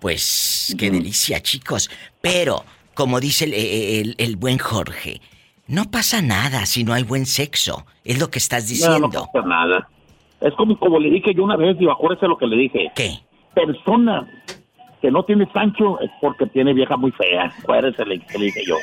pues 0.00 0.74
qué 0.78 0.90
delicia, 0.90 1.40
chicos. 1.40 1.90
Pero 2.20 2.64
como 2.94 3.20
dice 3.20 3.44
el, 4.18 4.36
buen 4.36 4.58
Jorge, 4.58 5.20
no 5.68 5.90
pasa 5.90 6.20
nada 6.22 6.66
si 6.66 6.84
no 6.84 6.92
hay 6.92 7.04
buen 7.04 7.26
sexo. 7.26 7.86
Es 8.04 8.18
lo 8.18 8.28
que 8.30 8.38
estás 8.38 8.68
diciendo. 8.68 8.98
No, 8.98 9.08
no 9.08 9.26
pasa 9.32 9.46
nada. 9.46 9.88
Es 10.40 10.52
como, 10.54 10.76
como 10.78 10.98
le 10.98 11.10
dije 11.10 11.32
yo 11.34 11.44
una 11.44 11.56
vez, 11.56 11.76
y 11.80 11.88
acuérdese 11.88 12.26
lo 12.26 12.36
que 12.36 12.46
le 12.46 12.56
dije. 12.56 12.90
¿Qué? 12.96 13.18
Persona 13.54 14.26
que 15.02 15.10
no 15.10 15.24
tiene 15.24 15.50
Sancho 15.52 16.00
es 16.00 16.10
porque 16.20 16.46
tiene 16.46 16.72
vieja 16.72 16.96
muy 16.96 17.10
fea. 17.10 17.52
Lo 17.66 17.92
que 17.92 18.38
le 18.38 18.44
dije 18.44 18.62
yo. 18.64 18.76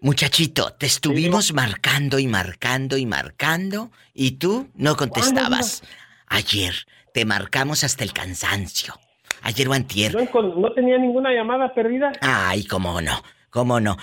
Muchachito, 0.00 0.72
te 0.72 0.86
estuvimos 0.86 1.54
marcando 1.54 2.18
y 2.18 2.26
marcando 2.26 2.96
y 2.96 3.06
marcando 3.06 3.92
y 4.12 4.32
tú 4.32 4.68
no 4.74 4.96
contestabas. 4.96 5.84
Ayer 6.26 6.74
te 7.14 7.24
marcamos 7.24 7.84
hasta 7.84 8.02
el 8.02 8.12
cansancio. 8.12 8.94
Ayer 9.42 9.68
o 9.68 9.72
antier. 9.72 10.12
¿No 10.34 10.72
tenía 10.72 10.98
ninguna 10.98 11.30
llamada 11.32 11.72
perdida? 11.72 12.10
Ay, 12.20 12.64
cómo 12.64 13.00
no. 13.00 13.22
¿Cómo 13.52 13.80
no? 13.80 13.98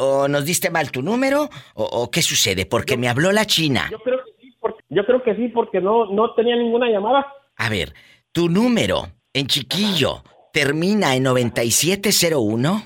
¿O 0.00 0.28
nos 0.28 0.46
diste 0.46 0.70
mal 0.70 0.90
tu 0.90 1.02
número? 1.02 1.50
¿O, 1.74 2.10
qué 2.10 2.22
sucede? 2.22 2.64
Porque 2.64 2.96
me 2.96 3.08
habló 3.08 3.32
la 3.32 3.44
China. 3.44 3.88
Yo 3.90 3.98
creo 3.98 4.18
que 4.24 4.32
sí, 4.40 4.56
porque, 4.58 4.82
yo 4.88 5.04
creo 5.04 5.22
que 5.22 5.36
sí, 5.36 5.48
porque 5.48 5.80
no, 5.82 6.06
no 6.06 6.32
tenía 6.34 6.56
ninguna 6.56 6.88
llamada. 6.88 7.26
A 7.56 7.68
ver, 7.68 7.92
tu 8.32 8.48
número 8.48 9.08
en 9.34 9.46
chiquillo 9.46 10.22
termina 10.54 11.14
en 11.14 11.24
9701. 11.24 12.82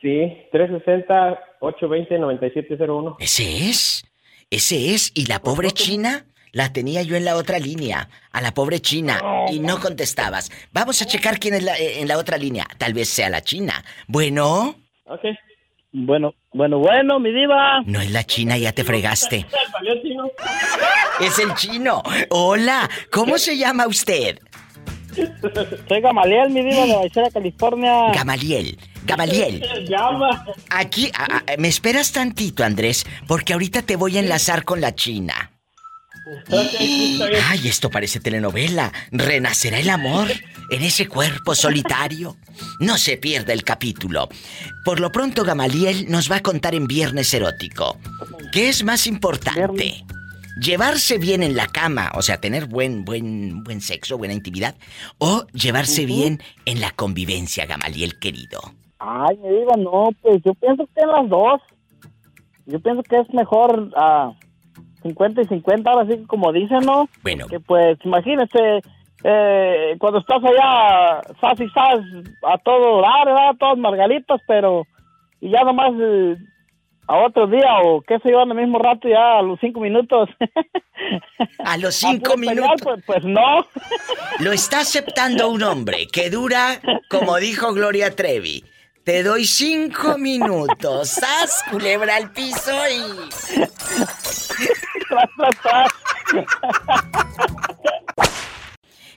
Sí, 0.00 0.48
360 0.50 1.38
820-9701. 1.60 3.16
Ese 3.20 3.68
es. 3.70 4.04
Ese 4.50 4.92
es. 4.92 5.12
Y 5.14 5.26
la 5.26 5.38
pobre 5.38 5.70
china 5.70 6.26
la 6.50 6.72
tenía 6.72 7.02
yo 7.02 7.14
en 7.14 7.24
la 7.24 7.36
otra 7.36 7.60
línea. 7.60 8.08
A 8.32 8.40
la 8.40 8.52
pobre 8.54 8.80
china. 8.80 9.20
Y 9.52 9.60
no 9.60 9.78
contestabas. 9.78 10.50
Vamos 10.72 11.00
a 11.00 11.06
checar 11.06 11.38
quién 11.38 11.54
es 11.54 11.64
eh, 11.64 12.00
en 12.00 12.08
la 12.08 12.18
otra 12.18 12.36
línea. 12.36 12.66
Tal 12.76 12.92
vez 12.92 13.08
sea 13.08 13.30
la 13.30 13.40
china. 13.40 13.84
Bueno. 14.08 14.81
Ok. 15.12 15.24
Bueno, 15.92 16.34
bueno, 16.54 16.78
bueno, 16.78 17.20
mi 17.20 17.30
diva. 17.32 17.82
No 17.84 18.00
es 18.00 18.10
la 18.10 18.24
china, 18.24 18.56
ya 18.56 18.72
te 18.72 18.82
fregaste. 18.82 19.44
es 21.20 21.38
el 21.38 21.54
chino. 21.54 22.02
Hola, 22.30 22.88
¿cómo 23.10 23.36
se 23.36 23.58
llama 23.58 23.86
usted? 23.86 24.38
Soy 25.86 26.00
Gamaliel, 26.00 26.48
mi 26.48 26.64
diva 26.64 26.86
de 26.86 26.94
Baixera, 26.94 27.30
California. 27.30 28.10
Gamaliel. 28.14 28.78
Gamaliel. 29.04 29.62
Aquí, 30.70 31.12
me 31.58 31.68
esperas 31.68 32.12
tantito, 32.12 32.64
Andrés, 32.64 33.04
porque 33.28 33.52
ahorita 33.52 33.82
te 33.82 33.96
voy 33.96 34.16
a 34.16 34.20
enlazar 34.20 34.64
con 34.64 34.80
la 34.80 34.94
China. 34.94 35.51
Ay, 37.48 37.68
esto 37.68 37.90
parece 37.90 38.20
telenovela. 38.20 38.92
¿Renacerá 39.10 39.78
el 39.78 39.90
amor 39.90 40.28
en 40.70 40.82
ese 40.82 41.08
cuerpo 41.08 41.54
solitario? 41.54 42.36
No 42.80 42.96
se 42.98 43.16
pierda 43.16 43.52
el 43.52 43.64
capítulo. 43.64 44.28
Por 44.84 45.00
lo 45.00 45.10
pronto, 45.10 45.44
Gamaliel 45.44 46.10
nos 46.10 46.30
va 46.30 46.36
a 46.36 46.42
contar 46.42 46.74
en 46.74 46.86
Viernes 46.86 47.32
Erótico. 47.34 47.98
¿Qué 48.52 48.68
es 48.68 48.84
más 48.84 49.06
importante? 49.06 50.04
llevarse 50.60 51.18
bien 51.18 51.42
en 51.42 51.56
la 51.56 51.66
cama, 51.66 52.10
o 52.14 52.22
sea, 52.22 52.38
tener 52.40 52.66
buen, 52.66 53.04
buen, 53.04 53.64
buen 53.64 53.80
sexo, 53.80 54.18
buena 54.18 54.34
intimidad, 54.34 54.74
o 55.18 55.46
llevarse 55.52 56.06
bien 56.06 56.40
en 56.66 56.80
la 56.80 56.90
convivencia, 56.90 57.66
Gamaliel 57.66 58.18
querido. 58.18 58.60
Ay, 58.98 59.36
me 59.38 59.50
diga, 59.50 59.76
no, 59.78 60.10
pues 60.20 60.42
yo 60.44 60.54
pienso 60.54 60.86
que 60.94 61.00
en 61.00 61.08
las 61.08 61.28
dos. 61.28 61.60
Yo 62.66 62.78
pienso 62.78 63.02
que 63.02 63.18
es 63.18 63.34
mejor 63.34 63.90
ah, 63.96 64.32
50 65.02 65.42
y 65.42 65.44
50, 65.46 65.90
ahora 65.90 66.06
sí 66.06 66.24
como 66.26 66.52
dicen, 66.52 66.80
¿no? 66.80 67.08
Bueno. 67.22 67.46
Que 67.48 67.60
pues, 67.60 67.98
imagínese, 68.04 68.80
eh, 69.24 69.96
cuando 69.98 70.20
estás 70.20 70.42
allá, 70.42 71.20
estás 71.30 71.60
y 71.60 71.64
estás 71.64 72.00
a 72.46 72.58
todo 72.58 73.00
dar, 73.02 73.26
¿verdad? 73.26 73.56
Todos 73.58 73.78
margaritas, 73.78 74.40
pero... 74.46 74.86
Y 75.40 75.50
ya 75.50 75.64
nomás 75.64 75.92
eh, 76.00 76.36
a 77.08 77.18
otro 77.18 77.46
día 77.46 77.80
o 77.82 78.00
qué 78.00 78.18
sé 78.20 78.30
yo, 78.30 78.42
en 78.42 78.50
el 78.50 78.56
mismo 78.56 78.78
rato 78.78 79.08
ya 79.08 79.38
a 79.38 79.42
los 79.42 79.58
cinco 79.60 79.80
minutos. 79.80 80.28
A 81.58 81.76
los 81.76 81.94
cinco 81.96 82.36
minutos. 82.36 82.80
Pues, 82.82 83.04
pues, 83.06 83.24
no. 83.24 83.66
Lo 84.38 84.52
está 84.52 84.80
aceptando 84.80 85.50
un 85.50 85.62
hombre 85.62 86.06
que 86.06 86.30
dura, 86.30 86.80
como 87.10 87.36
dijo 87.38 87.72
Gloria 87.72 88.14
Trevi, 88.14 88.64
te 89.04 89.22
doy 89.22 89.46
cinco 89.46 90.16
minutos. 90.18 91.08
¡Sas, 91.08 91.62
culebra 91.70 92.16
al 92.16 92.32
piso 92.32 92.72
y. 92.88 93.02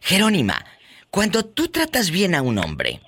Jerónima, 0.01 0.65
cuando 1.09 1.45
tú 1.45 1.69
tratas 1.69 2.09
bien 2.09 2.36
a 2.36 2.41
un 2.41 2.57
hombre, 2.59 3.01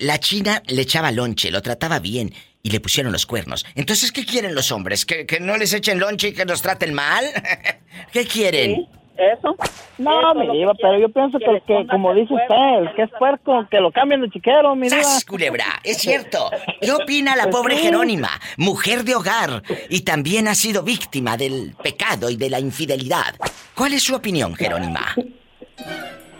la 0.00 0.18
china 0.18 0.62
le 0.66 0.82
echaba 0.82 1.12
lonche, 1.12 1.50
lo 1.50 1.62
trataba 1.62 1.98
bien 1.98 2.34
y 2.62 2.70
le 2.70 2.80
pusieron 2.80 3.12
los 3.12 3.26
cuernos. 3.26 3.64
Entonces, 3.74 4.10
¿qué 4.10 4.24
quieren 4.24 4.54
los 4.54 4.72
hombres? 4.72 5.04
¿Que, 5.04 5.26
no 5.40 5.56
les 5.56 5.72
echen 5.72 5.98
lonche 5.98 6.28
y 6.28 6.32
que 6.32 6.44
nos 6.44 6.62
traten 6.62 6.94
mal? 6.94 7.24
¿Qué 8.12 8.26
quieren? 8.26 8.88
Eso. 9.16 9.56
No, 9.98 10.34
mi 10.34 10.48
diva, 10.58 10.74
pero 10.74 10.98
yo 10.98 11.08
pienso 11.08 11.38
que, 11.38 11.62
que, 11.66 11.86
como 11.86 12.12
dice 12.14 12.34
usted, 12.34 12.78
el 12.80 12.94
que 12.94 13.02
es 13.02 13.10
puerco, 13.16 13.64
que 13.70 13.78
lo 13.78 13.92
cambien 13.92 14.22
de 14.22 14.30
chiquero, 14.30 14.74
mi 14.74 14.88
diva. 14.88 15.02
culebra! 15.28 15.64
Es 15.84 15.98
cierto. 15.98 16.50
¿Qué 16.80 16.90
opina 16.90 17.36
la 17.36 17.44
pues 17.50 17.54
pobre 17.54 17.76
Jerónima, 17.76 18.30
mujer 18.56 19.04
de 19.04 19.14
hogar, 19.14 19.62
y 19.88 20.04
también 20.04 20.48
ha 20.48 20.54
sido 20.54 20.82
víctima 20.82 21.36
del 21.36 21.74
pecado 21.80 22.28
y 22.28 22.36
de 22.36 22.50
la 22.50 22.58
infidelidad? 22.58 23.34
¿Cuál 23.76 23.92
es 23.92 24.02
su 24.02 24.16
opinión, 24.16 24.54
Jerónima? 24.54 25.14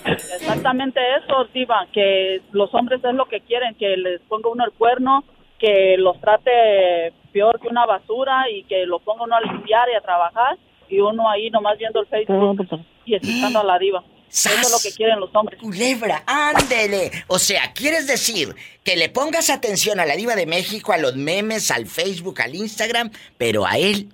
Exactamente 0.05 1.01
eso, 1.23 1.45
diva, 1.55 1.87
que 1.93 2.43
los 2.51 2.75
hombres 2.75 3.03
es 3.05 3.15
lo 3.15 3.27
que 3.27 3.41
quieren, 3.41 3.75
que 3.77 3.97
les 3.97 4.21
ponga 4.23 4.51
uno 4.51 4.65
el 4.65 4.73
cuerno, 4.73 5.25
que 5.61 5.97
los 5.97 6.21
trate 6.21 7.13
peor 7.33 7.61
que 7.61 7.69
una 7.69 7.87
basura 7.87 8.51
y 8.51 8.65
que 8.65 8.85
lo 8.85 8.99
ponga 8.99 9.25
uno 9.25 9.37
a 9.37 9.41
limpiar 9.41 9.89
y 9.93 9.97
a 9.97 10.01
trabajar 10.01 10.59
y 10.89 11.01
uno 11.01 11.29
ahí 11.29 11.51
nomás 11.51 11.79
viendo 11.79 12.01
el 12.01 12.07
Facebook 12.07 12.85
y 13.05 13.15
escuchando 13.15 13.61
a 13.61 13.65
la 13.65 13.79
diva. 13.79 14.05
Eso 14.29 14.49
es 14.49 14.73
lo 14.73 14.79
que 14.83 14.97
quieren 14.97 15.21
los 15.21 15.33
hombres. 15.35 15.61
Culebra, 15.61 16.25
ándele. 16.27 17.11
O 17.29 17.39
sea, 17.39 17.73
¿quieres 17.73 18.09
decir 18.09 18.55
que 18.83 18.97
le 18.97 19.09
pongas 19.09 19.49
atención 19.49 20.01
a 20.01 20.07
la 20.07 20.17
diva 20.17 20.35
de 20.35 20.47
México, 20.47 20.93
a 20.93 20.99
los 20.99 21.15
memes, 21.15 21.71
al 21.71 21.87
Facebook, 21.87 22.41
al 22.41 22.55
Instagram, 22.55 23.11
pero 23.39 23.65
a 23.65 23.79
él 23.79 24.09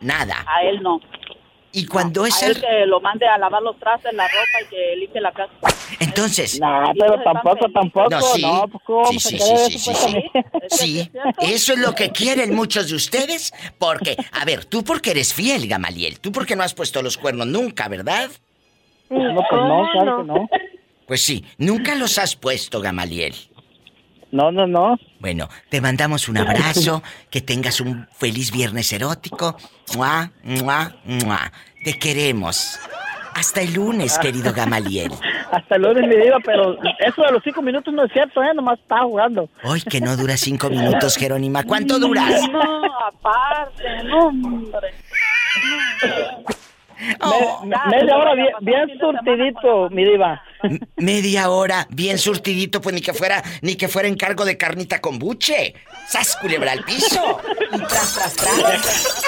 nada? 0.00 0.44
A 0.48 0.62
él 0.62 0.82
no. 0.82 1.00
Y 1.76 1.84
cuando 1.84 2.24
es 2.24 2.42
a 2.42 2.46
él 2.46 2.58
que 2.58 2.86
lo 2.86 3.02
mande 3.02 3.26
a 3.26 3.36
lavar 3.36 3.60
los 3.60 3.78
trastes, 3.78 4.10
la 4.14 4.26
ropa 4.26 4.62
y 4.64 4.68
que 4.70 4.96
limpie 4.96 5.20
la 5.20 5.30
casa. 5.30 5.52
Entonces. 6.00 6.58
No, 6.58 6.90
pero 6.98 7.22
tampoco, 7.22 7.70
tampoco. 7.70 8.08
No, 8.08 8.20
sí. 8.22 8.40
No, 8.40 8.66
pues, 8.66 9.08
sí, 9.10 9.20
sí, 9.20 9.38
sí, 9.38 9.78
sí, 9.78 9.94
sí, 9.94 10.70
sí. 10.70 11.10
eso 11.40 11.74
es 11.74 11.78
lo 11.78 11.94
que 11.94 12.08
quieren 12.12 12.54
muchos 12.54 12.88
de 12.88 12.96
ustedes. 12.96 13.52
Porque, 13.78 14.16
a 14.32 14.46
ver, 14.46 14.64
tú 14.64 14.84
porque 14.84 15.10
eres 15.10 15.34
fiel, 15.34 15.68
Gamaliel. 15.68 16.18
Tú 16.18 16.32
porque 16.32 16.56
no 16.56 16.62
has 16.62 16.72
puesto 16.72 17.02
los 17.02 17.18
cuernos 17.18 17.46
nunca, 17.46 17.88
¿verdad? 17.88 18.30
No, 19.10 19.34
pues 19.34 19.60
no, 19.60 19.86
claro 19.92 20.16
que 20.16 20.24
no. 20.24 20.48
Pues 21.06 21.22
sí, 21.22 21.44
nunca 21.58 21.94
los 21.94 22.16
has 22.16 22.36
puesto, 22.36 22.80
Gamaliel. 22.80 23.34
No, 24.36 24.52
no, 24.52 24.66
no. 24.66 24.98
Bueno, 25.18 25.48
te 25.70 25.80
mandamos 25.80 26.28
un 26.28 26.36
abrazo, 26.36 27.02
que 27.30 27.40
tengas 27.40 27.80
un 27.80 28.06
feliz 28.18 28.52
viernes 28.52 28.92
erótico. 28.92 29.56
¡Mua, 29.96 30.30
mua, 30.44 30.94
mua! 31.04 31.50
Te 31.82 31.98
queremos. 31.98 32.78
Hasta 33.32 33.62
el 33.62 33.72
lunes, 33.72 34.18
querido 34.18 34.52
Gamaliel. 34.52 35.10
Hasta 35.50 35.76
el 35.76 35.82
lunes, 35.82 36.06
mi 36.06 36.16
diva, 36.22 36.36
pero 36.44 36.76
eso 36.98 37.22
de 37.22 37.32
los 37.32 37.42
cinco 37.42 37.62
minutos 37.62 37.94
no 37.94 38.04
es 38.04 38.12
cierto, 38.12 38.42
¿eh? 38.42 38.52
Nomás 38.54 38.78
estaba 38.78 39.04
jugando. 39.04 39.48
Hoy 39.62 39.80
que 39.80 40.02
no 40.02 40.14
dura 40.18 40.36
cinco 40.36 40.68
minutos, 40.68 41.16
Jerónima. 41.16 41.62
¿Cuánto 41.62 41.98
duras? 41.98 42.42
No, 42.50 42.84
aparte, 43.06 44.04
no, 44.04 44.26
hombre. 44.28 44.92
Oh. 47.20 47.64
media 47.64 48.16
hora 48.16 48.34
bien, 48.60 48.98
surtidito, 48.98 49.90
mi 49.90 50.04
diva. 50.04 50.42
media 50.96 51.50
hora 51.50 51.86
bien 51.90 52.18
surtidito, 52.18 52.80
pues 52.80 52.94
ni 52.94 53.00
que 53.00 53.12
fuera, 53.12 53.42
ni 53.62 53.76
que 53.76 53.88
fuera 53.88 54.08
encargo 54.08 54.44
de 54.44 54.56
carnita 54.56 55.00
con 55.00 55.18
buche. 55.18 55.74
¡Sas 56.08 56.36
culebra 56.40 56.72
al 56.72 56.84
piso! 56.84 57.40
tras, 57.88 58.14
tras, 58.14 58.36
tras. 58.36 59.22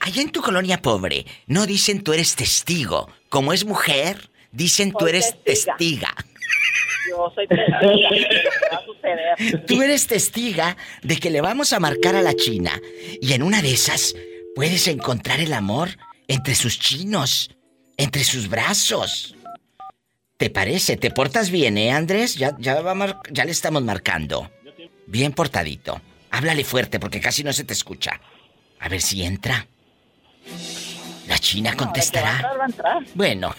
Allá 0.00 0.22
en 0.22 0.30
tu 0.30 0.42
colonia 0.42 0.82
pobre, 0.82 1.24
no 1.46 1.66
dicen 1.66 2.02
tú 2.02 2.12
eres 2.12 2.36
testigo. 2.36 3.08
Como 3.28 3.52
es 3.52 3.64
mujer, 3.64 4.30
dicen 4.52 4.92
tú 4.92 5.06
eres 5.06 5.42
testiga. 5.44 6.14
Yo 7.08 7.32
soy 7.34 7.46
testiga 7.46 8.08
Tú 9.66 9.82
eres 9.82 10.06
testiga 10.06 10.76
de 11.02 11.16
que 11.18 11.30
le 11.30 11.40
vamos 11.40 11.72
a 11.72 11.80
marcar 11.80 12.16
a 12.16 12.22
la 12.22 12.34
China. 12.34 12.80
Y 13.20 13.32
en 13.32 13.42
una 13.42 13.62
de 13.62 13.72
esas 13.72 14.14
puedes 14.54 14.86
encontrar 14.88 15.40
el 15.40 15.52
amor 15.52 15.90
entre 16.28 16.54
sus 16.54 16.78
chinos, 16.78 17.50
entre 17.96 18.24
sus 18.24 18.48
brazos. 18.48 19.34
¿Te 20.36 20.50
parece? 20.50 20.96
¿Te 20.96 21.10
portas 21.10 21.50
bien, 21.50 21.78
eh, 21.78 21.92
Andrés? 21.92 22.34
Ya, 22.34 22.56
ya, 22.58 22.82
ya 23.30 23.44
le 23.44 23.52
estamos 23.52 23.82
marcando. 23.82 24.50
Bien 25.06 25.32
portadito. 25.32 26.00
Háblale 26.30 26.64
fuerte 26.64 26.98
porque 26.98 27.20
casi 27.20 27.44
no 27.44 27.52
se 27.52 27.64
te 27.64 27.72
escucha. 27.72 28.20
A 28.80 28.88
ver 28.88 29.00
si 29.00 29.22
entra. 29.22 29.66
China 31.44 31.76
contestará. 31.76 32.40
va 32.58 32.64
a 32.64 32.66
entrar, 32.66 33.04
Bueno. 33.14 33.54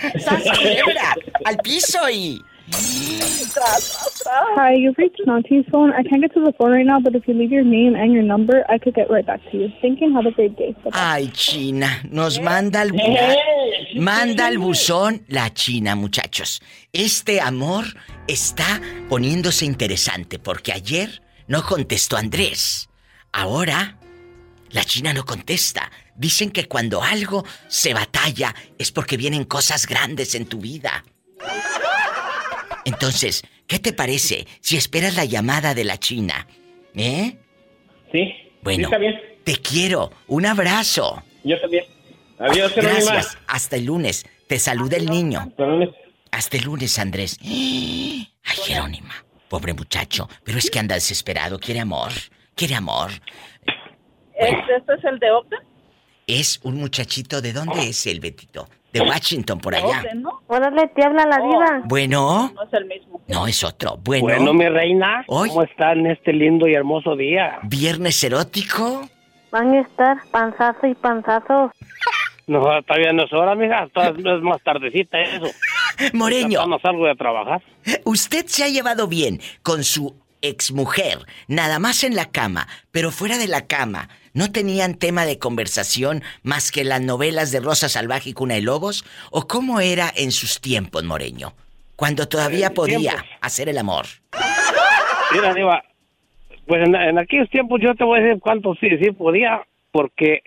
¡Al 1.44 1.58
piso 1.58 2.08
y... 2.08 2.42
Hi, 3.52 4.74
you've 4.74 4.96
reached 4.98 5.20
Nanti's 5.26 5.68
phone. 5.70 5.92
I 5.92 6.02
can't 6.02 6.22
get 6.22 6.32
to 6.34 6.44
the 6.44 6.52
phone 6.52 6.70
right 6.70 6.86
now, 6.86 7.00
but 7.00 7.14
if 7.14 7.26
you 7.26 7.34
leave 7.34 7.50
your 7.50 7.64
name 7.64 7.94
and 7.94 8.12
your 8.12 8.22
number, 8.22 8.64
I 8.68 8.78
could 8.78 8.94
get 8.94 9.10
right 9.10 9.26
back 9.26 9.40
to 9.50 9.56
you. 9.56 9.68
Thank 9.80 10.00
you 10.00 10.14
have 10.14 10.26
a 10.26 10.30
great 10.30 10.56
day. 10.56 10.76
Ay, 10.92 11.30
China, 11.32 11.88
nos 12.10 12.40
manda 12.40 12.80
al 12.82 12.92
manda 13.96 14.46
al 14.46 14.58
buzón 14.58 15.24
la 15.28 15.50
China, 15.52 15.96
muchachos. 15.96 16.60
Este 16.92 17.40
amor 17.40 17.84
está 18.28 18.80
poniéndose 19.08 19.64
interesante 19.64 20.38
porque 20.38 20.72
ayer 20.72 21.22
no 21.48 21.62
contestó 21.64 22.16
Andrés. 22.16 22.88
Ahora 23.32 23.96
la 24.70 24.84
China 24.84 25.12
no 25.12 25.24
contesta. 25.24 25.90
Dicen 26.14 26.50
que 26.50 26.66
cuando 26.66 27.02
algo 27.02 27.44
se 27.68 27.94
batalla 27.94 28.54
es 28.78 28.92
porque 28.92 29.16
vienen 29.16 29.44
cosas 29.44 29.86
grandes 29.86 30.34
en 30.34 30.46
tu 30.46 30.58
vida. 30.60 31.04
Entonces, 32.84 33.42
¿qué 33.66 33.78
te 33.78 33.92
parece 33.92 34.46
si 34.60 34.76
esperas 34.76 35.16
la 35.16 35.24
llamada 35.24 35.74
de 35.74 35.84
la 35.84 35.98
China? 35.98 36.46
¿Eh? 36.94 37.36
Sí. 38.12 38.32
Bueno, 38.62 38.84
está 38.84 38.98
bien. 38.98 39.20
te 39.44 39.56
quiero. 39.56 40.10
Un 40.26 40.46
abrazo. 40.46 41.22
Yo 41.44 41.60
también. 41.60 41.84
Adiós, 42.38 42.72
Gracias. 42.74 43.38
Hasta 43.46 43.76
el 43.76 43.84
lunes. 43.84 44.26
Te 44.46 44.58
saluda 44.58 44.96
el 44.96 45.06
niño. 45.06 45.52
Hasta 46.32 46.56
el 46.56 46.64
lunes, 46.64 46.98
Andrés. 46.98 47.38
Ay, 47.42 48.26
Jerónima. 48.64 49.14
Pobre 49.48 49.74
muchacho. 49.74 50.28
Pero 50.44 50.58
es 50.58 50.70
que 50.70 50.78
anda 50.78 50.94
desesperado. 50.94 51.58
Quiere 51.58 51.80
amor. 51.80 52.10
Quiere 52.54 52.74
amor. 52.74 53.10
¿Este 54.34 54.76
es 54.76 55.04
el 55.04 55.18
de 55.18 55.30
Oakland? 55.30 55.64
Es 56.26 56.60
un 56.62 56.76
muchachito. 56.76 57.40
¿De 57.40 57.52
dónde 57.52 57.88
es 57.88 58.06
el 58.06 58.20
Betito? 58.20 58.68
De 58.92 59.00
Washington, 59.00 59.58
por 59.58 59.74
allá. 59.74 60.02
¿no? 60.14 60.29
Órale, 60.52 60.88
te 60.88 61.04
habla 61.04 61.26
la 61.26 61.36
diva. 61.36 61.82
Bueno. 61.84 62.50
No 62.52 62.62
es 62.64 62.72
el 62.72 62.86
mismo. 62.86 63.20
No, 63.28 63.46
es 63.46 63.62
otro. 63.62 63.98
Bueno. 64.02 64.24
Bueno, 64.24 64.52
mi 64.52 64.68
reina. 64.68 65.22
¿Cómo 65.28 65.62
está 65.62 65.92
en 65.92 66.06
este 66.06 66.32
lindo 66.32 66.66
y 66.66 66.74
hermoso 66.74 67.14
día? 67.14 67.60
¿Viernes 67.62 68.24
erótico? 68.24 69.08
Van 69.52 69.72
a 69.72 69.80
estar 69.80 70.18
panzazo 70.32 70.88
y 70.88 70.94
panzazo. 70.96 71.70
No, 72.48 72.62
todavía 72.82 73.12
no 73.12 73.26
es 73.26 73.32
hora, 73.32 73.54
mija. 73.54 73.86
Todavía 73.94 74.34
es 74.34 74.42
más 74.42 74.60
tardecita 74.64 75.20
eso. 75.20 75.46
Moreño. 76.14 76.66
No 76.66 76.80
salgo 76.80 77.06
de 77.06 77.14
trabajar. 77.14 77.62
Usted 78.02 78.46
se 78.46 78.64
ha 78.64 78.68
llevado 78.68 79.06
bien 79.06 79.40
con 79.62 79.84
su 79.84 80.16
exmujer, 80.42 81.18
nada 81.46 81.78
más 81.78 82.02
en 82.02 82.16
la 82.16 82.24
cama, 82.24 82.66
pero 82.90 83.12
fuera 83.12 83.38
de 83.38 83.46
la 83.46 83.66
cama, 83.66 84.08
¿no 84.34 84.52
tenían 84.52 84.94
tema 84.94 85.24
de 85.24 85.38
conversación 85.38 86.22
más 86.42 86.72
que 86.72 86.84
las 86.84 87.00
novelas 87.00 87.52
de 87.52 87.60
Rosa 87.60 87.88
Salvaje 87.88 88.30
y 88.30 88.32
Cuna 88.32 88.54
de 88.54 88.62
Lobos? 88.62 89.04
¿O 89.30 89.46
cómo 89.46 89.80
era 89.80 90.10
en 90.16 90.30
sus 90.30 90.60
tiempos, 90.60 91.04
Moreño? 91.04 91.52
Cuando 91.96 92.28
todavía 92.28 92.70
podía 92.70 93.12
hacer 93.40 93.68
el 93.68 93.78
amor. 93.78 94.06
Mira, 95.32 95.54
Diva, 95.54 95.82
pues 96.66 96.86
en, 96.86 97.18
aquellos 97.18 97.50
tiempos 97.50 97.80
yo 97.82 97.94
te 97.94 98.04
voy 98.04 98.20
a 98.20 98.22
decir 98.22 98.40
cuánto 98.40 98.74
sí, 98.76 98.88
sí 99.02 99.10
podía, 99.12 99.62
porque 99.92 100.42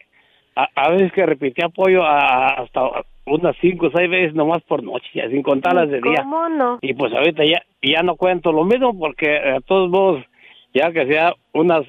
a, 0.56 0.90
veces 0.90 1.12
que 1.12 1.26
repetía 1.26 1.66
apoyo 1.66 2.06
hasta 2.06 2.82
unas 3.26 3.56
cinco 3.62 3.88
o 3.88 3.92
seis 3.92 4.10
veces 4.10 4.34
nomás 4.34 4.62
por 4.64 4.84
noche, 4.84 5.08
sin 5.30 5.44
contar 5.44 5.76
las 5.76 5.90
de 5.90 6.02
día. 6.02 6.22
¿Cómo 6.22 6.50
no? 6.50 6.80
Y 6.82 6.94
pues 6.94 7.14
ahorita 7.14 7.44
ya, 7.46 7.64
ya 7.82 8.04
no 8.04 8.16
cuento 8.16 8.52
lo 8.52 8.64
mismo 8.64 8.98
porque 8.98 9.38
a 9.38 9.62
todos 9.62 9.90
modos, 9.90 10.26
ya 10.74 10.92
que 10.92 11.06
sea 11.08 11.34
unas 11.54 11.86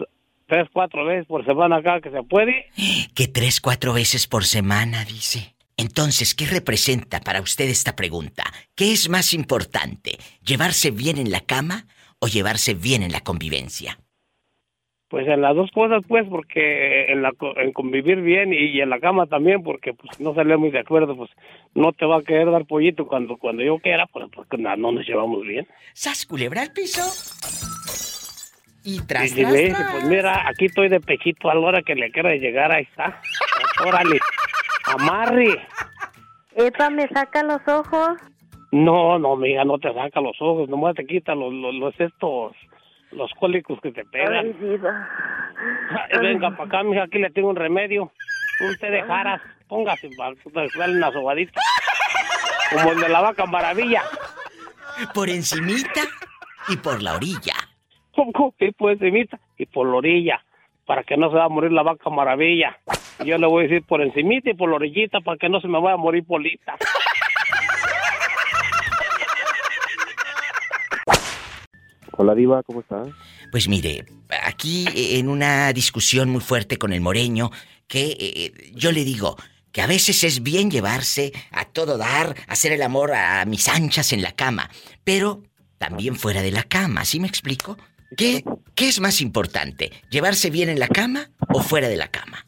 tres, 0.47 0.69
cuatro 0.73 1.05
veces 1.05 1.27
por 1.27 1.45
semana 1.45 1.77
acá 1.77 2.01
que 2.01 2.11
se 2.11 2.23
puede. 2.23 2.67
Que 3.15 3.29
tres, 3.29 3.61
cuatro 3.61 3.93
veces 3.93 4.27
por 4.27 4.45
semana, 4.45 5.05
dice. 5.05 5.55
Entonces, 5.77 6.35
¿qué 6.35 6.47
representa 6.47 7.21
para 7.21 7.41
usted 7.41 7.69
esta 7.69 7.97
pregunta? 7.97 8.45
¿Qué 8.77 8.93
es 8.93 9.09
más 9.09 9.35
importante? 9.35 10.13
¿Llevarse 10.45 10.91
bien 10.91 11.19
en 11.19 11.31
la 11.31 11.41
cama 11.41 11.87
o 12.21 12.29
llevarse 12.29 12.75
bien 12.75 13.03
en 13.03 13.13
la 13.13 13.21
convivencia? 13.21 13.99
Pues 15.09 15.29
en 15.29 15.43
las 15.43 15.55
dos 15.55 15.71
cosas, 15.73 16.03
pues, 16.09 16.27
porque 16.29 17.13
en, 17.13 17.23
la, 17.23 17.33
en 17.57 17.73
convivir 17.73 18.21
bien 18.21 18.53
y, 18.53 18.81
en 18.81 18.91
la 18.91 18.99
cama 19.01 19.27
también, 19.27 19.63
porque 19.63 19.93
pues 19.95 20.19
no 20.19 20.35
salimos 20.35 20.73
de 20.73 20.81
acuerdo, 20.81 21.17
pues 21.17 21.31
no 21.75 21.93
te 21.93 22.07
va 22.07 22.19
a 22.19 22.23
querer 22.23 22.51
dar 22.51 22.67
pollito 22.67 23.07
cuando 23.07 23.37
cuando 23.37 23.63
yo 23.63 23.79
quiera, 23.79 24.07
pues 24.07 24.27
porque 24.35 24.57
no, 24.57 24.77
nos 24.77 25.07
llevamos 25.07 25.43
bien. 25.43 25.67
¿Sas 25.93 26.27
culebra 26.27 26.63
al 26.63 26.73
piso? 26.73 27.03
Y 28.85 29.01
tras, 29.07 29.37
y, 29.37 29.45
Pues 29.45 30.05
mira, 30.05 30.47
aquí 30.49 30.67
estoy 30.67 30.89
de 30.89 31.01
pechito 31.01 31.51
a 31.51 31.55
la 31.55 31.61
hora 31.61 31.83
que 31.83 31.95
le 31.95 32.11
quiera 32.11 32.35
llegar, 32.35 32.71
ahí 32.71 32.83
está. 32.85 33.21
Órale, 33.87 34.19
amarre. 34.85 35.67
¿Epa 36.55 36.91
me 36.91 37.09
saca 37.09 37.43
los 37.43 37.67
ojos? 37.67 38.19
No, 38.71 39.19
no, 39.19 39.37
mija, 39.37 39.65
no 39.65 39.79
te 39.79 39.93
saca 39.93 40.21
los 40.21 40.37
ojos, 40.41 40.69
nomás 40.69 40.95
te 40.95 41.07
quita 41.07 41.35
los, 41.35 41.53
los, 41.53 41.75
los 41.75 41.95
estos 41.99 42.53
los 43.15 43.31
cólicos 43.39 43.81
que 43.81 43.93
te 43.93 44.05
pegan. 44.05 44.47
Ay, 44.47 44.53
vida. 44.61 45.09
venga 46.21 46.51
para 46.51 46.65
acá, 46.65 46.83
mija, 46.83 47.05
aquí 47.05 47.19
le 47.19 47.31
tengo 47.31 47.49
un 47.49 47.57
remedio. 47.57 48.13
Un 48.61 48.77
té 48.79 48.91
de 48.91 49.03
jaras, 49.03 49.41
póngase 49.69 50.09
para 50.17 50.35
darle 50.77 50.97
una 50.97 51.13
sobadita. 51.13 51.61
Como 52.73 52.93
el 52.93 53.01
de 53.01 53.09
la 53.09 53.21
vaca 53.21 53.47
maravilla. 53.47 54.03
Por 55.13 55.29
encimita 55.29 56.03
y 56.69 56.77
por 56.77 57.03
la 57.03 57.15
orilla. 57.15 57.55
Por 58.15 58.91
encimita 58.93 59.39
y 59.59 59.67
por 59.67 59.87
la 59.89 59.97
orilla. 59.97 60.45
Para 60.87 61.03
que 61.03 61.17
no 61.17 61.31
se 61.31 61.37
va 61.37 61.47
a 61.47 61.49
morir 61.49 61.73
la 61.73 61.83
vaca 61.83 62.11
maravilla. 62.11 62.77
Yo 63.25 63.39
le 63.39 63.47
voy 63.47 63.65
a 63.65 63.69
decir 63.69 63.87
por 63.87 64.03
encimita 64.03 64.51
y 64.51 64.55
por 64.55 64.69
la 64.69 64.77
orillita 64.77 65.21
para 65.21 65.39
que 65.39 65.49
no 65.49 65.61
se 65.61 65.69
me 65.69 65.81
vaya 65.81 65.95
a 65.95 65.99
morir 65.99 66.25
polita. 66.27 66.77
Hola 72.17 72.35
Diva, 72.35 72.63
¿cómo 72.63 72.81
estás? 72.81 73.09
Pues 73.51 73.69
mire, 73.69 74.05
aquí 74.45 74.87
eh, 74.95 75.19
en 75.19 75.29
una 75.29 75.73
discusión 75.73 76.29
muy 76.31 76.41
fuerte 76.41 76.77
con 76.77 76.93
el 76.93 77.01
moreño, 77.01 77.51
que 77.89 78.17
eh, 78.19 78.53
yo 78.73 78.93
le 78.93 79.05
digo 79.05 79.37
que 79.73 79.83
a 79.83 79.87
veces 79.89 80.23
es 80.23 80.43
bien 80.43 80.71
llevarse 80.71 81.33
a 81.51 81.65
todo 81.65 81.99
dar, 81.99 82.37
hacer 82.47 82.71
el 82.73 82.83
amor 82.83 83.13
a 83.13 83.45
mis 83.47 83.69
anchas 83.69 84.13
en 84.13 84.23
la 84.23 84.31
cama, 84.33 84.71
pero 85.03 85.43
también 85.79 86.15
fuera 86.15 86.43
de 86.43 86.53
la 86.53 86.63
cama, 86.63 87.05
¿sí 87.05 87.19
me 87.19 87.27
explico? 87.27 87.77
¿Qué, 88.17 88.45
qué 88.75 88.89
es 88.89 89.01
más 89.01 89.21
importante? 89.21 89.93
¿Llevarse 90.11 90.51
bien 90.51 90.69
en 90.69 90.79
la 90.79 90.89
cama 90.89 91.31
o 91.53 91.61
fuera 91.61 91.89
de 91.89 91.97
la 91.97 92.09
cama? 92.09 92.47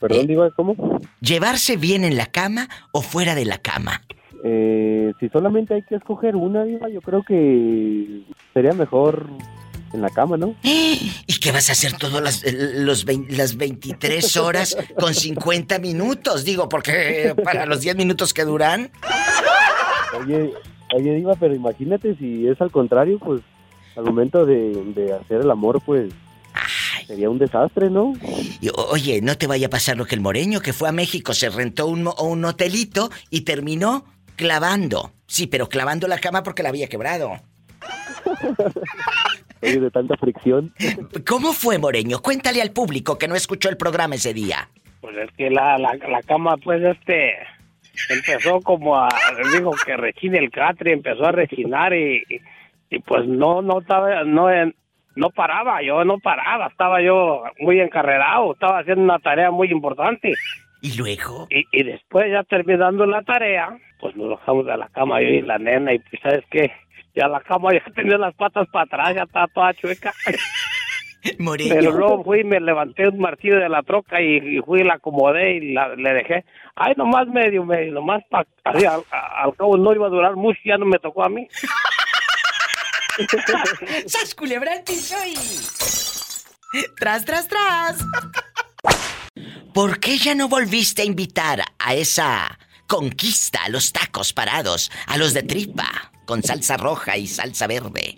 Perdón, 0.00 0.20
¿Eh? 0.20 0.26
Diva, 0.26 0.50
¿cómo? 0.54 1.00
¿Llevarse 1.20 1.76
bien 1.76 2.04
en 2.04 2.16
la 2.16 2.26
cama 2.26 2.68
o 2.92 3.02
fuera 3.02 3.34
de 3.34 3.44
la 3.44 3.58
cama? 3.58 4.02
Eh, 4.44 5.12
si 5.18 5.28
solamente 5.30 5.74
hay 5.74 5.82
que 5.82 5.96
escoger 5.96 6.36
una, 6.36 6.64
Diva, 6.64 6.88
yo 6.88 7.00
creo 7.00 7.22
que 7.22 8.22
sería 8.52 8.72
mejor 8.72 9.26
en 9.92 10.02
la 10.02 10.10
cama, 10.10 10.36
¿no? 10.36 10.54
¿Y 10.62 11.40
qué 11.40 11.52
vas 11.52 11.68
a 11.68 11.72
hacer 11.72 11.94
todas 11.94 12.22
las, 12.22 12.44
los 12.52 13.06
las 13.30 13.56
23 13.56 14.36
horas 14.36 14.76
con 14.98 15.14
50 15.14 15.78
minutos? 15.78 16.44
Digo, 16.44 16.68
porque 16.68 17.34
para 17.42 17.66
los 17.66 17.80
10 17.80 17.96
minutos 17.96 18.34
que 18.34 18.44
duran. 18.44 18.90
Oye, 20.20 20.52
oye, 20.94 21.14
Diva, 21.14 21.34
pero 21.38 21.54
imagínate 21.54 22.16
si 22.16 22.46
es 22.46 22.60
al 22.60 22.70
contrario, 22.70 23.18
pues 23.18 23.40
al 23.96 24.04
momento 24.04 24.44
de, 24.44 25.14
hacer 25.20 25.40
el 25.42 25.50
amor, 25.50 25.80
pues 25.84 26.12
Sería 27.06 27.30
un 27.30 27.38
desastre, 27.38 27.88
¿no? 27.88 28.14
oye, 28.90 29.20
no 29.22 29.36
te 29.36 29.46
vaya 29.46 29.68
a 29.68 29.70
pasar 29.70 29.96
lo 29.96 30.06
que 30.06 30.16
el 30.16 30.20
moreño 30.20 30.60
que 30.60 30.72
fue 30.72 30.88
a 30.88 30.92
México, 30.92 31.34
se 31.34 31.50
rentó 31.50 31.86
un, 31.86 32.10
un 32.18 32.44
hotelito 32.44 33.10
y 33.30 33.42
terminó 33.42 34.04
clavando. 34.34 35.12
Sí, 35.26 35.46
pero 35.46 35.68
clavando 35.68 36.08
la 36.08 36.18
cama 36.18 36.42
porque 36.42 36.64
la 36.64 36.70
había 36.70 36.88
quebrado. 36.88 37.32
Oye, 39.62 39.80
de 39.80 39.90
tanta 39.90 40.16
fricción. 40.16 40.72
¿Cómo 41.26 41.52
fue, 41.52 41.78
Moreño? 41.78 42.20
Cuéntale 42.20 42.60
al 42.60 42.72
público 42.72 43.18
que 43.18 43.28
no 43.28 43.34
escuchó 43.34 43.68
el 43.68 43.76
programa 43.76 44.16
ese 44.16 44.34
día. 44.34 44.68
Pues 45.00 45.16
es 45.16 45.30
que 45.36 45.50
la, 45.50 45.78
la, 45.78 46.22
cama, 46.26 46.56
pues, 46.56 46.82
este, 46.82 47.34
empezó 48.08 48.60
como 48.60 48.96
a, 48.96 49.08
digo, 49.52 49.72
que 49.84 49.96
rechine 49.96 50.38
el 50.38 50.50
catre, 50.50 50.92
empezó 50.92 51.26
a 51.26 51.32
rechinar 51.32 51.94
y, 51.94 52.22
y, 52.28 52.40
pues 53.06 53.26
no, 53.26 53.62
no 53.62 53.80
estaba, 53.80 54.24
no, 54.24 54.48
no 55.14 55.30
paraba, 55.30 55.82
yo 55.82 56.04
no 56.04 56.18
paraba, 56.18 56.68
estaba 56.68 57.02
yo 57.02 57.44
muy 57.58 57.80
encarrerado, 57.80 58.52
estaba 58.52 58.80
haciendo 58.80 59.04
una 59.04 59.18
tarea 59.18 59.50
muy 59.50 59.70
importante. 59.70 60.34
¿Y 60.82 60.96
luego? 60.96 61.48
Y, 61.50 61.64
y 61.72 61.82
después 61.82 62.30
ya 62.30 62.44
terminando 62.44 63.06
la 63.06 63.22
tarea, 63.22 63.76
pues 63.98 64.14
nos 64.16 64.30
bajamos 64.30 64.66
de 64.66 64.76
la 64.76 64.88
cama 64.88 65.20
yo 65.20 65.28
y 65.28 65.42
la 65.42 65.58
nena 65.58 65.94
y 65.94 65.98
pues 65.98 66.20
sabes 66.22 66.44
qué, 66.50 66.70
ya 67.14 67.28
la 67.28 67.40
cama 67.40 67.72
ya 67.72 67.82
tenía 67.94 68.18
las 68.18 68.34
patas 68.34 68.68
para 68.68 68.84
atrás, 68.84 69.14
ya 69.14 69.22
estaba 69.22 69.48
toda 69.48 69.74
chueca. 69.74 70.12
Pero 71.68 71.90
luego 71.90 72.22
fui 72.22 72.40
y 72.40 72.44
me 72.44 72.60
levanté 72.60 73.08
un 73.08 73.18
martillo 73.18 73.58
de 73.58 73.68
la 73.68 73.82
troca 73.82 74.20
y, 74.20 74.60
fui 74.60 74.82
y 74.82 74.84
la 74.84 74.94
acomodé 74.94 75.56
y 75.56 75.72
la, 75.72 75.88
le 75.96 76.12
dejé. 76.12 76.44
Ay, 76.76 76.94
nomás 76.96 77.26
medio, 77.26 77.64
medio, 77.64 77.92
nomás 77.92 78.22
para... 78.30 78.46
Al, 78.62 79.02
al, 79.10 79.56
cabo 79.56 79.76
no 79.76 79.92
iba 79.92 80.06
a 80.06 80.10
durar 80.10 80.36
mucho, 80.36 80.60
ya 80.64 80.78
no 80.78 80.86
me 80.86 80.98
tocó 80.98 81.24
a 81.24 81.28
mí. 81.28 81.48
¡Sas 84.06 84.34
culebra 84.34 84.72
soy! 84.86 85.34
¡Tras, 86.98 87.24
tras, 87.24 87.48
tras! 87.48 88.04
¿Por 89.72 90.00
qué 90.00 90.18
ya 90.18 90.34
no 90.34 90.48
volviste 90.48 91.02
a 91.02 91.04
invitar 91.04 91.60
a 91.78 91.94
esa 91.94 92.58
conquista, 92.86 93.60
a 93.64 93.68
los 93.68 93.92
tacos 93.92 94.32
parados, 94.32 94.90
a 95.06 95.16
los 95.16 95.34
de 95.34 95.42
tripa, 95.42 96.12
con 96.26 96.42
salsa 96.42 96.76
roja 96.76 97.16
y 97.16 97.26
salsa 97.26 97.66
verde? 97.66 98.16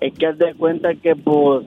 Es 0.00 0.14
que 0.14 0.26
haz 0.26 0.38
de 0.38 0.54
cuenta 0.54 0.94
que 0.94 1.14
pues 1.16 1.66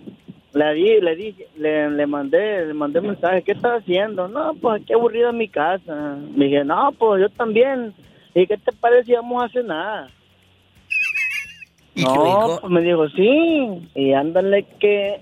le 0.53 0.73
di, 0.73 1.01
le 1.01 1.15
dije, 1.15 1.47
le, 1.57 1.89
le 1.91 2.07
mandé, 2.07 2.65
le 2.65 2.73
mandé 2.73 3.01
mensaje, 3.01 3.43
¿qué 3.43 3.53
estás 3.53 3.81
haciendo? 3.81 4.27
No, 4.27 4.53
pues 4.55 4.83
qué 4.85 4.93
aburrido 4.93 5.29
en 5.29 5.37
mi 5.37 5.47
casa. 5.47 6.17
Me 6.35 6.45
dije, 6.45 6.63
no, 6.63 6.91
pues 6.97 7.21
yo 7.21 7.29
también. 7.29 7.93
¿Y 8.33 8.47
qué 8.47 8.57
te 8.57 8.71
parece 8.73 9.05
si 9.05 9.13
vamos 9.13 9.43
a 9.43 9.49
cenar? 9.49 10.18
¿Y 11.99 12.03
no, 12.03 12.59
pues 12.61 12.71
me 12.71 12.81
dijo, 12.81 13.07
sí. 13.09 13.89
Y 13.95 14.13
ándale 14.13 14.65
que 14.79 15.21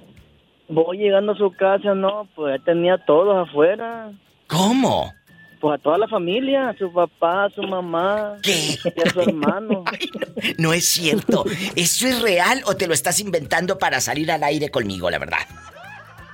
voy 0.70 0.98
llegando 0.98 1.32
a 1.32 1.38
su 1.38 1.52
casa, 1.52 1.96
no, 1.96 2.28
pues 2.36 2.58
ya 2.58 2.66
tenía 2.66 2.98
todos 3.06 3.48
afuera. 3.48 4.12
¿Cómo? 4.48 5.14
Pues 5.60 5.80
a 5.80 5.82
toda 5.82 5.98
la 5.98 6.08
familia, 6.08 6.70
a 6.70 6.78
su 6.78 6.94
papá, 6.94 7.46
a 7.46 7.50
su 7.50 7.64
mamá. 7.64 8.36
¿Qué? 8.44 8.78
Y 8.84 9.08
a 9.08 9.10
su 9.12 9.22
hermano. 9.22 9.84
no 10.60 10.74
es 10.74 10.88
cierto. 10.88 11.46
¿Eso 11.76 12.08
es 12.08 12.22
real 12.22 12.62
o 12.68 12.76
te 12.76 12.88
lo 12.88 12.94
estás 12.94 13.20
inventando 13.20 13.80
para 13.80 14.00
salir 14.00 14.32
al 14.32 14.44
aire 14.44 14.70
conmigo, 14.70 15.10
la 15.10 15.18
verdad? 15.18 15.40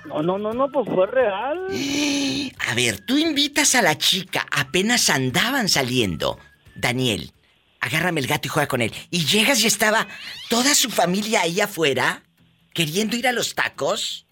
No, 0.05 0.21
no, 0.21 0.37
no, 0.37 0.53
no, 0.53 0.69
pues 0.69 0.87
fue 0.93 1.07
real. 1.07 1.67
A 2.69 2.75
ver, 2.75 2.99
tú 2.99 3.17
invitas 3.17 3.75
a 3.75 3.81
la 3.81 3.97
chica, 3.97 4.45
apenas 4.51 5.09
andaban 5.09 5.69
saliendo. 5.69 6.37
Daniel, 6.75 7.31
agárrame 7.84 8.21
el 8.21 8.27
gato 8.27 8.47
y 8.47 8.49
juega 8.49 8.67
con 8.67 8.81
él. 8.81 8.91
Y 9.11 9.25
llegas 9.25 9.63
y 9.63 9.67
estaba 9.67 10.07
toda 10.49 10.73
su 10.73 10.89
familia 10.89 11.41
ahí 11.41 11.59
afuera, 11.59 12.23
queriendo 12.73 13.17
ir 13.17 13.27
a 13.27 13.34
los 13.34 13.55
tacos. 13.55 14.25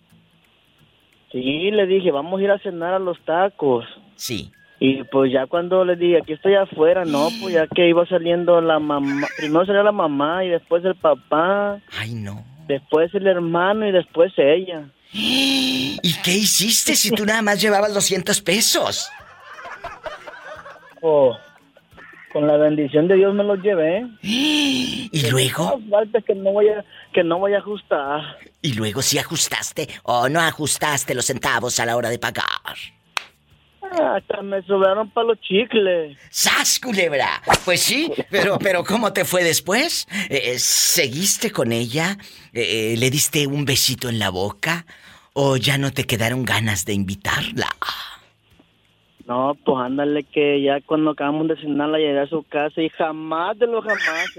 Sí, 1.32 1.72
le 1.72 1.86
dije, 1.86 2.12
vamos 2.12 2.39
a 2.39 2.43
ir 2.43 2.52
a 2.52 2.60
cenar 2.60 2.93
a 2.93 2.99
los 2.99 3.20
tacos. 3.26 3.86
Sí. 4.16 4.52
Y 4.80 5.04
pues 5.06 5.32
ya 5.32 5.47
cuando 5.47 5.84
le 5.86 5.95
dije, 5.95 6.18
aquí 6.18 6.34
estoy 6.34 6.56
afuera, 6.56 7.04
no, 7.04 7.30
pues 7.41 7.54
ya 7.54 7.68
que 7.68 7.89
iba 7.89 8.06
saliendo 8.08 8.62
la 8.62 8.80
mamá, 8.80 9.28
primero 9.38 9.66
salía 9.66 9.84
la 9.84 9.91
mamá 9.91 10.45
y 10.45 10.49
después 10.49 10.84
el 10.86 10.95
papá. 10.95 11.80
Ay, 11.97 12.14
no. 12.14 12.45
Después 12.68 13.14
el 13.14 13.28
hermano 13.28 13.88
y 13.88 13.91
después 13.91 14.32
ella. 14.38 14.89
¿Y 15.12 16.14
qué 16.24 16.32
hiciste 16.32 16.95
si 16.95 17.12
tú 17.12 17.26
nada 17.26 17.41
más 17.41 17.62
llevabas 17.62 17.93
200 17.93 18.41
pesos? 18.41 19.10
Oh, 21.02 21.36
con 22.32 22.48
la 22.48 22.58
bendición 22.58 23.08
de 23.08 23.16
Dios 23.16 23.34
me 23.34 23.44
los 23.44 23.62
llevé. 23.62 24.08
¿Y 24.22 25.30
luego? 25.30 25.80
falta 25.90 26.22
que 26.22 26.36
no 26.36 26.52
voy 26.52 26.70
a, 26.70 26.86
que 27.14 27.24
no 27.24 27.40
voy 27.40 27.54
a 27.54 27.60
ajustar. 27.60 28.38
¿Y 28.62 28.74
luego 28.74 29.02
si 29.02 29.18
ajustaste 29.18 29.88
o 30.04 30.30
no 30.30 30.40
ajustaste 30.40 31.14
los 31.14 31.26
centavos 31.26 31.80
a 31.80 31.86
la 31.86 31.96
hora 31.96 32.10
de 32.10 32.20
pagar? 32.20 32.46
Hasta 33.92 34.42
me 34.42 34.62
sobraron 34.64 35.10
para 35.10 35.28
los 35.28 35.42
chicles. 35.42 36.18
¡Sas, 36.30 36.80
culebra! 36.80 37.42
Pues 37.66 37.82
sí, 37.82 38.10
pero, 38.30 38.58
pero 38.58 38.86
¿cómo 38.86 39.12
te 39.12 39.26
fue 39.26 39.44
después? 39.44 40.08
Eh, 40.30 40.58
¿Seguiste 40.60 41.52
con 41.52 41.74
ella? 41.74 42.18
Eh, 42.54 42.96
¿Le 42.98 43.10
diste 43.10 43.48
un 43.48 43.66
besito 43.66 44.08
en 44.08 44.18
la 44.18 44.30
boca? 44.30 44.86
¿O 45.34 45.58
ya 45.58 45.78
no 45.78 45.92
te 45.92 46.06
quedaron 46.06 46.46
ganas 46.46 46.86
de 46.86 46.94
invitarla? 46.94 47.68
No, 49.32 49.56
pues 49.64 49.78
ándale 49.78 50.24
que 50.24 50.62
ya 50.62 50.82
cuando 50.82 51.12
acabamos 51.12 51.48
de 51.48 51.56
cenar 51.56 51.88
la 51.88 52.00
llegué 52.00 52.20
a 52.20 52.28
su 52.28 52.44
casa 52.44 52.82
y 52.82 52.90
jamás 52.90 53.58
de 53.58 53.66
los 53.66 53.82
jamás. 53.82 54.30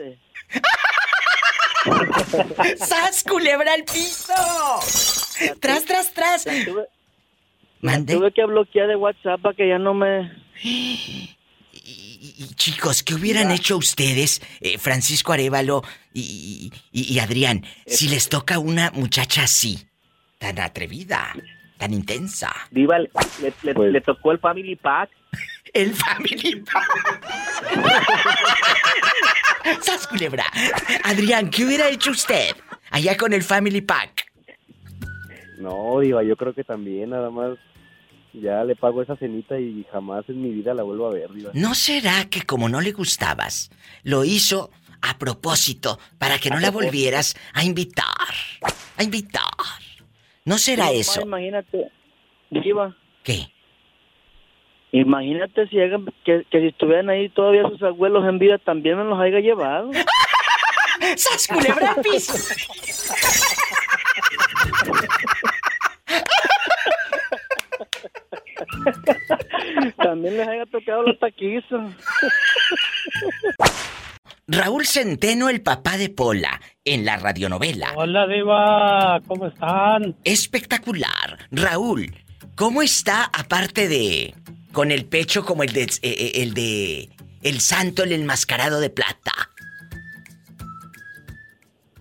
¡Sas, 2.76 3.24
culebra 3.24 3.72
al 3.72 3.84
piso! 3.84 4.34
¡Tras, 5.61 5.86
tras, 5.86 6.12
tras! 6.12 6.45
Tuve 6.45 8.32
que 8.32 8.45
bloquear 8.45 8.86
de 8.88 8.97
WhatsApp 8.97 9.40
para 9.40 9.57
que 9.57 9.66
ya 9.66 9.78
no 9.78 9.95
me... 9.95 10.30
Y, 11.74 12.55
chicos, 12.55 13.03
¿qué 13.03 13.14
hubieran 13.14 13.51
hecho 13.51 13.76
ustedes, 13.76 14.43
eh, 14.61 14.78
Francisco 14.78 15.32
Arevalo 15.32 15.82
y, 16.14 16.70
y, 16.93 17.18
Adrián, 17.18 17.64
si 17.86 18.09
les 18.09 18.28
toca 18.28 18.59
una 18.59 18.90
muchacha 18.93 19.45
así, 19.45 19.88
tan 20.38 20.61
atrevida, 20.61 21.34
tan 21.82 21.92
intensa? 21.92 22.48
Diva, 22.70 23.00
le, 23.00 23.08
pues 23.08 23.92
le, 23.92 24.00
tocó 24.00 24.30
el 24.30 24.38
Family 24.38 24.76
Pack. 24.76 25.10
el 25.74 25.92
Family 25.92 26.62
Pack. 26.62 27.34
¡Sas 29.82 30.06
culebra! 30.06 30.44
Adrián, 31.02 31.50
¿qué 31.50 31.64
hubiera 31.64 31.88
hecho 31.88 32.12
usted 32.12 32.54
allá 32.90 33.16
con 33.16 33.32
el 33.32 33.42
Family 33.42 33.80
Pack? 33.80 34.30
No, 35.58 35.98
Diva, 35.98 36.22
yo 36.22 36.36
creo 36.36 36.54
que 36.54 36.62
también, 36.62 37.10
nada 37.10 37.30
más 37.30 37.58
ya 38.32 38.62
le 38.62 38.76
pago 38.76 39.02
esa 39.02 39.16
cenita 39.16 39.58
y 39.58 39.84
jamás 39.90 40.24
en 40.28 40.40
mi 40.40 40.50
vida 40.50 40.74
la 40.74 40.84
vuelvo 40.84 41.08
a 41.08 41.12
ver, 41.12 41.30
¿No 41.54 41.74
será 41.74 42.26
que 42.30 42.42
como 42.42 42.68
no 42.68 42.80
le 42.80 42.92
gustabas, 42.92 43.72
lo 44.04 44.24
hizo 44.24 44.70
a 45.00 45.18
propósito 45.18 45.98
para 46.18 46.38
que 46.38 46.48
no 46.48 46.60
la 46.60 46.70
volvieras 46.78 47.34
a 47.54 47.64
invitar? 47.64 48.06
A 48.96 49.02
invitar. 49.02 49.42
¿No 50.45 50.59
será 50.59 50.90
eso? 50.90 51.20
Imagínate, 51.20 51.88
Diva. 52.51 52.97
¿Qué? 53.22 53.47
Imagínate 54.90 55.68
si 55.68 55.76
que, 56.24 56.45
que, 56.51 56.61
si 56.61 56.66
estuvieran 56.66 57.09
ahí 57.09 57.28
todavía 57.30 57.62
sus 57.68 57.82
abuelos 57.82 58.28
en 58.28 58.38
vida 58.38 58.59
también 58.59 58.99
me 58.99 59.05
los 59.05 59.18
haya 59.18 59.40
llevado. 59.40 59.90
¡Sas 61.16 61.47
culebra 61.47 61.97
También 69.97 70.36
les 70.36 70.49
haya 70.49 70.66
tocado 70.66 71.03
los 71.03 71.18
taquizos. 71.18 71.90
Raúl 74.53 74.84
Centeno, 74.84 75.48
el 75.48 75.62
papá 75.62 75.96
de 75.96 76.11
Pola, 76.11 76.61
en 76.84 77.07
la 77.07 77.16
radionovela. 77.16 77.94
Hola, 77.96 78.26
Diva, 78.26 79.18
¿cómo 79.26 79.46
están? 79.46 80.14
Espectacular. 80.24 81.38
Raúl, 81.50 82.14
¿cómo 82.55 82.82
está 82.82 83.24
aparte 83.24 83.88
de. 83.88 84.34
con 84.72 84.90
el 84.90 85.07
pecho 85.07 85.46
como 85.46 85.62
el 85.62 85.72
de. 85.72 85.84
Eh, 85.84 85.88
eh, 86.03 86.32
el 86.42 86.53
de. 86.53 87.09
el 87.42 87.61
santo, 87.61 88.05
el 88.05 88.12
enmascarado 88.12 88.78
de 88.80 88.90
plata? 88.90 89.32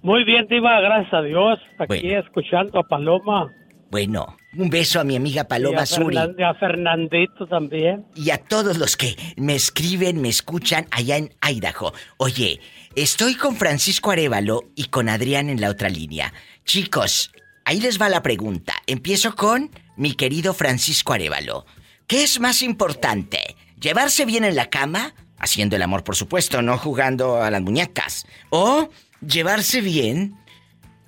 Muy 0.01 0.25
bien, 0.25 0.45
Diva, 0.49 0.81
gracias 0.81 1.13
a 1.13 1.21
Dios. 1.21 1.57
Aquí 1.77 2.13
escuchando 2.13 2.79
a 2.79 2.83
Paloma. 2.83 3.49
Bueno, 3.91 4.35
un 4.57 4.69
beso 4.69 4.99
a 4.99 5.03
mi 5.03 5.15
amiga 5.15 5.45
Paloma 5.45 5.85
Suri. 5.85 6.17
Y 6.37 6.43
a 6.43 6.53
Fernandito 6.55 7.47
también. 7.47 8.05
Y 8.15 8.31
a 8.31 8.37
todos 8.37 8.77
los 8.77 8.97
que 8.97 9.15
me 9.37 9.55
escriben, 9.55 10.21
me 10.21 10.29
escuchan 10.29 10.87
allá 10.91 11.17
en 11.17 11.33
Idaho. 11.41 11.93
Oye, 12.17 12.59
estoy 12.95 13.35
con 13.35 13.55
Francisco 13.55 14.11
Arevalo 14.11 14.71
y 14.75 14.85
con 14.85 15.09
Adrián 15.09 15.49
en 15.49 15.61
la 15.61 15.69
otra 15.69 15.89
línea. 15.89 16.33
Chicos, 16.65 17.31
ahí 17.65 17.79
les 17.79 18.01
va 18.01 18.09
la 18.09 18.23
pregunta. 18.23 18.73
Empiezo 18.87 19.35
con 19.35 19.71
mi 19.95 20.13
querido 20.13 20.53
Francisco 20.53 21.13
Arevalo. 21.13 21.65
¿Qué 22.07 22.23
es 22.23 22.39
más 22.39 22.61
importante? 22.61 23.55
¿Llevarse 23.79 24.25
bien 24.25 24.43
en 24.43 24.55
la 24.55 24.69
cama? 24.69 25.13
Haciendo 25.37 25.75
el 25.75 25.81
amor, 25.81 26.03
por 26.03 26.15
supuesto, 26.15 26.61
no 26.61 26.77
jugando 26.77 27.41
a 27.41 27.49
las 27.49 27.61
muñecas. 27.61 28.27
¿O 28.49 28.89
llevarse 29.25 29.81
bien 29.81 30.35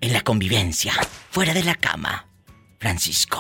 en 0.02 0.14
la 0.14 0.22
convivencia, 0.22 0.94
fuera 1.30 1.54
de 1.54 1.64
la 1.64 1.76
cama? 1.76 2.33
Francisco? 2.84 3.40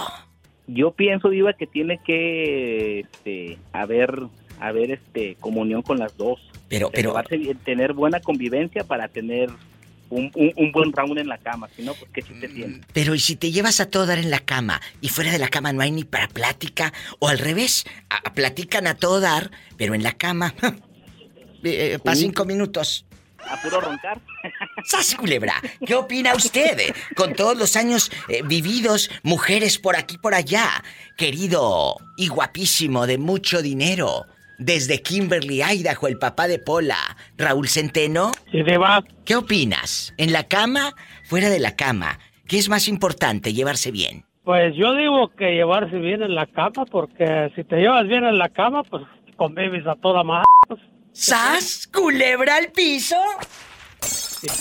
Yo 0.67 0.91
pienso, 0.91 1.27
Diva, 1.27 1.51
que 1.51 1.67
tiene 1.67 1.99
que 2.05 3.01
este, 3.01 3.57
haber, 3.73 4.21
haber 4.57 4.91
este, 4.91 5.35
comunión 5.35 5.81
con 5.81 5.99
las 5.99 6.15
dos. 6.15 6.39
Pero, 6.69 6.89
pero... 6.91 7.13
tener 7.65 7.91
buena 7.91 8.21
convivencia 8.21 8.85
para 8.85 9.09
tener 9.09 9.49
un, 10.09 10.31
buen 10.71 10.93
round 10.93 11.19
en 11.19 11.27
la 11.27 11.37
cama, 11.39 11.67
si 11.75 11.83
no, 11.83 11.93
pues 11.93 12.09
qué 12.13 12.21
chiste 12.21 12.47
mm, 12.47 12.53
tiene. 12.53 12.81
Pero 12.93 13.15
¿y 13.15 13.19
si 13.19 13.35
te 13.35 13.51
llevas 13.51 13.81
a 13.81 13.89
todo 13.89 14.05
dar 14.05 14.17
en 14.17 14.31
la 14.31 14.39
cama 14.39 14.79
y 15.01 15.09
fuera 15.09 15.31
de 15.31 15.39
la 15.39 15.49
cama 15.49 15.73
no 15.73 15.81
hay 15.81 15.91
ni 15.91 16.05
para 16.05 16.29
plática? 16.29 16.93
O 17.19 17.27
al 17.27 17.39
revés, 17.39 17.83
platican 18.33 18.87
a 18.87 18.95
todo 18.95 19.19
dar, 19.19 19.51
pero 19.75 19.93
en 19.93 20.03
la 20.03 20.13
cama, 20.13 20.55
eh, 21.65 21.99
para 22.01 22.15
cinco 22.15 22.45
minutos 22.45 23.05
a 23.49 23.61
puro 23.61 23.81
roncar. 23.81 24.19
¡Sas, 24.85 25.15
culebra! 25.15 25.53
¿Qué 25.85 25.95
opina 25.95 26.33
usted? 26.35 26.93
Con 27.15 27.33
todos 27.33 27.57
los 27.57 27.75
años 27.75 28.11
eh, 28.27 28.41
vividos, 28.43 29.09
mujeres 29.23 29.79
por 29.79 29.95
aquí 29.95 30.17
por 30.17 30.33
allá, 30.33 30.83
querido 31.17 31.95
y 32.17 32.27
guapísimo 32.27 33.07
de 33.07 33.17
mucho 33.17 33.61
dinero, 33.61 34.25
desde 34.57 35.01
Kimberly, 35.01 35.61
Idaho, 35.63 36.07
el 36.07 36.17
papá 36.17 36.47
de 36.47 36.59
Pola, 36.59 36.97
Raúl 37.37 37.67
Centeno. 37.67 38.31
Deba. 38.51 39.03
¿Qué 39.25 39.35
opinas? 39.35 40.13
¿En 40.17 40.33
la 40.33 40.43
cama? 40.43 40.93
¿Fuera 41.25 41.49
de 41.49 41.59
la 41.59 41.75
cama? 41.75 42.19
¿Qué 42.47 42.57
es 42.57 42.69
más 42.69 42.87
importante, 42.87 43.53
llevarse 43.53 43.91
bien? 43.91 44.25
Pues 44.43 44.75
yo 44.75 44.93
digo 44.95 45.29
que 45.29 45.53
llevarse 45.53 45.95
bien 45.97 46.21
en 46.21 46.35
la 46.35 46.45
cama, 46.45 46.85
porque 46.85 47.51
si 47.55 47.63
te 47.63 47.77
llevas 47.77 48.07
bien 48.07 48.25
en 48.25 48.37
la 48.37 48.49
cama, 48.49 48.83
pues 48.83 49.03
convives 49.37 49.87
a 49.87 49.95
toda 49.95 50.23
madre. 50.23 50.43
¿Sas? 51.13 51.87
¿Culebra 51.87 52.57
al 52.57 52.71
piso? 52.71 53.15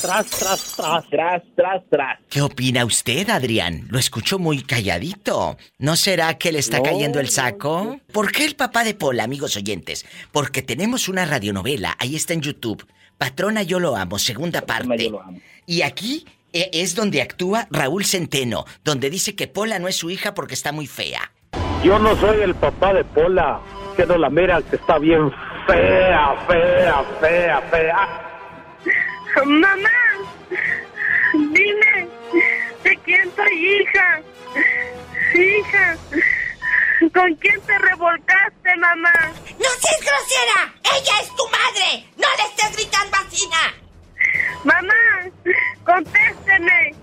Tras, 0.01 0.27
tras, 0.27 0.77
tras. 0.77 1.09
Tras, 1.11 1.43
tras, 1.57 1.83
tras. 1.91 2.19
¿Qué 2.29 2.41
opina 2.41 2.85
usted, 2.85 3.29
Adrián? 3.31 3.87
Lo 3.91 3.99
escucho 3.99 4.39
muy 4.39 4.63
calladito. 4.63 5.57
¿No 5.79 5.97
será 5.97 6.39
que 6.39 6.53
le 6.53 6.61
está 6.61 6.83
cayendo 6.83 7.19
el 7.19 7.29
saco? 7.29 7.99
¿Por 8.13 8.31
qué 8.31 8.45
el 8.45 8.55
papá 8.55 8.85
de 8.85 8.95
Pola, 8.95 9.25
amigos 9.25 9.57
oyentes? 9.57 10.07
Porque 10.31 10.63
tenemos 10.63 11.09
una 11.09 11.25
radionovela, 11.25 11.97
ahí 11.99 12.15
está 12.15 12.33
en 12.33 12.43
YouTube. 12.43 12.87
Patrona 13.19 13.63
Yo 13.63 13.81
Lo 13.81 13.97
Amo, 13.97 14.19
segunda 14.19 14.63
parte. 14.63 15.13
Y 15.67 15.83
aquí 15.83 16.27
eh, 16.53 16.71
es 16.73 16.95
donde 16.95 17.23
actúa 17.23 17.67
Raúl 17.71 18.05
Centeno, 18.05 18.65
donde 18.85 19.11
dice 19.11 19.35
que 19.35 19.49
Pola 19.49 19.79
no 19.79 19.89
es 19.89 19.97
su 19.97 20.11
hija 20.11 20.35
porque 20.35 20.55
está 20.55 20.71
muy 20.71 20.87
fea. 20.87 21.33
Yo 21.83 21.99
no 21.99 22.17
soy 22.17 22.41
el 22.41 22.55
papá 22.55 22.95
de 22.95 23.05
Pola. 23.05 23.61
Que 23.97 24.07
no 24.07 24.17
la 24.17 24.31
mira 24.31 24.63
que 24.63 24.77
está 24.77 24.99
bien 24.99 25.31
fea, 25.67 26.35
fea, 26.47 27.05
fea, 27.21 27.61
fea. 27.71 28.29
Mamá, 29.35 29.91
dime, 31.33 32.09
¿de 32.85 32.97
quién 33.05 33.33
soy 33.35 33.81
hija? 33.81 34.21
Hija, 35.35 35.97
¿con 37.13 37.35
quién 37.37 37.61
te 37.63 37.79
revolcaste, 37.79 38.77
mamá? 38.77 39.13
¡No 39.59 39.69
seas 39.81 40.01
grosera! 40.01 40.75
¡Ella 40.85 41.13
es 41.23 41.35
tu 41.35 41.45
madre! 41.49 42.07
¡No 42.19 42.29
le 42.37 42.43
estés 42.45 42.77
gritando 42.77 43.11
vacina! 43.11 43.57
Mamá, 44.65 44.95
contésteme. 45.85 46.95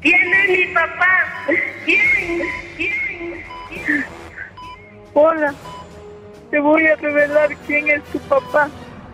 ¿Quién 0.00 0.34
es 0.34 0.48
mi 0.50 0.74
papá? 0.74 1.28
¿Quién? 1.84 2.42
¿Quién? 2.76 3.44
¿Quién? 3.68 4.06
Hola, 5.14 5.54
te 6.50 6.60
voy 6.60 6.86
a 6.86 6.96
revelar 6.96 7.56
quién 7.66 7.88
es 7.88 8.04
tu 8.04 8.20
papá, 8.20 8.68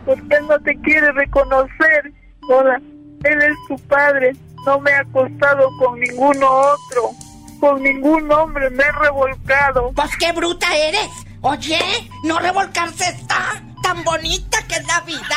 porque 0.04 0.34
él 0.36 0.46
no 0.48 0.58
te 0.60 0.78
quiere 0.80 1.12
reconocer. 1.12 2.12
Hola, 2.48 2.80
él 3.24 3.42
es 3.42 3.56
tu 3.68 3.78
padre. 3.86 4.32
No 4.66 4.80
me 4.80 4.90
he 4.90 4.94
acostado 4.94 5.68
con 5.78 6.00
ninguno 6.00 6.48
otro. 6.48 7.10
Con 7.60 7.82
ningún 7.82 8.30
hombre 8.32 8.70
me 8.70 8.82
he 8.82 8.92
revolcado. 8.92 9.92
Pues 9.92 10.16
qué 10.18 10.32
bruta 10.32 10.74
eres. 10.76 11.08
Oye, 11.40 11.78
no 12.24 12.38
revolcarse 12.38 13.04
está 13.04 13.62
tan 13.82 14.02
bonita 14.02 14.58
que 14.66 14.76
es 14.76 14.86
la 14.86 15.00
vida. 15.00 15.36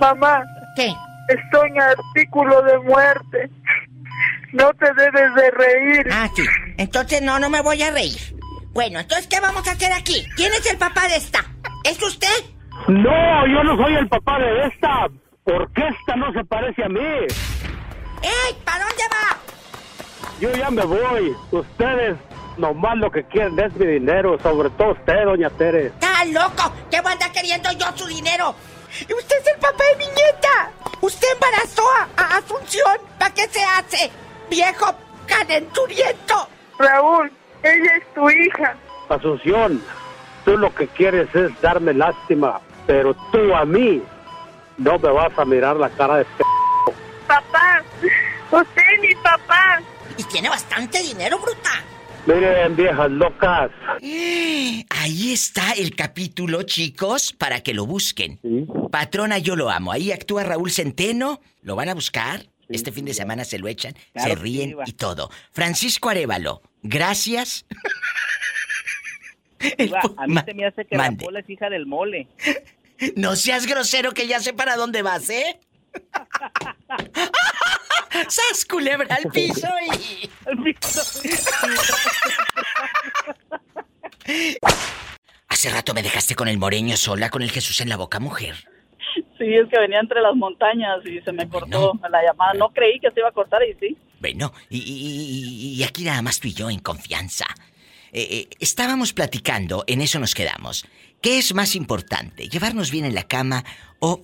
Mamá. 0.00 0.42
¿Qué? 0.74 0.92
Estoy 1.28 1.68
en 1.70 1.80
artículo 1.80 2.62
de 2.62 2.78
muerte. 2.80 3.50
No 4.52 4.72
te 4.74 4.92
debes 4.94 5.34
de 5.34 5.50
reír. 5.52 6.08
Ah, 6.12 6.28
sí. 6.34 6.42
Entonces 6.76 7.22
no, 7.22 7.38
no 7.38 7.48
me 7.48 7.62
voy 7.62 7.82
a 7.82 7.90
reír. 7.90 8.36
Bueno, 8.72 9.00
entonces, 9.00 9.26
¿qué 9.26 9.38
vamos 9.40 9.66
a 9.68 9.72
hacer 9.72 9.92
aquí? 9.92 10.26
¿Quién 10.36 10.52
es 10.52 10.68
el 10.70 10.78
papá 10.78 11.06
de 11.08 11.16
esta? 11.16 11.44
¿Es 11.84 12.02
usted? 12.02 12.28
No, 12.88 13.46
yo 13.46 13.64
no 13.64 13.76
soy 13.76 13.94
el 13.94 14.08
papá 14.08 14.38
de 14.38 14.66
esta. 14.66 15.08
Porque 15.44 15.88
esta 15.88 16.16
no 16.16 16.32
se 16.32 16.44
parece 16.44 16.84
a 16.84 16.88
mí. 16.88 17.00
¡Ey! 18.22 18.56
¿Para 18.64 18.84
dónde 18.84 19.02
va? 19.10 19.38
Yo 20.40 20.52
ya 20.52 20.70
me 20.70 20.84
voy. 20.84 21.36
Ustedes 21.50 22.16
nomás 22.56 22.96
lo 22.98 23.10
que 23.10 23.24
quieren 23.24 23.58
es 23.58 23.74
mi 23.74 23.86
dinero. 23.86 24.38
Sobre 24.40 24.70
todo 24.70 24.92
usted, 24.92 25.24
doña 25.24 25.50
Tere. 25.50 25.86
¡Está 25.86 26.24
loco! 26.26 26.72
¿Qué 26.90 27.00
voy 27.00 27.10
a 27.10 27.12
andar 27.14 27.32
queriendo 27.32 27.70
yo 27.72 27.86
su 27.96 28.06
dinero? 28.06 28.54
¡Usted 28.90 29.36
es 29.40 29.46
el 29.54 29.58
papá 29.58 29.84
de 29.92 29.96
mi 29.96 30.04
nieta! 30.04 30.70
¡Usted 31.00 31.26
embarazó 31.32 31.82
a, 31.98 32.22
a 32.22 32.36
Asunción! 32.36 32.98
¿Para 33.18 33.34
qué 33.34 33.48
se 33.48 33.64
hace? 33.64 34.10
¡Viejo 34.50 34.94
calenturiento! 35.26 36.48
Raúl, 36.78 37.32
ella 37.62 37.96
es 37.96 38.14
tu 38.14 38.28
hija. 38.30 38.76
Asunción, 39.08 39.82
tú 40.44 40.56
lo 40.56 40.74
que 40.74 40.88
quieres 40.88 41.34
es 41.34 41.58
darme 41.60 41.94
lástima. 41.94 42.60
Pero 42.86 43.14
tú 43.30 43.54
a 43.54 43.64
mí 43.64 44.02
no 44.78 44.98
me 44.98 45.08
vas 45.10 45.38
a 45.38 45.44
mirar 45.44 45.76
la 45.76 45.88
cara 45.90 46.16
de 46.16 46.24
p... 46.24 46.44
Papá, 47.26 47.82
usted 48.50 48.82
es 48.94 49.00
mi 49.00 49.14
papá. 49.16 49.80
Y 50.18 50.24
tiene 50.24 50.48
bastante 50.48 51.00
dinero, 51.00 51.38
bruta. 51.38 51.70
Miren, 52.26 52.76
viejas 52.76 53.10
locas. 53.10 53.70
Ahí 54.90 55.32
está 55.32 55.72
el 55.72 55.96
capítulo, 55.96 56.62
chicos, 56.62 57.32
para 57.32 57.62
que 57.62 57.74
lo 57.74 57.86
busquen. 57.86 58.38
Patrona, 58.90 59.38
yo 59.38 59.56
lo 59.56 59.70
amo. 59.70 59.90
Ahí 59.90 60.12
actúa 60.12 60.44
Raúl 60.44 60.70
Centeno. 60.70 61.40
¿Lo 61.62 61.74
van 61.74 61.88
a 61.88 61.94
buscar? 61.94 62.46
Este 62.68 62.92
fin 62.92 63.04
de 63.04 63.14
semana 63.14 63.44
se 63.44 63.58
lo 63.58 63.68
echan, 63.68 63.94
Claro 64.12 64.28
se 64.28 64.34
ríen 64.40 64.70
sí, 64.70 64.76
y 64.86 64.92
todo. 64.92 65.30
Francisco 65.50 66.08
Arevalo, 66.08 66.62
gracias. 66.82 67.66
A 70.16 70.26
mí 70.26 70.36
se 70.44 70.54
me 70.54 70.66
hace 70.66 70.84
que 70.84 70.96
mande. 70.96 71.22
la 71.22 71.26
pola 71.26 71.40
es 71.40 71.48
hija 71.50 71.70
del 71.70 71.86
mole. 71.86 72.26
No 73.16 73.36
seas 73.36 73.66
grosero 73.66 74.12
que 74.12 74.26
ya 74.26 74.40
sé 74.40 74.52
para 74.52 74.76
dónde 74.76 75.02
vas, 75.02 75.28
¿eh? 75.30 75.60
¡Sas 78.28 78.64
culebra 78.68 79.16
al 79.16 79.30
piso 79.32 79.68
y... 79.86 80.28
Hace 85.48 85.70
rato 85.70 85.94
me 85.94 86.02
dejaste 86.02 86.34
con 86.34 86.48
el 86.48 86.58
moreño 86.58 86.96
sola 86.96 87.30
con 87.30 87.42
el 87.42 87.50
Jesús 87.50 87.80
en 87.80 87.88
la 87.88 87.96
boca, 87.96 88.20
mujer. 88.20 88.54
Sí, 89.38 89.54
es 89.54 89.68
que 89.68 89.78
venía 89.78 90.00
entre 90.00 90.20
las 90.20 90.34
montañas 90.34 91.04
y 91.04 91.20
se 91.20 91.32
me 91.32 91.48
cortó 91.48 91.92
la 92.08 92.22
llamada. 92.22 92.54
No 92.54 92.70
creí 92.70 92.98
que 93.00 93.10
se 93.10 93.20
iba 93.20 93.28
a 93.28 93.32
cortar 93.32 93.60
y 93.68 93.74
sí. 93.78 93.96
Bueno, 94.20 94.52
y- 94.70 95.74
y 95.78 95.82
aquí 95.82 96.04
nada 96.04 96.22
más 96.22 96.40
tú 96.40 96.48
y 96.48 96.54
yo 96.54 96.70
en 96.70 96.78
confianza. 96.78 97.46
Eh, 98.12 98.28
eh, 98.30 98.48
estábamos 98.60 99.12
platicando, 99.12 99.84
en 99.86 100.00
eso 100.00 100.18
nos 100.18 100.34
quedamos. 100.34 100.84
¿Qué 101.20 101.38
es 101.38 101.54
más 101.54 101.74
importante, 101.74 102.48
llevarnos 102.48 102.90
bien 102.90 103.04
en 103.04 103.14
la 103.14 103.22
cama 103.26 103.64
o 104.00 104.20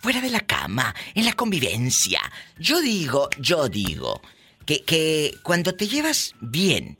fuera 0.00 0.20
de 0.20 0.30
la 0.30 0.40
cama, 0.40 0.94
en 1.14 1.24
la 1.24 1.32
convivencia? 1.32 2.20
Yo 2.58 2.80
digo, 2.80 3.30
yo 3.38 3.68
digo, 3.68 4.20
que, 4.66 4.82
que 4.82 5.34
cuando 5.42 5.74
te 5.74 5.88
llevas 5.88 6.34
bien, 6.40 6.98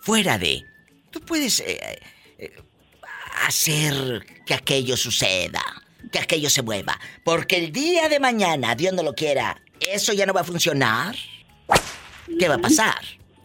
fuera 0.00 0.38
de, 0.38 0.64
tú 1.10 1.20
puedes 1.20 1.60
eh, 1.60 2.00
eh, 2.38 2.52
hacer 3.46 4.26
que 4.46 4.54
aquello 4.54 4.96
suceda, 4.96 5.62
que 6.12 6.18
aquello 6.18 6.50
se 6.50 6.62
mueva. 6.62 6.98
Porque 7.24 7.56
el 7.56 7.72
día 7.72 8.08
de 8.08 8.20
mañana, 8.20 8.74
Dios 8.74 8.92
no 8.92 9.02
lo 9.02 9.14
quiera, 9.14 9.60
eso 9.80 10.12
ya 10.12 10.26
no 10.26 10.32
va 10.32 10.42
a 10.42 10.44
funcionar. 10.44 11.16
¿Qué 12.38 12.48
va 12.48 12.56
a 12.56 12.58
pasar? 12.58 13.00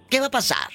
¿Qué 0.09 0.19
va 0.19 0.27
a 0.27 0.31
pasar? 0.31 0.69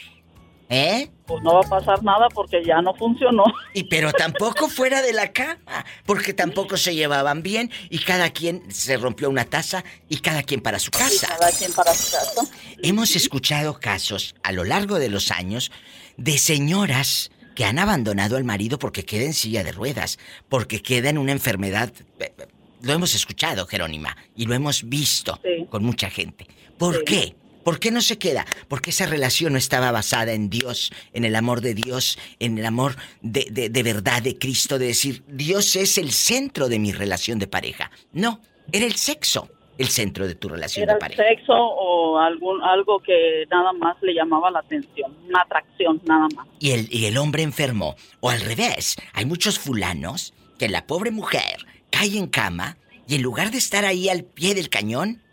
¿Eh? 0.68 1.10
Pues 1.26 1.42
no 1.42 1.54
va 1.54 1.60
a 1.60 1.68
pasar 1.68 2.02
nada 2.02 2.26
porque 2.34 2.62
ya 2.64 2.80
no 2.80 2.94
funcionó. 2.94 3.44
Y 3.74 3.84
pero 3.84 4.12
tampoco 4.12 4.68
fuera 4.68 5.02
de 5.02 5.12
la 5.12 5.30
cama, 5.32 5.84
porque 6.06 6.32
tampoco 6.32 6.76
se 6.76 6.94
llevaban 6.94 7.42
bien 7.42 7.70
y 7.90 7.98
cada 7.98 8.30
quien 8.30 8.62
se 8.72 8.96
rompió 8.96 9.28
una 9.28 9.44
taza 9.44 9.84
y 10.08 10.18
cada 10.18 10.42
quien 10.42 10.60
para 10.62 10.78
su 10.78 10.88
Y 10.88 10.98
casa. 10.98 11.28
cada 11.28 11.50
quien 11.52 11.72
para 11.72 11.92
su 11.94 12.10
casa. 12.12 12.42
Hemos 12.82 13.14
escuchado 13.16 13.78
casos 13.78 14.34
a 14.42 14.52
lo 14.52 14.64
largo 14.64 14.98
de 14.98 15.10
los 15.10 15.30
años 15.30 15.70
de 16.16 16.38
señoras 16.38 17.30
que 17.54 17.64
han 17.64 17.78
abandonado 17.78 18.36
al 18.36 18.44
marido 18.44 18.78
porque 18.78 19.04
queda 19.04 19.24
en 19.24 19.34
silla 19.34 19.62
de 19.64 19.72
ruedas, 19.72 20.18
porque 20.48 20.80
queda 20.82 21.10
en 21.10 21.18
una 21.18 21.32
enfermedad. 21.32 21.92
eh, 22.20 22.32
eh, 22.38 22.46
Lo 22.82 22.92
hemos 22.92 23.14
escuchado, 23.14 23.66
Jerónima, 23.66 24.14
y 24.36 24.44
lo 24.46 24.54
hemos 24.54 24.88
visto 24.88 25.38
Sí. 25.42 25.66
con 25.70 25.84
mucha 25.84 26.10
gente. 26.10 26.46
¿Por 26.78 26.96
Sí. 26.96 27.02
qué? 27.06 27.36
¿Por 27.64 27.80
qué 27.80 27.90
no 27.90 28.00
se 28.00 28.18
queda? 28.18 28.44
Porque 28.68 28.90
esa 28.90 29.06
relación 29.06 29.52
no 29.52 29.58
estaba 29.58 29.90
basada 29.90 30.32
en 30.32 30.50
Dios, 30.50 30.92
en 31.12 31.24
el 31.24 31.34
amor 31.36 31.60
de 31.60 31.74
Dios, 31.74 32.18
en 32.38 32.58
el 32.58 32.66
amor 32.66 32.96
de, 33.22 33.46
de- 33.50 33.68
de 33.70 33.82
verdad 33.82 34.22
de 34.22 34.38
Cristo, 34.38 34.78
de 34.78 34.86
decir, 34.88 35.22
Dios 35.28 35.74
es 35.76 35.98
el 35.98 36.12
centro 36.12 36.68
de 36.68 36.78
mi 36.78 36.92
relación 36.92 37.38
de 37.38 37.46
pareja. 37.46 37.90
No, 38.12 38.40
era 38.72 38.84
el 38.86 38.94
sexo 38.94 39.48
el 39.76 39.88
centro 39.88 40.28
de 40.28 40.36
tu 40.36 40.48
relación 40.48 40.84
Era 40.84 40.92
de 40.92 40.96
el 40.98 41.00
pareja. 41.00 41.22
sexo 41.24 41.52
o 41.52 42.16
algún 42.20 42.62
algo 42.62 43.00
que 43.00 43.44
nada 43.50 43.72
más 43.72 43.96
le 44.02 44.14
llamaba 44.14 44.48
la 44.48 44.60
atención. 44.60 45.12
Una 45.28 45.40
atracción, 45.42 46.00
nada 46.06 46.28
más. 46.36 46.46
y 46.60 46.70
el, 46.70 46.86
y 46.94 47.06
el 47.06 47.16
hombre 47.18 47.42
enfermo. 47.42 47.96
O 48.20 48.30
al 48.30 48.40
revés, 48.40 48.94
hay 49.14 49.24
muchos 49.24 49.58
fulanos 49.58 50.32
que 50.60 50.68
la 50.68 50.86
pobre 50.86 51.10
mujer 51.10 51.66
cae 51.90 52.16
en 52.16 52.28
cama 52.28 52.76
y 53.08 53.16
en 53.16 53.22
lugar 53.22 53.50
de 53.50 53.58
estar 53.58 53.84
ahí 53.84 54.08
al 54.08 54.22
pie 54.22 54.54
del 54.54 54.68
cañón, 54.68 55.23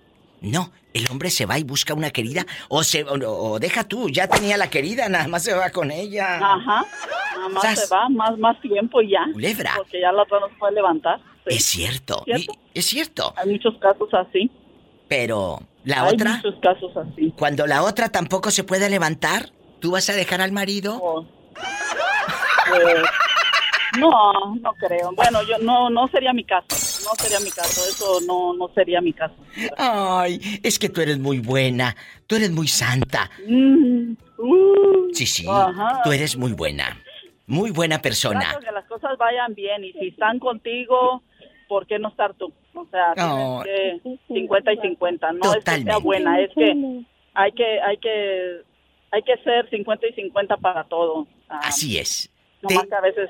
no, 0.42 0.72
el 0.94 1.08
hombre 1.10 1.30
se 1.30 1.46
va 1.46 1.58
y 1.58 1.64
busca 1.64 1.94
una 1.94 2.10
querida 2.12 2.46
o 2.68 2.84
se 2.84 3.04
o, 3.04 3.14
o 3.14 3.60
deja 3.60 3.84
tú, 3.86 4.10
ya 4.10 4.28
tenía 4.28 4.58
la 4.58 4.70
querida, 4.70 5.08
nada 5.08 5.28
más 5.28 5.44
se 5.44 5.54
va 5.54 5.70
con 5.70 5.90
ella. 5.92 6.36
Ajá. 6.38 6.86
Nada 7.36 7.50
más 7.50 7.64
Sas. 7.64 7.88
se 7.88 7.96
va, 7.96 8.10
más, 8.10 8.38
más 8.38 8.60
tiempo 8.62 9.02
y 9.02 9.12
ya. 9.12 9.26
Culebra. 9.32 9.74
Porque 9.78 10.02
ya 10.02 10.12
la 10.12 10.24
otra 10.24 10.40
no 10.42 10.50
se 10.50 10.56
puede 10.56 10.74
levantar. 10.74 11.20
Sí. 11.48 11.56
Es 11.56 11.66
cierto, 11.66 12.22
¿Cierto? 12.26 12.54
y- 12.74 12.80
es 12.80 12.86
cierto, 12.86 13.34
Hay 13.38 13.50
muchos 13.50 13.76
casos 13.80 14.10
así. 14.14 14.52
pero 15.08 15.60
la 15.84 16.04
Hay 16.04 16.14
otra, 16.14 16.36
muchos 16.44 16.56
casos 16.62 16.92
así. 16.98 17.34
cuando 17.38 17.66
la 17.68 17.84
otra 17.84 18.10
tampoco 18.10 18.52
se 18.52 18.64
puede 18.64 18.90
levantar, 18.90 19.50
¿tú 19.80 19.92
vas 19.92 20.10
a 20.10 20.14
dejar 20.14 20.42
al 20.42 20.52
marido? 20.52 21.26
Eh, 22.74 23.02
no, 24.00 24.56
no 24.56 24.74
creo. 24.74 25.12
Bueno, 25.14 25.42
yo 25.44 25.58
no, 25.60 25.90
no 25.90 26.08
sería 26.08 26.34
mi 26.34 26.44
caso. 26.44 26.68
No 27.04 27.16
sería 27.18 27.40
mi 27.40 27.52
caso. 27.52 27.82
Eso 27.90 28.20
no, 28.26 28.54
no 28.54 28.70
sería 28.74 29.02
mi 29.02 29.14
caso. 29.14 29.36
Ay, 29.78 30.40
es 30.64 30.80
que 30.80 30.90
tú 30.90 31.02
eres 31.02 31.20
muy 31.20 31.40
buena, 31.40 31.96
tú 32.28 32.36
eres 32.36 32.52
muy 32.52 32.68
santa. 32.68 33.30
Mm, 33.48 34.14
uh, 34.38 35.14
Sí, 35.14 35.26
sí, 35.26 35.46
Ajá. 35.50 36.02
tú 36.04 36.12
eres 36.12 36.38
muy 36.38 36.54
buena. 36.54 36.98
Muy 37.48 37.72
buena 37.72 38.02
persona. 38.02 38.40
Tratas 38.40 38.64
que 38.64 38.72
las 38.72 38.86
cosas 38.86 39.18
vayan 39.18 39.54
bien 39.54 39.84
y 39.84 39.92
si 39.94 40.08
están 40.08 40.40
contigo, 40.40 41.22
¿por 41.68 41.86
qué 41.86 42.00
no 42.00 42.10
estar 42.10 42.34
tú? 42.36 42.54
O 42.74 42.86
sea, 42.90 43.14
que 43.64 44.00
50 44.30 44.74
y 44.74 44.78
50. 44.78 45.32
No 45.34 45.54
es 45.54 45.64
que 45.64 45.84
sea 45.84 45.98
buena, 45.98 46.40
es 46.40 46.50
que 46.56 47.04
hay 47.34 47.52
que, 47.52 47.82
hay 47.82 47.98
que, 47.98 48.62
hay 49.12 49.24
que 49.24 49.38
ser 49.44 49.70
50 49.70 50.08
y 50.08 50.14
50 50.14 50.58
para 50.58 50.86
todo. 50.86 51.28
Así 51.50 51.98
es. 51.98 52.30
Nomás 52.62 52.86
que 52.86 52.96
a 52.96 53.02
veces 53.02 53.30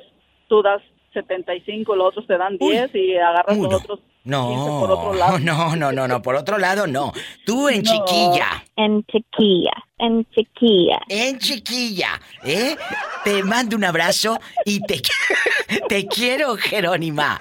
tú 0.51 0.61
das 0.61 0.81
75, 1.13 1.95
los 1.95 2.09
otros 2.09 2.27
te 2.27 2.37
dan 2.37 2.57
10 2.57 2.93
y 2.93 3.15
agarras 3.15 3.57
los 3.57 3.73
otros 3.73 3.99
no, 4.25 4.79
por 4.81 4.91
otro 4.91 5.13
lado. 5.13 5.39
no, 5.39 5.75
no, 5.77 5.91
no, 5.93 6.07
no, 6.09 6.21
por 6.21 6.35
otro 6.35 6.57
lado 6.57 6.85
no. 6.87 7.13
Tú 7.45 7.69
en 7.69 7.81
chiquilla. 7.81 8.63
En 8.75 9.03
chiquilla, 9.05 9.71
en 9.97 10.25
chiquilla. 10.29 10.99
En 11.07 11.39
chiquilla, 11.39 12.21
¿eh? 12.43 12.75
Te 13.23 13.41
mando 13.43 13.77
un 13.77 13.85
abrazo 13.85 14.37
y 14.65 14.81
te, 14.81 15.01
te 15.87 16.05
quiero, 16.05 16.57
Jerónima. 16.57 17.39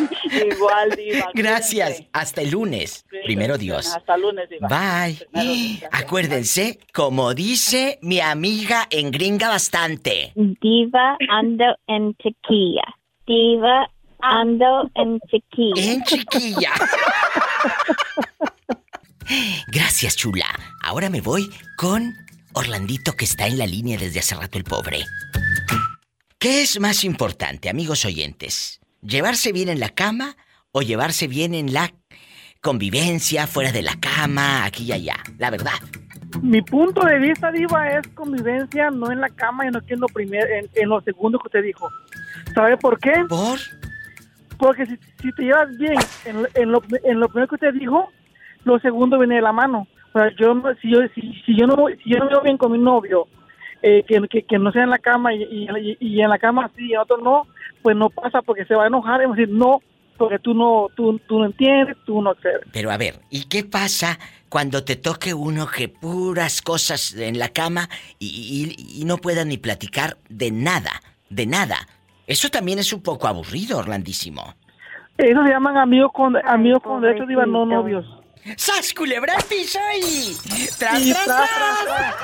Igual, 0.54 0.90
Diva. 0.96 1.30
Gracias. 1.34 2.02
Hasta 2.12 2.42
el 2.42 2.50
lunes. 2.50 3.04
Primero 3.24 3.58
Dios. 3.58 3.94
Hasta 3.94 4.14
el 4.14 4.22
lunes, 4.22 4.48
Diva. 4.48 4.68
Bye. 4.68 5.82
Acuérdense, 5.92 6.78
como 6.92 7.34
dice 7.34 7.98
mi 8.02 8.20
amiga 8.20 8.86
en 8.90 9.10
gringa 9.10 9.48
bastante. 9.48 10.32
Diva 10.34 11.16
ando 11.28 11.64
en 11.86 12.14
chiquilla. 12.14 12.84
Diva 13.26 13.90
ando 14.20 14.90
en 14.94 15.20
chiquilla. 15.30 15.92
En 15.92 16.02
chiquilla. 16.04 16.72
Gracias, 19.68 20.16
chula. 20.16 20.46
Ahora 20.82 21.08
me 21.08 21.20
voy 21.20 21.48
con 21.76 22.14
Orlandito 22.52 23.12
que 23.12 23.24
está 23.24 23.46
en 23.46 23.58
la 23.58 23.66
línea 23.66 23.96
desde 23.98 24.20
hace 24.20 24.34
rato 24.34 24.58
el 24.58 24.64
pobre. 24.64 25.04
¿Qué 26.38 26.62
es 26.62 26.80
más 26.80 27.04
importante, 27.04 27.68
amigos 27.68 28.04
oyentes? 28.04 28.79
¿Llevarse 29.02 29.52
bien 29.52 29.70
en 29.70 29.80
la 29.80 29.88
cama 29.88 30.36
o 30.72 30.82
llevarse 30.82 31.26
bien 31.26 31.54
en 31.54 31.72
la 31.72 31.90
convivencia, 32.60 33.46
fuera 33.46 33.72
de 33.72 33.80
la 33.80 33.94
cama, 33.98 34.66
aquí 34.66 34.84
y 34.84 34.92
allá? 34.92 35.16
La 35.38 35.50
verdad. 35.50 35.72
Mi 36.42 36.60
punto 36.60 37.06
de 37.06 37.18
vista, 37.18 37.50
Diva, 37.50 37.88
es 37.88 38.06
convivencia, 38.08 38.90
no 38.90 39.10
en 39.10 39.22
la 39.22 39.30
cama, 39.30 39.66
y 39.66 39.70
no 39.70 39.80
en 39.86 40.00
lo, 40.00 40.06
primer, 40.08 40.46
en, 40.74 40.88
lo 40.88 41.00
segundo 41.00 41.38
que 41.38 41.48
usted 41.48 41.62
dijo. 41.62 41.88
¿Sabe 42.54 42.76
por 42.76 42.98
qué? 43.00 43.24
¿Por? 43.26 43.58
Porque 44.58 44.84
si, 44.84 44.98
te 45.32 45.42
llevas 45.44 45.74
bien 45.78 45.94
en, 46.54 46.70
lo, 46.70 46.82
primero 46.82 47.48
que 47.48 47.54
usted 47.54 47.72
dijo, 47.72 48.10
lo 48.64 48.78
segundo 48.80 49.18
viene 49.18 49.36
de 49.36 49.42
la 49.42 49.52
mano. 49.52 49.88
O 50.12 50.18
sea, 50.18 50.30
yo, 50.38 50.62
si, 50.82 50.90
yo, 50.90 50.98
si, 51.14 51.56
yo 51.58 51.66
no, 51.66 51.86
si 52.04 52.10
yo 52.10 52.18
no 52.18 52.28
veo 52.28 52.42
bien 52.42 52.58
con 52.58 52.72
mi 52.72 52.78
novio, 52.78 53.28
eh, 53.80 54.04
que, 54.06 54.42
que, 54.42 54.58
no 54.58 54.70
sea 54.72 54.82
en 54.82 54.90
la 54.90 54.98
cama 54.98 55.32
y, 55.32 55.42
y, 55.42 55.96
y 56.00 56.20
en 56.20 56.28
la 56.28 56.38
cama 56.38 56.70
sí 56.76 56.88
y 56.88 56.92
en 56.92 57.00
otro 57.00 57.16
no, 57.16 57.46
pues 57.82 57.96
no 57.96 58.10
pasa 58.10 58.42
porque 58.42 58.64
se 58.64 58.74
va 58.74 58.84
a 58.84 58.86
enojar 58.88 59.22
y 59.22 59.26
va 59.26 59.32
a 59.32 59.36
decir 59.36 59.54
no, 59.54 59.80
porque 60.16 60.38
tú 60.38 60.54
no, 60.54 60.88
tú, 60.94 61.18
tú 61.26 61.38
no 61.38 61.46
entiendes, 61.46 61.96
tú 62.04 62.20
no 62.20 62.34
crees. 62.34 62.60
Pero 62.72 62.90
a 62.90 62.96
ver, 62.96 63.20
¿y 63.30 63.44
qué 63.44 63.64
pasa 63.64 64.18
cuando 64.48 64.84
te 64.84 64.96
toque 64.96 65.32
uno 65.32 65.66
que 65.66 65.88
puras 65.88 66.60
cosas 66.60 67.14
en 67.14 67.38
la 67.38 67.48
cama 67.48 67.88
y, 68.18 69.02
no 69.06 69.16
pueda 69.16 69.44
ni 69.44 69.56
platicar 69.56 70.18
de 70.28 70.50
nada, 70.50 70.90
de 71.30 71.46
nada? 71.46 71.76
Eso 72.26 72.50
también 72.50 72.78
es 72.78 72.92
un 72.92 73.02
poco 73.02 73.26
aburrido, 73.28 73.78
Orlandísimo. 73.78 74.54
Eso 75.16 75.42
se 75.42 75.50
llaman 75.50 75.76
amigos 75.76 76.12
con 76.12 76.36
amigos 76.46 76.82
con 76.82 77.02
derechos, 77.02 77.26
diva, 77.28 77.46
no 77.46 77.66
novios. 77.66 78.06
¡Sas, 78.56 78.94
culebra 78.94 79.34
piso 79.48 79.78
y... 80.02 80.34
¡Tras, 80.78 81.02
tras, 81.02 81.24
tras! 81.24 82.14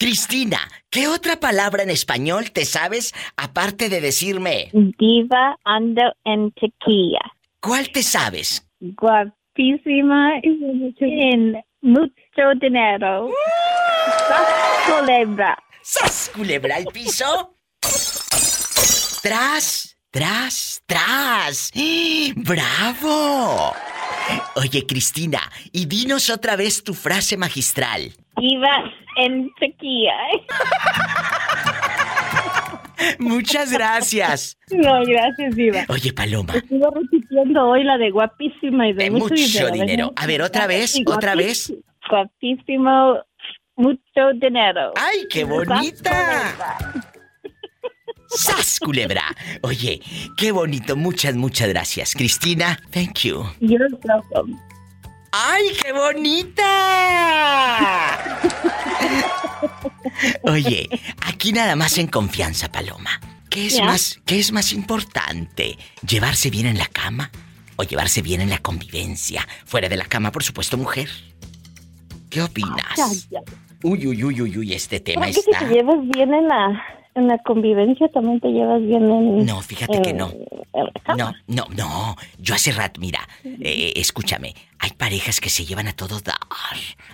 Cristina, 0.00 0.58
¿qué 0.90 1.08
otra 1.08 1.40
palabra 1.40 1.82
en 1.82 1.90
español 1.90 2.52
te 2.52 2.64
sabes 2.64 3.12
aparte 3.36 3.88
de 3.88 4.00
decirme? 4.00 4.70
Diva 4.72 5.58
ando 5.64 6.02
en 6.24 6.52
tequila. 6.52 7.32
¿Cuál 7.60 7.90
te 7.90 8.04
sabes? 8.04 8.64
Guapísima 8.78 10.38
en 10.42 11.56
mucho 11.82 12.42
dinero. 12.60 13.28
¡Sas 14.28 15.00
culebra! 15.00 15.58
¡Sas 15.82 16.30
culebra 16.32 16.76
al 16.76 16.84
piso! 16.86 17.56
¡Tras! 19.20 19.98
¡Tras! 20.12 20.80
¡Tras! 20.86 21.72
¡Bravo! 22.36 23.74
Oye, 24.56 24.86
Cristina, 24.86 25.40
y 25.72 25.86
dinos 25.86 26.30
otra 26.30 26.56
vez 26.56 26.82
tu 26.82 26.94
frase 26.94 27.36
magistral. 27.36 28.12
Iba 28.40 28.92
en 29.16 29.50
sequía. 29.58 30.14
Muchas 33.18 33.72
gracias. 33.72 34.56
No, 34.70 35.04
gracias, 35.04 35.54
Diva. 35.54 35.84
Oye, 35.88 36.12
Paloma. 36.12 36.54
Estuve 36.54 36.86
repitiendo 36.92 37.68
hoy 37.68 37.84
la 37.84 37.96
de 37.98 38.10
guapísima 38.10 38.88
y 38.88 38.92
de, 38.92 39.10
mucho, 39.10 39.34
dinero. 39.70 40.12
A 40.16 40.26
ver, 40.26 40.42
otra 40.42 40.66
vez, 40.66 41.00
otra 41.06 41.34
vez. 41.34 41.72
Guapísimo, 42.08 43.22
mucho 43.76 44.32
dinero. 44.34 44.92
¡Ay, 44.96 45.26
qué 45.30 45.44
bonita! 45.44 47.04
¡Sas, 48.28 48.78
culebra! 48.78 49.24
Oye, 49.62 50.00
qué 50.36 50.52
bonito. 50.52 50.96
Muchas, 50.96 51.34
muchas 51.34 51.68
gracias. 51.68 52.14
Cristina, 52.14 52.78
thank 52.90 53.20
you. 53.20 53.44
You're 53.60 53.88
welcome. 54.04 54.56
¡Ay, 55.32 55.64
qué 55.82 55.92
bonita! 55.92 56.58
Oye, 60.42 60.88
aquí 61.26 61.52
nada 61.52 61.76
más 61.76 61.98
en 61.98 62.06
confianza, 62.06 62.72
Paloma. 62.72 63.20
¿Qué 63.50 63.66
es 63.66 63.80
más, 63.80 64.20
qué 64.24 64.38
es 64.38 64.52
más 64.52 64.72
importante? 64.72 65.78
¿Llevarse 66.06 66.50
bien 66.50 66.66
en 66.66 66.78
la 66.78 66.86
cama 66.86 67.30
o 67.76 67.82
llevarse 67.82 68.22
bien 68.22 68.40
en 68.40 68.50
la 68.50 68.58
convivencia? 68.58 69.46
Fuera 69.64 69.88
de 69.88 69.96
la 69.96 70.04
cama, 70.04 70.32
por 70.32 70.44
supuesto, 70.44 70.76
mujer. 70.76 71.08
¿Qué 72.30 72.42
opinas? 72.42 73.26
Uy, 73.82 74.06
uy, 74.06 74.24
uy, 74.24 74.42
uy, 74.42 74.58
uy, 74.58 74.74
este 74.74 75.00
tema 75.00 75.28
está. 75.28 75.58
que 75.58 75.66
te 75.66 75.74
llevas 75.74 75.96
bien 76.08 76.34
en 76.34 76.48
la 76.48 76.97
en 77.18 77.28
la 77.28 77.38
convivencia 77.38 78.08
también 78.08 78.40
te 78.40 78.48
llevas 78.48 78.80
bien 78.82 79.04
en... 79.10 79.46
No, 79.46 79.60
fíjate 79.60 80.00
que 80.02 80.12
no. 80.12 80.32
No, 81.16 81.32
no, 81.46 81.66
no. 81.76 82.16
Yo 82.38 82.54
hace 82.54 82.72
rato, 82.72 83.00
mira, 83.00 83.26
eh, 83.44 83.92
escúchame, 83.96 84.54
hay 84.78 84.90
parejas 84.92 85.40
que 85.40 85.50
se 85.50 85.64
llevan 85.64 85.88
a 85.88 85.92
todo 85.92 86.20
dar, 86.20 86.36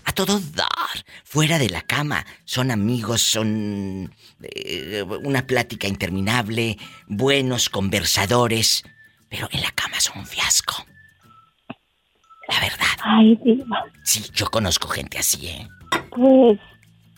a 0.04 0.12
todo 0.12 0.40
dar, 0.40 1.04
fuera 1.24 1.58
de 1.58 1.70
la 1.70 1.82
cama. 1.82 2.24
Son 2.44 2.70
amigos, 2.70 3.22
son 3.22 4.12
eh, 4.42 5.02
una 5.24 5.46
plática 5.46 5.88
interminable, 5.88 6.76
buenos 7.06 7.70
conversadores, 7.70 8.84
pero 9.28 9.48
en 9.52 9.62
la 9.62 9.70
cama 9.70 10.00
son 10.00 10.18
un 10.18 10.26
fiasco. 10.26 10.74
La 12.48 12.60
verdad. 12.60 12.86
Ay, 13.02 13.38
Dios. 13.42 13.64
Sí, 14.02 14.22
yo 14.34 14.50
conozco 14.50 14.88
gente 14.88 15.18
así, 15.18 15.46
¿eh? 15.48 15.68
Pues 16.10 16.58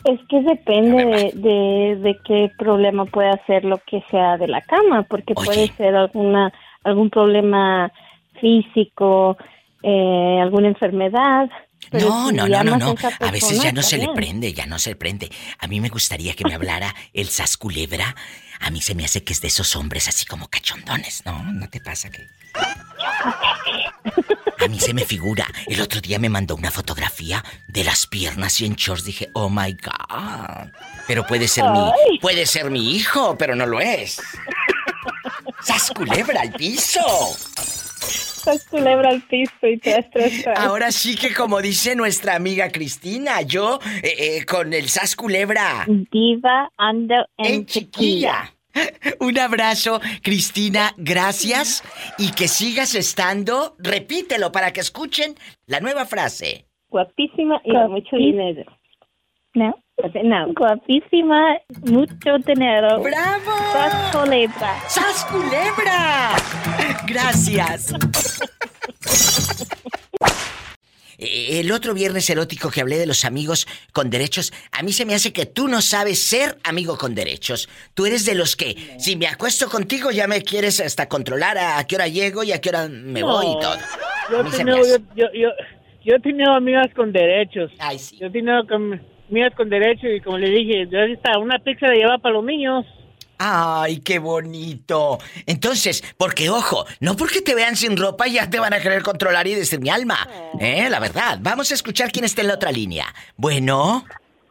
es 0.03 0.19
que 0.29 0.41
depende 0.41 1.31
de, 1.33 1.95
de, 1.97 2.17
qué 2.23 2.51
problema 2.57 3.05
puede 3.05 3.39
ser 3.45 3.65
lo 3.65 3.77
que 3.79 4.03
sea 4.09 4.37
de 4.37 4.47
la 4.47 4.61
cama, 4.61 5.03
porque 5.03 5.33
puede 5.33 5.67
ser 5.73 5.95
alguna 5.95 6.53
algún 6.83 7.09
problema 7.09 7.91
físico, 8.39 9.37
eh, 9.83 10.39
alguna 10.41 10.69
enfermedad. 10.69 11.49
no, 11.91 12.31
no, 12.31 12.47
no, 12.47 12.63
no, 12.63 12.77
no. 12.77 12.95
A 13.19 13.31
veces 13.31 13.61
ya 13.61 13.71
no 13.71 13.81
se 13.81 13.97
le 13.97 14.07
prende, 14.09 14.53
ya 14.53 14.65
no 14.65 14.79
se 14.79 14.91
le 14.91 14.95
prende. 14.95 15.29
A 15.59 15.67
mí 15.67 15.81
me 15.81 15.89
gustaría 15.89 16.33
que 16.33 16.45
me 16.45 16.55
hablara 16.55 16.95
el 17.13 17.27
sasculebra. 17.27 18.15
A 18.59 18.71
mí 18.71 18.81
se 18.81 18.95
me 18.95 19.05
hace 19.05 19.23
que 19.23 19.33
es 19.33 19.41
de 19.41 19.49
esos 19.49 19.75
hombres 19.75 20.07
así 20.07 20.25
como 20.25 20.47
cachondones, 20.47 21.23
¿no? 21.25 21.43
¿No 21.43 21.69
te 21.69 21.79
pasa 21.81 22.09
que...? 22.09 22.25
A 24.67 24.69
mí 24.69 24.81
se 24.81 24.93
me 24.93 25.05
figura. 25.05 25.47
El 25.65 25.79
otro 25.79 26.01
día 26.01 26.19
me 26.19 26.27
mandó 26.27 26.53
una 26.53 26.71
fotografía 26.71 27.41
de 27.69 27.85
las 27.85 28.05
piernas 28.05 28.59
y 28.59 28.65
en 28.65 28.75
shorts. 28.75 29.05
Dije, 29.05 29.29
oh 29.31 29.49
my 29.49 29.71
God. 29.71 30.73
Pero 31.07 31.25
puede 31.25 31.47
ser 31.47 31.63
mi. 31.71 32.19
Puede 32.19 32.45
ser 32.45 32.69
mi 32.69 32.93
hijo, 32.93 33.37
pero 33.37 33.55
no 33.55 33.65
lo 33.65 33.79
es. 33.79 34.21
¡Sas 35.63 35.89
culebra 35.91 36.41
al 36.41 36.51
piso! 36.51 36.99
¡Sas 37.95 38.65
culebra 38.65 39.11
al 39.11 39.21
piso 39.21 39.53
y 39.61 39.77
te 39.77 40.05
tres, 40.11 40.45
Ahora 40.57 40.91
sí 40.91 41.15
que 41.15 41.33
como 41.33 41.61
dice 41.61 41.95
nuestra 41.95 42.35
amiga 42.35 42.69
Cristina, 42.69 43.43
yo 43.43 43.79
eh, 44.03 44.15
eh, 44.19 44.45
con 44.45 44.73
el 44.73 44.89
sas 44.89 45.15
culebra. 45.15 45.85
Diva 46.11 46.69
ando 46.75 47.25
en, 47.37 47.65
chiquilla. 47.65 48.53
Un 49.19 49.37
abrazo, 49.39 49.99
Cristina, 50.23 50.93
gracias 50.97 51.83
y 52.17 52.31
que 52.33 52.47
sigas 52.47 52.95
estando. 52.95 53.75
Repítelo 53.79 54.51
para 54.51 54.71
que 54.71 54.81
escuchen 54.81 55.35
la 55.65 55.79
nueva 55.79 56.05
frase. 56.05 56.65
Guapísima 56.89 57.61
y 57.63 57.73
mucho 57.89 58.15
dinero. 58.15 58.63
No, 59.53 59.75
no, 60.23 60.53
guapísima, 60.53 61.57
mucho 61.85 62.37
dinero. 62.45 63.01
¡Bravo! 63.01 63.51
¡Sas 63.73 64.15
culebra! 64.15 64.79
¡Sas 64.87 65.25
culebra! 65.25 66.35
Gracias. 67.07 67.93
eh, 71.17 71.59
el 71.59 71.71
otro 71.71 71.93
viernes 71.93 72.29
erótico 72.29 72.69
que 72.69 72.81
hablé 72.81 72.97
de 72.97 73.05
los 73.05 73.25
amigos 73.25 73.67
con 73.93 74.09
derechos, 74.09 74.53
a 74.71 74.83
mí 74.83 74.91
se 74.91 75.05
me 75.05 75.15
hace 75.15 75.33
que 75.33 75.45
tú 75.45 75.67
no 75.67 75.81
sabes 75.81 76.21
ser 76.21 76.57
amigo 76.63 76.97
con 76.97 77.15
derechos. 77.15 77.69
Tú 77.93 78.05
eres 78.05 78.25
de 78.25 78.35
los 78.35 78.55
que, 78.55 78.75
si 78.99 79.15
me 79.15 79.27
acuesto 79.27 79.69
contigo, 79.69 80.11
ya 80.11 80.27
me 80.27 80.41
quieres 80.41 80.79
hasta 80.79 81.07
controlar 81.07 81.57
a, 81.57 81.85
qué 81.87 81.95
hora 81.95 82.07
llego 82.07 82.43
y 82.43 82.51
a 82.51 82.61
qué 82.61 82.69
hora 82.69 82.87
me 82.87 83.23
voy 83.23 83.47
y 83.47 83.59
todo. 83.59 83.77
Yo 84.29 84.41
he, 84.41 84.51
tenido, 84.51 84.77
yo, 85.15 85.25
yo, 86.03 86.15
he 86.15 86.19
tenido 86.19 86.53
amigas 86.53 86.87
con 86.95 87.11
derechos. 87.11 87.71
Ay, 87.79 87.97
sí. 87.97 88.17
Yo 88.17 88.27
he 88.27 88.29
tenido 88.29 88.59
amigas 89.29 89.53
con 89.55 89.69
derechos 89.69 90.09
y 90.15 90.21
como 90.21 90.37
le 90.37 90.49
dije, 90.49 90.87
está 91.11 91.39
una 91.39 91.59
pizza 91.59 91.87
de 91.87 91.97
llevar 91.97 92.19
para 92.21 92.35
los 92.35 92.43
niños. 92.43 92.85
¡Ay, 93.37 93.99
qué 93.99 94.19
bonito! 94.19 95.19
Entonces, 95.45 96.03
porque 96.17 96.49
ojo, 96.49 96.85
no 96.99 97.15
porque 97.15 97.41
te 97.41 97.53
vean 97.53 97.75
sin 97.75 97.95
ropa 97.97 98.27
ya 98.27 98.49
te 98.49 98.59
van 98.59 98.73
a 98.73 98.79
querer 98.79 99.03
controlar 99.03 99.47
y 99.47 99.55
decir 99.55 99.79
mi 99.79 99.89
alma. 99.89 100.27
¿Eh? 100.59 100.89
La 100.89 100.99
verdad. 100.99 101.37
Vamos 101.41 101.71
a 101.71 101.75
escuchar 101.75 102.11
quién 102.11 102.25
está 102.25 102.41
en 102.41 102.47
la 102.47 102.55
otra 102.55 102.71
línea. 102.71 103.13
Bueno. 103.35 104.05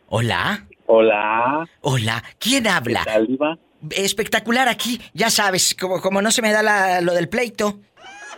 Hola. 0.09 0.67
Hola. 0.87 1.69
Hola. 1.81 2.23
¿Quién 2.39 2.69
habla? 2.69 3.03
¿Qué 3.05 3.11
tal, 3.11 3.59
Espectacular 3.91 4.69
aquí. 4.69 5.01
Ya 5.15 5.31
sabes, 5.31 5.77
como, 5.79 6.01
como 6.01 6.23
no 6.23 6.31
se 6.31 6.43
me 6.43 6.53
da 6.53 7.01
lo 7.01 7.13
del 7.13 7.29
pleito. 7.29 7.81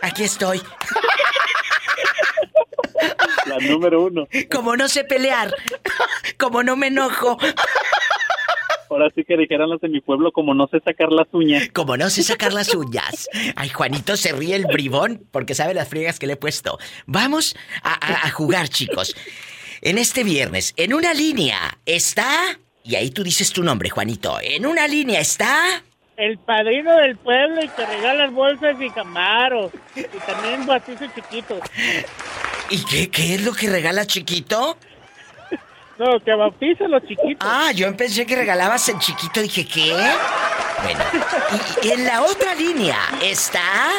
Aquí 0.01 0.23
estoy. 0.23 0.61
La 3.45 3.57
número 3.59 4.03
uno. 4.03 4.27
Como 4.51 4.75
no 4.75 4.87
sé 4.87 5.03
pelear. 5.03 5.53
Como 6.37 6.63
no 6.63 6.75
me 6.75 6.87
enojo. 6.87 7.37
Ahora 8.89 9.09
sí 9.13 9.23
que 9.23 9.37
dijeran 9.37 9.69
los 9.69 9.79
de 9.81 9.89
mi 9.89 10.01
pueblo, 10.01 10.31
como 10.31 10.53
no 10.53 10.67
sé 10.67 10.79
sacar 10.79 11.11
las 11.11 11.27
uñas. 11.31 11.69
Como 11.73 11.95
no 11.95 12.09
sé 12.09 12.23
sacar 12.23 12.53
las 12.53 12.73
uñas. 12.73 13.29
Ay, 13.55 13.69
Juanito 13.69 14.17
se 14.17 14.31
ríe 14.31 14.55
el 14.55 14.65
bribón 14.65 15.25
porque 15.31 15.53
sabe 15.53 15.73
las 15.73 15.87
friegas 15.87 16.19
que 16.19 16.27
le 16.27 16.33
he 16.33 16.37
puesto. 16.37 16.77
Vamos 17.05 17.55
a, 17.83 18.29
jugar, 18.31 18.67
chicos. 18.69 19.15
En 19.81 19.97
este 19.97 20.23
viernes, 20.23 20.73
en 20.75 20.93
una 20.93 21.13
línea 21.13 21.77
está. 21.85 22.59
Y 22.83 22.95
ahí 22.95 23.11
tú 23.11 23.23
dices 23.23 23.53
tu 23.53 23.63
nombre, 23.63 23.89
Juanito. 23.89 24.39
En 24.41 24.65
una 24.65 24.87
línea 24.87 25.19
está. 25.19 25.83
El 26.17 26.37
padrino 26.39 26.95
del 26.97 27.15
pueblo 27.17 27.63
y 27.63 27.67
te 27.69 27.85
regalas 27.85 28.33
bolsas 28.33 28.75
y 28.81 28.89
camaros. 28.89 29.71
Y 29.95 30.03
también 30.25 30.65
vasitos 30.65 31.13
chiquitos. 31.13 31.59
¿Y 32.69 32.83
qué, 32.85 33.09
qué 33.09 33.35
es 33.35 33.45
lo 33.45 33.53
que 33.53 33.69
regala 33.69 34.05
chiquito? 34.05 34.77
No, 35.99 36.17
que 36.23 36.33
bautiza 36.33 36.87
los 36.87 37.03
chiquitos. 37.05 37.37
Ah, 37.41 37.73
yo 37.73 37.95
pensé 37.97 38.25
que 38.25 38.33
regalabas 38.33 38.87
el 38.87 38.97
chiquito. 38.99 39.41
Dije, 39.41 39.67
¿qué? 39.67 39.91
Bueno, 40.81 41.03
y, 41.83 41.89
en 41.89 42.05
la 42.05 42.23
otra 42.23 42.55
línea 42.55 42.97
está. 43.21 43.91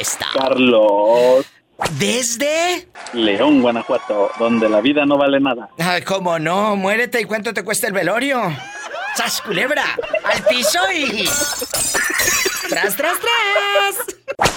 Está. 0.00 0.26
Carlos. 0.36 1.46
¿Desde? 1.92 2.88
León, 3.12 3.62
Guanajuato, 3.62 4.32
donde 4.36 4.68
la 4.68 4.80
vida 4.80 5.06
no 5.06 5.16
vale 5.16 5.38
nada. 5.38 5.68
Ay, 5.78 6.02
¿cómo 6.02 6.40
no? 6.40 6.74
Muérete 6.74 7.20
y 7.20 7.24
cuánto 7.24 7.54
te 7.54 7.62
cuesta 7.62 7.86
el 7.86 7.92
velorio. 7.92 8.40
¡Sas 9.14 9.40
culebra! 9.42 9.84
¡Al 10.24 10.42
piso 10.42 10.80
y. 10.92 11.28
¡Tras, 12.68 12.96
tras, 12.96 13.16
tras! 13.20 14.53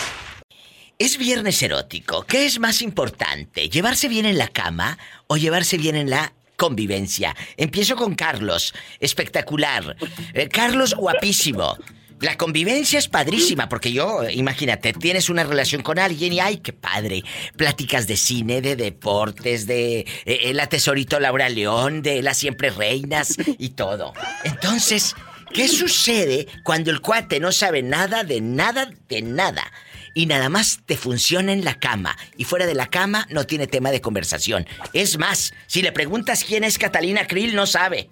Es 1.00 1.20
viernes 1.20 1.62
erótico. 1.62 2.24
¿Qué 2.24 2.48
es 2.48 2.60
más 2.60 2.82
importante? 2.82 3.70
¿Llevarse 3.70 4.08
bien 4.08 4.26
en 4.26 4.40
la 4.40 4.48
cama 4.48 4.98
o 5.28 5.38
llevarse 5.38 5.78
bien 5.78 5.96
en 5.96 6.10
la 6.10 6.34
convivencia? 6.56 7.36
Empiezo 7.56 7.96
con 7.96 8.16
Carlos. 8.16 8.74
Espectacular. 9.00 9.96
Eh, 10.34 10.50
Carlos, 10.50 10.96
guapísimo. 10.96 11.78
La 12.20 12.36
convivencia 12.36 12.98
es 12.98 13.08
padrísima, 13.08 13.70
porque 13.70 13.92
yo, 13.92 14.28
imagínate, 14.28 14.92
tienes 14.92 15.30
una 15.30 15.44
relación 15.44 15.84
con 15.84 16.00
alguien 16.00 16.34
y 16.34 16.40
¡ay, 16.40 16.58
qué 16.58 16.74
padre! 16.74 17.24
Pláticas 17.56 18.08
de 18.08 18.18
cine, 18.18 18.62
de 18.62 18.76
deportes, 18.76 19.68
de 19.68 20.04
eh, 20.26 20.52
la 20.56 20.68
tesorito 20.68 21.20
Laura 21.20 21.48
León, 21.48 22.02
de 22.02 22.24
las 22.24 22.38
siempre 22.38 22.72
reinas 22.72 23.36
y 23.60 23.70
todo. 23.70 24.14
Entonces, 24.44 25.16
¿qué 25.54 25.68
sucede 25.68 26.48
cuando 26.64 26.90
el 26.90 27.02
cuate 27.02 27.40
no 27.40 27.52
sabe 27.52 27.84
nada 27.84 28.24
de 28.24 28.42
nada 28.42 28.90
de 29.08 29.22
nada? 29.22 29.72
Y 30.18 30.26
nada 30.26 30.50
más 30.50 30.80
te 30.88 30.98
funciona 30.98 31.54
en 31.54 31.64
la 31.64 31.76
cama. 31.76 32.18
Y 32.38 32.44
fuera 32.44 32.66
de 32.66 32.74
la 32.74 32.88
cama 32.88 33.28
no 33.30 33.46
tiene 33.46 33.68
tema 33.68 33.92
de 33.92 34.02
conversación. 34.02 34.66
Es 34.92 35.20
más, 35.20 35.54
si 35.68 35.84
le 35.84 35.92
preguntas 35.92 36.44
quién 36.44 36.64
es 36.64 36.80
Catalina 36.80 37.28
Krill, 37.28 37.54
no 37.54 37.68
sabe. 37.68 38.10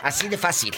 Así 0.00 0.28
de 0.28 0.38
fácil. 0.38 0.72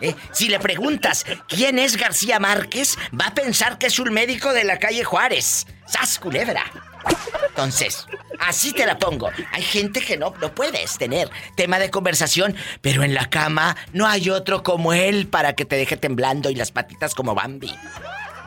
¿eh? 0.00 0.14
Si 0.32 0.48
le 0.48 0.58
preguntas 0.60 1.26
quién 1.46 1.78
es 1.78 1.98
García 1.98 2.38
Márquez, 2.38 2.96
va 3.20 3.26
a 3.26 3.34
pensar 3.34 3.76
que 3.76 3.88
es 3.88 3.98
un 3.98 4.14
médico 4.14 4.54
de 4.54 4.64
la 4.64 4.78
calle 4.78 5.04
Juárez. 5.04 5.66
¡Sas 5.86 6.18
culebra! 6.18 6.64
Entonces, 7.50 8.06
así 8.40 8.72
te 8.72 8.86
la 8.86 8.96
pongo. 8.96 9.28
Hay 9.52 9.62
gente 9.62 10.00
que 10.00 10.16
no, 10.16 10.32
no 10.40 10.54
puedes 10.54 10.96
tener 10.96 11.28
tema 11.54 11.78
de 11.78 11.90
conversación, 11.90 12.56
pero 12.80 13.02
en 13.02 13.12
la 13.12 13.28
cama 13.28 13.76
no 13.92 14.06
hay 14.06 14.30
otro 14.30 14.62
como 14.62 14.94
él 14.94 15.26
para 15.26 15.52
que 15.52 15.66
te 15.66 15.76
deje 15.76 15.98
temblando 15.98 16.48
y 16.48 16.54
las 16.54 16.72
patitas 16.72 17.14
como 17.14 17.34
Bambi. 17.34 17.74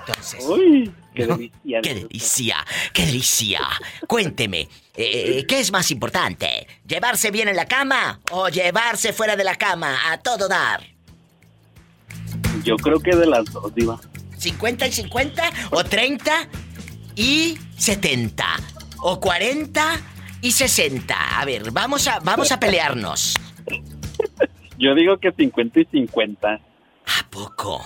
Entonces. 0.08 0.44
Uy, 0.44 0.92
qué 1.18 1.28
delicia. 1.28 1.82
Qué 1.82 1.94
delicia, 1.96 2.66
qué 2.94 3.06
delicia. 3.06 3.62
Cuénteme, 4.08 4.62
eh, 4.62 4.68
eh, 4.96 5.46
¿qué 5.48 5.60
es 5.60 5.72
más 5.72 5.92
importante? 5.92 6.68
¿Llevarse 6.88 7.32
bien 7.32 7.48
en 7.48 7.56
la 7.56 7.66
cama 7.66 8.20
o 8.32 8.50
llevarse 8.50 9.14
fuera 9.14 9.36
de 9.36 9.44
la 9.44 9.56
cama 9.56 10.12
a 10.12 10.18
todo 10.20 10.48
dar? 10.48 10.82
Yo 12.64 12.76
creo 12.78 13.00
que 13.00 13.16
de 13.16 13.26
las 13.26 13.52
dos, 13.52 13.74
Diva. 13.74 14.00
¿50 14.40 14.88
y 14.88 14.92
50? 14.92 15.44
¿O 15.72 15.84
30 15.84 16.48
y 17.16 17.58
70? 17.78 18.46
¿O 19.00 19.20
40 19.20 20.02
y 20.42 20.52
60? 20.52 21.40
A 21.40 21.46
ver, 21.46 21.72
vamos 21.72 22.08
a, 22.08 22.20
vamos 22.20 22.52
a 22.52 22.60
pelearnos. 22.60 23.36
Yo 24.80 24.94
digo 24.94 25.18
que 25.18 25.32
50 25.32 25.80
y 25.80 25.86
50. 25.86 26.54
¿A 26.54 27.30
poco? 27.30 27.82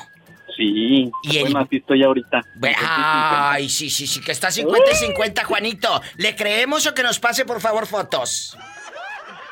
Sí. 0.56 1.12
¿Y 1.24 1.40
bueno, 1.40 1.60
así 1.60 1.78
estoy 1.78 2.04
ahorita. 2.04 2.42
Ay, 2.78 3.70
sí, 3.70 3.90
sí, 3.90 4.08
sí, 4.08 4.22
que 4.22 4.32
está 4.32 4.52
50 4.52 4.92
y 4.92 4.96
50, 4.96 5.44
Juanito. 5.44 6.02
¿Le 6.18 6.36
creemos 6.36 6.86
o 6.88 6.94
que 6.94 7.04
nos 7.04 7.20
pase, 7.20 7.46
por 7.46 7.62
favor, 7.62 7.88
fotos? 7.88 8.58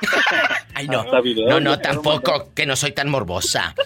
Ay, 0.73 0.87
no. 0.87 1.05
No, 1.47 1.59
no, 1.59 1.79
tampoco, 1.79 2.51
que 2.53 2.65
no 2.65 2.75
soy 2.75 2.91
tan 2.91 3.09
morbosa. 3.09 3.75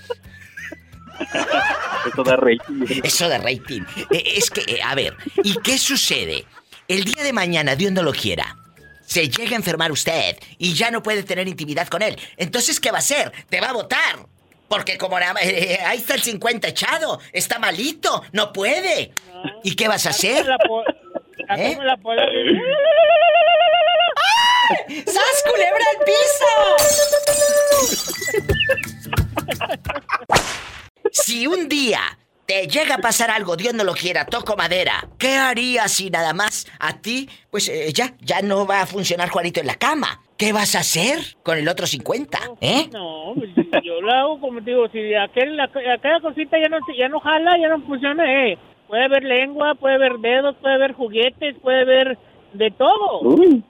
Eso 2.12 2.24
da 2.24 2.36
rating. 2.36 3.02
Eso 3.04 3.30
da 3.30 3.38
rating. 3.38 3.82
Eh, 4.12 4.24
es 4.36 4.50
que, 4.50 4.62
eh, 4.62 4.82
a 4.84 4.96
ver, 4.96 5.16
¿y 5.44 5.56
qué 5.62 5.78
sucede? 5.78 6.46
El 6.88 7.06
día 7.06 7.24
de 7.24 7.34
mañana, 7.34 7.76
Dios 7.76 7.92
no 7.92 8.04
lo 8.04 8.12
quiera, 8.12 8.58
se 9.06 9.30
llega 9.30 9.54
a 9.54 9.56
enfermar 9.56 9.92
usted 9.92 10.38
y 10.58 10.74
ya 10.74 10.92
no 10.92 11.02
puede 11.02 11.24
tener 11.24 11.48
intimidad 11.48 11.88
con 11.88 12.02
él. 12.02 12.18
Entonces, 12.38 12.80
¿qué 12.80 12.92
va 12.92 12.98
a 12.98 13.00
hacer? 13.00 13.32
Te 13.50 13.62
va 13.62 13.70
a 13.70 13.74
votar. 13.74 14.28
Porque 14.74 14.98
como 14.98 15.20
eh, 15.20 15.24
eh, 15.44 15.78
ahí 15.86 16.00
está 16.00 16.16
el 16.16 16.24
50 16.24 16.68
echado, 16.70 17.20
está 17.32 17.60
malito, 17.60 18.24
no 18.32 18.52
puede. 18.52 19.12
¿Y 19.64 19.76
qué 19.76 19.88
vas 19.88 20.08
a 20.08 20.10
hacer? 20.10 20.48
¿Eh? 21.56 21.78
¡Sas 25.06 25.44
culebra 25.48 25.86
al 25.92 26.00
piso! 26.04 26.52
si 31.12 31.46
un 31.46 31.70
día 31.70 32.18
te 32.48 32.68
llega 32.68 32.96
a 32.96 32.98
pasar 32.98 33.30
algo, 33.30 33.56
Dios 33.56 33.76
no 33.76 33.84
lo 33.84 33.94
quiera, 33.94 34.26
toco 34.26 34.56
madera, 34.56 35.08
¿qué 35.20 35.36
harías 35.36 35.92
si 35.92 36.10
nada 36.10 36.34
más 36.34 36.66
a 36.80 36.98
ti, 37.00 37.30
pues 37.52 37.68
eh, 37.68 37.94
ya, 37.94 38.16
ya 38.22 38.42
no 38.42 38.66
va 38.66 38.82
a 38.82 38.88
funcionar 38.88 39.30
Juanito 39.30 39.60
en 39.60 39.68
la 39.68 39.76
cama? 39.76 40.24
¿Qué 40.44 40.52
vas 40.52 40.76
a 40.76 40.80
hacer 40.80 41.20
con 41.42 41.58
el 41.58 41.70
otro 41.70 41.88
50? 41.88 42.38
¿Eh? 42.60 42.90
No, 42.92 43.34
pues, 43.34 43.50
yo 43.82 44.02
lo 44.02 44.12
hago 44.12 44.42
como 44.42 44.60
digo, 44.60 44.90
si 44.90 45.16
aquel, 45.16 45.58
aquella 45.58 46.20
cosita 46.22 46.58
ya 46.60 46.68
no, 46.68 46.80
ya 47.00 47.08
no 47.08 47.22
jala, 47.22 47.58
ya 47.58 47.70
no 47.70 47.80
funciona, 47.86 48.50
eh. 48.50 48.58
Puede 48.90 49.06
haber 49.06 49.24
lengua, 49.24 49.74
puede 49.76 49.96
haber 49.96 50.18
dedos, 50.18 50.58
puede 50.58 50.76
haber 50.76 50.92
juguetes, 50.96 51.56
puede 51.62 51.84
haber 51.84 52.18
de 52.52 52.72
todo. 52.72 53.22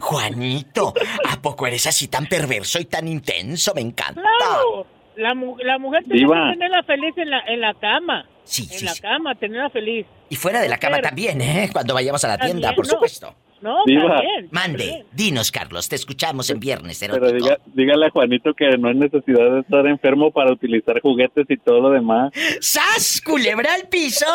Juanito, 0.00 0.92
¿a 1.28 1.40
poco 1.40 1.68
eres 1.68 1.86
así 1.86 2.08
tan 2.08 2.26
perverso 2.26 2.80
y 2.80 2.86
tan 2.86 3.06
intenso? 3.06 3.72
Me 3.76 3.82
encanta. 3.82 4.20
Claro. 4.20 4.88
La, 5.14 5.34
la 5.62 5.78
mujer 5.78 6.02
tiene 6.02 6.26
que 6.26 6.50
tenerla 6.50 6.82
feliz 6.82 7.16
en 7.16 7.30
la, 7.30 7.38
en 7.46 7.60
la 7.60 7.74
cama. 7.74 8.28
Sí, 8.42 8.68
en 8.72 8.86
la 8.86 8.94
cama, 9.00 9.36
tenerla 9.36 9.70
feliz. 9.70 10.04
Y 10.30 10.34
fuera 10.34 10.60
de 10.60 10.68
la 10.68 10.78
cama 10.78 11.00
también, 11.00 11.40
¿eh? 11.40 11.70
Cuando 11.72 11.94
vayamos 11.94 12.24
a 12.24 12.28
la 12.28 12.38
tienda, 12.38 12.74
por 12.74 12.88
supuesto. 12.88 13.32
No, 13.60 13.84
también. 13.84 14.48
Mande, 14.50 15.04
dinos, 15.12 15.50
Carlos, 15.50 15.88
te 15.88 15.96
escuchamos 15.96 16.48
en 16.50 16.60
viernes 16.60 17.02
erótico. 17.02 17.26
Pero 17.30 17.56
dígale 17.74 18.06
a 18.06 18.10
Juanito 18.10 18.54
que 18.54 18.76
no 18.78 18.88
hay 18.88 18.94
necesidad 18.94 19.50
de 19.52 19.60
estar 19.60 19.86
enfermo 19.86 20.30
para 20.30 20.52
utilizar 20.52 21.00
juguetes 21.00 21.46
y 21.48 21.56
todo 21.58 21.80
lo 21.80 21.90
demás. 21.90 22.32
¡Sas! 22.60 23.20
¿Culebra 23.24 23.74
al 23.74 23.88
piso? 23.88 24.26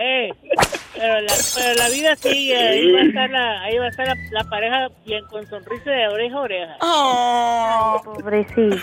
eh, 0.00 0.30
pero 0.94 1.20
la, 1.20 1.74
la 1.76 1.88
vida 1.88 2.16
sigue, 2.16 2.56
ahí 2.56 2.92
va 2.92 3.00
a 3.00 3.04
estar 3.04 3.30
la, 3.30 3.62
ahí 3.62 3.78
va 3.78 3.86
a 3.86 3.88
estar 3.88 4.16
la, 4.30 4.44
pareja 4.44 4.88
bien 5.04 5.24
con 5.26 5.46
sonrisa 5.46 5.90
de 5.90 6.08
oreja 6.08 6.36
a 6.36 6.40
oreja. 6.40 6.76
¡Oh! 6.80 8.00
pobrecito. 8.04 8.78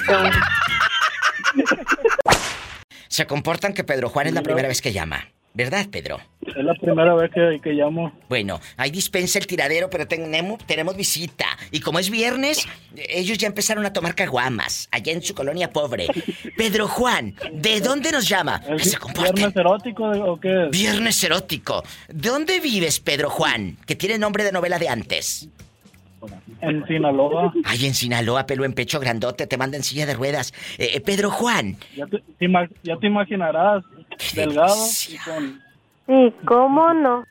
Se 3.08 3.28
comportan 3.28 3.74
que 3.74 3.84
Pedro 3.84 4.10
Juan 4.10 4.28
es 4.28 4.34
la 4.34 4.42
primera 4.42 4.68
vez 4.68 4.82
que 4.82 4.94
llama. 4.94 5.28
¿Verdad, 5.54 5.88
Pedro? 5.92 6.18
Es 6.46 6.64
la 6.64 6.74
primera 6.76 7.14
vez 7.14 7.30
que, 7.32 7.60
que 7.62 7.74
llamo. 7.74 8.12
Bueno, 8.30 8.60
ahí 8.78 8.90
dispensa 8.90 9.38
el 9.38 9.48
tiradero, 9.48 9.90
pero 9.90 10.08
tenemos, 10.08 10.66
tenemos 10.66 10.96
visita. 10.96 11.46
Y 11.72 11.82
como 11.82 12.00
es 12.00 12.10
viernes, 12.10 12.68
ellos 12.96 13.38
ya 13.38 13.48
empezaron 13.48 13.86
a 13.86 13.92
tomar 13.92 14.16
caguamas, 14.16 14.88
allá 14.92 15.12
en 15.12 15.22
su 15.22 15.36
colonia 15.36 15.72
pobre. 15.72 16.08
Pedro 16.58 16.88
Juan, 16.88 17.36
¿de 17.52 17.82
dónde 17.82 18.12
nos 18.12 18.30
llama? 18.30 18.62
¿Viernes 18.70 19.56
erótico 19.56 20.06
o 20.06 20.40
qué 20.40 20.66
es? 20.66 20.72
Viernes 20.72 21.24
erótico. 21.24 21.84
¿Dónde 22.08 22.62
vives, 22.62 23.02
Pedro 23.02 23.30
Juan? 23.30 23.78
Que 23.86 23.96
tiene 23.96 24.18
nombre 24.18 24.46
de 24.46 24.54
novela 24.54 24.80
de 24.80 24.88
antes. 24.88 25.50
En 26.62 26.86
Sinaloa. 26.86 27.52
Ay, 27.66 27.88
en 27.88 27.94
Sinaloa, 27.96 28.46
pelo 28.46 28.64
en 28.66 28.74
pecho 28.74 29.00
grandote, 29.00 29.48
te 29.48 29.58
manda 29.58 29.78
en 29.78 29.84
silla 29.84 30.06
de 30.06 30.14
ruedas. 30.14 30.54
Eh, 30.78 30.92
eh, 30.94 31.02
Pedro 31.02 31.32
Juan. 31.32 31.78
Ya 31.96 32.06
te, 32.06 32.22
ya 32.84 32.98
te 32.98 33.08
imaginarás, 33.08 33.84
delgado 34.34 34.88
y 35.10 35.18
con... 35.18 35.62
Sí, 36.08 36.34
¿cómo 36.46 36.94
no? 36.94 37.24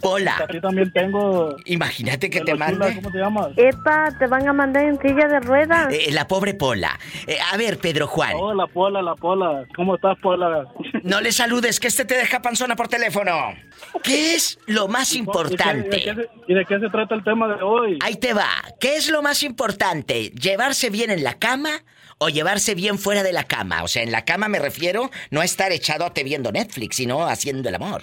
Pola. 0.00 0.36
A 0.36 0.60
también 0.60 0.92
tengo. 0.92 1.56
Imagínate 1.66 2.30
que 2.30 2.40
te 2.40 2.54
mande. 2.54 2.94
¿Cómo 2.96 3.10
te 3.10 3.18
llamas? 3.18 3.48
Epa, 3.56 4.10
te 4.18 4.26
van 4.26 4.48
a 4.48 4.52
mandar 4.52 4.84
en 4.84 5.00
silla 5.00 5.28
de 5.28 5.40
ruedas. 5.40 5.92
Eh, 5.92 6.10
la 6.10 6.26
pobre 6.26 6.54
Pola. 6.54 6.98
Eh, 7.26 7.38
a 7.52 7.56
ver, 7.56 7.78
Pedro 7.78 8.06
Juan. 8.06 8.32
Oh, 8.36 8.54
la 8.54 8.66
Pola, 8.66 9.02
la 9.02 9.14
Pola. 9.14 9.64
¿Cómo 9.74 9.96
estás, 9.96 10.18
Pola? 10.20 10.66
No 11.02 11.20
le 11.20 11.32
saludes, 11.32 11.80
que 11.80 11.88
este 11.88 12.04
te 12.04 12.16
deja 12.16 12.42
panzona 12.42 12.76
por 12.76 12.88
teléfono. 12.88 13.54
¿Qué 14.02 14.34
es 14.34 14.58
lo 14.66 14.88
más 14.88 15.14
importante? 15.14 16.14
¿Y 16.46 16.54
de 16.54 16.64
qué 16.64 16.78
se 16.78 16.88
trata 16.88 17.14
el 17.14 17.24
tema 17.24 17.48
de 17.48 17.62
hoy? 17.62 17.98
Ahí 18.02 18.16
te 18.16 18.34
va. 18.34 18.48
¿Qué 18.80 18.96
es 18.96 19.10
lo 19.10 19.22
más 19.22 19.42
importante? 19.42 20.30
¿Llevarse 20.30 20.90
bien 20.90 21.10
en 21.10 21.24
la 21.24 21.34
cama 21.34 21.70
o 22.18 22.28
llevarse 22.28 22.74
bien 22.74 22.98
fuera 22.98 23.22
de 23.22 23.32
la 23.32 23.44
cama. 23.44 23.82
O 23.82 23.88
sea, 23.88 24.02
en 24.02 24.12
la 24.12 24.24
cama 24.24 24.48
me 24.48 24.58
refiero 24.58 25.10
no 25.30 25.40
a 25.40 25.44
estar 25.44 25.72
echado 25.72 26.04
a 26.04 26.12
te 26.12 26.24
viendo 26.24 26.52
Netflix, 26.52 26.96
sino 26.96 27.26
haciendo 27.26 27.68
el 27.68 27.74
amor. 27.76 28.02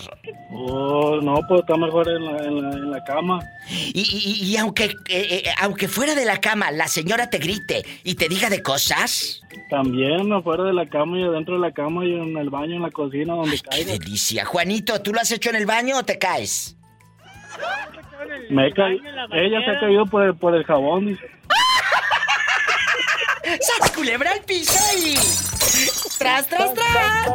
Oh, 0.51 1.19
no, 1.21 1.39
pues 1.47 1.61
está 1.61 1.75
mejor 1.77 2.07
en 2.09 2.91
la, 2.91 3.03
cama. 3.03 3.39
Y, 3.93 4.55
aunque, 4.57 4.85
eh, 4.85 4.93
eh, 5.09 5.43
aunque 5.61 5.87
fuera 5.87 6.15
de 6.15 6.25
la 6.25 6.39
cama 6.39 6.71
la 6.71 6.87
señora 6.87 7.29
te 7.29 7.37
grite 7.39 7.83
y 8.03 8.15
te 8.15 8.29
diga 8.29 8.49
de 8.49 8.63
cosas. 8.63 9.41
También, 9.69 10.41
fuera 10.43 10.63
de 10.63 10.73
la 10.73 10.87
cama 10.87 11.19
y 11.19 11.23
adentro 11.23 11.55
de 11.55 11.61
la 11.61 11.71
cama 11.71 12.05
y 12.05 12.13
en 12.13 12.37
el 12.37 12.49
baño, 12.49 12.75
en 12.75 12.81
la 12.81 12.91
cocina, 12.91 13.33
donde 13.33 13.59
¡Qué 13.69 13.85
delicia! 13.85 14.45
Juanito, 14.45 15.01
¿tú 15.01 15.13
lo 15.13 15.19
has 15.19 15.31
hecho 15.31 15.49
en 15.49 15.57
el 15.57 15.65
baño 15.65 15.97
o 15.97 16.03
te 16.03 16.17
caes? 16.17 16.77
Me 18.49 18.67
he 18.67 18.73
caído. 18.73 19.03
Ella 19.31 19.59
se 19.63 19.71
ha 19.71 19.79
caído 19.79 20.05
por 20.05 20.23
el, 20.23 20.35
por 20.35 20.55
el 20.55 20.63
jabón, 20.63 21.07
dice. 21.07 21.34
¡Sas 23.45 23.91
culebra 23.91 24.31
al 24.31 24.41
piso 24.41 24.73
y... 24.97 25.15
¡Tras, 26.17 26.47
tras, 26.47 26.73
tras! 26.73 27.29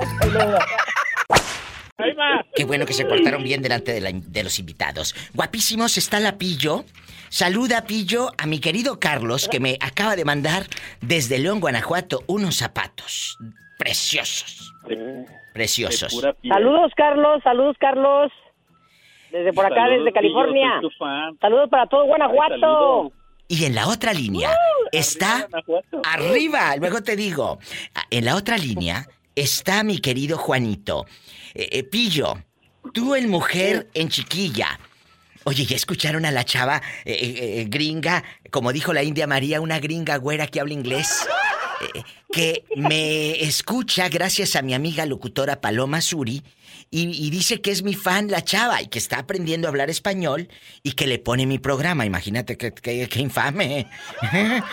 Qué 2.54 2.64
bueno 2.64 2.86
que 2.86 2.92
se 2.92 3.04
portaron 3.04 3.42
bien 3.42 3.62
delante 3.62 3.92
de, 4.00 4.42
los 4.42 4.58
invitados. 4.58 5.14
Guapísimos 5.34 5.98
está 5.98 6.18
la 6.18 6.38
Pillo. 6.38 6.84
Saluda, 7.28 7.84
Pillo, 7.86 8.30
a 8.38 8.46
mi 8.46 8.58
querido 8.58 8.98
Carlos, 8.98 9.48
que 9.48 9.60
me 9.60 9.76
acaba 9.80 10.16
de 10.16 10.24
mandar 10.24 10.64
desde 11.00 11.38
León, 11.38 11.60
Guanajuato, 11.60 12.20
unos 12.26 12.56
zapatos. 12.56 13.38
Preciosos. 13.78 14.72
Preciosos. 15.54 16.20
Saludos, 16.42 16.92
Carlos. 16.96 17.42
Saludos, 17.44 17.76
Carlos. 17.78 18.32
Desde 19.30 19.52
por 19.52 19.64
acá, 19.64 19.86
desde 19.88 20.12
California. 20.12 20.80
Saludos 21.40 21.68
para 21.70 21.86
todo 21.86 22.06
Guanajuato. 22.06 23.12
Y 23.50 23.64
en 23.64 23.74
la 23.74 23.88
otra 23.88 24.12
línea 24.12 24.50
uh, 24.50 24.88
está 24.92 25.48
arriba, 26.04 26.76
luego 26.76 27.02
te 27.02 27.16
digo, 27.16 27.58
en 28.08 28.24
la 28.24 28.36
otra 28.36 28.56
línea 28.56 29.08
está 29.34 29.82
mi 29.82 29.98
querido 29.98 30.38
Juanito. 30.38 31.04
Eh, 31.54 31.68
eh, 31.72 31.82
Pillo, 31.82 32.44
tú 32.94 33.16
en 33.16 33.28
mujer, 33.28 33.90
en 33.92 34.08
chiquilla. 34.08 34.78
Oye, 35.42 35.64
¿ya 35.64 35.74
escucharon 35.74 36.26
a 36.26 36.30
la 36.30 36.44
chava 36.44 36.80
eh, 37.04 37.66
gringa, 37.68 38.22
como 38.52 38.72
dijo 38.72 38.92
la 38.92 39.02
India 39.02 39.26
María, 39.26 39.60
una 39.60 39.80
gringa 39.80 40.16
güera 40.18 40.46
que 40.46 40.60
habla 40.60 40.74
inglés? 40.74 41.26
que 42.32 42.64
me 42.76 43.42
escucha 43.42 44.08
gracias 44.08 44.54
a 44.54 44.62
mi 44.62 44.74
amiga 44.74 45.06
locutora 45.06 45.60
Paloma 45.60 46.00
Suri 46.00 46.44
y, 46.92 47.30
dice 47.30 47.60
que 47.60 47.70
es 47.70 47.84
mi 47.84 47.94
fan 47.94 48.30
la 48.30 48.42
chava 48.42 48.82
y 48.82 48.88
que 48.88 48.98
está 48.98 49.20
aprendiendo 49.20 49.68
a 49.68 49.70
hablar 49.70 49.90
español 49.90 50.48
y 50.82 50.92
que 50.92 51.06
le 51.06 51.20
pone 51.20 51.46
mi 51.46 51.60
programa. 51.60 52.04
Imagínate 52.04 52.56
qué 52.56 52.72
que, 52.72 53.20
infame. 53.20 53.86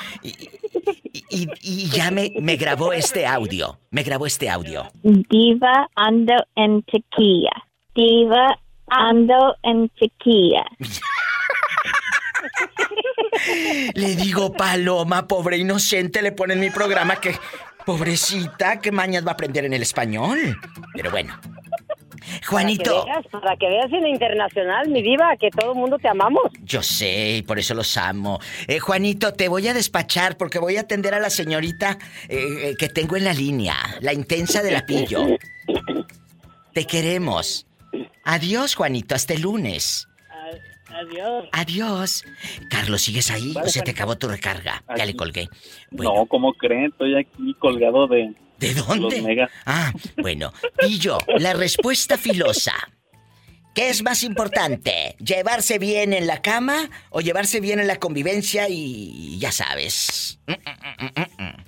y, 1.30 1.90
ya 1.90 2.10
me, 2.10 2.34
me 2.42 2.56
grabó 2.56 2.92
este 2.92 3.28
audio. 3.28 3.78
Me 3.92 4.02
grabó 4.02 4.26
este 4.26 4.50
audio. 4.50 4.92
Diva 5.04 5.90
ando 5.96 6.34
en 6.56 6.82
tequila. 6.84 7.52
Diva 7.94 8.60
ando 8.88 9.56
en 9.62 9.88
tequila. 9.90 10.66
le 13.94 14.16
digo, 14.16 14.54
Paloma, 14.54 15.28
pobre 15.28 15.58
inocente, 15.58 16.24
le 16.24 16.32
pone 16.32 16.56
en 16.56 16.62
mi 16.62 16.72
programa 16.72 17.18
que... 17.18 17.36
Pobrecita, 17.86 18.82
¿qué 18.82 18.92
mañas 18.92 19.26
va 19.26 19.30
a 19.30 19.34
aprender 19.36 19.64
en 19.64 19.72
el 19.72 19.82
español? 19.82 20.60
Pero 20.94 21.10
bueno, 21.10 21.40
Juanito. 22.48 23.06
Para 23.32 23.56
que, 23.58 23.68
veas, 23.68 23.92
en 23.92 24.08
internacional, 24.08 24.90
mi 24.90 25.02
diva, 25.02 25.36
que 25.38 25.50
todo 25.50 25.74
el 25.74 25.78
mundo 25.78 25.98
te 25.98 26.08
amamos. 26.08 26.44
Yo 26.64 26.82
sé, 26.82 27.38
y 27.38 27.42
por 27.42 27.60
eso 27.60 27.74
los 27.74 27.98
amo. 27.98 28.40
Eh, 28.68 28.80
Juanito, 28.80 29.34
te 29.34 29.48
voy 29.48 29.68
a 29.68 29.74
despachar 29.74 30.38
porque 30.38 30.60
voy 30.60 30.78
a 30.78 30.82
atender 30.82 31.14
a 31.14 31.20
la 31.20 31.30
señorita 31.30 31.98
eh, 32.30 32.38
eh, 32.38 32.76
que 32.78 32.90
tengo 32.90 33.16
en 33.16 33.26
la 33.26 33.34
línea, 33.34 33.76
la 34.02 34.14
intensa 34.14 34.62
del 34.62 34.76
apillo. 34.76 35.26
te 36.74 36.86
queremos. 36.86 37.66
Adiós, 38.24 38.76
Juanito, 38.76 39.16
hasta 39.16 39.34
el 39.34 39.42
lunes. 39.42 40.08
Adiós. 40.90 41.46
Adiós. 41.52 42.26
Carlos, 42.70 43.02
¿sigues 43.02 43.30
ahí 43.30 43.54
o 43.62 43.68
se 43.68 43.82
te 43.82 43.92
acabó 43.92 44.18
tu 44.18 44.28
recarga? 44.28 44.84
Ya 44.96 45.06
le 45.06 45.16
colgué. 45.16 45.48
No, 45.92 46.26
¿cómo 46.26 46.54
creen? 46.54 46.86
Estoy 46.86 47.16
aquí 47.16 47.54
colgado 47.60 48.08
de, 48.08 48.34
¿De 48.60 48.74
dónde? 48.74 49.48
Ah, 49.66 49.92
bueno. 50.18 50.52
Y 50.82 50.98
yo, 51.00 51.18
la 51.38 51.54
respuesta 51.54 52.18
filosa. 52.18 52.74
¿Qué 53.76 53.90
es 53.90 54.02
más 54.02 54.24
importante? 54.24 55.16
¿Llevarse 55.20 55.78
bien 55.78 56.12
en 56.14 56.26
la 56.26 56.42
cama 56.42 56.90
o 57.12 57.22
llevarse 57.22 57.60
bien 57.60 57.80
en 57.80 57.86
la 57.86 57.98
convivencia 57.98 58.68
y 58.70 59.38
ya 59.38 59.52
sabes? 59.52 60.40
Mm, 60.48 60.54
mm, 60.54 61.44
mm, 61.44 61.64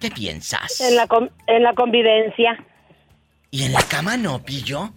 ¿Qué 0.00 0.10
piensas? 0.10 0.80
En 0.80 0.96
la, 0.96 1.06
en 1.48 1.62
la 1.62 1.74
convivencia. 1.74 2.64
¿Y 3.50 3.64
en 3.64 3.72
la 3.74 3.82
cama 3.82 4.16
no, 4.16 4.42
pillo? 4.42 4.94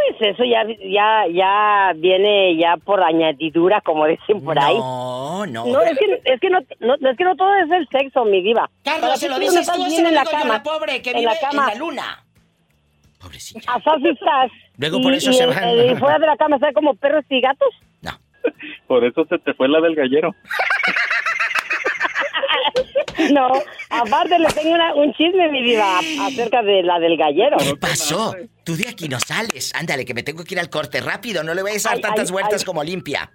Pues 0.00 0.34
eso 0.34 0.44
ya, 0.44 0.64
ya, 0.66 1.26
ya 1.32 1.92
viene 1.96 2.56
ya 2.56 2.76
por 2.76 3.02
añadidura, 3.02 3.80
como 3.80 4.06
dicen 4.06 4.42
por 4.42 4.58
ahí. 4.58 4.76
No, 4.78 5.46
no. 5.46 5.66
No, 5.66 5.82
es 5.82 5.98
que, 5.98 6.20
es 6.24 6.40
que 6.40 6.50
no, 6.50 6.58
es 6.58 7.16
que 7.16 7.24
no 7.24 7.36
todo 7.36 7.54
es 7.56 7.70
el 7.70 7.88
sexo, 7.88 8.24
mi 8.24 8.42
diva. 8.42 8.70
Carlos, 8.84 9.18
se 9.18 9.28
lo 9.28 9.38
dices 9.38 9.70
tú, 9.70 9.78
lo 9.78 9.86
en 9.86 10.14
la 10.14 10.24
cama, 10.24 10.54
la 10.54 10.62
pobre 10.62 11.02
que 11.02 11.10
vive 11.12 11.20
en 11.20 11.24
la, 11.26 11.38
cama. 11.38 11.62
en 11.64 11.68
la 11.68 11.74
luna. 11.74 12.24
Pobrecilla. 13.20 13.60
Así 13.66 14.08
estás. 14.08 14.50
Luego 14.78 15.00
por 15.02 15.12
eso 15.12 15.32
se 15.32 15.46
van. 15.46 15.68
Y 15.70 15.94
fuera 15.96 16.18
de 16.18 16.26
la 16.26 16.36
cama 16.36 16.56
están 16.56 16.72
como 16.72 16.94
perros 16.94 17.24
y 17.28 17.40
gatos. 17.40 17.68
No. 18.00 18.12
Por 18.86 19.04
eso 19.04 19.24
se 19.26 19.38
te 19.38 19.52
fue 19.54 19.68
la 19.68 19.80
del 19.80 19.94
gallero. 19.94 20.34
No, 23.32 23.48
aparte 23.90 24.38
le 24.38 24.48
tengo 24.48 24.76
un 24.96 25.12
chisme, 25.14 25.48
mi 25.50 25.62
vida, 25.62 25.98
acerca 25.98 26.62
de 26.62 26.82
la 26.82 26.98
del 26.98 27.16
gallero. 27.16 27.56
¿Qué 27.58 27.76
pasó? 27.76 28.34
Tú 28.64 28.76
de 28.76 28.88
aquí 28.88 29.08
no 29.08 29.18
sales. 29.20 29.72
Ándale, 29.74 30.04
que 30.04 30.14
me 30.14 30.22
tengo 30.22 30.44
que 30.44 30.54
ir 30.54 30.60
al 30.60 30.70
corte 30.70 31.00
rápido. 31.00 31.42
No 31.42 31.54
le 31.54 31.62
voy 31.62 31.72
a 31.72 31.74
dar 31.82 31.98
tantas 32.00 32.30
vueltas 32.30 32.64
como 32.64 32.82
limpia. 32.82 33.30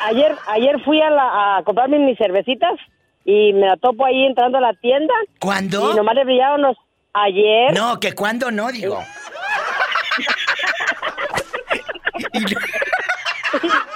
ayer, 0.00 0.36
ayer 0.48 0.80
fui 0.84 1.00
a, 1.00 1.10
la, 1.10 1.58
a 1.58 1.62
comprarme 1.64 1.98
mis 1.98 2.18
cervecitas 2.18 2.78
y 3.24 3.52
me 3.52 3.66
la 3.66 3.76
topo 3.76 4.04
ahí 4.04 4.24
entrando 4.24 4.58
a 4.58 4.60
la 4.60 4.74
tienda. 4.74 5.14
¿Cuándo? 5.40 5.92
Y 5.92 5.96
nomás 5.96 6.14
le 6.14 6.24
brillaron 6.24 6.62
los... 6.62 6.76
Ayer. 7.14 7.74
No, 7.74 8.00
que 8.00 8.14
cuándo 8.14 8.50
no, 8.50 8.72
digo. 8.72 8.98
¿Y 12.32 12.44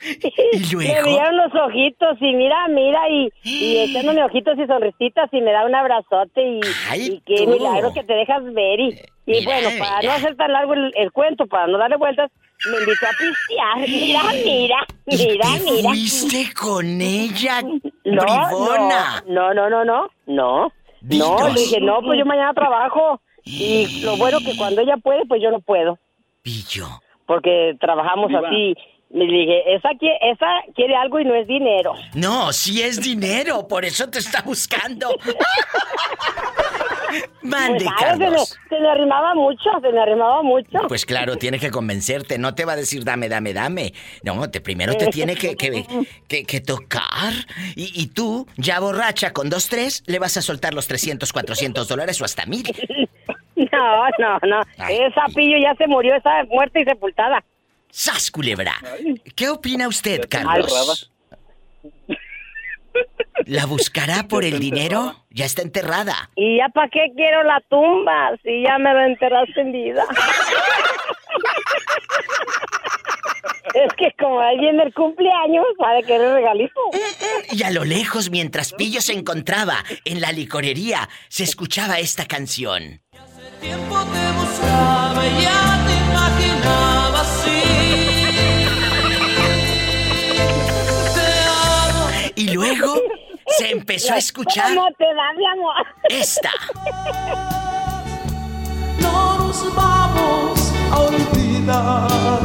luego? 0.72 0.92
Me 0.92 1.02
brillaron 1.02 1.36
los 1.36 1.54
ojitos 1.54 2.16
y 2.20 2.34
mira, 2.34 2.68
mira, 2.68 3.08
y, 3.08 3.32
y 3.42 3.78
echándome 3.78 4.22
ojitos 4.24 4.58
y 4.58 4.66
sonrisitas 4.66 5.28
y 5.32 5.40
me 5.40 5.52
da 5.52 5.66
un 5.66 5.74
abrazote 5.74 6.42
y, 6.42 6.60
y 6.96 7.20
qué 7.26 7.46
milagro 7.46 7.92
que 7.92 8.04
te 8.04 8.14
dejas 8.14 8.44
ver. 8.52 8.80
Y, 8.80 9.00
y 9.26 9.44
bueno, 9.44 9.68
para 9.78 10.02
no 10.02 10.12
hacer 10.12 10.36
tan 10.36 10.52
largo 10.52 10.74
el, 10.74 11.12
cuento, 11.12 11.46
para 11.46 11.66
no 11.66 11.78
darle 11.78 11.96
vueltas, 11.96 12.30
me 12.70 12.78
invitó 12.78 13.06
a 13.06 13.10
pistear. 13.18 13.78
Mira, 13.88 14.22
mira, 14.44 14.86
mira, 15.06 15.48
mira. 15.64 15.88
¿Fuiste 15.90 16.54
con 16.54 17.00
ella, 17.00 17.62
no, 18.04 18.22
bribona? 18.22 19.22
No, 19.26 19.52
no, 19.54 19.68
no, 19.68 19.84
no, 19.84 20.08
no. 20.26 20.72
No, 21.00 21.48
le 21.48 21.60
dije, 21.60 21.80
no, 21.80 22.00
pues 22.02 22.18
yo 22.18 22.24
mañana 22.24 22.52
trabajo. 22.54 23.20
Y 23.44 24.02
lo 24.02 24.16
bueno 24.16 24.38
que 24.40 24.56
cuando 24.56 24.80
ella 24.80 24.96
puede, 24.96 25.24
pues 25.26 25.40
yo 25.40 25.50
no 25.50 25.60
puedo. 25.60 25.98
Pillo. 26.42 26.86
Porque 27.26 27.76
trabajamos 27.80 28.30
así 28.34 28.74
Me 29.10 29.24
dije, 29.24 29.74
esa, 29.74 29.88
esa 30.20 30.46
quiere 30.74 30.94
algo 30.94 31.18
y 31.18 31.24
no 31.24 31.34
es 31.34 31.46
dinero. 31.46 31.94
No, 32.14 32.52
sí 32.52 32.82
es 32.82 33.00
dinero, 33.00 33.66
por 33.66 33.86
eso 33.86 34.10
te 34.10 34.18
está 34.18 34.42
buscando. 34.42 35.16
Mande, 37.42 37.84
pues, 37.84 37.96
Carlos. 37.98 38.58
Se 38.68 38.78
me, 38.78 38.88
arrimaba 38.88 39.34
mucho, 39.34 39.70
se 39.80 39.90
me 39.90 40.00
arrimaba 40.00 40.42
mucho. 40.42 40.78
Pues 40.88 41.06
claro, 41.06 41.36
tiene 41.36 41.58
que 41.58 41.70
convencerte, 41.70 42.38
no 42.38 42.54
te 42.54 42.66
va 42.66 42.72
a 42.72 42.76
decir 42.76 43.04
dame, 43.04 43.30
dame, 43.30 43.54
dame. 43.54 43.94
No, 44.22 44.50
te, 44.50 44.60
primero 44.60 44.94
te 44.94 45.06
tiene 45.06 45.36
que, 45.36 45.56
que, 45.56 46.60
tocar. 46.60 47.32
Y, 47.76 48.08
tú, 48.08 48.46
ya 48.56 48.80
borracha 48.80 49.32
con 49.32 49.48
dos, 49.48 49.68
tres, 49.68 50.02
le 50.06 50.18
vas 50.18 50.36
a 50.36 50.42
soltar 50.42 50.74
los 50.74 50.86
300, 50.86 51.32
400 51.32 51.88
dólares 51.88 52.20
o 52.20 52.24
hasta 52.24 52.46
mil. 52.46 52.64
No, 53.72 54.04
no, 54.20 54.38
no. 54.46 54.60
Esa 54.88 55.24
pillo 55.34 55.58
ya 55.58 55.74
se 55.74 55.88
murió, 55.88 56.14
está 56.14 56.44
muerta 56.44 56.78
y 56.78 56.84
sepultada. 56.84 57.42
¡Sas, 57.90 58.30
culebra! 58.30 58.74
¿Qué 59.34 59.48
opina 59.48 59.88
usted, 59.88 60.28
Carlos? 60.28 61.10
¿La 63.46 63.66
buscará 63.66 64.22
por 64.28 64.44
el 64.44 64.60
dinero? 64.60 65.24
Ya 65.30 65.44
está 65.44 65.62
enterrada. 65.62 66.30
¿Y 66.36 66.58
ya 66.58 66.68
para 66.68 66.88
qué 66.88 67.12
quiero 67.14 67.42
la 67.44 67.60
tumba 67.68 68.36
si 68.42 68.62
ya 68.62 68.78
me 68.78 68.92
lo 68.92 69.00
enterraste 69.04 69.60
en 69.60 69.72
vida? 69.72 70.04
es 73.74 73.92
que 73.94 74.12
como 74.18 74.40
ahí 74.40 74.58
viene 74.58 74.82
el 74.82 74.94
cumpleaños, 74.94 75.64
sabe 75.78 76.02
que 76.02 76.14
eres 76.14 76.32
regalito. 76.32 76.80
Y 77.52 77.62
a 77.62 77.70
lo 77.70 77.84
lejos, 77.84 78.30
mientras 78.30 78.72
Pillo 78.72 79.00
se 79.00 79.12
encontraba 79.12 79.84
en 80.04 80.20
la 80.20 80.32
licorería, 80.32 81.08
se 81.28 81.44
escuchaba 81.44 81.98
esta 81.98 82.26
canción. 82.26 83.00
Hace 83.12 83.50
tiempo 83.60 83.96
te 84.04 84.32
buscaba 84.38 85.22
ya 85.40 85.86
te 85.86 86.07
Y 92.38 92.48
luego 92.54 92.94
se 93.58 93.72
empezó 93.72 94.14
a 94.14 94.18
escuchar. 94.18 94.68
¿Cómo 94.68 94.86
te 94.96 95.12
va, 95.12 95.32
mi 95.36 95.46
amor? 95.46 95.86
Esta. 96.08 96.52
No 99.00 99.38
nos 99.38 99.74
vamos 99.74 100.72
a 100.92 101.00
olvidar. 101.00 102.40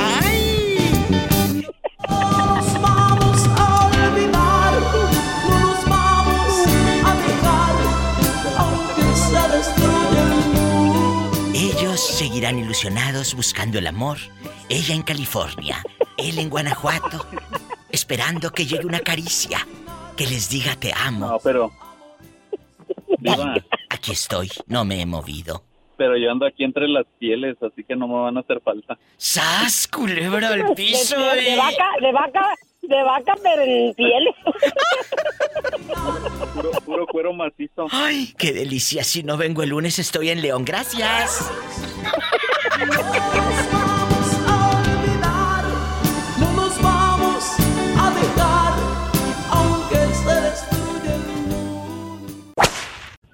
¡Ay! 0.00 1.76
No 2.08 2.56
nos 2.56 2.82
vamos 2.82 3.48
a 3.56 3.86
olvidar. 3.86 4.72
No 5.48 5.60
nos 5.60 5.88
vamos 5.88 6.66
a 7.04 7.14
dejar. 7.14 7.76
Aunque 8.58 9.02
se 9.14 9.56
destruya 9.56 10.22
el 10.22 10.34
mundo. 10.52 11.50
Ellos 11.54 12.00
seguirán 12.00 12.58
ilusionados 12.58 13.34
buscando 13.34 13.78
el 13.78 13.86
amor. 13.86 14.18
Ella 14.68 14.94
en 14.96 15.02
California, 15.02 15.82
él 16.16 16.40
en 16.40 16.50
Guanajuato 16.50 17.24
esperando 17.90 18.50
que 18.50 18.66
llegue 18.66 18.86
una 18.86 19.00
caricia, 19.00 19.66
que 20.16 20.26
les 20.26 20.48
diga 20.48 20.76
te 20.76 20.92
amo. 20.92 21.28
No, 21.28 21.38
pero... 21.38 21.72
Aquí 23.90 24.12
estoy, 24.12 24.50
no 24.66 24.84
me 24.84 25.00
he 25.00 25.06
movido. 25.06 25.64
Pero 25.96 26.16
yo 26.16 26.30
ando 26.30 26.46
aquí 26.46 26.62
entre 26.62 26.86
las 26.86 27.06
pieles, 27.18 27.56
así 27.60 27.82
que 27.82 27.96
no 27.96 28.06
me 28.06 28.14
van 28.14 28.36
a 28.36 28.40
hacer 28.40 28.60
falta. 28.60 28.96
¡Sas, 29.16 29.88
culebra 29.88 30.50
al 30.50 30.72
piso! 30.76 31.18
De, 31.18 31.56
vaca, 31.56 31.90
de 32.00 32.12
vaca, 32.12 32.54
de 32.82 33.02
vaca, 33.02 33.34
pero 33.42 33.62
en 33.62 33.94
pieles. 33.94 34.34
puro, 36.54 36.70
puro 36.84 37.06
cuero 37.08 37.32
macizo. 37.32 37.86
¡Ay, 37.90 38.32
qué 38.38 38.52
delicia! 38.52 39.02
Si 39.02 39.24
no 39.24 39.36
vengo 39.36 39.64
el 39.64 39.70
lunes, 39.70 39.98
estoy 39.98 40.30
en 40.30 40.40
León. 40.40 40.64
¡Gracias! 40.64 41.50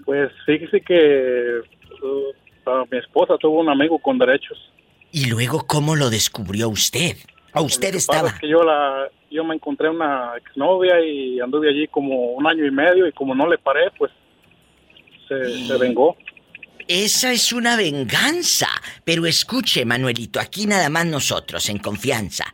Pues 0.05 0.31
fíjese 0.45 0.81
que 0.81 1.61
uh, 2.03 2.87
mi 2.91 2.99
esposa 2.99 3.37
tuvo 3.39 3.61
un 3.61 3.69
amigo 3.69 3.99
con 3.99 4.19
derechos. 4.19 4.59
¿Y 5.13 5.27
luego 5.27 5.67
cómo 5.67 5.97
lo 5.97 6.11
descubrió 6.11 6.69
usted? 6.69 7.17
¿O 7.55 7.63
usted 7.63 7.95
estaba? 7.95 8.37
que 8.39 8.49
yo, 8.49 8.63
la, 8.65 9.09
yo 9.31 9.45
me 9.45 9.55
encontré 9.55 9.89
una 9.89 10.33
exnovia 10.37 11.01
y 11.01 11.39
anduve 11.41 11.69
allí 11.69 11.87
como 11.87 12.33
un 12.33 12.47
año 12.47 12.67
y 12.67 12.71
medio 12.71 13.07
y 13.07 13.13
como 13.13 13.35
no 13.35 13.49
le 13.49 13.59
paré, 13.59 13.91
pues 13.97 14.11
se, 15.29 15.67
se 15.67 15.79
vengó. 15.79 16.17
Esa 16.89 17.33
es 17.33 17.53
una 17.53 17.77
venganza. 17.77 18.69
Pero 19.05 19.27
escuche, 19.27 19.85
Manuelito, 19.85 20.41
aquí 20.41 20.67
nada 20.67 20.91
más 20.91 21.07
nosotros, 21.07 21.69
en 21.69 21.79
confianza. 21.79 22.53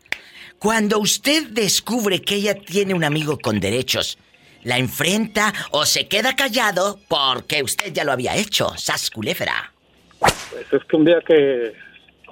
Cuando 0.59 0.99
usted 0.99 1.49
descubre 1.49 2.21
que 2.21 2.35
ella 2.35 2.55
tiene 2.55 2.93
un 2.93 3.03
amigo 3.03 3.39
con 3.39 3.59
derechos, 3.59 4.19
la 4.63 4.79
enfrenta 4.79 5.53
o 5.71 5.85
se 5.85 6.09
queda 6.09 6.37
callado 6.37 6.99
porque 7.09 7.63
usted 7.63 7.93
ya 7.93 8.05
lo 8.05 8.13
había 8.13 8.37
hecho, 8.37 8.69
sas 8.77 9.11
Pues 9.11 10.73
es 10.73 10.85
que 10.85 10.97
un 10.97 11.05
día 11.05 11.21
que 11.27 11.73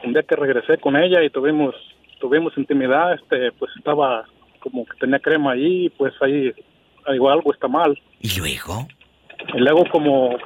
un 0.05 0.12
día 0.12 0.22
que 0.22 0.36
regresé 0.36 0.78
con 0.78 0.96
ella 0.96 1.22
y 1.22 1.30
tuvimos 1.30 1.74
tuvimos 2.20 2.56
intimidad, 2.56 3.14
este 3.14 3.52
pues 3.52 3.70
estaba 3.76 4.26
como 4.60 4.84
que 4.84 4.96
tenía 4.98 5.18
crema 5.18 5.52
ahí, 5.52 5.88
pues 5.90 6.12
ahí 6.20 6.52
igual 7.14 7.38
algo 7.38 7.52
está 7.52 7.68
mal. 7.68 7.98
¿Y 8.20 8.36
luego? 8.38 8.86
Y 9.55 9.59
luego 9.59 9.84
como 9.90 10.36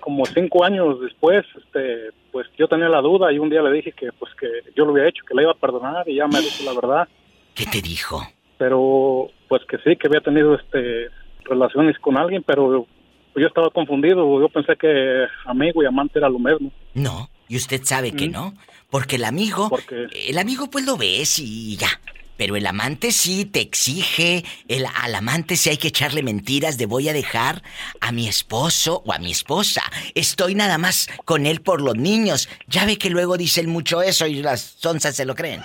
como 0.00 0.24
cinco 0.26 0.64
años 0.64 1.00
después, 1.00 1.44
este, 1.56 2.12
pues 2.32 2.46
yo 2.56 2.68
tenía 2.68 2.88
la 2.88 3.00
duda 3.00 3.32
y 3.32 3.38
un 3.38 3.50
día 3.50 3.62
le 3.62 3.72
dije 3.72 3.92
que 3.92 4.10
pues 4.12 4.32
que 4.40 4.46
yo 4.74 4.84
lo 4.84 4.92
había 4.92 5.08
hecho, 5.08 5.24
que 5.26 5.34
la 5.34 5.42
iba 5.42 5.52
a 5.52 5.54
perdonar 5.54 6.08
y 6.08 6.16
ya 6.16 6.26
me 6.26 6.40
dijo 6.40 6.64
la 6.64 6.72
verdad. 6.72 7.08
¿Qué 7.54 7.66
te 7.66 7.82
dijo? 7.82 8.22
Pero 8.58 9.30
pues 9.48 9.62
que 9.68 9.78
sí, 9.78 9.96
que 9.96 10.08
había 10.08 10.20
tenido 10.20 10.54
este 10.54 11.08
relaciones 11.44 11.98
con 11.98 12.18
alguien, 12.18 12.42
pero 12.46 12.86
yo 13.34 13.46
estaba 13.46 13.70
confundido. 13.70 14.40
Yo 14.40 14.48
pensé 14.48 14.76
que 14.76 15.26
amigo 15.46 15.82
y 15.82 15.86
amante 15.86 16.18
era 16.18 16.28
lo 16.28 16.38
mismo. 16.38 16.70
No, 16.94 17.30
y 17.48 17.56
usted 17.56 17.82
sabe 17.84 18.12
que 18.12 18.28
mm. 18.28 18.32
no, 18.32 18.54
porque 18.90 19.16
el 19.16 19.24
amigo, 19.24 19.70
el 19.90 20.38
amigo 20.38 20.68
pues 20.70 20.84
lo 20.84 20.96
ves 20.96 21.38
y 21.38 21.76
ya. 21.76 21.88
Pero 22.36 22.54
el 22.54 22.68
amante 22.68 23.10
sí 23.10 23.46
te 23.46 23.60
exige, 23.60 24.44
el, 24.68 24.86
al 24.86 25.16
amante 25.16 25.56
sí 25.56 25.70
hay 25.70 25.76
que 25.76 25.88
echarle 25.88 26.22
mentiras 26.22 26.78
de 26.78 26.86
voy 26.86 27.08
a 27.08 27.12
dejar 27.12 27.64
a 28.00 28.12
mi 28.12 28.28
esposo 28.28 29.02
o 29.04 29.12
a 29.12 29.18
mi 29.18 29.32
esposa. 29.32 29.82
Estoy 30.14 30.54
nada 30.54 30.78
más 30.78 31.08
con 31.24 31.46
él 31.46 31.62
por 31.62 31.82
los 31.82 31.96
niños. 31.96 32.48
Ya 32.68 32.86
ve 32.86 32.96
que 32.96 33.10
luego 33.10 33.36
dicen 33.36 33.68
mucho 33.68 34.02
eso 34.02 34.24
y 34.28 34.36
las 34.40 34.60
sonzas 34.60 35.16
se 35.16 35.24
lo 35.24 35.34
creen. 35.34 35.62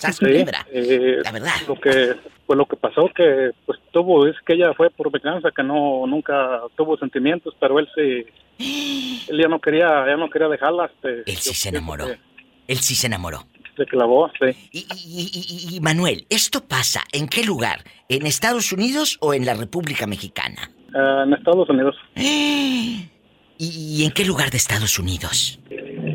Sí, 0.00 0.44
eh, 0.72 1.20
la 1.22 1.32
verdad. 1.32 1.54
Lo 1.66 1.74
que 1.76 2.14
pues 2.46 2.56
lo 2.58 2.66
que 2.66 2.76
pasó 2.76 3.10
que 3.14 3.52
pues 3.64 3.78
tuvo 3.90 4.26
es 4.26 4.36
que 4.46 4.54
ella 4.54 4.72
fue 4.74 4.90
por 4.90 5.10
venganza 5.10 5.50
que 5.50 5.62
no 5.62 6.06
nunca 6.06 6.60
tuvo 6.76 6.96
sentimientos 6.96 7.54
pero 7.58 7.78
él 7.78 7.88
sí 7.94 8.26
él 9.28 9.40
ya 9.40 9.48
no 9.48 9.60
quería 9.60 10.06
ya 10.06 10.16
no 10.16 10.28
quería 10.28 10.48
dejarla 10.48 10.86
este, 10.86 11.30
él 11.30 11.36
sí 11.38 11.54
se 11.54 11.70
enamoró. 11.70 12.06
él 12.68 12.78
sí 12.78 12.94
se 12.94 13.06
enamoró. 13.06 13.44
se 13.76 13.86
clavó 13.86 14.30
sí. 14.38 14.70
Y, 14.72 14.86
y, 14.90 15.76
y, 15.76 15.80
Manuel 15.80 16.26
esto 16.28 16.62
pasa 16.62 17.02
en 17.12 17.28
qué 17.28 17.44
lugar 17.44 17.80
en 18.08 18.26
Estados 18.26 18.72
Unidos 18.72 19.16
o 19.20 19.32
en 19.32 19.46
la 19.46 19.54
República 19.54 20.06
Mexicana 20.06 20.70
ah, 20.94 21.24
en 21.26 21.32
Estados 21.32 21.68
Unidos. 21.70 21.96
¿Y, 23.56 24.04
en 24.04 24.10
qué 24.10 24.24
lugar 24.24 24.50
de 24.50 24.56
Estados 24.56 24.98
Unidos? 24.98 25.60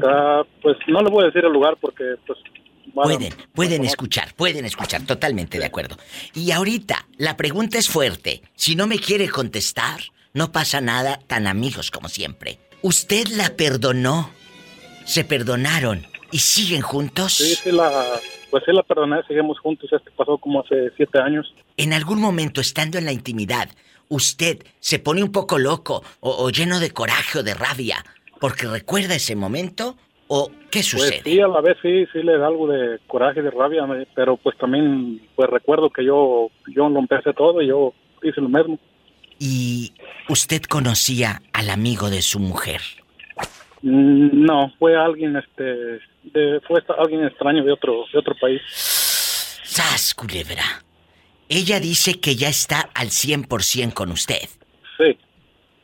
Ah, 0.06 0.44
pues 0.62 0.78
no 0.88 1.02
le 1.02 1.10
voy 1.10 1.24
a 1.24 1.28
decir 1.28 1.46
el 1.46 1.54
lugar 1.54 1.78
porque 1.80 2.04
pues 2.28 2.38
pueden, 2.94 3.34
pueden 3.54 3.86
escuchar, 3.86 4.34
pueden 4.36 4.66
escuchar, 4.66 5.06
totalmente 5.06 5.60
de 5.60 5.66
acuerdo. 5.66 5.98
Y 6.34 6.52
ahorita, 6.52 7.08
la 7.18 7.38
pregunta 7.38 7.78
es 7.78 7.90
fuerte. 7.90 8.42
Si 8.56 8.76
no 8.76 8.88
me 8.88 9.00
quiere 9.00 9.30
contestar, 9.30 10.00
no 10.34 10.52
pasa 10.52 10.82
nada, 10.82 11.20
tan 11.28 11.48
amigos 11.48 11.92
como 11.92 12.10
siempre. 12.10 12.60
¿Usted 12.82 13.28
la 13.30 13.56
perdonó? 13.56 14.32
¿Se 15.06 15.24
perdonaron 15.24 16.06
y 16.32 16.40
siguen 16.40 16.82
juntos? 16.82 17.34
Sí, 17.34 17.56
sí, 17.56 17.72
la, 17.72 18.20
pues 18.50 18.64
sí 18.66 18.72
la 18.72 18.84
perdoné, 18.84 19.22
seguimos 19.28 19.60
juntos. 19.60 19.92
Esto 19.92 20.12
pasó 20.16 20.38
como 20.38 20.62
hace 20.62 20.92
siete 20.96 21.20
años. 21.20 21.54
En 21.78 21.94
algún 21.94 22.20
momento, 22.20 22.62
estando 22.62 22.98
en 22.98 23.06
la 23.06 23.12
intimidad, 23.12 23.70
usted 24.08 24.64
se 24.80 25.00
pone 25.00 25.24
un 25.24 25.32
poco 25.32 25.58
loco 25.58 26.04
o 26.20 26.50
lleno 26.50 26.80
de 26.80 26.92
coraje 26.92 27.40
o 27.40 27.44
de 27.44 27.54
rabia 27.54 28.04
porque 28.40 28.68
recuerda 28.68 29.16
ese 29.16 29.36
momento 29.36 29.98
¿O 30.32 30.48
qué 30.70 30.80
pues 30.80 30.86
sucede? 30.86 31.22
sí, 31.24 31.42
a 31.42 31.48
la 31.48 31.60
vez 31.60 31.76
sí, 31.82 32.06
sí 32.14 32.22
le 32.22 32.38
da 32.38 32.46
algo 32.46 32.68
de 32.68 33.00
coraje, 33.08 33.42
de 33.42 33.50
rabia, 33.50 33.84
pero 34.14 34.38
pues 34.38 34.56
también 34.60 35.20
pues 35.36 35.50
recuerdo 35.50 35.90
que 35.90 36.06
yo, 36.06 36.52
yo 36.68 36.88
lo 36.88 37.00
empecé 37.00 37.34
todo 37.34 37.64
y 37.64 37.68
yo 37.68 37.94
hice 38.22 38.40
lo 38.40 38.48
mismo. 38.48 38.78
¿Y 39.40 39.92
usted 40.28 40.62
conocía 40.64 41.42
al 41.52 41.72
amigo 41.72 42.12
de 42.12 42.22
su 42.22 42.40
mujer? 42.40 42.80
Mm, 43.82 44.46
no, 44.46 44.72
fue 44.78 44.96
alguien, 44.96 45.36
este, 45.36 46.00
fue 46.68 46.84
alguien 47.00 47.24
extraño 47.24 47.64
de 47.64 47.72
otro, 47.72 48.06
de 48.14 48.20
otro 48.20 48.36
país. 48.40 48.62
¡Sas, 48.68 50.14
culebra! 50.14 50.84
Ella 51.48 51.80
dice 51.80 52.20
que 52.20 52.36
ya 52.36 52.50
está 52.50 52.92
al 52.94 53.08
100% 53.08 53.94
con 53.94 54.12
usted. 54.12 54.48
Sí. 54.96 55.18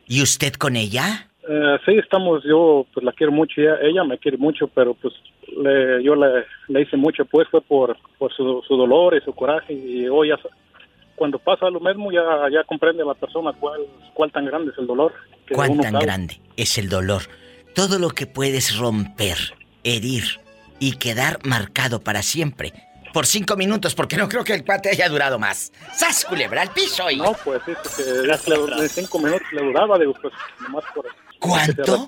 ¿Y 0.05 0.21
usted 0.21 0.53
con 0.53 0.75
ella? 0.75 1.31
Eh, 1.47 1.77
sí, 1.85 1.97
estamos, 1.97 2.43
yo 2.43 2.85
pues 2.93 3.03
la 3.03 3.11
quiero 3.11 3.31
mucho, 3.31 3.61
ella, 3.61 3.77
ella 3.81 4.03
me 4.03 4.17
quiere 4.17 4.37
mucho, 4.37 4.67
pero 4.67 4.95
pues 4.95 5.13
le, 5.55 6.03
yo 6.03 6.15
le, 6.15 6.45
le 6.69 6.81
hice 6.81 6.97
mucho, 6.97 7.23
pues 7.25 7.47
fue 7.49 7.61
por, 7.61 7.97
por 8.17 8.33
su, 8.33 8.63
su 8.67 8.75
dolor 8.75 9.15
y 9.15 9.21
su 9.21 9.33
coraje 9.33 9.73
y 9.73 10.07
hoy 10.07 10.29
ya, 10.29 10.39
cuando 11.15 11.37
pasa 11.37 11.69
lo 11.69 11.79
mismo 11.79 12.11
ya, 12.11 12.23
ya 12.51 12.63
comprende 12.63 13.05
la 13.05 13.13
persona 13.13 13.53
cuál, 13.53 13.81
cuál 14.13 14.31
tan 14.31 14.45
grande 14.45 14.71
es 14.71 14.77
el 14.79 14.87
dolor. 14.87 15.13
¿Cuán 15.51 15.79
tan 15.79 15.99
grande 15.99 16.39
es 16.57 16.79
el 16.79 16.89
dolor? 16.89 17.21
Todo 17.75 17.99
lo 17.99 18.09
que 18.09 18.25
puedes 18.25 18.77
romper, 18.79 19.37
herir 19.83 20.23
y 20.79 20.97
quedar 20.97 21.37
marcado 21.45 22.01
para 22.01 22.23
siempre 22.23 22.73
por 23.13 23.27
cinco 23.27 23.55
minutos, 23.55 23.95
porque 23.95 24.17
no 24.17 24.27
creo 24.27 24.43
que 24.43 24.53
el 24.53 24.65
cuate 24.65 24.89
haya 24.89 25.07
durado 25.07 25.39
más. 25.39 25.71
¡Sas, 25.93 26.25
culebra 26.25 26.63
al 26.63 26.71
piso! 26.71 27.09
Y... 27.09 27.15
No, 27.15 27.31
pues 27.45 27.61
sí, 27.65 27.71
porque 27.81 28.03
de 28.03 28.89
cinco 28.89 29.19
minutos 29.19 29.47
le 29.53 29.63
duraba, 29.63 29.97
digo, 29.97 30.13
pues 30.21 30.33
nomás 30.59 30.83
por... 30.93 31.05
¿Cuánto? 31.47 32.05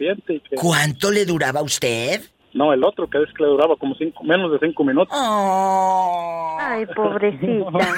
¿Cuánto 0.55 1.11
le 1.11 1.26
duraba 1.26 1.59
a 1.59 1.64
usted? 1.64 2.22
No, 2.53 2.73
el 2.73 2.84
otro, 2.84 3.07
que 3.09 3.22
es 3.22 3.31
que 3.34 3.43
le 3.43 3.49
duraba 3.49 3.76
como 3.76 3.95
cinco, 3.95 4.23
menos 4.23 4.51
de 4.51 4.59
cinco 4.59 4.84
minutos. 4.84 5.15
Oh. 5.15 6.57
Ay, 6.59 6.85
pobrecita. 6.88 7.95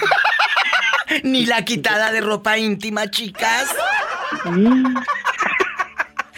Ni 1.24 1.46
la 1.46 1.64
quitada 1.64 2.12
de 2.12 2.22
ropa 2.22 2.58
íntima, 2.58 3.10
chicas. 3.10 3.74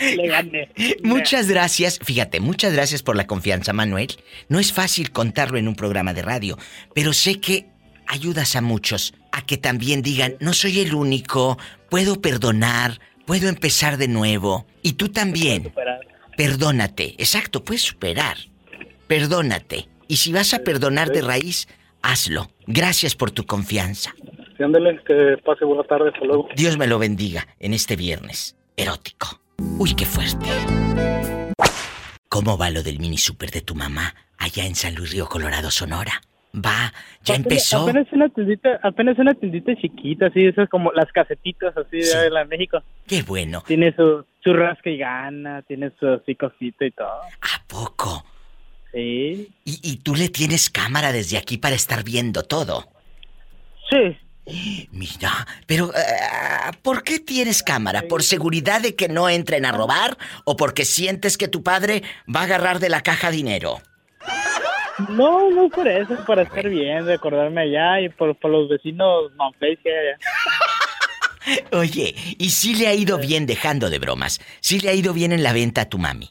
Le 0.02 0.28
gané. 0.28 0.70
Muchas 1.04 1.48
gracias. 1.48 2.00
Fíjate, 2.00 2.40
muchas 2.40 2.74
gracias 2.74 3.04
por 3.04 3.16
la 3.16 3.28
confianza, 3.28 3.72
Manuel. 3.72 4.08
No 4.50 4.60
es 4.60 4.74
fácil 4.74 5.12
contarlo 5.12 5.60
en 5.60 5.68
un 5.68 5.76
programa 5.76 6.14
de 6.14 6.24
radio, 6.24 6.58
pero 6.96 7.14
sé 7.14 7.40
que 7.40 7.68
ayudas 8.08 8.56
a 8.56 8.62
muchos 8.62 9.14
a 9.32 9.42
que 9.44 9.58
también 9.58 10.02
digan, 10.02 10.36
no 10.40 10.54
soy 10.54 10.80
el 10.80 10.94
único, 10.94 11.58
puedo 11.90 12.20
perdonar, 12.20 13.00
puedo 13.26 13.50
empezar 13.50 13.98
de 13.98 14.08
nuevo. 14.08 14.66
Y 14.82 14.94
tú 14.94 15.10
también. 15.10 15.74
Perdónate. 16.38 17.16
Exacto, 17.18 17.64
puedes 17.64 17.84
superar. 17.84 18.38
Perdónate. 19.08 19.88
Y 20.08 20.18
si 20.18 20.32
vas 20.32 20.54
a 20.54 20.60
perdonar 20.60 21.10
de 21.10 21.22
raíz, 21.22 21.68
hazlo. 22.02 22.52
Gracias 22.68 23.16
por 23.16 23.32
tu 23.32 23.46
confianza. 23.46 24.14
Sí, 24.58 24.64
que 25.08 25.38
pase 25.44 25.66
buena 25.66 25.84
tarde, 25.84 26.10
hasta 26.14 26.26
luego. 26.26 26.48
Dios 26.56 26.78
me 26.78 26.88
lo 26.88 27.00
bendiga 27.00 27.48
en 27.60 27.74
este 27.74 27.96
viernes 27.96 28.56
erótico. 28.78 29.42
Uy, 29.78 29.96
qué 29.96 30.06
fuerte. 30.06 30.48
¿Cómo 32.30 32.58
va 32.58 32.70
lo 32.70 32.84
del 32.84 33.00
mini 33.00 33.18
super 33.18 33.52
de 33.52 33.62
tu 33.62 33.76
mamá 33.76 34.16
allá 34.38 34.66
en 34.66 34.76
San 34.76 34.96
Luis 34.96 35.12
Río 35.12 35.28
Colorado, 35.28 35.70
Sonora? 35.72 36.22
Va, 36.54 36.94
ya 37.24 37.36
empezó. 37.36 37.84
Apenas 37.84 38.08
una 38.12 38.30
tiendita, 38.30 38.80
apenas 38.84 39.18
una 39.18 39.34
tiendita 39.34 39.74
chiquita, 39.76 40.28
así, 40.28 40.46
esas 40.46 40.68
como 40.70 40.92
las 40.92 41.12
casetitas 41.12 41.76
así 41.78 41.98
de 41.98 42.30
la 42.30 42.44
México. 42.46 42.84
Qué 43.08 43.24
bueno. 43.24 43.64
Tiene 43.66 43.96
su, 43.96 44.26
su 44.44 44.54
rasca 44.54 44.90
y 44.90 44.98
gana, 44.98 45.62
tiene 45.62 45.92
su 46.00 46.08
así 46.08 46.36
cosita 46.36 46.86
y 46.86 46.92
todo. 46.92 47.08
¿A 47.08 47.64
poco? 47.68 48.26
Sí. 48.92 49.50
¿Y, 49.64 49.80
¿Y 49.82 49.98
tú 49.98 50.16
le 50.16 50.28
tienes 50.28 50.70
cámara 50.70 51.14
desde 51.14 51.38
aquí 51.38 51.58
para 51.58 51.76
estar 51.76 52.04
viendo 52.04 52.44
todo? 52.44 52.90
Sí. 53.90 54.18
Mira, 54.92 55.48
pero 55.68 55.94
eh, 55.94 56.72
¿por 56.82 57.04
qué 57.04 57.20
tienes 57.20 57.64
cámara? 57.64 58.04
¿Por 58.10 58.24
seguridad 58.24 58.82
de 58.82 58.96
que 58.96 59.08
no 59.08 59.30
entren 59.30 59.66
a 59.66 59.72
robar 59.72 60.18
o 60.46 60.58
porque 60.58 60.84
sientes 60.84 61.38
que 61.38 61.48
tu 61.48 61.64
padre 61.64 62.04
va 62.34 62.42
a 62.42 62.44
agarrar 62.44 62.80
de 62.80 62.90
la 62.90 63.02
caja 63.02 63.32
dinero? 63.32 63.80
No, 65.10 65.50
no 65.52 65.70
por 65.70 65.88
eso, 65.88 66.18
para 66.26 66.44
estar 66.44 66.68
bien, 66.70 67.06
recordarme 67.06 67.62
allá 67.62 68.02
y 68.02 68.10
por, 68.10 68.36
los 68.50 68.70
vecinos 68.70 69.32
que 69.60 69.76
allá. 69.90 70.18
Oye, 71.72 72.14
¿y 72.38 72.50
si 72.50 72.76
le 72.76 72.88
ha 72.88 72.94
ido 72.94 73.18
bien 73.18 73.46
dejando 73.46 73.90
de 73.90 74.00
bromas? 74.00 74.40
¿Si 74.60 74.80
le 74.80 74.90
ha 74.90 74.94
ido 74.94 75.14
bien 75.14 75.32
en 75.32 75.44
la 75.44 75.54
venta 75.54 75.82
a 75.82 75.90
tu 75.90 75.98
mami? 75.98 76.30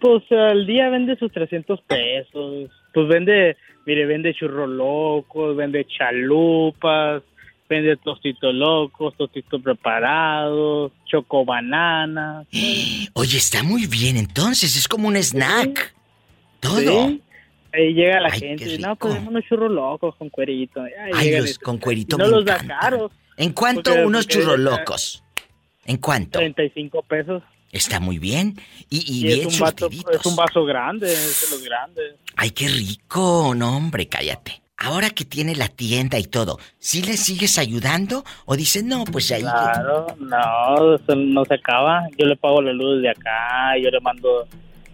Pues 0.00 0.22
al 0.30 0.66
día 0.66 0.90
vende 0.90 1.16
sus 1.16 1.32
300 1.32 1.80
pesos. 1.82 2.70
Pues 2.92 3.08
vende 3.08 3.56
Mire, 3.86 4.04
vende 4.04 4.34
churros 4.34 4.68
locos, 4.68 5.56
vende 5.56 5.86
chalupas, 5.86 7.22
vende 7.68 7.96
tostitos 7.96 8.52
locos, 8.52 9.14
tostitos 9.16 9.62
preparados, 9.62 10.90
choco 11.06 11.44
bananas. 11.44 12.48
Oye, 13.14 13.38
está 13.38 13.62
muy 13.62 13.86
bien 13.86 14.16
entonces, 14.16 14.76
es 14.76 14.88
como 14.88 15.06
un 15.06 15.16
snack. 15.16 15.94
Todo. 16.58 17.16
Ahí 17.76 17.92
llega 17.92 18.20
la 18.20 18.30
gente 18.30 18.74
y 18.74 18.78
no, 18.78 18.96
pues 18.96 19.14
unos 19.26 19.44
churros 19.44 19.70
locos 19.70 20.14
con 20.16 20.30
cuerito. 20.30 20.82
Ay, 21.12 21.36
los 21.36 21.58
con 21.58 21.78
cuerito. 21.78 22.16
no 22.16 22.26
los 22.26 22.44
da 22.44 22.58
caros. 22.58 23.12
¿En 23.36 23.52
cuánto 23.52 23.92
unos 23.94 24.26
churros 24.26 24.58
locos? 24.58 25.22
¿En 25.84 25.98
cuánto? 25.98 26.38
35 26.38 27.02
pesos. 27.02 27.42
Está 27.70 28.00
muy 28.00 28.18
bien. 28.18 28.54
Y, 28.88 29.04
y, 29.06 29.24
bien 29.24 29.48
es 29.48 29.60
un, 29.60 29.66
vaso, 29.66 29.90
es 29.90 30.26
un 30.26 30.36
vaso 30.36 30.64
grande, 30.64 31.12
es 31.12 31.48
de 31.50 31.56
los 31.56 31.64
grandes. 31.64 32.14
Ay, 32.36 32.50
qué 32.50 32.68
rico. 32.68 33.54
No, 33.54 33.76
hombre, 33.76 34.08
cállate. 34.08 34.62
Ahora 34.78 35.10
que 35.10 35.24
tiene 35.24 35.54
la 35.54 35.68
tienda 35.68 36.18
y 36.18 36.24
todo, 36.24 36.58
¿sí 36.78 37.02
le 37.02 37.16
sigues 37.16 37.58
ayudando? 37.58 38.24
¿O 38.44 38.56
dices, 38.56 38.84
no, 38.84 39.04
pues 39.04 39.32
ahí... 39.32 39.40
Claro, 39.40 40.06
no, 40.18 40.96
eso 40.96 41.16
no 41.16 41.44
se 41.44 41.54
acaba. 41.54 42.06
Yo 42.18 42.26
le 42.26 42.36
pago 42.36 42.60
la 42.60 42.72
luz 42.72 43.02
de 43.02 43.10
acá, 43.10 43.76
yo 43.82 43.90
le 43.90 44.00
mando 44.00 44.46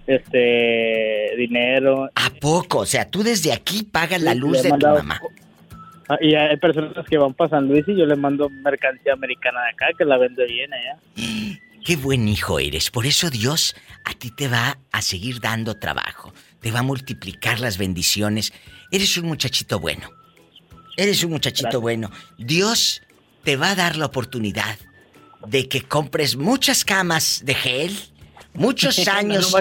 este 0.06 1.34
dinero. 1.36 2.10
¿A 2.14 2.30
poco? 2.40 2.78
O 2.78 2.86
sea, 2.86 3.08
tú 3.08 3.22
desde 3.22 3.52
aquí 3.52 3.82
pagas 3.82 4.20
la 4.20 4.34
luz 4.34 4.62
de 4.62 4.70
tu 4.70 4.86
mamá. 4.86 5.20
Ah, 6.08 6.18
y 6.20 6.34
hay 6.34 6.56
personas 6.56 7.06
que 7.08 7.16
van 7.16 7.32
para 7.34 7.50
San 7.50 7.68
Luis 7.68 7.84
y 7.86 7.96
yo 7.96 8.06
le 8.06 8.16
mando 8.16 8.48
mercancía 8.50 9.12
americana 9.12 9.60
de 9.62 9.70
acá 9.70 9.86
que 9.96 10.04
la 10.04 10.18
vende 10.18 10.44
bien 10.46 10.70
allá. 10.72 10.98
Qué 11.84 11.96
buen 11.96 12.28
hijo 12.28 12.60
eres. 12.60 12.90
Por 12.90 13.06
eso 13.06 13.28
Dios 13.28 13.74
a 14.04 14.14
ti 14.14 14.30
te 14.30 14.46
va 14.46 14.78
a 14.92 15.02
seguir 15.02 15.40
dando 15.40 15.78
trabajo. 15.78 16.32
Te 16.60 16.70
va 16.70 16.80
a 16.80 16.84
multiplicar 16.84 17.58
las 17.58 17.76
bendiciones. 17.76 18.52
Eres 18.92 19.16
un 19.16 19.26
muchachito 19.26 19.80
bueno. 19.80 20.08
Eres 20.96 21.24
un 21.24 21.32
muchachito 21.32 21.80
bueno. 21.80 22.10
Dios 22.38 23.02
te 23.42 23.56
va 23.56 23.70
a 23.70 23.74
dar 23.74 23.96
la 23.96 24.06
oportunidad 24.06 24.78
de 25.46 25.68
que 25.68 25.82
compres 25.82 26.36
muchas 26.36 26.84
camas 26.84 27.42
de 27.44 27.54
gel, 27.54 27.98
muchos 28.54 29.08
años. 29.08 29.52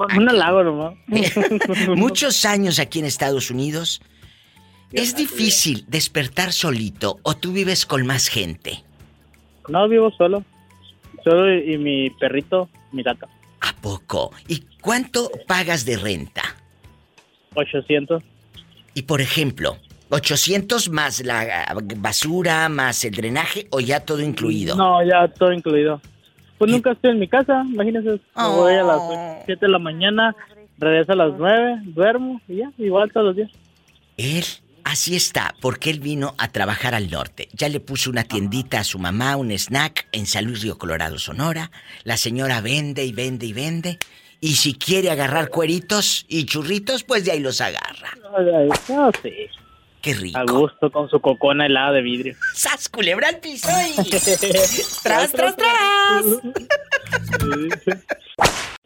Con 0.00 0.16
un 0.16 0.30
halago 0.30 0.64
nomás. 0.64 0.94
muchos 1.94 2.46
años 2.46 2.78
aquí 2.78 3.00
en 3.00 3.04
Estados 3.04 3.50
Unidos. 3.50 4.00
¿Es 4.92 5.14
difícil 5.14 5.84
despertar 5.88 6.54
solito 6.54 7.18
o 7.22 7.36
tú 7.36 7.52
vives 7.52 7.84
con 7.84 8.06
más 8.06 8.28
gente? 8.28 8.82
No, 9.68 9.86
vivo 9.90 10.10
solo. 10.16 10.42
Solo 11.22 11.54
y 11.54 11.76
mi 11.76 12.08
perrito, 12.08 12.70
mi 12.92 13.02
gato. 13.02 13.26
¿A 13.60 13.74
poco? 13.78 14.30
¿Y 14.48 14.64
cuánto 14.80 15.30
pagas 15.46 15.84
de 15.84 15.98
renta? 15.98 16.44
800. 17.54 18.22
Y 18.94 19.02
por 19.02 19.20
ejemplo, 19.20 19.76
800 20.08 20.88
más 20.88 21.22
la 21.22 21.74
basura, 21.98 22.70
más 22.70 23.04
el 23.04 23.12
drenaje 23.12 23.66
o 23.68 23.80
ya 23.80 24.00
todo 24.00 24.22
incluido? 24.22 24.76
No, 24.76 25.04
ya 25.04 25.28
todo 25.28 25.52
incluido. 25.52 26.00
Pues 26.60 26.70
nunca 26.70 26.92
estoy 26.92 27.12
en 27.12 27.18
mi 27.18 27.26
casa, 27.26 27.64
imagínese. 27.66 28.20
Voy 28.34 28.74
a 28.74 28.82
las 28.82 29.00
7 29.46 29.64
de 29.64 29.72
la 29.72 29.78
mañana, 29.78 30.36
regreso 30.76 31.12
a 31.12 31.16
las 31.16 31.32
9, 31.38 31.84
duermo 31.86 32.38
y 32.46 32.56
ya, 32.56 32.70
igual 32.76 33.10
todos 33.10 33.28
los 33.28 33.36
días. 33.36 33.50
Él 34.18 34.44
Así 34.84 35.14
está, 35.16 35.54
porque 35.60 35.88
él 35.88 36.00
vino 36.00 36.34
a 36.36 36.48
trabajar 36.48 36.94
al 36.94 37.10
norte. 37.10 37.48
Ya 37.52 37.68
le 37.68 37.80
puso 37.80 38.10
una 38.10 38.24
tiendita 38.24 38.80
a 38.80 38.84
su 38.84 38.98
mamá, 38.98 39.36
un 39.36 39.52
snack 39.52 40.08
en 40.12 40.26
San 40.26 40.44
Luis 40.46 40.62
Río 40.62 40.78
Colorado, 40.78 41.18
Sonora. 41.18 41.70
La 42.02 42.16
señora 42.16 42.60
vende 42.60 43.04
y 43.04 43.12
vende 43.12 43.46
y 43.46 43.52
vende. 43.52 43.98
Y 44.40 44.56
si 44.56 44.74
quiere 44.74 45.10
agarrar 45.10 45.48
cueritos 45.48 46.26
y 46.28 46.44
churritos, 46.44 47.04
pues 47.04 47.24
de 47.24 47.32
ahí 47.32 47.40
los 47.40 47.60
agarra. 47.60 48.18
No, 48.88 49.10
sí. 49.22 49.32
Qué 50.00 50.14
rico. 50.14 50.38
A 50.38 50.44
gusto 50.44 50.90
con 50.90 51.08
su 51.10 51.20
cocona 51.20 51.66
helada 51.66 51.92
de 51.92 52.02
vidrio. 52.02 52.34
¡Sas, 52.54 52.88
culebra 52.88 53.28
al 53.28 53.38
piso! 53.38 53.68
¡Tras, 55.02 55.32
tras, 55.32 55.56
tras! 55.56 56.24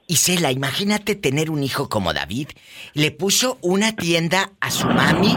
Isela, 0.06 0.52
imagínate 0.52 1.14
tener 1.14 1.50
un 1.50 1.62
hijo 1.62 1.88
como 1.88 2.12
David. 2.12 2.48
Le 2.92 3.10
puso 3.10 3.58
una 3.62 3.96
tienda 3.96 4.52
a 4.60 4.70
su 4.70 4.86
mami 4.86 5.34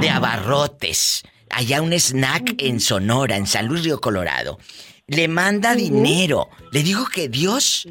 de 0.00 0.10
abarrotes. 0.10 1.22
Allá 1.50 1.80
un 1.80 1.92
snack 1.92 2.56
en 2.58 2.80
Sonora, 2.80 3.36
en 3.36 3.46
San 3.46 3.66
Luis 3.66 3.84
Río 3.84 4.00
Colorado. 4.00 4.58
Le 5.06 5.28
manda 5.28 5.74
dinero. 5.74 6.48
Le 6.72 6.82
digo 6.82 7.06
que 7.06 7.28
Dios 7.28 7.86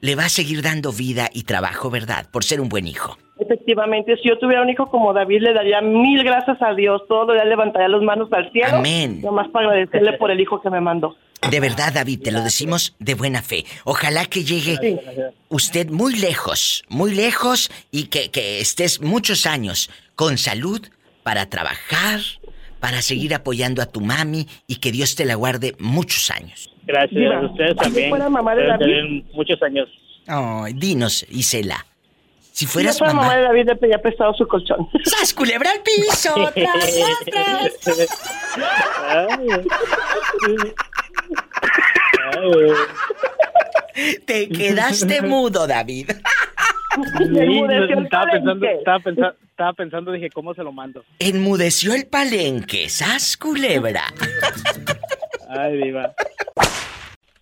le 0.00 0.14
va 0.14 0.26
a 0.26 0.28
seguir 0.28 0.62
dando 0.62 0.92
vida 0.92 1.30
y 1.32 1.44
trabajo, 1.44 1.90
¿verdad? 1.90 2.28
Por 2.30 2.44
ser 2.44 2.60
un 2.60 2.68
buen 2.68 2.86
hijo. 2.86 3.16
Efectivamente, 3.40 4.16
si 4.18 4.28
yo 4.28 4.38
tuviera 4.38 4.62
un 4.62 4.68
hijo 4.68 4.86
como 4.86 5.12
David, 5.12 5.42
le 5.42 5.52
daría 5.52 5.80
mil 5.80 6.22
gracias 6.22 6.60
a 6.60 6.74
Dios. 6.74 7.02
Todos 7.08 7.28
los 7.28 7.36
días 7.36 7.46
levantaría 7.46 7.88
las 7.88 8.02
manos 8.02 8.32
al 8.32 8.50
cielo. 8.52 8.76
Amén. 8.76 9.20
Nomás 9.22 9.48
para 9.48 9.68
agradecerle 9.68 10.12
por 10.14 10.30
el 10.30 10.40
hijo 10.40 10.60
que 10.60 10.70
me 10.70 10.80
mandó. 10.80 11.16
De 11.50 11.58
verdad, 11.58 11.92
David, 11.94 12.20
te 12.22 12.32
lo 12.32 12.42
decimos 12.42 12.94
de 12.98 13.14
buena 13.14 13.40
fe. 13.40 13.64
Ojalá 13.84 14.26
que 14.26 14.44
llegue 14.44 15.00
usted 15.48 15.88
muy 15.88 16.18
lejos, 16.18 16.84
muy 16.88 17.14
lejos 17.14 17.70
y 17.90 18.08
que, 18.08 18.30
que 18.30 18.60
estés 18.60 19.00
muchos 19.00 19.46
años 19.46 19.90
con 20.14 20.36
salud, 20.36 20.82
para 21.22 21.46
trabajar, 21.46 22.20
para 22.80 23.02
seguir 23.02 23.34
apoyando 23.34 23.82
a 23.82 23.86
tu 23.86 24.00
mami 24.00 24.46
y 24.66 24.76
que 24.76 24.90
Dios 24.90 25.14
te 25.16 25.24
la 25.24 25.34
guarde 25.34 25.74
muchos 25.78 26.30
años. 26.30 26.70
Gracias 26.86 27.32
a 27.32 27.46
ustedes 27.46 27.76
también. 27.76 28.10
mamá 28.10 28.54
de 28.54 28.66
David? 28.66 29.24
muchos 29.32 29.62
años. 29.62 29.88
Ay, 30.26 30.72
dinos, 30.74 31.26
Isela. 31.30 31.86
Si 32.60 32.66
fueras 32.66 32.94
si 32.94 32.98
yo 32.98 33.06
fuera 33.06 33.14
mamá... 33.14 33.28
mamá 33.28 33.38
de 33.38 33.44
David 33.44 33.66
le 33.68 33.76
pedía 33.76 34.02
prestado 34.02 34.34
su 34.34 34.46
colchón. 34.46 34.86
¡Sas, 35.04 35.32
culebra 35.32 35.70
al 35.70 35.80
piso! 35.80 36.34
¡Tras, 36.34 36.52
tras, 37.24 37.78
tras! 37.80 38.08
Te 44.26 44.48
quedaste 44.50 45.22
mudo, 45.22 45.66
David. 45.66 46.10
estaba, 46.90 48.26
pensando, 48.30 48.66
estaba, 48.66 48.98
pensando, 49.00 49.36
estaba 49.48 49.72
pensando, 49.72 50.12
dije, 50.12 50.28
¿cómo 50.28 50.52
se 50.52 50.62
lo 50.62 50.70
mando? 50.70 51.02
Enmudeció 51.18 51.94
el 51.94 52.08
palenque, 52.08 52.90
sas 52.90 53.38
culebra. 53.38 54.04
Ay, 55.48 55.78
diva. 55.78 56.12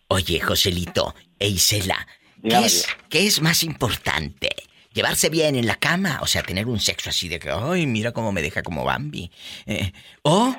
Oye, 0.07 0.39
Joselito 0.39 1.17
e 1.41 1.49
Isela, 1.49 2.07
¿qué 2.41 2.59
es, 2.65 2.87
¿qué 3.09 3.27
es 3.27 3.43
más 3.43 3.65
importante? 3.65 4.51
¿Llevarse 4.93 5.29
bien 5.29 5.57
en 5.57 5.67
la 5.67 5.77
cama? 5.77 6.19
O 6.23 6.27
sea, 6.27 6.43
tener 6.43 6.67
un 6.67 6.81
sexo 6.81 7.11
así 7.11 7.29
de 7.29 7.39
que, 7.39 7.51
ay, 7.51 7.87
mira 7.87 8.13
cómo 8.13 8.33
me 8.33 8.43
deja 8.43 8.63
como 8.63 8.85
Bambi. 8.85 9.31
Eh, 9.67 9.93
o, 10.23 10.55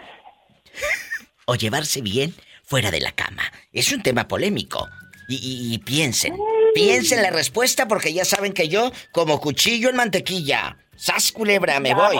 o 1.46 1.56
llevarse 1.56 2.02
bien 2.02 2.34
fuera 2.64 2.92
de 2.92 3.02
la 3.02 3.12
cama. 3.12 3.44
Es 3.74 3.92
un 3.92 4.04
tema 4.04 4.28
polémico. 4.28 4.88
Y, 5.28 5.74
y, 5.74 5.78
piensen, 5.80 6.36
piensen 6.74 7.22
la 7.22 7.30
respuesta 7.30 7.88
porque 7.88 8.14
ya 8.14 8.26
saben 8.26 8.52
que 8.52 8.68
yo, 8.68 8.92
como 9.12 9.40
cuchillo 9.40 9.90
en 9.90 9.96
mantequilla, 9.96 10.78
sas 10.96 11.32
culebra, 11.32 11.80
me 11.80 11.94
voy. 11.94 12.18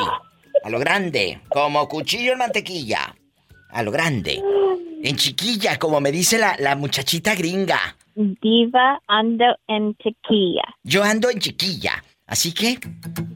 A 0.64 0.70
lo 0.70 0.78
grande, 0.78 1.42
como 1.50 1.88
cuchillo 1.88 2.34
en 2.34 2.40
mantequilla. 2.40 3.16
A 3.72 3.82
lo 3.82 3.92
grande. 3.92 4.44
En 5.04 5.16
chiquilla, 5.16 5.80
como 5.80 6.02
me 6.02 6.12
dice 6.12 6.38
la, 6.38 6.56
la 6.60 6.76
muchachita 6.76 7.34
gringa. 7.34 7.98
Diva 8.20 9.02
ando 9.08 9.46
en 9.68 9.96
chiquilla. 9.96 10.64
Yo 10.84 11.04
ando 11.04 11.30
en 11.30 11.40
chiquilla. 11.40 12.04
Así 12.28 12.52
que. 12.52 12.78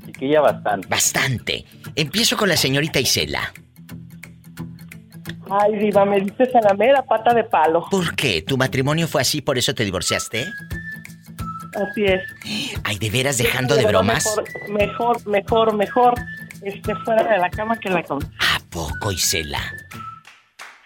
Chiquilla 0.05 0.41
bastante. 0.41 0.87
Bastante. 0.89 1.65
Empiezo 1.95 2.35
con 2.35 2.49
la 2.49 2.57
señorita 2.57 2.99
Isela. 2.99 3.53
Ay, 5.49 5.77
Diva, 5.77 6.03
me 6.03 6.19
dices 6.19 6.53
a 6.55 6.61
la 6.61 6.73
mera 6.73 7.01
pata 7.01 7.33
de 7.33 7.45
palo. 7.45 7.85
¿Por 7.89 8.13
qué? 8.15 8.41
¿Tu 8.41 8.57
matrimonio 8.57 9.07
fue 9.07 9.21
así, 9.21 9.41
por 9.41 9.57
eso 9.57 9.73
te 9.73 9.85
divorciaste? 9.85 10.47
Así 11.75 12.03
es. 12.03 12.21
Ay, 12.83 12.97
de 12.97 13.09
veras 13.09 13.37
dejando 13.37 13.75
de 13.75 13.85
bromas. 13.85 14.25
Mejor, 14.67 15.25
mejor, 15.25 15.27
mejor, 15.27 15.73
mejor, 15.75 16.13
este, 16.61 16.93
fuera 17.05 17.23
de 17.23 17.37
la 17.37 17.49
cama 17.49 17.79
que 17.79 17.89
la 17.89 18.03
cama. 18.03 18.19
¿A 18.39 18.59
poco, 18.69 19.13
Isela? 19.13 19.61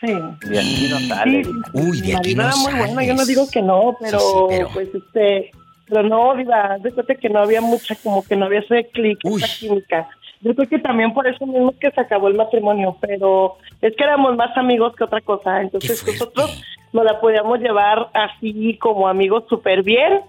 Sí. 0.01 0.13
De 0.49 0.59
aquí 0.59 0.87
no 0.89 0.99
sale. 1.15 1.43
Uy, 1.73 2.01
de 2.01 2.15
aquí 2.15 2.35
no 2.35 2.43
era 2.43 2.55
muy 2.55 2.73
bueno, 2.73 3.01
yo 3.01 3.13
no 3.15 3.25
digo 3.25 3.47
que 3.51 3.61
no, 3.61 3.95
pero, 3.99 4.19
Sí, 4.19 4.25
sí, 4.27 4.45
pero- 4.49 4.69
pues 4.73 4.89
este, 4.93 5.51
pero 5.87 6.03
no, 6.03 6.35
Diva, 6.35 6.77
de 6.79 6.91
cuenta 6.91 7.15
que 7.15 7.29
no 7.29 7.39
había 7.39 7.61
mucha, 7.61 7.95
como 7.95 8.23
que 8.23 8.35
no 8.35 8.45
había 8.45 8.59
ese 8.59 8.87
clic, 8.89 9.19
esa 9.23 9.47
química. 9.59 10.07
Yo 10.41 10.53
creo 10.53 10.69
que 10.69 10.77
también 10.79 11.13
por 11.15 11.25
eso 11.27 11.47
mismo 11.47 11.73
que 11.79 11.89
se 11.89 11.99
acabó 11.99 12.27
el 12.27 12.35
matrimonio, 12.35 12.95
pero 13.01 13.57
es 13.81 13.95
que 13.95 14.03
éramos 14.03 14.35
más 14.35 14.55
amigos 14.55 14.95
que 14.95 15.03
otra 15.03 15.21
cosa, 15.21 15.61
entonces 15.61 16.05
nosotros 16.05 16.63
nos 16.93 17.03
la 17.03 17.19
podíamos 17.19 17.59
llevar 17.59 18.09
así 18.13 18.77
como 18.77 19.07
amigos 19.07 19.45
súper 19.49 19.81
bien 19.81 20.21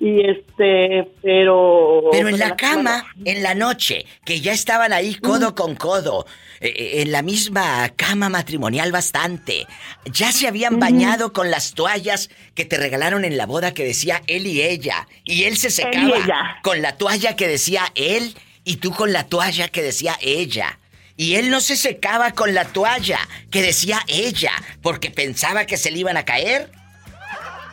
y 0.00 0.20
este, 0.28 1.08
pero... 1.22 2.08
Pero 2.12 2.28
en 2.28 2.38
la 2.38 2.56
cama, 2.56 3.06
en 3.24 3.42
la 3.42 3.54
noche, 3.54 4.04
que 4.24 4.40
ya 4.40 4.52
estaban 4.52 4.92
ahí 4.92 5.14
codo 5.14 5.54
con 5.54 5.76
codo, 5.76 6.26
eh, 6.60 6.68
eh, 6.76 7.02
en 7.02 7.12
la 7.12 7.22
misma 7.22 7.88
cama 7.96 8.28
matrimonial 8.28 8.92
bastante, 8.92 9.66
ya 10.06 10.32
se 10.32 10.48
habían 10.48 10.78
bañado 10.78 11.32
con 11.32 11.50
las 11.50 11.74
toallas 11.74 12.28
que 12.54 12.64
te 12.64 12.76
regalaron 12.76 13.24
en 13.24 13.36
la 13.36 13.46
boda 13.46 13.72
que 13.72 13.84
decía 13.84 14.22
él 14.26 14.46
y 14.46 14.62
ella, 14.62 15.08
y 15.24 15.44
él 15.44 15.56
se 15.56 15.70
secaba 15.70 16.58
con 16.62 16.82
la 16.82 16.96
toalla 16.96 17.36
que 17.36 17.48
decía 17.48 17.90
él 17.94 18.34
y 18.64 18.76
tú 18.76 18.92
con 18.92 19.12
la 19.12 19.24
toalla 19.24 19.68
que 19.68 19.82
decía 19.82 20.16
ella. 20.20 20.78
Y 21.16 21.36
él 21.36 21.48
no 21.48 21.60
se 21.60 21.76
secaba 21.76 22.32
con 22.32 22.54
la 22.54 22.64
toalla 22.64 23.20
que 23.50 23.62
decía 23.62 24.00
ella, 24.08 24.52
porque 24.82 25.10
pensaba 25.10 25.64
que 25.64 25.76
se 25.76 25.92
le 25.92 26.00
iban 26.00 26.16
a 26.16 26.24
caer. 26.24 26.72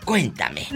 Cuéntame. 0.06 0.68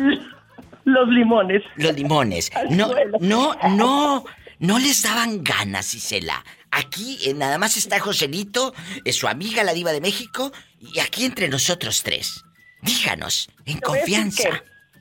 Los 0.85 1.07
limones. 1.09 1.63
Los 1.75 1.95
limones. 1.95 2.51
No, 2.69 2.89
no, 3.19 3.55
no, 3.69 4.23
no 4.59 4.79
les 4.79 5.03
daban 5.03 5.43
ganas, 5.43 5.93
Isela. 5.93 6.43
Aquí 6.71 7.17
eh, 7.25 7.33
nada 7.33 7.57
más 7.57 7.77
está 7.77 7.99
Joselito, 7.99 8.73
eh, 9.03 9.11
su 9.11 9.27
amiga 9.27 9.63
la 9.63 9.73
diva 9.73 9.91
de 9.91 10.01
México, 10.01 10.51
y 10.79 10.99
aquí 10.99 11.25
entre 11.25 11.49
nosotros 11.49 12.03
tres. 12.03 12.43
Díganos, 12.81 13.49
en 13.65 13.79
confianza. 13.79 14.49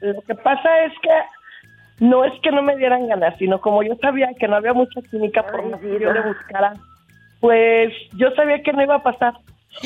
que 0.01 0.06
Lo 0.06 0.23
que 0.23 0.35
pasa 0.36 0.85
es 0.85 0.93
que 1.02 2.05
no 2.06 2.24
es 2.24 2.32
que 2.43 2.51
no 2.51 2.62
me 2.62 2.77
dieran 2.77 3.06
ganas, 3.09 3.35
sino 3.39 3.61
como 3.61 3.82
yo 3.82 3.94
sabía 4.01 4.28
que 4.39 4.48
no 4.48 4.56
había 4.56 4.73
mucha 4.73 5.01
química 5.11 5.47
por 5.47 5.69
más 5.69 5.81
que 5.81 6.01
yo 6.01 6.12
le 6.12 6.20
buscara, 6.23 6.73
pues 7.40 7.93
yo 8.12 8.31
sabía 8.35 8.62
que 8.62 8.73
no 8.73 8.82
iba 8.82 8.97
a 8.97 9.02
pasar, 9.02 9.35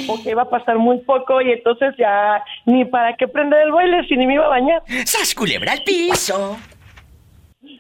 o 0.09 0.23
que 0.23 0.31
iba 0.31 0.43
a 0.43 0.51
pasar 0.51 0.79
muy 0.79 0.99
poco, 0.99 1.41
y 1.41 1.53
entonces 1.53 1.95
ya 1.99 2.43
ni 2.67 2.85
para 2.85 3.17
qué 3.17 3.29
prender 3.29 3.63
el 3.63 3.73
boiler 3.73 4.07
si 4.07 4.17
ni 4.17 4.27
me 4.27 4.35
iba 4.35 4.47
a 4.47 4.49
bañar. 4.49 4.83
¡Sas 5.05 5.35
culebra 5.35 5.73
al 5.73 5.83
piso! 5.83 6.57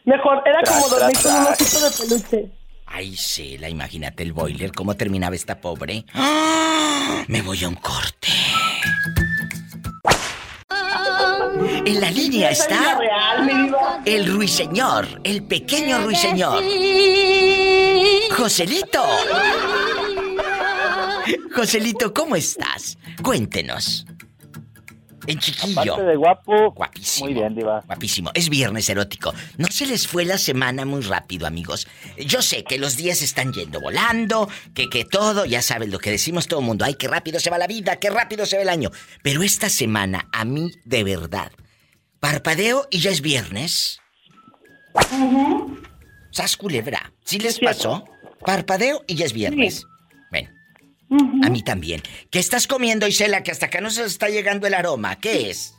Mejor, 0.04 0.42
era 0.46 0.62
Tras, 0.62 0.76
como 0.76 0.88
dormir 0.88 1.16
tras, 1.16 1.34
con 1.34 1.40
un 1.40 1.52
osito 1.52 1.80
de 1.80 1.90
peluche. 2.08 2.52
Ay, 2.86 3.08
Isela, 3.08 3.68
imagínate 3.68 4.22
el 4.22 4.32
boiler, 4.32 4.72
cómo 4.72 4.94
terminaba 4.94 5.36
esta 5.36 5.60
pobre. 5.60 6.04
¡Ah! 6.14 7.24
Me 7.28 7.42
voy 7.42 7.62
a 7.64 7.68
un 7.68 7.74
corte. 7.74 8.28
En 11.84 12.00
la 12.00 12.10
línea 12.10 12.50
está 12.50 12.98
el 14.04 14.32
ruiseñor, 14.32 15.06
el 15.24 15.42
pequeño 15.42 15.98
ruiseñor. 15.98 16.62
Joselito. 18.36 19.02
Joselito, 21.54 22.12
¿cómo 22.14 22.36
estás? 22.36 22.98
Cuéntenos. 23.22 24.06
En 25.26 25.38
chiquillo. 25.38 25.92
Aparte 25.92 26.04
de 26.04 26.16
guapo, 26.16 26.72
Guapísimo. 26.72 27.26
muy 27.26 27.34
bien, 27.34 27.54
diva. 27.54 27.82
Guapísimo. 27.86 28.30
Es 28.32 28.48
viernes 28.48 28.88
erótico. 28.88 29.34
No 29.58 29.66
se 29.66 29.86
les 29.86 30.06
fue 30.08 30.24
la 30.24 30.38
semana 30.38 30.86
muy 30.86 31.02
rápido, 31.02 31.46
amigos. 31.46 31.86
Yo 32.16 32.40
sé 32.40 32.64
que 32.64 32.78
los 32.78 32.96
días 32.96 33.20
están 33.20 33.52
yendo 33.52 33.78
volando, 33.78 34.48
que, 34.72 34.88
que 34.88 35.04
todo, 35.04 35.44
ya 35.44 35.60
saben 35.60 35.90
lo 35.90 35.98
que 35.98 36.10
decimos 36.10 36.46
todo 36.48 36.60
el 36.60 36.66
mundo. 36.66 36.86
Ay, 36.86 36.94
qué 36.94 37.08
rápido 37.08 37.40
se 37.40 37.50
va 37.50 37.58
la 37.58 37.66
vida, 37.66 37.96
qué 37.96 38.08
rápido 38.08 38.46
se 38.46 38.56
va 38.56 38.62
el 38.62 38.70
año. 38.70 38.90
Pero 39.22 39.42
esta 39.42 39.68
semana, 39.68 40.28
a 40.32 40.46
mí, 40.46 40.70
de 40.86 41.04
verdad, 41.04 41.52
parpadeo 42.20 42.86
y 42.90 43.00
ya 43.00 43.10
es 43.10 43.20
viernes. 43.20 44.00
¿Sas 46.30 46.56
culebra? 46.56 47.12
¿Sí 47.24 47.38
les 47.38 47.58
pasó? 47.58 48.04
Parpadeo 48.46 49.04
y 49.06 49.16
ya 49.16 49.26
es 49.26 49.34
viernes. 49.34 49.82
Ven. 49.84 49.97
A 51.10 51.48
mí 51.50 51.62
también. 51.62 52.02
¿Qué 52.30 52.38
estás 52.38 52.66
comiendo, 52.66 53.06
Isela? 53.06 53.42
Que 53.42 53.50
hasta 53.50 53.66
acá 53.66 53.80
no 53.80 53.90
se 53.90 54.04
está 54.04 54.28
llegando 54.28 54.66
el 54.66 54.74
aroma. 54.74 55.16
¿Qué 55.16 55.50
es? 55.50 55.74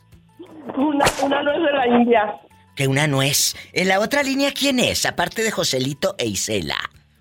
Una, 0.76 1.04
una 1.22 1.42
nuez 1.42 1.62
de 1.62 1.72
la 1.72 1.86
India. 1.86 2.34
Que 2.74 2.88
una 2.88 3.06
nuez. 3.06 3.54
En 3.72 3.88
la 3.88 4.00
otra 4.00 4.22
línea, 4.22 4.52
¿quién 4.52 4.78
es? 4.80 5.06
Aparte 5.06 5.42
de 5.42 5.50
Joselito 5.50 6.14
e 6.18 6.26
Isela. 6.26 6.78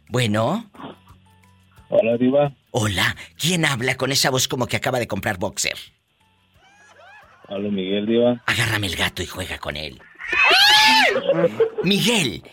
Bueno. 0.08 0.72
Hola, 1.90 2.18
diva. 2.18 2.52
Hola. 2.72 3.16
¿Quién 3.38 3.66
habla 3.66 3.96
con 3.96 4.12
esa 4.12 4.30
voz 4.30 4.48
como 4.48 4.66
que 4.66 4.78
acaba 4.78 5.00
de 5.00 5.08
comprar 5.08 5.38
boxer? 5.38 5.76
Hablo 7.48 7.72
Miguel, 7.72 8.06
diva. 8.06 8.42
Agárrame 8.46 8.88
el 8.88 8.96
gato 8.96 9.22
y 9.24 9.28
juega 9.28 9.58
con 9.58 9.76
él. 9.76 10.00
Miguel, 11.84 12.44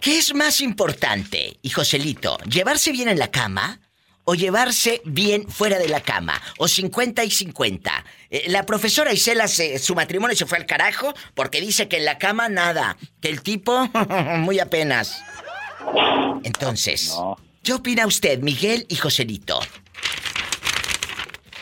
¿qué 0.00 0.18
es 0.18 0.34
más 0.34 0.60
importante? 0.60 1.58
Y 1.62 1.70
Joselito, 1.70 2.38
¿llevarse 2.48 2.92
bien 2.92 3.08
en 3.08 3.18
la 3.18 3.30
cama 3.30 3.80
o 4.26 4.34
llevarse 4.34 5.00
bien 5.04 5.48
fuera 5.48 5.78
de 5.78 5.88
la 5.88 6.00
cama? 6.02 6.34
O 6.58 6.68
50 6.68 7.24
y 7.24 7.30
50. 7.30 8.04
Eh, 8.30 8.44
la 8.48 8.66
profesora 8.66 9.12
Isela, 9.14 9.48
se- 9.48 9.78
su 9.78 9.94
matrimonio 9.94 10.36
se 10.36 10.44
fue 10.46 10.58
al 10.58 10.66
carajo 10.66 11.14
porque 11.34 11.60
dice 11.62 11.88
que 11.88 11.96
en 11.96 12.04
la 12.04 12.18
cama 12.18 12.48
nada. 12.50 12.96
Que 13.22 13.28
el 13.30 13.40
tipo, 13.42 13.88
muy 14.38 14.58
apenas. 14.60 15.22
Entonces, 16.42 17.16
¿qué 17.62 17.72
opina 17.72 18.06
usted, 18.06 18.40
Miguel 18.40 18.84
y 18.88 18.96
Joselito? 18.96 19.58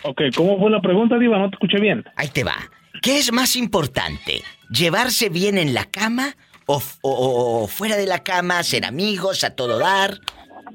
Ok, 0.02 0.20
¿cómo 0.36 0.58
fue 0.58 0.70
la 0.70 0.80
pregunta, 0.80 1.16
Diva? 1.18 1.38
No 1.38 1.48
te 1.50 1.56
escuché 1.56 1.80
bien. 1.80 2.04
Ahí 2.16 2.28
te 2.28 2.44
va. 2.44 2.56
¿Qué 3.02 3.18
es 3.18 3.32
más 3.32 3.56
importante? 3.56 4.42
¿Llevarse 4.70 5.28
bien 5.28 5.56
en 5.58 5.72
la 5.74 5.84
cama 5.86 6.36
o, 6.66 6.82
o- 7.02 7.62
o 7.62 7.68
fuera 7.68 7.96
de 7.96 8.06
la 8.06 8.22
cama, 8.22 8.62
ser 8.62 8.84
amigos, 8.84 9.44
a 9.44 9.50
todo 9.54 9.78
dar? 9.78 10.18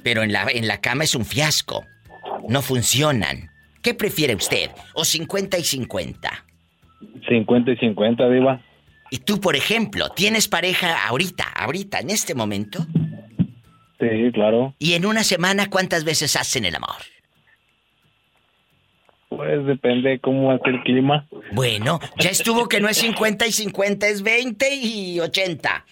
Pero 0.04 0.24
en 0.24 0.32
la, 0.32 0.48
en 0.50 0.68
la 0.68 0.82
cama 0.82 1.04
es 1.04 1.16
un 1.16 1.26
fiasco. 1.26 1.86
No 2.48 2.62
funcionan. 2.62 3.50
¿Qué 3.82 3.94
prefiere 3.94 4.36
usted? 4.36 4.72
¿O 4.94 5.06
50 5.06 5.58
y 5.58 5.64
50? 5.64 6.46
50 7.28 7.72
y 7.72 7.78
50, 7.78 8.30
diva. 8.30 8.62
Y 9.12 9.20
tú, 9.20 9.40
por 9.40 9.56
ejemplo, 9.56 10.10
¿tienes 10.10 10.48
pareja 10.48 11.08
ahorita, 11.08 11.46
ahorita, 11.56 12.00
en 12.00 12.10
este 12.10 12.36
momento? 12.36 12.86
Sí, 14.00 14.32
claro. 14.34 14.76
Y 14.80 14.94
en 14.94 15.06
una 15.06 15.24
semana, 15.24 15.70
¿cuántas 15.70 16.04
veces 16.04 16.36
hacen 16.36 16.66
el 16.66 16.76
amor? 16.76 16.96
Pues 19.30 19.66
depende 19.66 20.20
cómo 20.20 20.54
es 20.54 20.62
el 20.66 20.82
clima. 20.84 21.28
Bueno, 21.52 22.00
ya 22.18 22.30
estuvo 22.30 22.68
que 22.68 22.80
no 22.80 22.90
es 22.90 22.98
50 22.98 23.46
y 23.48 23.52
50, 23.52 24.08
es 24.08 24.22
20 24.22 24.76
y 24.76 25.20
80. 25.20 25.86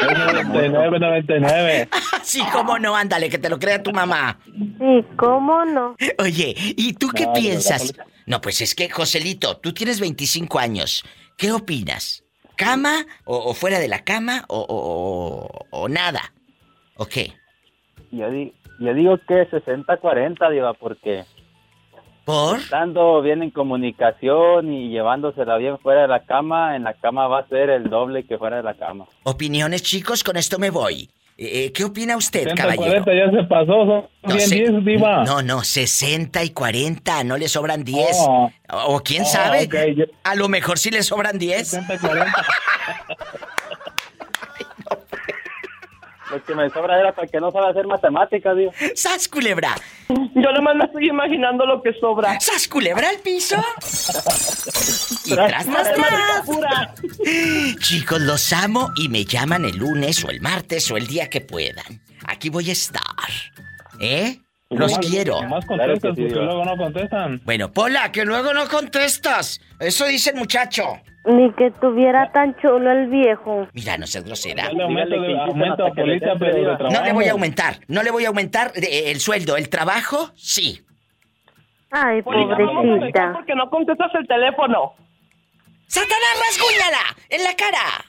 Es 0.00 0.18
99, 0.18 0.98
99. 0.98 1.88
sí, 2.22 2.42
cómo 2.52 2.78
no, 2.78 2.94
ándale, 2.94 3.28
que 3.30 3.38
te 3.38 3.48
lo 3.48 3.58
crea 3.58 3.82
tu 3.82 3.92
mamá. 3.92 4.38
Sí, 4.44 5.04
cómo 5.16 5.64
no. 5.64 5.96
Oye, 6.18 6.54
¿y 6.56 6.92
tú 6.94 7.08
qué 7.14 7.26
piensas? 7.34 7.94
No, 8.26 8.40
pues 8.40 8.60
es 8.60 8.74
que, 8.74 8.90
Joselito, 8.90 9.56
tú 9.58 9.72
tienes 9.72 10.00
25 10.00 10.58
años. 10.58 11.04
¿Qué 11.36 11.52
opinas? 11.52 12.24
¿Cama 12.56 13.06
o, 13.24 13.52
fuera 13.54 13.78
de 13.78 13.88
la 13.88 14.02
cama 14.04 14.44
o, 14.48 15.86
nada? 15.88 16.32
¿O 16.96 17.06
qué? 17.06 17.34
Yo, 18.10 18.26
yo 18.80 18.94
digo 18.94 19.18
que 19.28 19.48
60-40, 19.48 20.50
Diva, 20.50 20.74
porque... 20.74 21.24
¿Por? 22.26 22.58
Estando 22.58 23.22
bien 23.22 23.44
en 23.44 23.50
comunicación 23.52 24.72
y 24.72 24.88
llevándosela 24.88 25.58
bien 25.58 25.78
fuera 25.78 26.02
de 26.02 26.08
la 26.08 26.24
cama, 26.24 26.74
en 26.74 26.82
la 26.82 26.94
cama 26.94 27.28
va 27.28 27.38
a 27.38 27.48
ser 27.48 27.70
el 27.70 27.88
doble 27.88 28.26
que 28.26 28.36
fuera 28.36 28.56
de 28.56 28.64
la 28.64 28.74
cama. 28.74 29.04
Opiniones, 29.22 29.84
chicos, 29.84 30.24
con 30.24 30.36
esto 30.36 30.58
me 30.58 30.70
voy. 30.70 31.08
Eh, 31.38 31.70
¿Qué 31.72 31.84
opina 31.84 32.16
usted, 32.16 32.48
caballero? 32.56 33.04
40 33.04 33.14
ya 33.14 33.30
se 33.30 33.46
pasó, 33.46 34.08
son 34.26 34.36
10, 34.36 34.84
Diva. 34.84 35.22
No, 35.22 35.40
no, 35.40 35.62
60 35.62 36.42
y 36.42 36.50
40, 36.50 37.22
no 37.22 37.36
le 37.36 37.46
sobran 37.46 37.84
10. 37.84 38.16
o 38.70 39.00
quién 39.04 39.24
sabe, 39.24 39.68
a 40.24 40.34
lo 40.34 40.48
mejor 40.48 40.80
sí 40.80 40.90
le 40.90 41.04
sobran 41.04 41.38
10. 41.38 41.68
60 41.68 41.94
y 41.94 41.98
40. 41.98 42.32
Lo 46.30 46.42
que 46.42 46.54
me 46.54 46.68
sobra 46.70 46.98
era 46.98 47.14
para 47.14 47.28
que 47.28 47.38
no 47.40 47.50
sabe 47.52 47.70
hacer 47.70 47.86
matemáticas, 47.86 48.56
Dios. 48.56 48.74
¡Sas, 48.94 49.28
culebra! 49.28 49.76
Yo 50.08 50.52
nomás 50.52 50.76
me 50.76 50.84
estoy 50.84 51.08
imaginando 51.08 51.64
lo 51.66 51.82
que 51.82 51.92
sobra. 51.94 52.38
¡Sas, 52.40 52.66
culebra 52.68 53.08
al 53.08 53.18
piso! 53.18 53.56
y 55.24 55.34
tras, 55.34 55.66
tras, 55.66 55.94
tras. 55.94 57.78
Chicos, 57.80 58.20
los 58.20 58.52
amo 58.52 58.90
y 58.96 59.08
me 59.08 59.24
llaman 59.24 59.64
el 59.64 59.76
lunes 59.76 60.24
o 60.24 60.30
el 60.30 60.40
martes 60.40 60.90
o 60.90 60.96
el 60.96 61.06
día 61.06 61.30
que 61.30 61.40
puedan. 61.40 62.02
Aquí 62.26 62.50
voy 62.50 62.70
a 62.70 62.72
estar. 62.72 63.02
¿Eh? 64.00 64.40
Los 64.70 64.98
quiero. 64.98 65.42
Más 65.42 65.64
contestas 65.64 66.16
porque 66.16 66.34
luego 66.34 66.64
no 66.64 66.76
contestan. 66.76 67.40
Bueno, 67.44 67.72
Pola, 67.72 68.10
que 68.10 68.24
luego 68.24 68.52
no 68.52 68.68
contestas. 68.68 69.60
Eso 69.78 70.06
dice 70.06 70.30
el 70.30 70.36
muchacho. 70.36 71.00
Ni 71.24 71.52
que 71.52 71.70
tuviera 71.80 72.30
tan 72.32 72.56
chulo 72.60 72.90
el 72.90 73.08
viejo. 73.08 73.68
Mira, 73.72 73.96
no 73.96 74.06
seas 74.06 74.24
grosera. 74.24 74.70
No 74.72 74.88
le 74.88 75.04
voy 77.12 77.26
a 77.26 77.32
aumentar. 77.32 77.78
No 77.88 78.02
le 78.02 78.10
voy 78.10 78.24
a 78.24 78.28
aumentar 78.28 78.72
eh, 78.74 79.10
el 79.10 79.20
sueldo. 79.20 79.56
¿El 79.56 79.68
trabajo? 79.68 80.30
Sí. 80.34 80.84
Ay, 81.90 82.22
pobrecita. 82.22 83.32
Porque 83.34 83.54
no 83.54 83.70
contestas 83.70 84.10
el 84.14 84.26
teléfono. 84.26 84.94
¡Satanás, 85.86 86.42
rasguñala! 86.44 87.16
¡En 87.28 87.44
la 87.44 87.54
cara! 87.54 88.04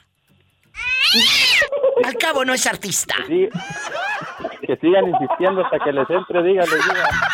Al 2.03 2.17
cabo 2.17 2.43
no 2.43 2.53
es 2.53 2.65
artista. 2.65 3.15
Que 4.67 4.75
sigan 4.77 5.07
insistiendo 5.07 5.63
hasta 5.63 5.79
que 5.79 5.93
les 5.93 6.09
entre, 6.09 6.43
díganle, 6.43 6.75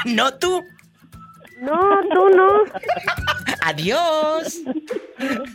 No 0.05 0.33
tú. 0.35 0.63
No, 1.59 1.79
tú 2.13 2.29
no. 2.29 2.47
Adiós. 3.63 4.59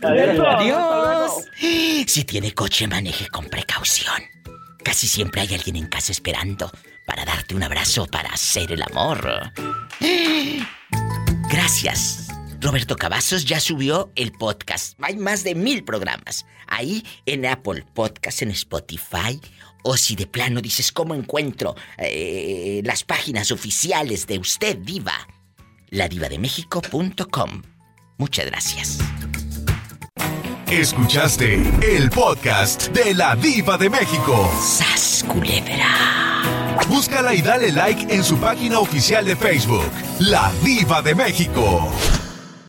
Adiós. 0.01 0.39
Adiós. 0.57 1.45
Si 2.07 2.25
tiene 2.25 2.53
coche, 2.53 2.87
maneje 2.87 3.29
con 3.29 3.45
precaución. 3.45 4.21
Casi 4.83 5.07
siempre 5.07 5.41
hay 5.41 5.53
alguien 5.53 5.75
en 5.77 5.87
casa 5.87 6.11
esperando 6.11 6.69
para 7.05 7.25
darte 7.25 7.55
un 7.55 7.63
abrazo, 7.63 8.07
para 8.07 8.29
hacer 8.29 8.71
el 8.71 8.81
amor. 8.81 9.51
Gracias. 11.49 12.27
Roberto 12.61 12.97
Cavazos 12.97 13.45
ya 13.45 13.59
subió 13.59 14.11
el 14.15 14.31
podcast. 14.33 14.99
Hay 15.01 15.15
más 15.15 15.43
de 15.43 15.55
mil 15.55 15.83
programas. 15.85 16.45
Ahí 16.67 17.05
en 17.25 17.45
Apple 17.45 17.85
Podcast, 17.93 18.41
en 18.41 18.51
Spotify. 18.51 19.39
O 19.83 19.97
si 19.97 20.15
de 20.15 20.27
plano 20.27 20.61
dices 20.61 20.91
cómo 20.91 21.15
encuentro 21.15 21.75
eh, 21.97 22.81
las 22.83 23.03
páginas 23.03 23.51
oficiales 23.51 24.27
de 24.27 24.39
usted, 24.39 24.77
Diva. 24.77 25.27
Ladivademéxico.com. 25.89 27.61
Muchas 28.17 28.45
gracias. 28.45 28.99
Escuchaste 30.67 31.55
el 31.81 32.11
podcast 32.11 32.89
de 32.89 33.15
La 33.15 33.35
Diva 33.35 33.75
de 33.77 33.89
México. 33.89 34.51
¡Sas 34.61 35.25
Búscala 36.87 37.33
y 37.33 37.41
dale 37.41 37.71
like 37.71 38.13
en 38.13 38.23
su 38.23 38.37
página 38.37 38.79
oficial 38.79 39.25
de 39.25 39.35
Facebook, 39.35 39.89
La 40.19 40.51
Diva 40.63 41.01
de 41.01 41.15
México. 41.15 41.91